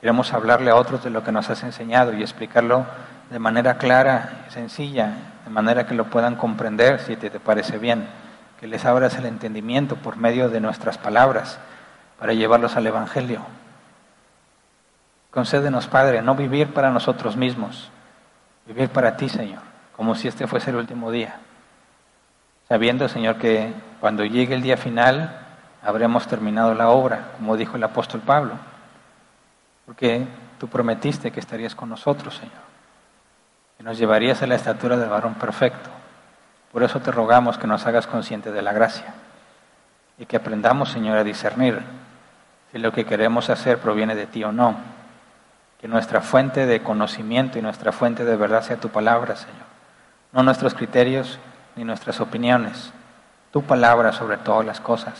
Queremos 0.00 0.32
hablarle 0.32 0.70
a 0.70 0.76
otros 0.76 1.02
de 1.02 1.10
lo 1.10 1.24
que 1.24 1.32
nos 1.32 1.50
has 1.50 1.62
enseñado 1.62 2.12
y 2.12 2.22
explicarlo 2.22 2.86
de 3.30 3.38
manera 3.38 3.78
clara 3.78 4.44
y 4.48 4.52
sencilla, 4.52 5.12
de 5.44 5.50
manera 5.50 5.86
que 5.86 5.94
lo 5.94 6.04
puedan 6.04 6.36
comprender 6.36 7.00
si 7.00 7.16
te, 7.16 7.30
te 7.30 7.40
parece 7.40 7.78
bien. 7.78 8.08
Que 8.60 8.66
les 8.66 8.84
abras 8.84 9.16
el 9.16 9.26
entendimiento 9.26 9.96
por 9.96 10.16
medio 10.16 10.48
de 10.48 10.60
nuestras 10.60 10.98
palabras 10.98 11.58
para 12.18 12.32
llevarlos 12.32 12.76
al 12.76 12.86
Evangelio. 12.86 13.42
Concédenos, 15.30 15.86
Padre, 15.86 16.22
no 16.22 16.34
vivir 16.34 16.72
para 16.72 16.90
nosotros 16.90 17.36
mismos, 17.36 17.90
vivir 18.66 18.88
para 18.88 19.16
ti, 19.16 19.28
Señor, 19.28 19.60
como 19.96 20.14
si 20.14 20.26
este 20.26 20.46
fuese 20.46 20.70
el 20.70 20.76
último 20.76 21.10
día 21.12 21.38
sabiendo, 22.68 23.08
Señor, 23.08 23.36
que 23.36 23.72
cuando 24.00 24.24
llegue 24.24 24.54
el 24.54 24.62
día 24.62 24.76
final 24.76 25.46
habremos 25.82 26.26
terminado 26.26 26.74
la 26.74 26.90
obra, 26.90 27.30
como 27.36 27.56
dijo 27.56 27.76
el 27.76 27.84
apóstol 27.84 28.20
Pablo, 28.20 28.54
porque 29.86 30.26
tú 30.58 30.68
prometiste 30.68 31.30
que 31.30 31.40
estarías 31.40 31.74
con 31.74 31.88
nosotros, 31.88 32.36
Señor, 32.36 32.68
que 33.76 33.84
nos 33.84 33.96
llevarías 33.96 34.42
a 34.42 34.46
la 34.46 34.54
estatura 34.54 34.96
del 34.96 35.08
varón 35.08 35.34
perfecto. 35.34 35.88
Por 36.72 36.82
eso 36.82 37.00
te 37.00 37.10
rogamos 37.10 37.56
que 37.56 37.66
nos 37.66 37.86
hagas 37.86 38.06
conscientes 38.06 38.52
de 38.52 38.60
la 38.60 38.72
gracia 38.72 39.14
y 40.18 40.26
que 40.26 40.36
aprendamos, 40.36 40.90
Señor, 40.90 41.16
a 41.16 41.24
discernir 41.24 41.80
si 42.70 42.78
lo 42.78 42.92
que 42.92 43.06
queremos 43.06 43.48
hacer 43.48 43.78
proviene 43.78 44.14
de 44.14 44.26
ti 44.26 44.44
o 44.44 44.52
no. 44.52 44.76
Que 45.80 45.88
nuestra 45.88 46.20
fuente 46.20 46.66
de 46.66 46.82
conocimiento 46.82 47.58
y 47.58 47.62
nuestra 47.62 47.92
fuente 47.92 48.24
de 48.24 48.36
verdad 48.36 48.62
sea 48.62 48.76
tu 48.76 48.88
palabra, 48.88 49.36
Señor. 49.36 49.68
No 50.32 50.42
nuestros 50.42 50.74
criterios, 50.74 51.38
ni 51.78 51.84
nuestras 51.84 52.20
opiniones, 52.20 52.90
tu 53.52 53.62
palabra 53.62 54.12
sobre 54.12 54.36
todas 54.36 54.66
las 54.66 54.80
cosas. 54.80 55.14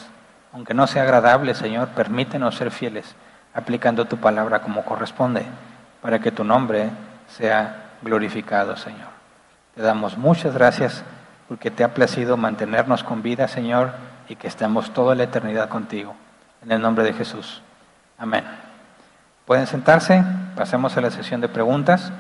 Aunque 0.53 0.75
no 0.75 0.89
sea 0.89 1.05
agradable, 1.05 1.55
Señor, 1.55 1.91
permítenos 1.91 2.57
ser 2.57 2.73
fieles, 2.73 3.15
aplicando 3.55 4.07
tu 4.07 4.17
palabra 4.17 4.61
como 4.61 4.85
corresponde, 4.85 5.47
para 6.03 6.19
que 6.19 6.33
tu 6.33 6.43
nombre 6.43 6.91
sea 7.29 7.93
glorificado, 8.03 8.77
Señor. 8.77 9.07
Te 9.77 9.83
damos 9.83 10.19
muchas 10.19 10.53
gracias 10.55 11.05
porque 11.47 11.71
te 11.71 11.85
ha 11.85 11.95
placido 11.95 12.37
mantenernos 12.37 13.05
con 13.05 13.23
vida, 13.23 13.47
Señor, 13.47 13.93
y 14.29 14.35
que 14.35 14.49
estemos 14.49 14.93
toda 14.93 15.15
la 15.15 15.23
eternidad 15.23 15.69
contigo. 15.69 16.17
En 16.65 16.73
el 16.73 16.83
nombre 16.83 17.05
de 17.05 17.13
Jesús. 17.13 17.63
Amén. 18.19 18.45
Pueden 19.47 19.69
sentarse, 19.69 20.25
pasemos 20.57 20.97
a 20.97 21.03
la 21.03 21.13
sesión 21.13 21.41
de 21.41 21.49
preguntas. 21.49 22.11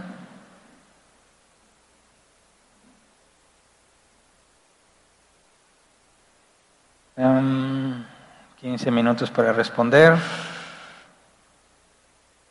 15 7.19 8.93
minutos 8.93 9.29
para 9.33 9.53
responder. 9.53 10.15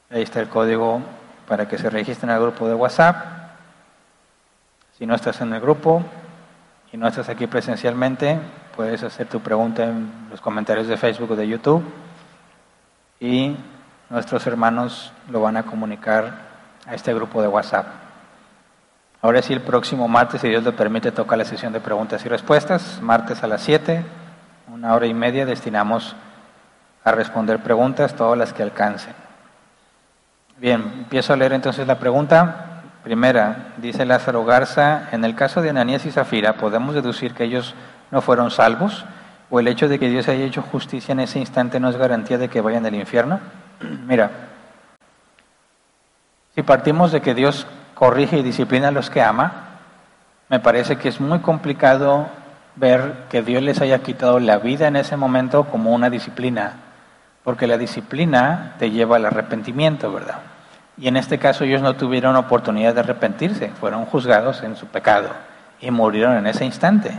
Ahí 0.09 0.23
está 0.23 0.41
el 0.41 0.49
código 0.49 0.99
para 1.47 1.69
que 1.69 1.77
se 1.77 1.89
registren 1.89 2.31
al 2.31 2.41
grupo 2.41 2.67
de 2.67 2.73
WhatsApp. 2.73 3.15
Si 4.97 5.05
no 5.05 5.15
estás 5.15 5.39
en 5.39 5.53
el 5.53 5.61
grupo 5.61 6.03
y 6.91 6.97
no 6.97 7.07
estás 7.07 7.29
aquí 7.29 7.47
presencialmente, 7.47 8.37
puedes 8.75 9.03
hacer 9.03 9.27
tu 9.27 9.39
pregunta 9.39 9.85
en 9.85 10.27
los 10.29 10.41
comentarios 10.41 10.87
de 10.87 10.97
Facebook 10.97 11.31
o 11.31 11.35
de 11.37 11.47
YouTube 11.47 11.85
y 13.21 13.55
nuestros 14.09 14.45
hermanos 14.47 15.13
lo 15.29 15.39
van 15.39 15.55
a 15.55 15.63
comunicar 15.63 16.39
a 16.85 16.93
este 16.93 17.13
grupo 17.13 17.41
de 17.41 17.47
WhatsApp. 17.47 17.87
Ahora 19.21 19.41
sí, 19.41 19.53
el 19.53 19.61
próximo 19.61 20.09
martes, 20.09 20.41
si 20.41 20.49
Dios 20.49 20.65
lo 20.65 20.75
permite, 20.75 21.13
toca 21.13 21.37
la 21.37 21.45
sesión 21.45 21.71
de 21.71 21.79
preguntas 21.79 22.25
y 22.25 22.27
respuestas, 22.27 22.99
martes 23.01 23.43
a 23.43 23.47
las 23.47 23.61
7 23.61 24.16
una 24.71 24.93
hora 24.93 25.05
y 25.05 25.13
media 25.13 25.45
destinamos 25.45 26.15
a 27.03 27.11
responder 27.11 27.59
preguntas, 27.59 28.15
todas 28.15 28.37
las 28.37 28.53
que 28.53 28.63
alcancen. 28.63 29.13
Bien, 30.57 30.81
empiezo 30.99 31.33
a 31.33 31.37
leer 31.37 31.53
entonces 31.53 31.87
la 31.87 31.99
pregunta. 31.99 32.81
Primera, 33.03 33.73
dice 33.77 34.05
Lázaro 34.05 34.43
Garza, 34.43 35.07
en 35.11 35.23
el 35.23 35.35
caso 35.35 35.61
de 35.61 35.69
Ananías 35.69 36.05
y 36.05 36.11
Zafira, 36.11 36.53
¿podemos 36.53 36.95
deducir 36.95 37.33
que 37.33 37.45
ellos 37.45 37.75
no 38.11 38.21
fueron 38.21 38.51
salvos? 38.51 39.05
¿O 39.49 39.59
el 39.61 39.69
hecho 39.69 39.87
de 39.87 39.99
que 39.99 40.09
Dios 40.09 40.27
haya 40.27 40.43
hecho 40.43 40.61
justicia 40.61 41.13
en 41.13 41.21
ese 41.21 41.39
instante 41.39 41.79
no 41.79 41.89
es 41.89 41.95
garantía 41.95 42.37
de 42.37 42.49
que 42.49 42.59
vayan 42.59 42.85
al 42.85 42.95
infierno? 42.95 43.39
Mira, 44.07 44.31
si 46.55 46.63
partimos 46.63 47.13
de 47.13 47.21
que 47.21 47.33
Dios 47.33 47.67
corrige 47.93 48.39
y 48.39 48.43
disciplina 48.43 48.89
a 48.89 48.91
los 48.91 49.09
que 49.09 49.21
ama, 49.21 49.53
me 50.49 50.59
parece 50.59 50.97
que 50.97 51.07
es 51.07 51.21
muy 51.21 51.39
complicado 51.39 52.27
ver 52.77 53.25
que 53.29 53.41
Dios 53.41 53.63
les 53.63 53.81
haya 53.81 53.99
quitado 53.99 54.39
la 54.39 54.57
vida 54.57 54.87
en 54.87 54.95
ese 54.95 55.17
momento 55.17 55.65
como 55.65 55.93
una 55.93 56.09
disciplina, 56.09 56.73
porque 57.43 57.67
la 57.67 57.77
disciplina 57.77 58.75
te 58.79 58.91
lleva 58.91 59.15
al 59.15 59.25
arrepentimiento, 59.25 60.11
¿verdad? 60.11 60.39
Y 60.97 61.07
en 61.07 61.17
este 61.17 61.37
caso 61.37 61.63
ellos 61.63 61.81
no 61.81 61.95
tuvieron 61.95 62.35
oportunidad 62.35 62.93
de 62.93 63.01
arrepentirse, 63.01 63.69
fueron 63.79 64.05
juzgados 64.05 64.63
en 64.63 64.75
su 64.75 64.87
pecado 64.87 65.29
y 65.79 65.91
murieron 65.91 66.37
en 66.37 66.47
ese 66.47 66.65
instante. 66.65 67.11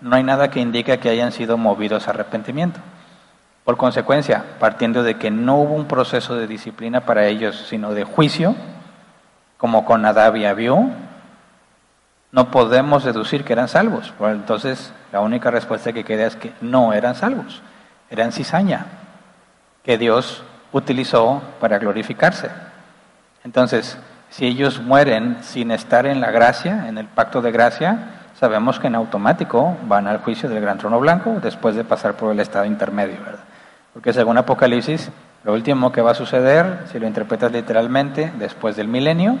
No 0.00 0.16
hay 0.16 0.22
nada 0.22 0.50
que 0.50 0.60
indique 0.60 0.98
que 0.98 1.10
hayan 1.10 1.32
sido 1.32 1.56
movidos 1.56 2.06
a 2.06 2.10
arrepentimiento. 2.10 2.80
Por 3.64 3.76
consecuencia, 3.76 4.44
partiendo 4.60 5.02
de 5.02 5.16
que 5.16 5.30
no 5.30 5.56
hubo 5.56 5.74
un 5.74 5.86
proceso 5.86 6.36
de 6.36 6.46
disciplina 6.46 7.00
para 7.00 7.26
ellos, 7.26 7.66
sino 7.68 7.92
de 7.94 8.04
juicio, 8.04 8.54
como 9.58 9.84
con 9.84 10.04
Adab 10.04 10.36
y 10.36 10.44
no 12.36 12.50
podemos 12.50 13.02
deducir 13.02 13.44
que 13.44 13.54
eran 13.54 13.66
salvos. 13.66 14.12
Entonces, 14.20 14.92
la 15.10 15.20
única 15.20 15.50
respuesta 15.50 15.94
que 15.94 16.04
queda 16.04 16.26
es 16.26 16.36
que 16.36 16.52
no 16.60 16.92
eran 16.92 17.14
salvos, 17.14 17.62
eran 18.10 18.30
cizaña, 18.30 18.84
que 19.82 19.96
Dios 19.96 20.44
utilizó 20.70 21.40
para 21.60 21.78
glorificarse. 21.78 22.50
Entonces, 23.42 23.96
si 24.28 24.44
ellos 24.44 24.82
mueren 24.82 25.38
sin 25.40 25.70
estar 25.70 26.04
en 26.04 26.20
la 26.20 26.30
gracia, 26.30 26.88
en 26.88 26.98
el 26.98 27.06
pacto 27.06 27.40
de 27.40 27.52
gracia, 27.52 28.10
sabemos 28.38 28.78
que 28.78 28.88
en 28.88 28.96
automático 28.96 29.74
van 29.84 30.06
al 30.06 30.18
juicio 30.18 30.50
del 30.50 30.60
gran 30.60 30.76
trono 30.76 31.00
blanco 31.00 31.38
después 31.42 31.74
de 31.74 31.84
pasar 31.84 32.18
por 32.18 32.32
el 32.32 32.40
estado 32.40 32.66
intermedio, 32.66 33.16
¿verdad? 33.24 33.44
Porque 33.94 34.12
según 34.12 34.36
Apocalipsis, 34.36 35.10
lo 35.42 35.54
último 35.54 35.90
que 35.90 36.02
va 36.02 36.10
a 36.10 36.14
suceder, 36.14 36.80
si 36.92 36.98
lo 36.98 37.06
interpretas 37.06 37.50
literalmente, 37.50 38.30
después 38.38 38.76
del 38.76 38.88
milenio, 38.88 39.38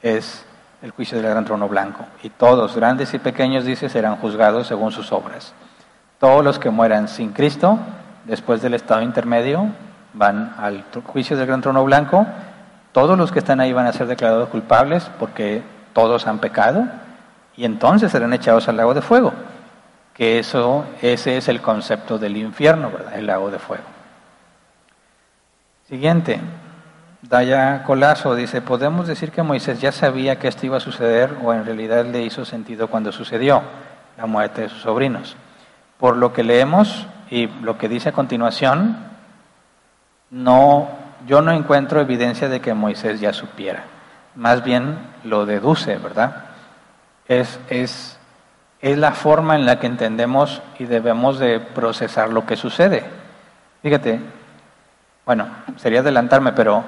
es 0.00 0.46
el 0.82 0.90
juicio 0.90 1.18
del 1.18 1.30
gran 1.30 1.44
trono 1.44 1.68
blanco. 1.68 2.04
Y 2.22 2.30
todos, 2.30 2.74
grandes 2.76 3.12
y 3.14 3.18
pequeños, 3.18 3.64
dice, 3.64 3.88
serán 3.88 4.16
juzgados 4.16 4.66
según 4.66 4.92
sus 4.92 5.12
obras. 5.12 5.52
Todos 6.18 6.44
los 6.44 6.58
que 6.58 6.70
mueran 6.70 7.08
sin 7.08 7.32
Cristo, 7.32 7.78
después 8.24 8.62
del 8.62 8.74
estado 8.74 9.02
intermedio, 9.02 9.66
van 10.14 10.54
al 10.58 10.84
juicio 11.06 11.36
del 11.36 11.46
gran 11.46 11.60
trono 11.60 11.84
blanco. 11.84 12.26
Todos 12.92 13.16
los 13.16 13.30
que 13.32 13.38
están 13.38 13.60
ahí 13.60 13.72
van 13.72 13.86
a 13.86 13.92
ser 13.92 14.06
declarados 14.06 14.48
culpables 14.48 15.10
porque 15.18 15.62
todos 15.92 16.26
han 16.26 16.38
pecado. 16.38 16.84
y 17.56 17.64
entonces 17.66 18.10
serán 18.10 18.32
echados 18.32 18.68
al 18.68 18.78
lago 18.78 18.94
de 18.94 19.02
fuego, 19.02 19.34
que 20.14 20.38
eso, 20.38 20.84
ese 21.02 21.36
es 21.36 21.48
el 21.48 21.60
concepto 21.60 22.16
del 22.18 22.38
infierno, 22.38 22.90
¿verdad? 22.90 23.18
El 23.18 23.26
lago 23.26 23.50
de 23.50 23.58
fuego. 23.58 23.84
Siguiente, 25.86 26.40
Daya 27.22 27.82
Colazo 27.82 28.34
dice, 28.34 28.62
¿podemos 28.62 29.06
decir 29.06 29.30
que 29.30 29.42
Moisés 29.42 29.80
ya 29.80 29.92
sabía 29.92 30.38
que 30.38 30.48
esto 30.48 30.64
iba 30.64 30.78
a 30.78 30.80
suceder 30.80 31.36
o 31.42 31.52
en 31.52 31.66
realidad 31.66 32.06
le 32.06 32.22
hizo 32.22 32.46
sentido 32.46 32.88
cuando 32.88 33.12
sucedió 33.12 33.62
la 34.16 34.24
muerte 34.24 34.62
de 34.62 34.68
sus 34.70 34.82
sobrinos? 34.82 35.36
Por 35.98 36.16
lo 36.16 36.32
que 36.32 36.42
leemos 36.42 37.06
y 37.30 37.46
lo 37.46 37.76
que 37.76 37.90
dice 37.90 38.08
a 38.08 38.12
continuación, 38.12 38.96
no, 40.30 40.88
yo 41.26 41.42
no 41.42 41.52
encuentro 41.52 42.00
evidencia 42.00 42.48
de 42.48 42.60
que 42.60 42.72
Moisés 42.72 43.20
ya 43.20 43.34
supiera. 43.34 43.84
Más 44.34 44.64
bien 44.64 44.96
lo 45.24 45.44
deduce, 45.44 45.98
¿verdad? 45.98 46.44
Es, 47.28 47.60
es, 47.68 48.18
es 48.80 48.96
la 48.96 49.12
forma 49.12 49.56
en 49.56 49.66
la 49.66 49.78
que 49.78 49.86
entendemos 49.86 50.62
y 50.78 50.84
debemos 50.84 51.38
de 51.38 51.60
procesar 51.60 52.30
lo 52.30 52.46
que 52.46 52.56
sucede. 52.56 53.04
Fíjate, 53.82 54.20
bueno, 55.26 55.48
sería 55.76 56.00
adelantarme, 56.00 56.52
pero 56.52 56.82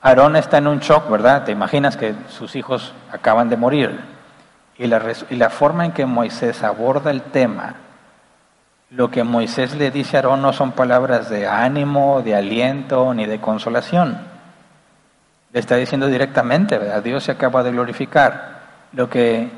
Aarón 0.00 0.36
está 0.36 0.58
en 0.58 0.68
un 0.68 0.78
shock, 0.78 1.10
¿verdad? 1.10 1.44
Te 1.44 1.52
imaginas 1.52 1.96
que 1.96 2.14
sus 2.28 2.54
hijos 2.54 2.92
acaban 3.12 3.48
de 3.48 3.56
morir. 3.56 3.98
Y 4.78 4.86
la, 4.86 5.50
forma 5.50 5.84
en 5.84 5.92
que 5.92 6.06
Moisés 6.06 6.62
aborda 6.62 7.10
el 7.10 7.22
tema, 7.22 7.74
lo 8.90 9.10
que 9.10 9.24
Moisés 9.24 9.74
le 9.74 9.90
dice 9.90 10.16
a 10.16 10.20
Aarón 10.20 10.40
no 10.40 10.52
son 10.52 10.70
palabras 10.70 11.28
de 11.28 11.48
ánimo, 11.48 12.22
de 12.22 12.36
aliento, 12.36 13.12
ni 13.12 13.26
de 13.26 13.40
consolación. 13.40 14.18
Le 15.52 15.58
está 15.58 15.74
diciendo 15.74 16.06
directamente, 16.06 16.78
¿verdad? 16.78 17.02
Dios 17.02 17.24
se 17.24 17.32
acaba 17.32 17.64
de 17.64 17.72
glorificar. 17.72 18.58
Lo 18.92 19.10
que 19.10 19.50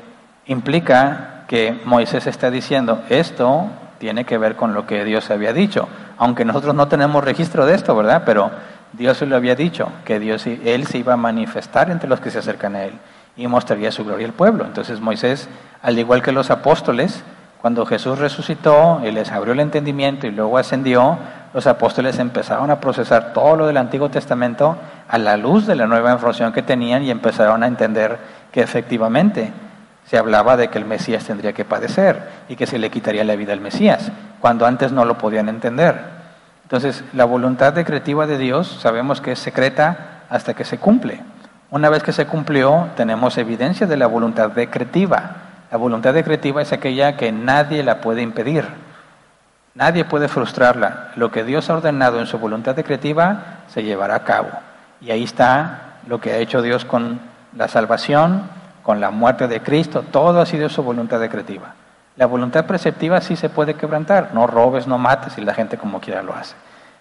implica 0.47 1.43
que 1.47 1.79
Moisés 1.85 2.25
está 2.25 2.49
diciendo, 2.49 3.03
esto 3.09 3.67
tiene 3.99 4.25
que 4.25 4.39
ver 4.39 4.55
con 4.55 4.73
lo 4.73 4.87
que 4.87 5.05
Dios 5.05 5.29
había 5.29 5.53
dicho. 5.53 5.87
Aunque 6.17 6.45
nosotros 6.45 6.73
no 6.73 6.87
tenemos 6.87 7.23
registro 7.23 7.67
de 7.67 7.75
esto, 7.75 7.95
¿verdad? 7.95 8.23
Pero 8.25 8.49
Dios 8.93 9.21
lo 9.21 9.35
había 9.35 9.55
dicho, 9.55 9.89
que 10.05 10.19
Dios, 10.19 10.45
Él 10.47 10.85
se 10.85 10.97
iba 10.97 11.13
a 11.13 11.17
manifestar 11.17 11.89
entre 11.89 12.09
los 12.09 12.19
que 12.19 12.31
se 12.31 12.39
acercan 12.39 12.75
a 12.75 12.83
Él 12.83 12.93
y 13.37 13.47
mostraría 13.47 13.91
su 13.91 14.03
gloria 14.03 14.27
al 14.27 14.33
pueblo. 14.33 14.65
Entonces 14.65 14.99
Moisés, 14.99 15.47
al 15.81 15.97
igual 15.97 16.21
que 16.21 16.31
los 16.31 16.51
apóstoles, 16.51 17.23
cuando 17.61 17.85
Jesús 17.85 18.19
resucitó 18.19 19.01
y 19.05 19.11
les 19.11 19.31
abrió 19.31 19.53
el 19.53 19.59
entendimiento 19.59 20.27
y 20.27 20.31
luego 20.31 20.57
ascendió, 20.57 21.17
los 21.53 21.67
apóstoles 21.67 22.17
empezaron 22.17 22.71
a 22.71 22.79
procesar 22.79 23.33
todo 23.33 23.55
lo 23.55 23.67
del 23.67 23.77
Antiguo 23.77 24.09
Testamento 24.09 24.77
a 25.07 25.17
la 25.17 25.37
luz 25.37 25.67
de 25.67 25.75
la 25.75 25.85
nueva 25.85 26.11
información 26.11 26.53
que 26.53 26.61
tenían 26.61 27.03
y 27.03 27.11
empezaron 27.11 27.63
a 27.63 27.67
entender 27.67 28.17
que 28.51 28.61
efectivamente 28.61 29.51
se 30.07 30.17
hablaba 30.17 30.57
de 30.57 30.69
que 30.69 30.77
el 30.77 30.85
Mesías 30.85 31.25
tendría 31.25 31.53
que 31.53 31.65
padecer 31.65 32.21
y 32.49 32.55
que 32.55 32.67
se 32.67 32.79
le 32.79 32.89
quitaría 32.89 33.23
la 33.23 33.35
vida 33.35 33.53
al 33.53 33.61
Mesías, 33.61 34.11
cuando 34.39 34.65
antes 34.65 34.91
no 34.91 35.05
lo 35.05 35.17
podían 35.17 35.47
entender. 35.47 36.20
Entonces, 36.71 37.03
la 37.11 37.25
voluntad 37.25 37.73
decretiva 37.73 38.25
de 38.27 38.37
Dios 38.37 38.79
sabemos 38.79 39.19
que 39.19 39.33
es 39.33 39.39
secreta 39.39 40.21
hasta 40.29 40.53
que 40.53 40.63
se 40.63 40.77
cumple. 40.77 41.19
Una 41.69 41.89
vez 41.89 42.01
que 42.01 42.13
se 42.13 42.27
cumplió, 42.27 42.87
tenemos 42.95 43.37
evidencia 43.37 43.87
de 43.87 43.97
la 43.97 44.07
voluntad 44.07 44.51
decretiva. 44.51 45.31
La 45.69 45.77
voluntad 45.77 46.13
decretiva 46.13 46.61
es 46.61 46.71
aquella 46.71 47.17
que 47.17 47.33
nadie 47.33 47.83
la 47.83 47.99
puede 47.99 48.21
impedir. 48.21 48.65
Nadie 49.75 50.05
puede 50.05 50.29
frustrarla. 50.29 51.11
Lo 51.17 51.29
que 51.29 51.43
Dios 51.43 51.69
ha 51.69 51.73
ordenado 51.73 52.21
en 52.21 52.25
su 52.25 52.39
voluntad 52.39 52.73
decretiva 52.73 53.63
se 53.67 53.83
llevará 53.83 54.15
a 54.15 54.23
cabo. 54.23 54.51
Y 55.01 55.11
ahí 55.11 55.25
está 55.25 55.97
lo 56.07 56.21
que 56.21 56.31
ha 56.31 56.37
hecho 56.37 56.61
Dios 56.61 56.85
con 56.85 57.19
la 57.53 57.67
salvación, 57.67 58.43
con 58.81 59.01
la 59.01 59.11
muerte 59.11 59.49
de 59.49 59.61
Cristo. 59.61 60.05
Todo 60.09 60.39
ha 60.39 60.45
sido 60.45 60.69
su 60.69 60.83
voluntad 60.83 61.19
decretiva. 61.19 61.73
La 62.17 62.25
voluntad 62.25 62.65
preceptiva 62.65 63.21
sí 63.21 63.35
se 63.35 63.49
puede 63.49 63.75
quebrantar, 63.75 64.31
no 64.33 64.45
robes, 64.47 64.85
no 64.85 64.97
mates 64.97 65.37
y 65.37 65.41
la 65.41 65.53
gente 65.53 65.77
como 65.77 66.01
quiera 66.01 66.21
lo 66.21 66.33
hace. 66.33 66.55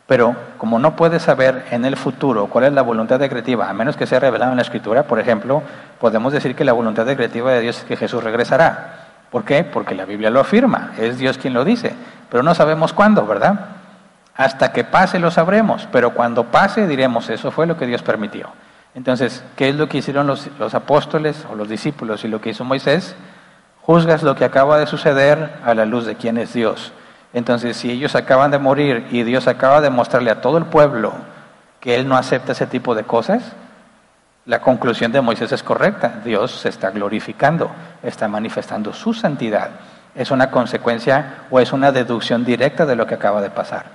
Pero 0.07 0.35
como 0.59 0.78
no 0.78 0.97
puedes 0.97 1.23
saber 1.23 1.66
en 1.70 1.85
el 1.85 1.97
futuro 1.97 2.47
cuál 2.47 2.65
es 2.65 2.73
la 2.73 2.82
voluntad 2.82 3.19
decretiva, 3.19 3.69
a 3.69 3.73
menos 3.73 3.97
que 3.97 4.07
sea 4.07 4.19
revelado 4.19 4.51
en 4.51 4.57
la 4.57 4.62
Escritura, 4.62 5.05
por 5.05 5.20
ejemplo, 5.20 5.62
podemos 6.01 6.32
decir 6.32 6.57
que 6.57 6.65
la 6.65 6.73
voluntad 6.73 7.07
decretiva 7.07 7.53
de 7.53 7.61
Dios 7.61 7.78
es 7.78 7.85
que 7.85 7.97
Jesús 7.97 8.24
regresará. 8.24 9.07
¿Por 9.31 9.45
qué? 9.45 9.62
Porque 9.62 9.95
la 9.95 10.05
Biblia 10.05 10.31
lo 10.31 10.41
afirma, 10.41 10.91
es 10.99 11.19
Dios 11.19 11.39
quien 11.39 11.55
lo 11.55 11.65
dice, 11.65 11.95
pero 12.28 12.43
no 12.43 12.55
sabemos 12.55 12.93
cuándo, 12.93 13.27
¿verdad? 13.27 13.66
Hasta 14.35 14.73
que 14.73 14.82
pase 14.82 15.20
lo 15.20 15.31
sabremos, 15.31 15.89
pero 15.93 16.12
cuando 16.15 16.47
pase 16.47 16.89
diremos, 16.89 17.31
eso 17.31 17.53
fue 17.53 17.66
lo 17.69 17.77
que 17.77 17.87
Dios 17.87 18.03
permitió. 18.03 18.49
Entonces, 18.97 19.45
¿qué 19.55 19.69
es 19.69 19.77
lo 19.77 19.89
que 19.89 19.99
hicieron 19.99 20.27
los, 20.27 20.49
los 20.59 20.74
apóstoles 20.74 21.47
o 21.51 21.55
los 21.55 21.69
discípulos 21.69 22.24
y 22.24 22.28
lo 22.28 22.41
que 22.41 22.51
hizo 22.51 22.65
Moisés? 22.65 23.15
Juzgas 23.82 24.23
lo 24.23 24.35
que 24.35 24.44
acaba 24.44 24.78
de 24.78 24.86
suceder 24.86 25.59
a 25.65 25.74
la 25.74 25.85
luz 25.85 26.07
de 26.07 26.16
quién 26.16 26.39
es 26.39 26.52
Dios. 26.52 26.93
Entonces, 27.32 27.77
si 27.77 27.90
ellos 27.90 28.15
acaban 28.15 28.51
de 28.51 28.59
morir 28.59 29.07
y 29.11 29.23
Dios 29.23 29.47
acaba 29.47 29.81
de 29.81 29.90
mostrarle 29.90 30.31
a 30.31 30.40
todo 30.40 30.59
el 30.59 30.66
pueblo 30.66 31.12
que 31.81 31.94
Él 31.94 32.09
no 32.09 32.16
acepta 32.16 32.52
ese 32.52 32.66
tipo 32.66 32.94
de 32.94 33.05
cosas, 33.05 33.52
la 34.47 34.61
conclusión 34.61 35.12
de 35.12 35.20
Moisés 35.20 35.52
es 35.52 35.62
correcta. 35.62 36.20
Dios 36.24 36.51
se 36.51 36.69
está 36.69 36.90
glorificando, 36.90 37.70
está 38.02 38.27
manifestando 38.27 38.93
su 38.93 39.15
santidad. 39.15 39.70
Es 40.15 40.31
una 40.31 40.51
consecuencia 40.51 41.44
o 41.51 41.61
es 41.61 41.73
una 41.73 41.93
deducción 41.93 42.44
directa 42.44 42.85
de 42.85 42.97
lo 42.97 43.07
que 43.07 43.15
acaba 43.15 43.40
de 43.40 43.51
pasar. 43.51 43.86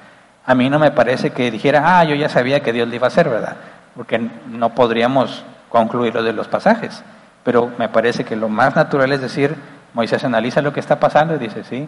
A 0.45 0.56
mí 0.56 0.70
no 0.70 0.80
me 0.80 0.91
parece 0.91 1.32
que 1.32 1.52
dijera, 1.52 1.99
ah, 1.99 2.03
yo 2.03 2.16
ya 2.16 2.30
sabía 2.30 2.62
que 2.62 2.72
Dios 2.72 2.88
lo 2.88 2.95
iba 2.95 3.07
a 3.07 3.10
hacer, 3.10 3.28
¿verdad? 3.28 3.57
Porque 3.95 4.30
no 4.48 4.70
podríamos 4.76 5.44
concluirlo 5.70 6.24
de 6.24 6.34
los 6.34 6.48
pasajes. 6.48 7.03
Pero 7.44 7.72
me 7.78 7.90
parece 7.90 8.24
que 8.24 8.36
lo 8.36 8.48
más 8.48 8.76
natural 8.76 9.12
es 9.12 9.22
decir, 9.22 9.56
Moisés 9.96 10.26
analiza 10.26 10.62
lo 10.62 10.74
que 10.74 10.82
está 10.82 11.00
pasando 11.00 11.36
y 11.36 11.40
dice, 11.40 11.64
sí, 11.64 11.88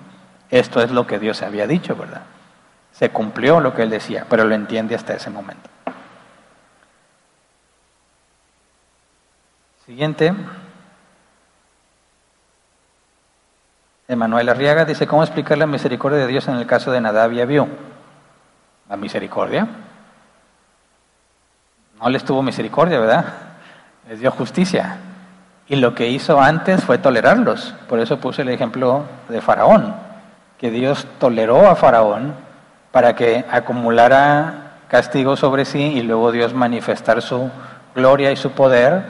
esto 0.50 0.82
es 0.82 0.92
lo 0.92 1.06
que 1.06 1.20
Dios 1.20 1.42
había 1.42 1.68
dicho, 1.68 1.94
¿verdad? 1.94 2.22
Se 2.94 3.10
cumplió 3.10 3.60
lo 3.60 3.76
que 3.76 3.84
él 3.84 3.90
decía, 3.90 4.26
pero 4.30 4.46
lo 4.46 4.56
entiende 4.56 4.96
hasta 4.96 5.14
ese 5.14 5.30
momento. 5.30 5.70
Siguiente. 9.86 10.34
Emanuel 14.08 14.48
Arriaga 14.48 14.86
dice, 14.86 15.06
¿cómo 15.06 15.22
explicar 15.24 15.58
la 15.58 15.68
misericordia 15.68 16.20
de 16.20 16.28
Dios 16.28 16.48
en 16.48 16.56
el 16.56 16.66
caso 16.66 16.94
de 16.94 17.02
Nadab 17.02 17.34
y 17.34 17.42
Abiú? 17.42 17.68
La 18.88 18.96
misericordia. 18.96 19.68
No 22.00 22.10
les 22.10 22.24
tuvo 22.24 22.42
misericordia, 22.42 23.02
¿verdad? 23.02 23.26
Les 24.08 24.22
dio 24.22 24.32
justicia. 24.32 24.98
Y 25.70 25.76
lo 25.76 25.94
que 25.94 26.10
hizo 26.10 26.42
antes 26.42 26.84
fue 26.84 26.98
tolerarlos. 26.98 27.74
Por 27.90 28.00
eso 28.00 28.20
puse 28.20 28.42
el 28.42 28.50
ejemplo 28.50 29.04
de 29.28 29.42
Faraón, 29.42 29.96
que 30.58 30.72
Dios 30.72 31.06
toleró 31.20 31.70
a 31.70 31.76
Faraón 31.76 32.34
para 32.92 33.16
que 33.16 33.44
acumulara 33.52 34.68
castigo 34.88 35.36
sobre 35.36 35.66
sí 35.66 35.82
y 35.82 36.02
luego 36.02 36.32
Dios 36.32 36.54
manifestar 36.54 37.22
su 37.22 37.50
gloria 37.94 38.32
y 38.32 38.38
su 38.38 38.52
poder, 38.52 39.04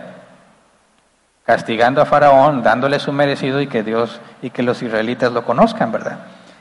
castigando 1.46 2.02
a 2.02 2.06
Faraón, 2.06 2.64
dándole 2.64 3.00
su 3.00 3.14
merecido 3.14 3.62
y 3.62 3.68
que 3.68 3.84
Dios 3.84 4.20
y 4.42 4.50
que 4.50 4.64
los 4.64 4.82
israelitas 4.82 5.32
lo 5.32 5.46
conozcan, 5.46 5.92
¿verdad? 5.92 6.18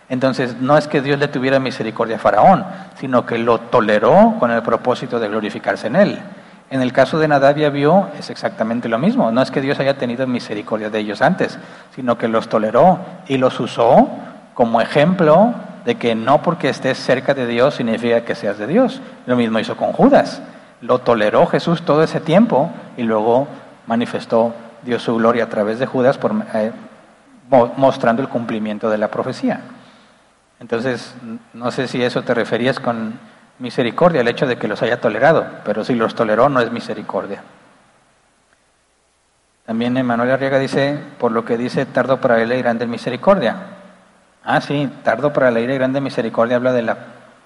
Entonces, 0.09 0.56
no 0.60 0.77
es 0.77 0.86
que 0.86 1.01
Dios 1.01 1.18
le 1.18 1.28
tuviera 1.28 1.59
misericordia 1.59 2.16
a 2.16 2.20
Faraón, 2.20 2.64
sino 3.01 3.27
que 3.27 3.39
lo 3.39 3.59
toleró 3.59 4.36
con 4.39 4.51
el 4.51 4.62
propósito 4.62 5.18
de 5.18 5.28
glorificarse 5.28 5.89
en 5.89 5.97
él. 5.97 6.20
En 6.69 6.83
el 6.83 6.93
caso 6.93 7.19
de 7.19 7.29
Nadab 7.29 7.59
y 7.59 7.65
Abiú 7.65 8.07
es 8.19 8.31
exactamente 8.31 8.89
lo 8.89 8.99
mismo. 8.99 9.31
No 9.31 9.41
es 9.41 9.51
que 9.51 9.61
Dios 9.61 9.79
haya 9.79 9.99
tenido 9.99 10.27
misericordia 10.27 10.91
de 10.91 10.99
ellos 10.99 11.23
antes, 11.23 11.59
sino 11.95 12.19
que 12.19 12.29
los 12.29 12.49
toleró 12.49 12.99
y 13.29 13.39
los 13.39 13.61
usó 13.61 14.09
como 14.55 14.81
ejemplo 14.81 15.55
de 15.85 15.95
que 15.95 16.17
no 16.17 16.43
porque 16.43 16.69
estés 16.69 16.99
cerca 16.99 17.35
de 17.35 17.47
Dios 17.47 17.75
significa 17.77 18.23
que 18.23 18.35
seas 18.35 18.59
de 18.59 18.67
Dios. 18.67 19.01
Lo 19.27 19.37
mismo 19.37 19.61
hizo 19.61 19.77
con 19.77 19.93
Judas. 19.93 20.43
Lo 20.81 20.99
toleró 20.99 21.47
Jesús 21.47 21.83
todo 21.83 22.03
ese 22.03 22.21
tiempo 22.21 22.71
y 22.97 23.05
luego 23.05 23.47
manifestó 23.87 24.53
Dios 24.83 25.03
su 25.03 25.15
gloria 25.15 25.45
a 25.45 25.49
través 25.49 25.79
de 25.79 25.87
Judas 25.87 26.19
por, 26.19 26.35
eh, 26.55 26.73
mostrando 27.77 28.23
el 28.23 28.29
cumplimiento 28.29 28.91
de 28.91 28.99
la 28.99 29.09
profecía. 29.09 29.61
Entonces, 30.59 31.15
no 31.55 31.71
sé 31.71 31.87
si 31.87 32.03
eso 32.03 32.23
te 32.23 32.35
referías 32.35 32.81
con 32.81 33.15
misericordia 33.59 34.20
el 34.20 34.28
hecho 34.28 34.47
de 34.47 34.57
que 34.57 34.69
los 34.69 34.83
haya 34.83 35.01
tolerado, 35.01 35.47
pero 35.65 35.85
si 35.85 35.95
los 35.95 36.15
toleró 36.15 36.49
no 36.49 36.61
es 36.61 36.70
misericordia. 36.70 37.43
También 39.66 39.97
Emanuel 39.97 40.31
Arriaga 40.31 40.59
dice, 40.59 40.99
por 41.19 41.33
lo 41.33 41.45
que 41.45 41.57
dice, 41.57 41.87
tardo 41.87 42.20
para 42.20 42.45
la 42.45 42.55
grande 42.55 42.87
misericordia. 42.87 43.57
Ah, 44.45 44.61
sí, 44.61 44.89
tardo 45.03 45.33
para 45.33 45.51
la 45.51 45.61
grande 45.61 46.01
misericordia 46.01 46.57
habla 46.57 46.73
de 46.73 46.83
la 46.83 46.97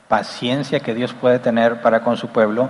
paciencia 0.06 0.80
que 0.80 0.94
Dios 0.94 1.14
puede 1.14 1.38
tener 1.38 1.80
para 1.80 2.00
con 2.00 2.18
su 2.18 2.28
pueblo 2.28 2.68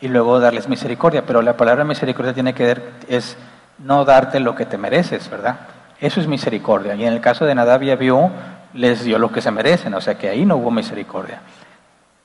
y 0.00 0.06
luego 0.06 0.38
darles 0.38 0.68
misericordia. 0.68 1.24
Pero 1.26 1.42
la 1.42 1.56
palabra 1.56 1.82
misericordia 1.82 2.32
tiene 2.32 2.54
que 2.54 2.64
ver, 2.64 2.82
es 3.08 3.36
no 3.78 4.04
darte 4.04 4.38
lo 4.38 4.54
que 4.54 4.66
te 4.66 4.78
mereces, 4.78 5.28
¿verdad? 5.28 5.56
Eso 5.98 6.20
es 6.20 6.28
misericordia. 6.28 6.94
Y 6.94 7.04
en 7.04 7.12
el 7.12 7.20
caso 7.20 7.44
de 7.44 7.56
Nadab 7.56 7.82
y 7.82 7.90
Abiú, 7.90 8.30
les 8.74 9.02
dio 9.02 9.18
lo 9.18 9.32
que 9.32 9.42
se 9.42 9.50
merecen, 9.50 9.94
o 9.94 10.00
sea 10.00 10.16
que 10.16 10.28
ahí 10.28 10.44
no 10.44 10.56
hubo 10.56 10.70
misericordia. 10.70 11.40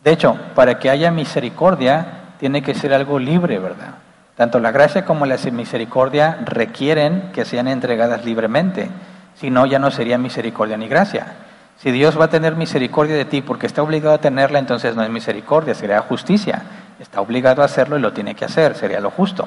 De 0.07 0.13
hecho, 0.13 0.37
para 0.55 0.79
que 0.79 0.89
haya 0.89 1.11
misericordia, 1.11 2.05
tiene 2.39 2.61
que 2.61 2.73
ser 2.73 2.93
algo 2.93 3.19
libre, 3.19 3.59
¿verdad? 3.59 3.95
Tanto 4.37 4.57
la 4.61 4.71
gracia 4.71 5.03
como 5.03 5.25
la 5.25 5.35
misericordia 5.51 6.37
requieren 6.45 7.33
que 7.33 7.43
sean 7.43 7.67
entregadas 7.67 8.23
libremente, 8.23 8.87
si 9.35 9.49
no 9.49 9.65
ya 9.65 9.79
no 9.79 9.91
sería 9.91 10.17
misericordia 10.17 10.77
ni 10.77 10.87
gracia. 10.87 11.33
Si 11.75 11.91
Dios 11.91 12.17
va 12.17 12.23
a 12.23 12.29
tener 12.29 12.55
misericordia 12.55 13.17
de 13.17 13.25
ti 13.25 13.41
porque 13.41 13.67
está 13.67 13.83
obligado 13.83 14.15
a 14.15 14.21
tenerla, 14.21 14.59
entonces 14.59 14.95
no 14.95 15.03
es 15.03 15.09
misericordia, 15.09 15.75
sería 15.75 15.99
justicia. 15.99 16.61
Está 17.01 17.19
obligado 17.19 17.61
a 17.61 17.65
hacerlo 17.65 17.97
y 17.97 18.01
lo 18.01 18.13
tiene 18.13 18.33
que 18.33 18.45
hacer, 18.45 18.75
sería 18.75 19.01
lo 19.01 19.11
justo. 19.11 19.45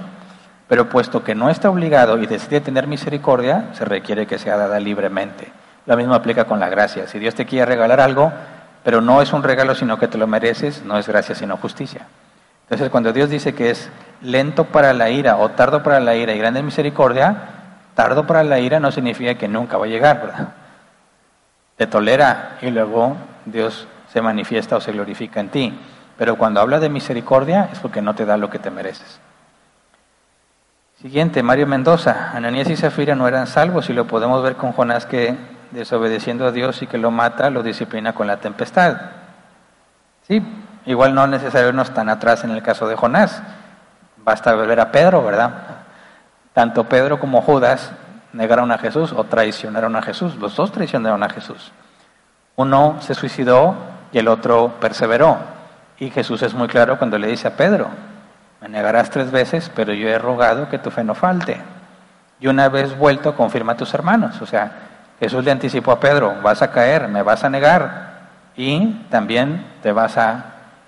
Pero 0.69 0.91
puesto 0.91 1.25
que 1.25 1.35
no 1.35 1.49
está 1.49 1.71
obligado 1.71 2.19
y 2.19 2.27
decide 2.27 2.61
tener 2.61 2.87
misericordia, 2.87 3.71
se 3.73 3.87
requiere 3.87 4.27
que 4.27 4.39
sea 4.39 4.59
dada 4.59 4.79
libremente. 4.79 5.51
Lo 5.87 5.97
mismo 5.97 6.13
aplica 6.13 6.45
con 6.45 6.61
la 6.61 6.69
gracia. 6.69 7.07
Si 7.07 7.19
Dios 7.19 7.35
te 7.35 7.47
quiere 7.47 7.65
regalar 7.65 8.03
algo, 8.03 8.31
pero 8.83 9.01
no 9.01 9.23
es 9.23 9.33
un 9.33 9.43
regalo 9.43 9.75
sino 9.75 9.99
que 9.99 10.09
te 10.09 10.19
lo 10.19 10.27
mereces, 10.27 10.85
no 10.85 10.99
es 10.99 11.07
gracia 11.07 11.35
sino 11.35 11.57
justicia. 11.57 12.07
Entonces 12.63 12.91
cuando 12.91 13.13
Dios 13.13 13.31
dice 13.31 13.55
que 13.55 13.71
es 13.71 13.91
lento 14.23 14.65
para 14.65 14.93
la 14.93 15.11
ira 15.11 15.37
o 15.37 15.51
tardo 15.51 15.83
para 15.83 16.01
la 16.01 16.15
ira 16.15 16.33
y 16.33 16.39
grande 16.39 16.63
misericordia, 16.63 17.37
tardo 17.95 18.27
para 18.27 18.45
la 18.45 18.61
ira 18.61 18.81
no 18.81 18.93
significa 18.93 19.35
que 19.35 19.49
nunca 19.49 19.77
va 19.77 19.87
a 19.87 19.89
llegar, 19.89 20.21
¿verdad? 20.21 20.49
Te 21.77 21.87
tolera 21.87 22.59
y 22.63 22.71
luego 22.71 23.17
Dios 23.45 23.89
se 24.13 24.23
manifiesta 24.23 24.77
o 24.77 24.81
se 24.81 24.93
glorifica 24.93 25.41
en 25.41 25.49
ti. 25.49 25.79
Pero 26.17 26.37
cuando 26.37 26.61
habla 26.61 26.79
de 26.79 26.91
misericordia 26.91 27.71
es 27.73 27.79
porque 27.79 28.03
no 28.03 28.15
te 28.15 28.27
da 28.27 28.37
lo 28.37 28.51
que 28.51 28.59
te 28.59 28.71
mereces. 28.71 29.21
Siguiente, 31.01 31.43
Mario 31.43 31.67
Mendoza. 31.67 32.31
Ananías 32.35 32.69
y 32.69 32.77
Zafira 32.77 33.15
no 33.15 33.27
eran 33.27 33.47
salvos 33.47 33.89
y 33.89 33.95
lo 33.95 34.07
podemos 34.07 34.43
ver 34.43 34.57
con 34.57 34.73
Jonás 34.73 35.07
que 35.07 35.35
desobedeciendo 35.71 36.47
a 36.47 36.53
Dios 36.53 36.83
y 36.83 36.87
que 36.87 36.99
lo 36.99 37.11
mata, 37.11 37.51
lo 37.51 37.63
disciplina 37.63 38.13
con 38.13 38.27
la 38.27 38.39
tempestad. 38.39 38.97
Sí, 40.27 40.43
igual 40.87 41.15
no 41.15 41.25
es 41.25 41.31
necesario 41.31 41.69
irnos 41.69 41.93
tan 41.93 42.09
atrás 42.09 42.45
en 42.45 42.51
el 42.51 42.63
caso 42.63 42.89
de 42.89 42.97
Jonás. 42.97 43.43
Basta 44.19 44.55
ver 44.55 44.81
a 44.81 44.93
Pedro, 44.93 45.25
¿verdad? 45.25 45.51
Tanto 46.53 46.85
Pedro 46.85 47.19
como 47.19 47.43
Judas 47.43 47.93
negaron 48.33 48.71
a 48.73 48.79
Jesús 48.79 49.13
o 49.13 49.25
traicionaron 49.25 49.97
a 49.97 50.03
Jesús. 50.03 50.37
Los 50.37 50.57
dos 50.57 50.73
traicionaron 50.73 51.23
a 51.23 51.29
Jesús. 51.29 51.73
Uno 52.57 52.97
se 53.01 53.15
suicidó 53.15 53.75
y 54.13 54.19
el 54.19 54.29
otro 54.29 54.75
perseveró. 54.81 55.39
Y 55.99 56.11
Jesús 56.11 56.43
es 56.43 56.55
muy 56.55 56.69
claro 56.69 56.99
cuando 56.99 57.19
le 57.19 57.29
dice 57.29 57.49
a 57.49 57.57
Pedro, 57.57 57.89
me 58.61 58.69
negarás 58.69 59.11
tres 59.11 59.31
veces, 59.31 59.71
pero 59.75 59.93
yo 59.93 60.09
he 60.09 60.19
rogado 60.19 60.69
que 60.69 60.79
tu 60.79 60.91
fe 60.91 61.05
no 61.05 61.15
falte. 61.15 61.61
Y 62.41 62.47
una 62.47 62.69
vez 62.69 62.97
vuelto, 62.97 63.35
confirma 63.35 63.73
a 63.73 63.77
tus 63.77 63.93
hermanos. 63.95 64.41
O 64.41 64.47
sea, 64.47 64.90
Jesús 65.21 65.45
le 65.45 65.51
anticipó 65.51 65.93
a 65.93 66.01
Pedro, 66.01 66.35
vas 66.43 66.63
a 66.63 66.71
caer, 66.71 67.09
me 67.09 67.23
vas 67.23 67.45
a 67.45 67.51
negar 67.51 68.11
y 68.57 69.05
también 69.11 69.67
te 69.83 69.93
vas 69.93 70.17
a 70.17 70.47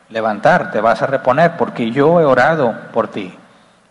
levantar, 0.09 0.70
te 0.70 0.80
vas 0.80 1.02
a 1.02 1.06
reponer, 1.06 1.56
porque 1.56 1.90
yo 1.90 2.20
he 2.20 2.24
orado 2.24 2.74
por 2.92 3.09
ti. 3.09 3.34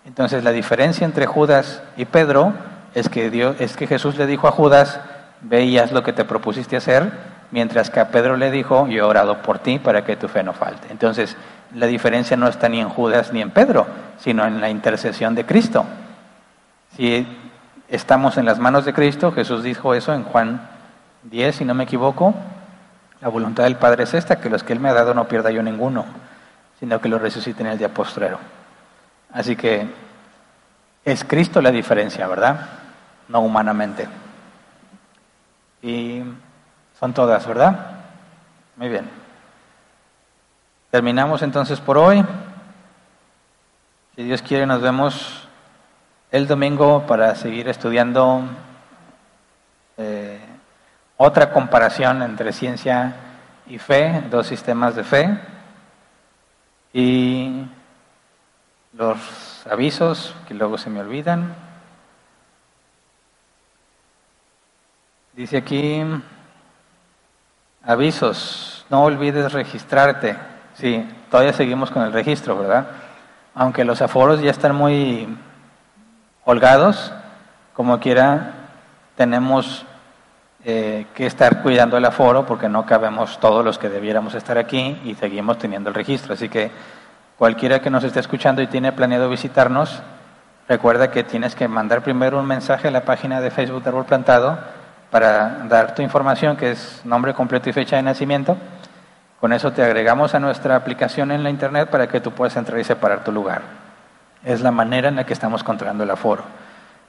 Entonces 0.05 0.43
la 0.43 0.51
diferencia 0.51 1.05
entre 1.05 1.27
Judas 1.27 1.84
y 1.95 2.05
Pedro 2.05 2.53
es 2.95 3.07
que, 3.07 3.30
Dios, 3.30 3.55
Jesús 3.57 4.18
le 4.18 4.26
dijo 4.26 4.47
a 4.47 4.51
Judas, 4.51 4.99
veías 5.41 5.91
lo 5.91 6.03
que 6.03 6.13
te 6.13 6.26
propusiste 6.26 6.76
hacer, 6.76 7.11
mientras 7.51 7.89
que 7.89 7.99
a 7.99 8.09
Pedro 8.09 8.35
le 8.35 8.51
dijo, 8.51 8.88
yo 8.88 8.97
he 8.97 9.01
orado 9.01 9.41
por 9.41 9.59
ti 9.59 9.80
para 9.80 10.03
que 10.03 10.15
tu 10.15 10.27
fe 10.27 10.43
no 10.43 10.53
falte. 10.53 10.88
Entonces 10.89 11.38
la 11.76 11.85
diferencia 11.85 12.35
no 12.35 12.47
está 12.47 12.68
ni 12.68 12.80
en 12.80 12.89
Judas 12.89 13.31
ni 13.31 13.41
en 13.41 13.51
Pedro, 13.51 13.85
sino 14.19 14.45
en 14.45 14.59
la 14.59 14.69
intercesión 14.69 15.35
de 15.35 15.45
Cristo. 15.45 15.85
Si 16.97 17.27
estamos 17.91 18.38
en 18.38 18.45
las 18.45 18.57
manos 18.57 18.85
de 18.85 18.93
Cristo, 18.93 19.34
Jesús 19.34 19.63
dijo 19.63 19.93
eso 19.93 20.13
en 20.13 20.23
Juan 20.23 20.68
10, 21.23 21.57
si 21.57 21.65
no 21.65 21.73
me 21.73 21.84
equivoco, 21.84 22.34
la 23.19 23.27
voluntad 23.27 23.65
del 23.65 23.76
Padre 23.76 24.05
es 24.05 24.13
esta, 24.13 24.39
que 24.39 24.49
los 24.49 24.63
que 24.63 24.73
Él 24.73 24.80
me 24.80 24.89
ha 24.89 24.93
dado 24.93 25.13
no 25.13 25.27
pierda 25.27 25.51
yo 25.51 25.61
ninguno, 25.61 26.05
sino 26.80 26.99
que 27.01 27.09
los 27.09 27.22
resucite 27.22 27.61
en 27.61 27.68
el 27.68 27.77
día 27.77 27.93
postrero. 27.93 28.39
Así 29.34 29.55
que 29.55 29.88
es 31.03 31.23
Cristo 31.26 31.61
la 31.61 31.69
diferencia, 31.69 32.26
¿verdad? 32.27 32.68
No 33.27 33.41
humanamente. 33.41 34.07
Y 35.81 36.23
son 36.97 37.13
todas, 37.13 37.45
¿verdad? 37.45 37.91
Muy 38.77 38.88
bien. 38.88 39.09
Terminamos 40.91 41.41
entonces 41.41 41.80
por 41.81 41.97
hoy. 41.97 42.23
Si 44.15 44.23
Dios 44.23 44.41
quiere, 44.41 44.65
nos 44.65 44.81
vemos 44.81 45.47
el 46.31 46.47
domingo 46.47 47.05
para 47.05 47.35
seguir 47.35 47.67
estudiando 47.67 48.41
eh, 49.97 50.39
otra 51.17 51.51
comparación 51.51 52.21
entre 52.21 52.53
ciencia 52.53 53.15
y 53.67 53.77
fe, 53.77 54.23
dos 54.29 54.47
sistemas 54.47 54.95
de 54.95 55.03
fe, 55.03 55.39
y 56.93 57.65
los 58.93 59.67
avisos 59.69 60.33
que 60.47 60.53
luego 60.53 60.77
se 60.77 60.89
me 60.89 61.01
olvidan. 61.01 61.53
Dice 65.33 65.57
aquí, 65.57 66.01
avisos, 67.83 68.85
no 68.89 69.03
olvides 69.03 69.51
registrarte. 69.51 70.37
Sí, 70.75 71.05
todavía 71.29 71.53
seguimos 71.53 71.91
con 71.91 72.03
el 72.03 72.13
registro, 72.13 72.57
¿verdad? 72.57 72.87
Aunque 73.53 73.83
los 73.83 74.01
aforos 74.01 74.41
ya 74.41 74.51
están 74.51 74.75
muy 74.75 75.37
holgados, 76.43 77.13
como 77.73 77.99
quiera, 77.99 78.53
tenemos 79.15 79.85
eh, 80.63 81.07
que 81.15 81.26
estar 81.26 81.61
cuidando 81.61 81.97
el 81.97 82.05
aforo 82.05 82.45
porque 82.45 82.69
no 82.69 82.85
cabemos 82.85 83.39
todos 83.39 83.63
los 83.63 83.77
que 83.77 83.89
debiéramos 83.89 84.35
estar 84.35 84.57
aquí 84.57 84.99
y 85.03 85.15
seguimos 85.15 85.57
teniendo 85.57 85.89
el 85.89 85.95
registro. 85.95 86.34
Así 86.34 86.49
que 86.49 86.72
cualquiera 87.38 87.81
que 87.81 87.89
nos 87.89 88.03
esté 88.03 88.19
escuchando 88.19 88.61
y 88.61 88.68
tiene 88.68 88.91
planeado 88.91 89.30
visitarnos, 89.30 90.01
recuerda 90.68 91.11
que 91.11 91.23
tienes 91.23 91.55
que 91.55 91.68
mandar 91.68 92.03
primero 92.03 92.39
un 92.39 92.45
mensaje 92.45 92.88
a 92.88 92.91
la 92.91 93.05
página 93.05 93.41
de 93.41 93.51
Facebook 93.51 93.84
de 93.84 93.89
Árbol 93.89 94.05
Plantado 94.05 94.59
para 95.09 95.65
dar 95.68 95.95
tu 95.95 96.01
información, 96.01 96.55
que 96.55 96.72
es 96.72 97.01
nombre 97.03 97.34
completo 97.34 97.69
y 97.69 97.73
fecha 97.73 97.95
de 97.97 98.03
nacimiento 98.03 98.57
con 99.41 99.53
eso 99.53 99.72
te 99.72 99.81
agregamos 99.81 100.35
a 100.35 100.39
nuestra 100.39 100.76
aplicación 100.76 101.31
en 101.31 101.41
la 101.41 101.49
internet 101.49 101.89
para 101.89 102.07
que 102.07 102.22
tú 102.22 102.30
puedas 102.30 102.55
entrar 102.57 102.80
y 102.80 102.84
separar 102.84 103.23
tu 103.23 103.31
lugar. 103.31 103.80
Es 104.43 104.61
la 104.61 104.72
manera 104.72 105.09
en 105.09 105.15
la 105.15 105.26
que 105.26 105.34
estamos 105.34 105.63
controlando 105.63 106.03
el 106.03 106.11
aforo. 106.11 106.43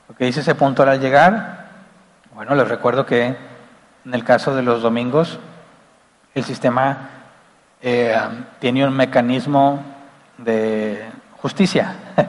Lo 0.08 0.14
que 0.14 0.24
dice 0.24 0.40
ese 0.40 0.54
punto 0.54 0.82
al 0.82 1.00
llegar, 1.00 1.66
bueno, 2.34 2.54
les 2.54 2.68
recuerdo 2.68 3.06
que 3.06 3.36
en 4.04 4.14
el 4.14 4.24
caso 4.24 4.54
de 4.54 4.62
los 4.62 4.82
domingos, 4.82 5.38
el 6.34 6.44
sistema 6.44 7.10
eh, 7.80 8.16
tiene 8.58 8.86
un 8.86 8.94
mecanismo 8.94 9.82
de 10.38 11.08
justicia. 11.40 11.94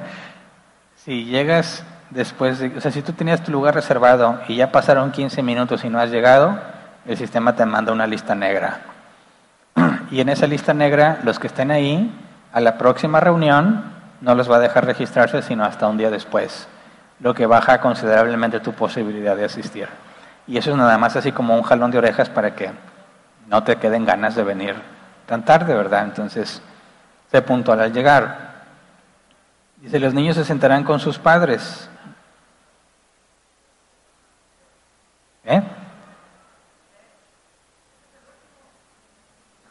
si 0.95 1.25
llegas 1.25 1.84
después, 2.09 2.59
de, 2.59 2.77
o 2.77 2.81
sea, 2.81 2.91
si 2.91 3.01
tú 3.01 3.13
tenías 3.13 3.43
tu 3.43 3.51
lugar 3.51 3.75
reservado 3.75 4.39
y 4.47 4.55
ya 4.55 4.71
pasaron 4.71 5.11
15 5.11 5.41
minutos 5.41 5.84
y 5.84 5.89
no 5.89 5.99
has 5.99 6.11
llegado, 6.11 6.59
el 7.05 7.17
sistema 7.17 7.55
te 7.55 7.65
manda 7.65 7.91
una 7.91 8.07
lista 8.07 8.35
negra 8.35 8.81
y 10.11 10.21
en 10.21 10.30
esa 10.30 10.47
lista 10.47 10.73
negra, 10.73 11.19
los 11.23 11.39
que 11.39 11.47
estén 11.47 11.71
ahí, 11.71 12.11
a 12.51 12.61
la 12.61 12.77
próxima 12.77 13.19
reunión, 13.19 13.84
no 14.23 14.33
los 14.35 14.49
va 14.49 14.55
a 14.55 14.59
dejar 14.59 14.85
registrarse 14.85 15.41
sino 15.41 15.65
hasta 15.65 15.85
un 15.85 15.97
día 15.97 16.09
después, 16.09 16.65
lo 17.19 17.33
que 17.33 17.45
baja 17.45 17.81
considerablemente 17.81 18.61
tu 18.61 18.71
posibilidad 18.71 19.35
de 19.35 19.43
asistir. 19.43 19.89
Y 20.47 20.57
eso 20.57 20.71
es 20.71 20.77
nada 20.77 20.97
más 20.97 21.17
así 21.17 21.33
como 21.33 21.57
un 21.57 21.63
jalón 21.63 21.91
de 21.91 21.97
orejas 21.97 22.29
para 22.29 22.55
que 22.55 22.71
no 23.47 23.63
te 23.63 23.75
queden 23.75 24.05
ganas 24.05 24.35
de 24.35 24.43
venir 24.43 24.75
tan 25.25 25.43
tarde, 25.43 25.75
¿verdad? 25.75 26.05
Entonces, 26.05 26.61
sé 27.31 27.41
puntual 27.41 27.81
al 27.81 27.91
llegar. 27.91 28.53
Dice, 29.81 29.99
los 29.99 30.13
niños 30.13 30.37
se 30.37 30.45
sentarán 30.45 30.85
con 30.85 31.01
sus 31.01 31.19
padres. 31.19 31.89
¿Eh? 35.43 35.61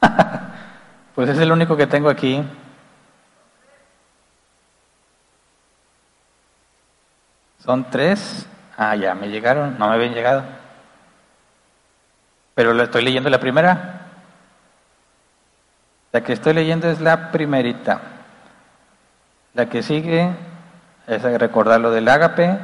pues 1.14 1.30
es 1.30 1.38
el 1.38 1.50
único 1.50 1.74
que 1.74 1.86
tengo 1.86 2.10
aquí. 2.10 2.44
Son 7.64 7.88
tres. 7.90 8.46
Ah, 8.76 8.96
ya, 8.96 9.14
me 9.14 9.28
llegaron. 9.28 9.78
No 9.78 9.88
me 9.88 9.94
habían 9.94 10.14
llegado. 10.14 10.42
Pero 12.54 12.74
lo 12.74 12.82
estoy 12.82 13.04
leyendo 13.04 13.30
la 13.30 13.38
primera. 13.38 14.00
La 16.10 16.22
que 16.22 16.32
estoy 16.32 16.54
leyendo 16.54 16.90
es 16.90 17.00
la 17.00 17.30
primerita. 17.30 18.00
La 19.54 19.66
que 19.66 19.82
sigue 19.82 20.30
es 21.06 21.22
recordar 21.22 21.80
lo 21.80 21.90
del 21.92 22.08
ágape. 22.08 22.58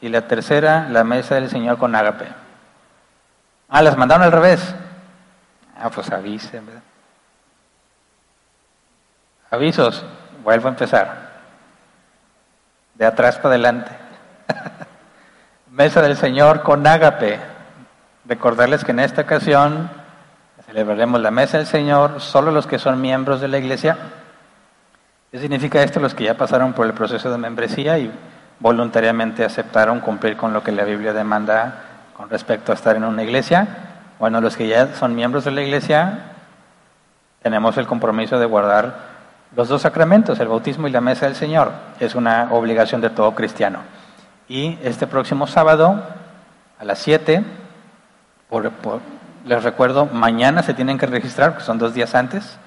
Y 0.00 0.08
la 0.08 0.28
tercera, 0.28 0.88
la 0.88 1.02
mesa 1.02 1.34
del 1.34 1.50
Señor 1.50 1.76
con 1.76 1.94
ágape. 1.94 2.26
Ah, 3.68 3.82
las 3.82 3.96
mandaron 3.96 4.24
al 4.24 4.32
revés. 4.32 4.74
Ah, 5.76 5.90
pues 5.90 6.10
avisen. 6.10 6.64
Avisos, 9.50 10.04
vuelvo 10.44 10.68
a 10.68 10.70
empezar. 10.70 11.30
De 12.94 13.04
atrás 13.04 13.36
para 13.36 13.54
adelante. 13.54 13.99
Mesa 15.70 16.02
del 16.02 16.16
Señor 16.16 16.62
con 16.62 16.86
ágape. 16.86 17.38
Recordarles 18.26 18.84
que 18.84 18.92
en 18.92 19.00
esta 19.00 19.22
ocasión 19.22 19.90
celebraremos 20.66 21.20
la 21.20 21.30
Mesa 21.30 21.58
del 21.58 21.66
Señor 21.66 22.20
solo 22.20 22.50
los 22.50 22.66
que 22.66 22.78
son 22.78 23.00
miembros 23.00 23.40
de 23.40 23.48
la 23.48 23.58
iglesia 23.58 23.96
¿Qué 25.30 25.38
significa 25.38 25.80
esto? 25.80 26.00
Los 26.00 26.12
que 26.12 26.24
ya 26.24 26.34
pasaron 26.34 26.72
por 26.72 26.86
el 26.86 26.92
proceso 26.92 27.30
de 27.30 27.38
membresía 27.38 27.98
y 27.98 28.10
voluntariamente 28.58 29.44
aceptaron 29.44 30.00
cumplir 30.00 30.36
con 30.36 30.52
lo 30.52 30.64
que 30.64 30.72
la 30.72 30.82
Biblia 30.82 31.12
demanda 31.12 31.84
con 32.16 32.28
respecto 32.28 32.72
a 32.72 32.74
estar 32.74 32.96
en 32.96 33.04
una 33.04 33.22
iglesia. 33.22 33.68
Bueno, 34.18 34.40
los 34.40 34.56
que 34.56 34.66
ya 34.66 34.92
son 34.96 35.14
miembros 35.14 35.44
de 35.44 35.52
la 35.52 35.62
iglesia, 35.62 36.32
tenemos 37.42 37.76
el 37.76 37.86
compromiso 37.86 38.40
de 38.40 38.46
guardar 38.46 39.10
los 39.54 39.68
dos 39.68 39.82
sacramentos, 39.82 40.40
el 40.40 40.48
bautismo 40.48 40.88
y 40.88 40.90
la 40.90 41.00
mesa 41.00 41.26
del 41.26 41.36
Señor. 41.36 41.70
Es 42.00 42.16
una 42.16 42.48
obligación 42.50 43.00
de 43.00 43.10
todo 43.10 43.32
cristiano. 43.32 43.78
Y 44.50 44.76
este 44.82 45.06
próximo 45.06 45.46
sábado, 45.46 46.02
a 46.80 46.84
las 46.84 46.98
7, 46.98 47.44
les 49.46 49.62
recuerdo, 49.62 50.06
mañana 50.06 50.64
se 50.64 50.74
tienen 50.74 50.98
que 50.98 51.06
registrar, 51.06 51.56
que 51.56 51.62
son 51.62 51.78
dos 51.78 51.94
días 51.94 52.16
antes. 52.16 52.58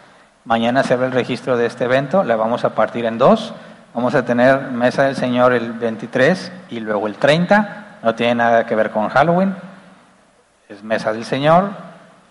Mañana 0.46 0.84
se 0.84 0.94
abre 0.94 1.08
el 1.08 1.12
registro 1.12 1.58
de 1.58 1.66
este 1.66 1.84
evento, 1.84 2.24
la 2.24 2.38
vamos 2.38 2.64
a 2.64 2.74
partir 2.74 3.04
en 3.04 3.18
dos. 3.18 3.54
Vamos 3.94 4.16
a 4.16 4.24
tener 4.24 4.72
Mesa 4.72 5.04
del 5.04 5.18
Señor 5.18 5.52
el 5.52 5.74
23 5.74 6.54
y 6.70 6.80
luego 6.80 7.06
el 7.06 7.16
30. 7.16 7.98
No 8.02 8.16
tiene 8.16 8.36
nada 8.36 8.66
que 8.66 8.76
ver 8.76 8.92
con 8.92 9.10
Halloween. 9.10 9.54
Es 10.70 10.82
Mesa 10.86 11.12
del 11.12 11.26
Señor. 11.26 11.72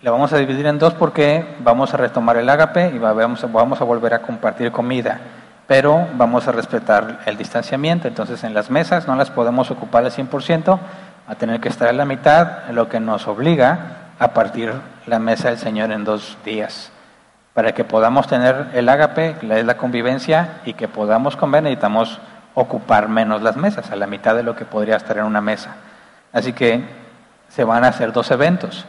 La 0.01 0.09
vamos 0.09 0.33
a 0.33 0.37
dividir 0.39 0.65
en 0.65 0.79
dos 0.79 0.95
porque 0.95 1.45
vamos 1.59 1.93
a 1.93 1.97
retomar 1.97 2.37
el 2.37 2.49
ágape 2.49 2.87
y 2.87 2.97
vamos 2.97 3.45
vamos 3.53 3.79
a 3.79 3.83
volver 3.83 4.15
a 4.15 4.23
compartir 4.23 4.71
comida. 4.71 5.19
Pero 5.67 6.07
vamos 6.15 6.47
a 6.47 6.51
respetar 6.51 7.21
el 7.25 7.37
distanciamiento. 7.37 8.07
Entonces 8.07 8.43
en 8.43 8.53
las 8.53 8.69
mesas 8.69 9.07
no 9.07 9.15
las 9.15 9.31
podemos 9.31 9.71
ocupar 9.71 10.03
al 10.03 10.11
100%, 10.11 10.79
a 11.27 11.35
tener 11.35 11.61
que 11.61 11.69
estar 11.69 11.87
a 11.87 11.93
la 11.93 12.05
mitad, 12.05 12.69
lo 12.71 12.89
que 12.89 12.99
nos 12.99 13.27
obliga 13.27 14.11
a 14.19 14.33
partir 14.33 14.73
la 15.05 15.19
mesa 15.19 15.49
del 15.49 15.57
Señor 15.57 15.91
en 15.91 16.03
dos 16.03 16.37
días 16.43 16.91
para 17.53 17.73
que 17.73 17.83
podamos 17.83 18.27
tener 18.27 18.69
el 18.73 18.89
ágape, 18.89 19.35
que 19.39 19.59
es 19.59 19.65
la 19.65 19.77
convivencia, 19.77 20.61
y 20.65 20.73
que 20.73 20.87
podamos 20.87 21.35
comer, 21.35 21.63
necesitamos 21.63 22.19
ocupar 22.55 23.09
menos 23.09 23.41
las 23.41 23.55
mesas, 23.55 23.91
a 23.91 23.95
la 23.95 24.07
mitad 24.07 24.35
de 24.35 24.43
lo 24.43 24.55
que 24.55 24.65
podría 24.65 24.95
estar 24.95 25.17
en 25.17 25.25
una 25.25 25.41
mesa. 25.41 25.75
Así 26.31 26.53
que 26.53 26.83
se 27.49 27.63
van 27.63 27.83
a 27.83 27.89
hacer 27.89 28.11
dos 28.11 28.31
eventos. 28.31 28.85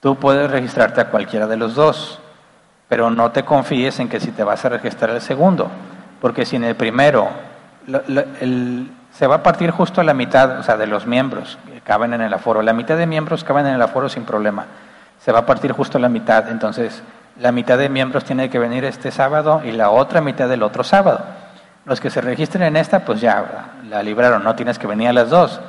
Tú 0.00 0.16
puedes 0.16 0.50
registrarte 0.50 1.00
a 1.00 1.10
cualquiera 1.10 1.48
de 1.48 1.56
los 1.56 1.74
dos, 1.74 2.20
pero 2.88 3.10
no 3.10 3.30
te 3.30 3.44
confíes 3.44 4.00
en 4.00 4.08
que 4.08 4.20
si 4.20 4.30
te 4.30 4.44
vas 4.44 4.64
a 4.64 4.70
registrar 4.70 5.10
el 5.10 5.20
segundo, 5.20 5.70
porque 6.20 6.46
si 6.46 6.56
en 6.56 6.64
el 6.64 6.74
primero 6.74 7.28
se 9.12 9.26
va 9.26 9.36
a 9.36 9.42
partir 9.42 9.70
justo 9.70 10.00
a 10.00 10.04
la 10.04 10.14
mitad, 10.14 10.58
o 10.58 10.62
sea, 10.62 10.76
de 10.76 10.86
los 10.86 11.06
miembros 11.06 11.58
que 11.66 11.80
caben 11.80 12.14
en 12.14 12.20
el 12.20 12.32
aforo, 12.32 12.62
la 12.62 12.72
mitad 12.72 12.96
de 12.96 13.06
miembros 13.06 13.44
caben 13.44 13.66
en 13.66 13.74
el 13.74 13.82
aforo 13.82 14.08
sin 14.08 14.24
problema, 14.24 14.66
se 15.18 15.32
va 15.32 15.40
a 15.40 15.46
partir 15.46 15.72
justo 15.72 15.98
a 15.98 16.00
la 16.00 16.08
mitad, 16.08 16.48
entonces 16.48 17.02
la 17.40 17.52
mitad 17.52 17.78
de 17.78 17.88
miembros 17.88 18.24
tiene 18.24 18.50
que 18.50 18.58
venir 18.58 18.84
este 18.84 19.10
sábado 19.10 19.62
y 19.64 19.72
la 19.72 19.90
otra 19.90 20.20
mitad 20.20 20.48
del 20.48 20.62
otro 20.62 20.82
sábado. 20.84 21.24
Los 21.84 22.00
que 22.00 22.10
se 22.10 22.20
registren 22.20 22.64
en 22.64 22.76
esta, 22.76 23.04
pues 23.04 23.20
ya 23.20 23.70
la 23.88 24.02
libraron, 24.02 24.44
no 24.44 24.54
tienes 24.54 24.78
que 24.78 24.86
venir 24.86 25.08
a 25.08 25.12
las 25.12 25.30
dos. 25.30 25.60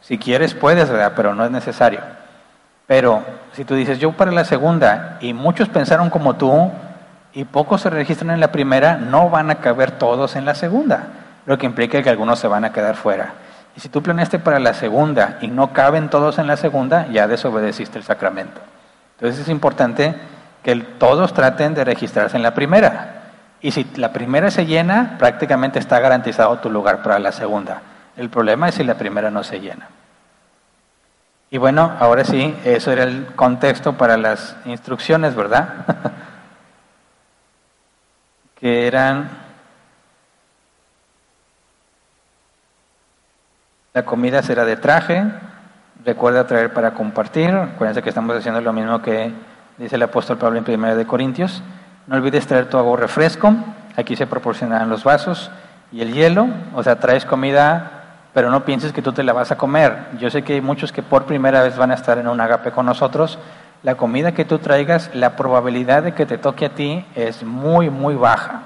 Si 0.00 0.18
quieres, 0.18 0.54
puedes, 0.54 0.90
¿verdad? 0.90 1.12
pero 1.14 1.34
no 1.34 1.44
es 1.44 1.50
necesario. 1.50 2.00
Pero 2.90 3.22
si 3.52 3.64
tú 3.64 3.76
dices, 3.76 4.00
yo 4.00 4.10
para 4.10 4.32
la 4.32 4.44
segunda, 4.44 5.16
y 5.20 5.32
muchos 5.32 5.68
pensaron 5.68 6.10
como 6.10 6.34
tú, 6.34 6.72
y 7.32 7.44
pocos 7.44 7.82
se 7.82 7.88
registran 7.88 8.32
en 8.32 8.40
la 8.40 8.50
primera, 8.50 8.96
no 8.96 9.30
van 9.30 9.48
a 9.48 9.60
caber 9.60 9.92
todos 9.92 10.34
en 10.34 10.44
la 10.44 10.56
segunda, 10.56 11.04
lo 11.46 11.56
que 11.56 11.66
implica 11.66 12.02
que 12.02 12.10
algunos 12.10 12.40
se 12.40 12.48
van 12.48 12.64
a 12.64 12.72
quedar 12.72 12.96
fuera. 12.96 13.34
Y 13.76 13.80
si 13.80 13.88
tú 13.88 14.02
planeaste 14.02 14.40
para 14.40 14.58
la 14.58 14.74
segunda 14.74 15.38
y 15.40 15.46
no 15.46 15.72
caben 15.72 16.08
todos 16.08 16.40
en 16.40 16.48
la 16.48 16.56
segunda, 16.56 17.06
ya 17.12 17.28
desobedeciste 17.28 17.96
el 17.96 18.02
sacramento. 18.02 18.60
Entonces 19.18 19.42
es 19.42 19.48
importante 19.50 20.16
que 20.64 20.74
todos 20.74 21.32
traten 21.32 21.74
de 21.74 21.84
registrarse 21.84 22.36
en 22.36 22.42
la 22.42 22.54
primera. 22.54 23.22
Y 23.60 23.70
si 23.70 23.86
la 23.94 24.12
primera 24.12 24.50
se 24.50 24.66
llena, 24.66 25.14
prácticamente 25.16 25.78
está 25.78 26.00
garantizado 26.00 26.58
tu 26.58 26.68
lugar 26.68 27.04
para 27.04 27.20
la 27.20 27.30
segunda. 27.30 27.82
El 28.16 28.30
problema 28.30 28.68
es 28.68 28.74
si 28.74 28.82
la 28.82 28.94
primera 28.94 29.30
no 29.30 29.44
se 29.44 29.60
llena. 29.60 29.86
Y 31.52 31.58
bueno, 31.58 31.96
ahora 31.98 32.22
sí, 32.24 32.56
eso 32.64 32.92
era 32.92 33.02
el 33.02 33.26
contexto 33.34 33.94
para 33.94 34.16
las 34.16 34.56
instrucciones, 34.66 35.34
¿verdad? 35.34 35.84
que 38.54 38.86
eran 38.86 39.28
la 43.92 44.04
comida 44.04 44.42
será 44.42 44.64
de 44.64 44.76
traje, 44.76 45.24
recuerda 46.04 46.46
traer 46.46 46.72
para 46.72 46.92
compartir, 46.94 47.50
acuérdense 47.50 48.02
que 48.02 48.10
estamos 48.10 48.36
haciendo 48.36 48.60
lo 48.60 48.72
mismo 48.72 49.02
que 49.02 49.32
dice 49.76 49.96
el 49.96 50.02
apóstol 50.04 50.38
Pablo 50.38 50.58
en 50.58 50.72
1 50.72 50.94
de 50.94 51.06
Corintios. 51.06 51.64
No 52.06 52.14
olvides 52.14 52.46
traer 52.46 52.68
tu 52.68 52.78
agua 52.78 52.96
refresco, 52.96 53.52
aquí 53.96 54.14
se 54.14 54.28
proporcionarán 54.28 54.88
los 54.88 55.02
vasos 55.02 55.50
y 55.90 56.02
el 56.02 56.12
hielo, 56.12 56.46
o 56.74 56.82
sea, 56.84 57.00
traes 57.00 57.24
comida, 57.24 57.99
pero 58.32 58.50
no 58.50 58.64
pienses 58.64 58.92
que 58.92 59.02
tú 59.02 59.12
te 59.12 59.24
la 59.24 59.32
vas 59.32 59.50
a 59.50 59.58
comer. 59.58 59.96
Yo 60.18 60.30
sé 60.30 60.42
que 60.42 60.54
hay 60.54 60.60
muchos 60.60 60.92
que 60.92 61.02
por 61.02 61.24
primera 61.24 61.62
vez 61.62 61.76
van 61.76 61.90
a 61.90 61.94
estar 61.94 62.18
en 62.18 62.28
un 62.28 62.40
agape 62.40 62.70
con 62.70 62.86
nosotros. 62.86 63.38
La 63.82 63.96
comida 63.96 64.32
que 64.32 64.44
tú 64.44 64.58
traigas, 64.58 65.10
la 65.14 65.36
probabilidad 65.36 66.02
de 66.02 66.14
que 66.14 66.26
te 66.26 66.38
toque 66.38 66.66
a 66.66 66.74
ti 66.74 67.04
es 67.14 67.42
muy, 67.42 67.90
muy 67.90 68.14
baja. 68.14 68.62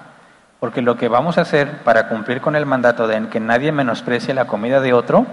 Porque 0.60 0.82
lo 0.82 0.96
que 0.96 1.08
vamos 1.08 1.38
a 1.38 1.42
hacer 1.42 1.82
para 1.82 2.08
cumplir 2.08 2.40
con 2.40 2.56
el 2.56 2.66
mandato 2.66 3.06
de 3.06 3.28
que 3.28 3.40
nadie 3.40 3.72
menosprecie 3.72 4.34
la 4.34 4.46
comida 4.46 4.80
de 4.80 4.92
otro, 4.92 5.26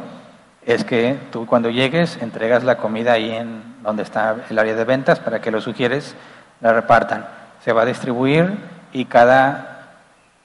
es 0.65 0.85
que 0.85 1.17
tú 1.31 1.45
cuando 1.45 1.69
llegues 1.69 2.21
entregas 2.21 2.63
la 2.63 2.77
comida 2.77 3.13
ahí 3.13 3.31
en 3.31 3.63
donde 3.81 4.03
está 4.03 4.35
el 4.49 4.59
área 4.59 4.75
de 4.75 4.83
ventas 4.85 5.19
para 5.19 5.41
que 5.41 5.51
los 5.51 5.63
sugieres 5.63 6.15
la 6.61 6.71
repartan. 6.71 7.25
Se 7.63 7.73
va 7.73 7.81
a 7.81 7.85
distribuir 7.85 8.57
y 8.93 9.05
cada 9.05 9.67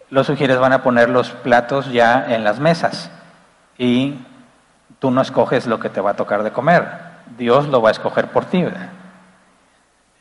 los 0.08 0.26
sugieres 0.26 0.58
van 0.58 0.72
a 0.72 0.82
poner 0.82 1.10
los 1.10 1.30
platos 1.30 1.92
ya 1.92 2.24
en 2.28 2.44
las 2.44 2.60
mesas 2.60 3.10
y 3.78 4.14
tú 4.98 5.10
no 5.10 5.20
escoges 5.20 5.66
lo 5.66 5.80
que 5.80 5.88
te 5.88 6.00
va 6.00 6.10
a 6.10 6.14
tocar 6.14 6.42
de 6.42 6.52
comer. 6.52 6.86
Dios 7.36 7.68
lo 7.68 7.82
va 7.82 7.90
a 7.90 7.92
escoger 7.92 8.28
por 8.28 8.44
ti. 8.44 8.64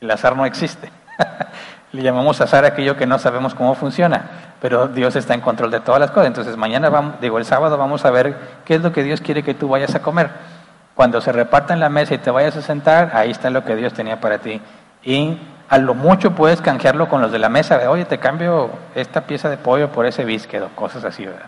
El 0.00 0.10
azar 0.10 0.36
no 0.36 0.44
existe. 0.46 0.90
Le 1.92 2.02
llamamos 2.02 2.40
azar 2.40 2.64
aquello 2.64 2.96
que 2.96 3.06
no 3.06 3.18
sabemos 3.18 3.54
cómo 3.54 3.74
funciona, 3.74 4.22
pero 4.60 4.88
Dios 4.88 5.16
está 5.16 5.34
en 5.34 5.40
control 5.40 5.70
de 5.70 5.80
todas 5.80 6.00
las 6.00 6.10
cosas. 6.10 6.26
Entonces 6.26 6.56
mañana, 6.56 6.90
vamos, 6.90 7.20
digo, 7.20 7.38
el 7.38 7.44
sábado 7.44 7.78
vamos 7.78 8.04
a 8.04 8.10
ver 8.10 8.36
qué 8.64 8.74
es 8.74 8.82
lo 8.82 8.92
que 8.92 9.02
Dios 9.02 9.20
quiere 9.20 9.42
que 9.42 9.54
tú 9.54 9.68
vayas 9.68 9.94
a 9.94 10.02
comer. 10.02 10.30
Cuando 10.94 11.20
se 11.20 11.32
reparta 11.32 11.74
en 11.74 11.80
la 11.80 11.88
mesa 11.88 12.14
y 12.14 12.18
te 12.18 12.30
vayas 12.30 12.56
a 12.56 12.62
sentar, 12.62 13.12
ahí 13.14 13.30
está 13.30 13.50
lo 13.50 13.64
que 13.64 13.76
Dios 13.76 13.92
tenía 13.92 14.20
para 14.20 14.38
ti. 14.38 14.60
Y 15.04 15.38
a 15.68 15.78
lo 15.78 15.94
mucho 15.94 16.32
puedes 16.32 16.60
canjearlo 16.60 17.08
con 17.08 17.22
los 17.22 17.32
de 17.32 17.38
la 17.38 17.48
mesa, 17.48 17.78
de, 17.78 17.86
oye, 17.86 18.04
te 18.04 18.18
cambio 18.18 18.70
esta 18.94 19.22
pieza 19.22 19.48
de 19.48 19.56
pollo 19.56 19.90
por 19.90 20.06
ese 20.06 20.24
bísquedo, 20.24 20.70
cosas 20.74 21.04
así, 21.04 21.24
¿verdad? 21.24 21.46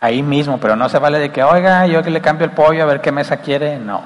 Ahí 0.00 0.22
mismo, 0.22 0.58
pero 0.58 0.76
no 0.76 0.88
se 0.88 0.98
vale 0.98 1.18
de 1.18 1.30
que, 1.30 1.42
oiga, 1.42 1.86
yo 1.86 2.02
que 2.02 2.10
le 2.10 2.20
cambio 2.20 2.44
el 2.44 2.52
pollo 2.52 2.82
a 2.82 2.86
ver 2.86 3.00
qué 3.00 3.12
mesa 3.12 3.38
quiere. 3.38 3.78
No, 3.78 4.02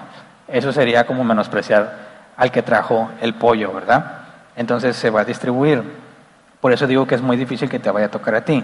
eso 0.49 0.73
sería 0.73 1.05
como 1.07 1.25
menospreciar 1.25 2.11
al 2.37 2.51
que 2.51 2.63
trajo 2.63 3.11
el 3.21 3.35
pollo, 3.35 3.73
¿verdad? 3.73 4.21
entonces 4.61 4.95
se 4.95 5.09
va 5.09 5.23
a 5.23 5.25
distribuir. 5.25 5.83
Por 6.61 6.73
eso 6.73 6.87
digo 6.87 7.07
que 7.07 7.15
es 7.15 7.23
muy 7.23 7.39
difícil 7.39 7.69
que 7.69 7.79
te 7.79 7.91
vaya 7.91 8.07
a 8.07 8.11
tocar 8.11 8.35
a 8.35 8.45
ti. 8.45 8.63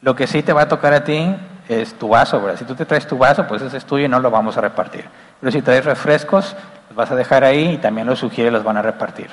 Lo 0.00 0.16
que 0.16 0.26
sí 0.26 0.42
te 0.42 0.52
va 0.52 0.62
a 0.62 0.68
tocar 0.68 0.92
a 0.92 1.04
ti 1.04 1.36
es 1.68 1.94
tu 1.94 2.08
vaso, 2.08 2.40
¿verdad? 2.40 2.58
Si 2.58 2.64
tú 2.64 2.74
te 2.74 2.84
traes 2.84 3.06
tu 3.06 3.16
vaso, 3.16 3.46
pues 3.46 3.62
ese 3.62 3.76
es 3.76 3.84
tuyo 3.84 4.06
y 4.06 4.08
no 4.08 4.18
lo 4.18 4.30
vamos 4.30 4.56
a 4.56 4.60
repartir. 4.60 5.04
Pero 5.40 5.52
si 5.52 5.62
traes 5.62 5.84
refrescos, 5.84 6.56
los 6.88 6.96
vas 6.96 7.12
a 7.12 7.14
dejar 7.14 7.44
ahí 7.44 7.74
y 7.74 7.78
también 7.78 8.08
los 8.08 8.18
sugiere 8.18 8.50
los 8.50 8.64
van 8.64 8.76
a 8.76 8.82
repartir. 8.82 9.28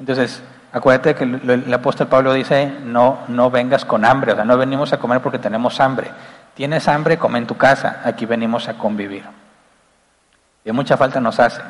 Entonces, 0.00 0.42
acuérdate 0.72 1.14
que 1.14 1.24
el, 1.24 1.72
apóstol 1.72 2.06
Pablo 2.08 2.32
dice, 2.32 2.72
no, 2.84 3.20
no 3.28 3.50
vengas 3.50 3.84
con 3.84 4.04
hambre, 4.04 4.32
o 4.32 4.34
sea, 4.34 4.44
no 4.44 4.56
venimos 4.56 4.92
a 4.92 4.98
comer 4.98 5.20
porque 5.20 5.38
tenemos 5.38 5.80
hambre. 5.80 6.10
Tienes 6.54 6.88
hambre, 6.88 7.18
come 7.18 7.38
en 7.38 7.46
tu 7.46 7.56
casa, 7.56 8.00
aquí 8.04 8.26
venimos 8.26 8.68
a 8.68 8.74
convivir. 8.74 9.24
Y 10.64 10.72
mucha 10.72 10.96
falta 10.96 11.20
nos 11.20 11.38
hace. 11.38 11.60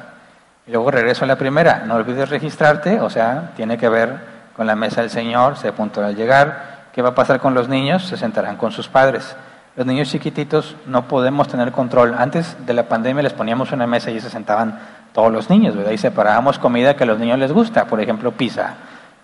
Y 0.66 0.72
luego 0.72 0.90
regreso 0.90 1.24
a 1.24 1.28
la 1.28 1.36
primera, 1.36 1.84
no 1.86 1.94
olvides 1.94 2.28
registrarte, 2.28 3.00
o 3.00 3.10
sea, 3.10 3.52
tiene 3.56 3.78
que 3.78 3.88
ver 3.88 4.36
con 4.56 4.66
la 4.66 4.74
mesa 4.74 5.02
del 5.02 5.10
Señor, 5.10 5.56
se 5.56 5.72
punto 5.72 6.04
al 6.04 6.16
llegar. 6.16 6.76
¿Qué 6.92 7.02
va 7.02 7.10
a 7.10 7.14
pasar 7.14 7.40
con 7.40 7.52
los 7.52 7.68
niños? 7.68 8.06
Se 8.06 8.16
sentarán 8.16 8.56
con 8.56 8.72
sus 8.72 8.88
padres. 8.88 9.36
Los 9.76 9.86
niños 9.86 10.08
chiquititos 10.08 10.74
no 10.86 11.06
podemos 11.06 11.48
tener 11.48 11.70
control. 11.70 12.14
Antes 12.16 12.56
de 12.64 12.72
la 12.72 12.84
pandemia 12.84 13.22
les 13.22 13.34
poníamos 13.34 13.70
una 13.72 13.86
mesa 13.86 14.10
y 14.10 14.18
se 14.20 14.30
sentaban 14.30 14.78
todos 15.16 15.32
los 15.32 15.48
niños, 15.48 15.74
¿verdad? 15.74 15.92
Y 15.92 15.98
separábamos 15.98 16.58
comida 16.58 16.94
que 16.94 17.04
a 17.04 17.06
los 17.06 17.18
niños 17.18 17.38
les 17.38 17.50
gusta, 17.50 17.86
por 17.86 18.02
ejemplo, 18.02 18.32
pizza. 18.32 18.74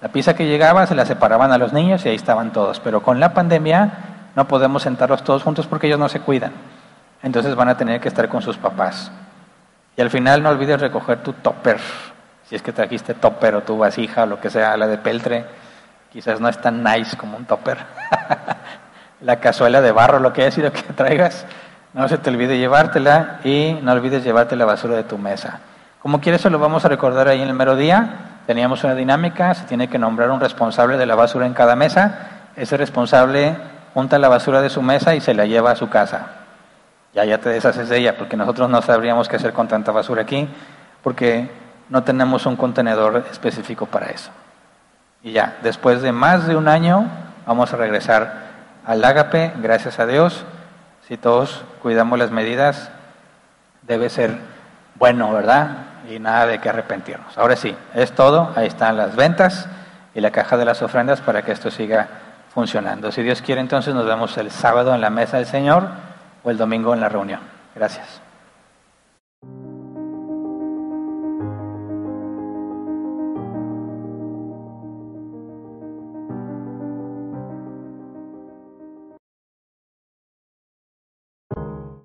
La 0.00 0.08
pizza 0.08 0.34
que 0.34 0.46
llegaba 0.46 0.86
se 0.86 0.94
la 0.94 1.04
separaban 1.04 1.52
a 1.52 1.58
los 1.58 1.74
niños 1.74 2.06
y 2.06 2.08
ahí 2.08 2.14
estaban 2.14 2.50
todos. 2.50 2.80
Pero 2.80 3.02
con 3.02 3.20
la 3.20 3.34
pandemia 3.34 3.90
no 4.34 4.48
podemos 4.48 4.84
sentarlos 4.84 5.22
todos 5.22 5.42
juntos 5.42 5.66
porque 5.66 5.88
ellos 5.88 5.98
no 5.98 6.08
se 6.08 6.20
cuidan. 6.20 6.52
Entonces 7.22 7.54
van 7.54 7.68
a 7.68 7.76
tener 7.76 8.00
que 8.00 8.08
estar 8.08 8.26
con 8.30 8.40
sus 8.40 8.56
papás. 8.56 9.12
Y 9.94 10.00
al 10.00 10.08
final 10.08 10.42
no 10.42 10.48
olvides 10.48 10.80
recoger 10.80 11.22
tu 11.22 11.34
topper, 11.34 11.78
si 12.48 12.56
es 12.56 12.62
que 12.62 12.72
trajiste 12.72 13.12
topper 13.12 13.54
o 13.56 13.60
tu 13.60 13.76
vasija 13.76 14.22
o 14.22 14.26
lo 14.26 14.40
que 14.40 14.48
sea, 14.48 14.78
la 14.78 14.86
de 14.86 14.96
peltre, 14.96 15.44
quizás 16.10 16.40
no 16.40 16.48
es 16.48 16.58
tan 16.58 16.82
nice 16.82 17.18
como 17.18 17.36
un 17.36 17.44
topper. 17.44 17.76
la 19.20 19.40
cazuela 19.40 19.82
de 19.82 19.92
barro, 19.92 20.20
lo 20.20 20.32
que 20.32 20.40
haya 20.40 20.52
sido 20.52 20.72
que 20.72 20.80
traigas, 20.94 21.44
no 21.92 22.08
se 22.08 22.16
te 22.16 22.30
olvide 22.30 22.56
llevártela 22.56 23.40
y 23.44 23.78
no 23.82 23.92
olvides 23.92 24.24
llevarte 24.24 24.56
la 24.56 24.64
basura 24.64 24.96
de 24.96 25.04
tu 25.04 25.18
mesa. 25.18 25.60
Como 26.02 26.20
quieres, 26.20 26.40
eso 26.40 26.50
lo 26.50 26.58
vamos 26.58 26.84
a 26.84 26.88
recordar 26.88 27.28
ahí 27.28 27.40
en 27.40 27.48
el 27.48 27.54
mero 27.54 27.76
día. 27.76 28.40
Teníamos 28.46 28.82
una 28.84 28.94
dinámica, 28.94 29.54
se 29.54 29.64
tiene 29.64 29.88
que 29.88 29.98
nombrar 29.98 30.30
un 30.30 30.40
responsable 30.40 30.98
de 30.98 31.06
la 31.06 31.14
basura 31.14 31.46
en 31.46 31.54
cada 31.54 31.76
mesa 31.76 32.28
ese 32.56 32.76
responsable 32.76 33.56
junta 33.94 34.18
la 34.18 34.28
basura 34.28 34.60
de 34.60 34.70
su 34.70 34.82
mesa 34.82 35.14
y 35.14 35.20
se 35.20 35.34
la 35.34 35.46
lleva 35.46 35.70
a 35.70 35.76
su 35.76 35.88
casa. 35.88 36.26
Ya, 37.14 37.24
ya 37.24 37.38
te 37.38 37.50
deshaces 37.50 37.88
de 37.88 37.98
ella, 37.98 38.16
porque 38.16 38.36
nosotros 38.36 38.68
no 38.70 38.80
sabríamos 38.82 39.28
qué 39.28 39.36
hacer 39.36 39.52
con 39.52 39.68
tanta 39.68 39.92
basura 39.92 40.22
aquí, 40.22 40.48
porque 41.02 41.50
no 41.90 42.02
tenemos 42.02 42.46
un 42.46 42.56
contenedor 42.56 43.24
específico 43.30 43.86
para 43.86 44.06
eso. 44.06 44.30
Y 45.22 45.32
ya, 45.32 45.58
después 45.62 46.00
de 46.02 46.12
más 46.12 46.46
de 46.46 46.56
un 46.56 46.68
año, 46.68 47.06
vamos 47.46 47.72
a 47.72 47.76
regresar 47.76 48.32
al 48.86 49.04
ágape, 49.04 49.52
gracias 49.60 49.98
a 49.98 50.06
Dios. 50.06 50.44
Si 51.06 51.16
todos 51.16 51.64
cuidamos 51.82 52.18
las 52.18 52.30
medidas, 52.30 52.90
debe 53.82 54.08
ser 54.08 54.38
bueno, 54.94 55.32
¿verdad? 55.32 55.68
Y 56.08 56.18
nada 56.18 56.46
de 56.46 56.60
que 56.60 56.68
arrepentirnos. 56.68 57.36
Ahora 57.36 57.56
sí, 57.56 57.76
es 57.94 58.12
todo. 58.12 58.52
Ahí 58.56 58.66
están 58.66 58.96
las 58.96 59.16
ventas 59.16 59.68
y 60.14 60.20
la 60.20 60.30
caja 60.30 60.56
de 60.56 60.64
las 60.64 60.82
ofrendas 60.82 61.20
para 61.20 61.42
que 61.42 61.52
esto 61.52 61.70
siga 61.70 62.08
funcionando. 62.54 63.12
Si 63.12 63.22
Dios 63.22 63.42
quiere, 63.42 63.60
entonces 63.60 63.94
nos 63.94 64.06
vemos 64.06 64.36
el 64.38 64.50
sábado 64.50 64.94
en 64.94 65.00
la 65.00 65.10
mesa 65.10 65.38
del 65.38 65.46
Señor 65.46 65.88
o 66.42 66.50
el 66.50 66.56
domingo 66.56 66.94
en 66.94 67.00
la 67.00 67.08
reunión. 67.08 67.40
Gracias. 67.74 68.21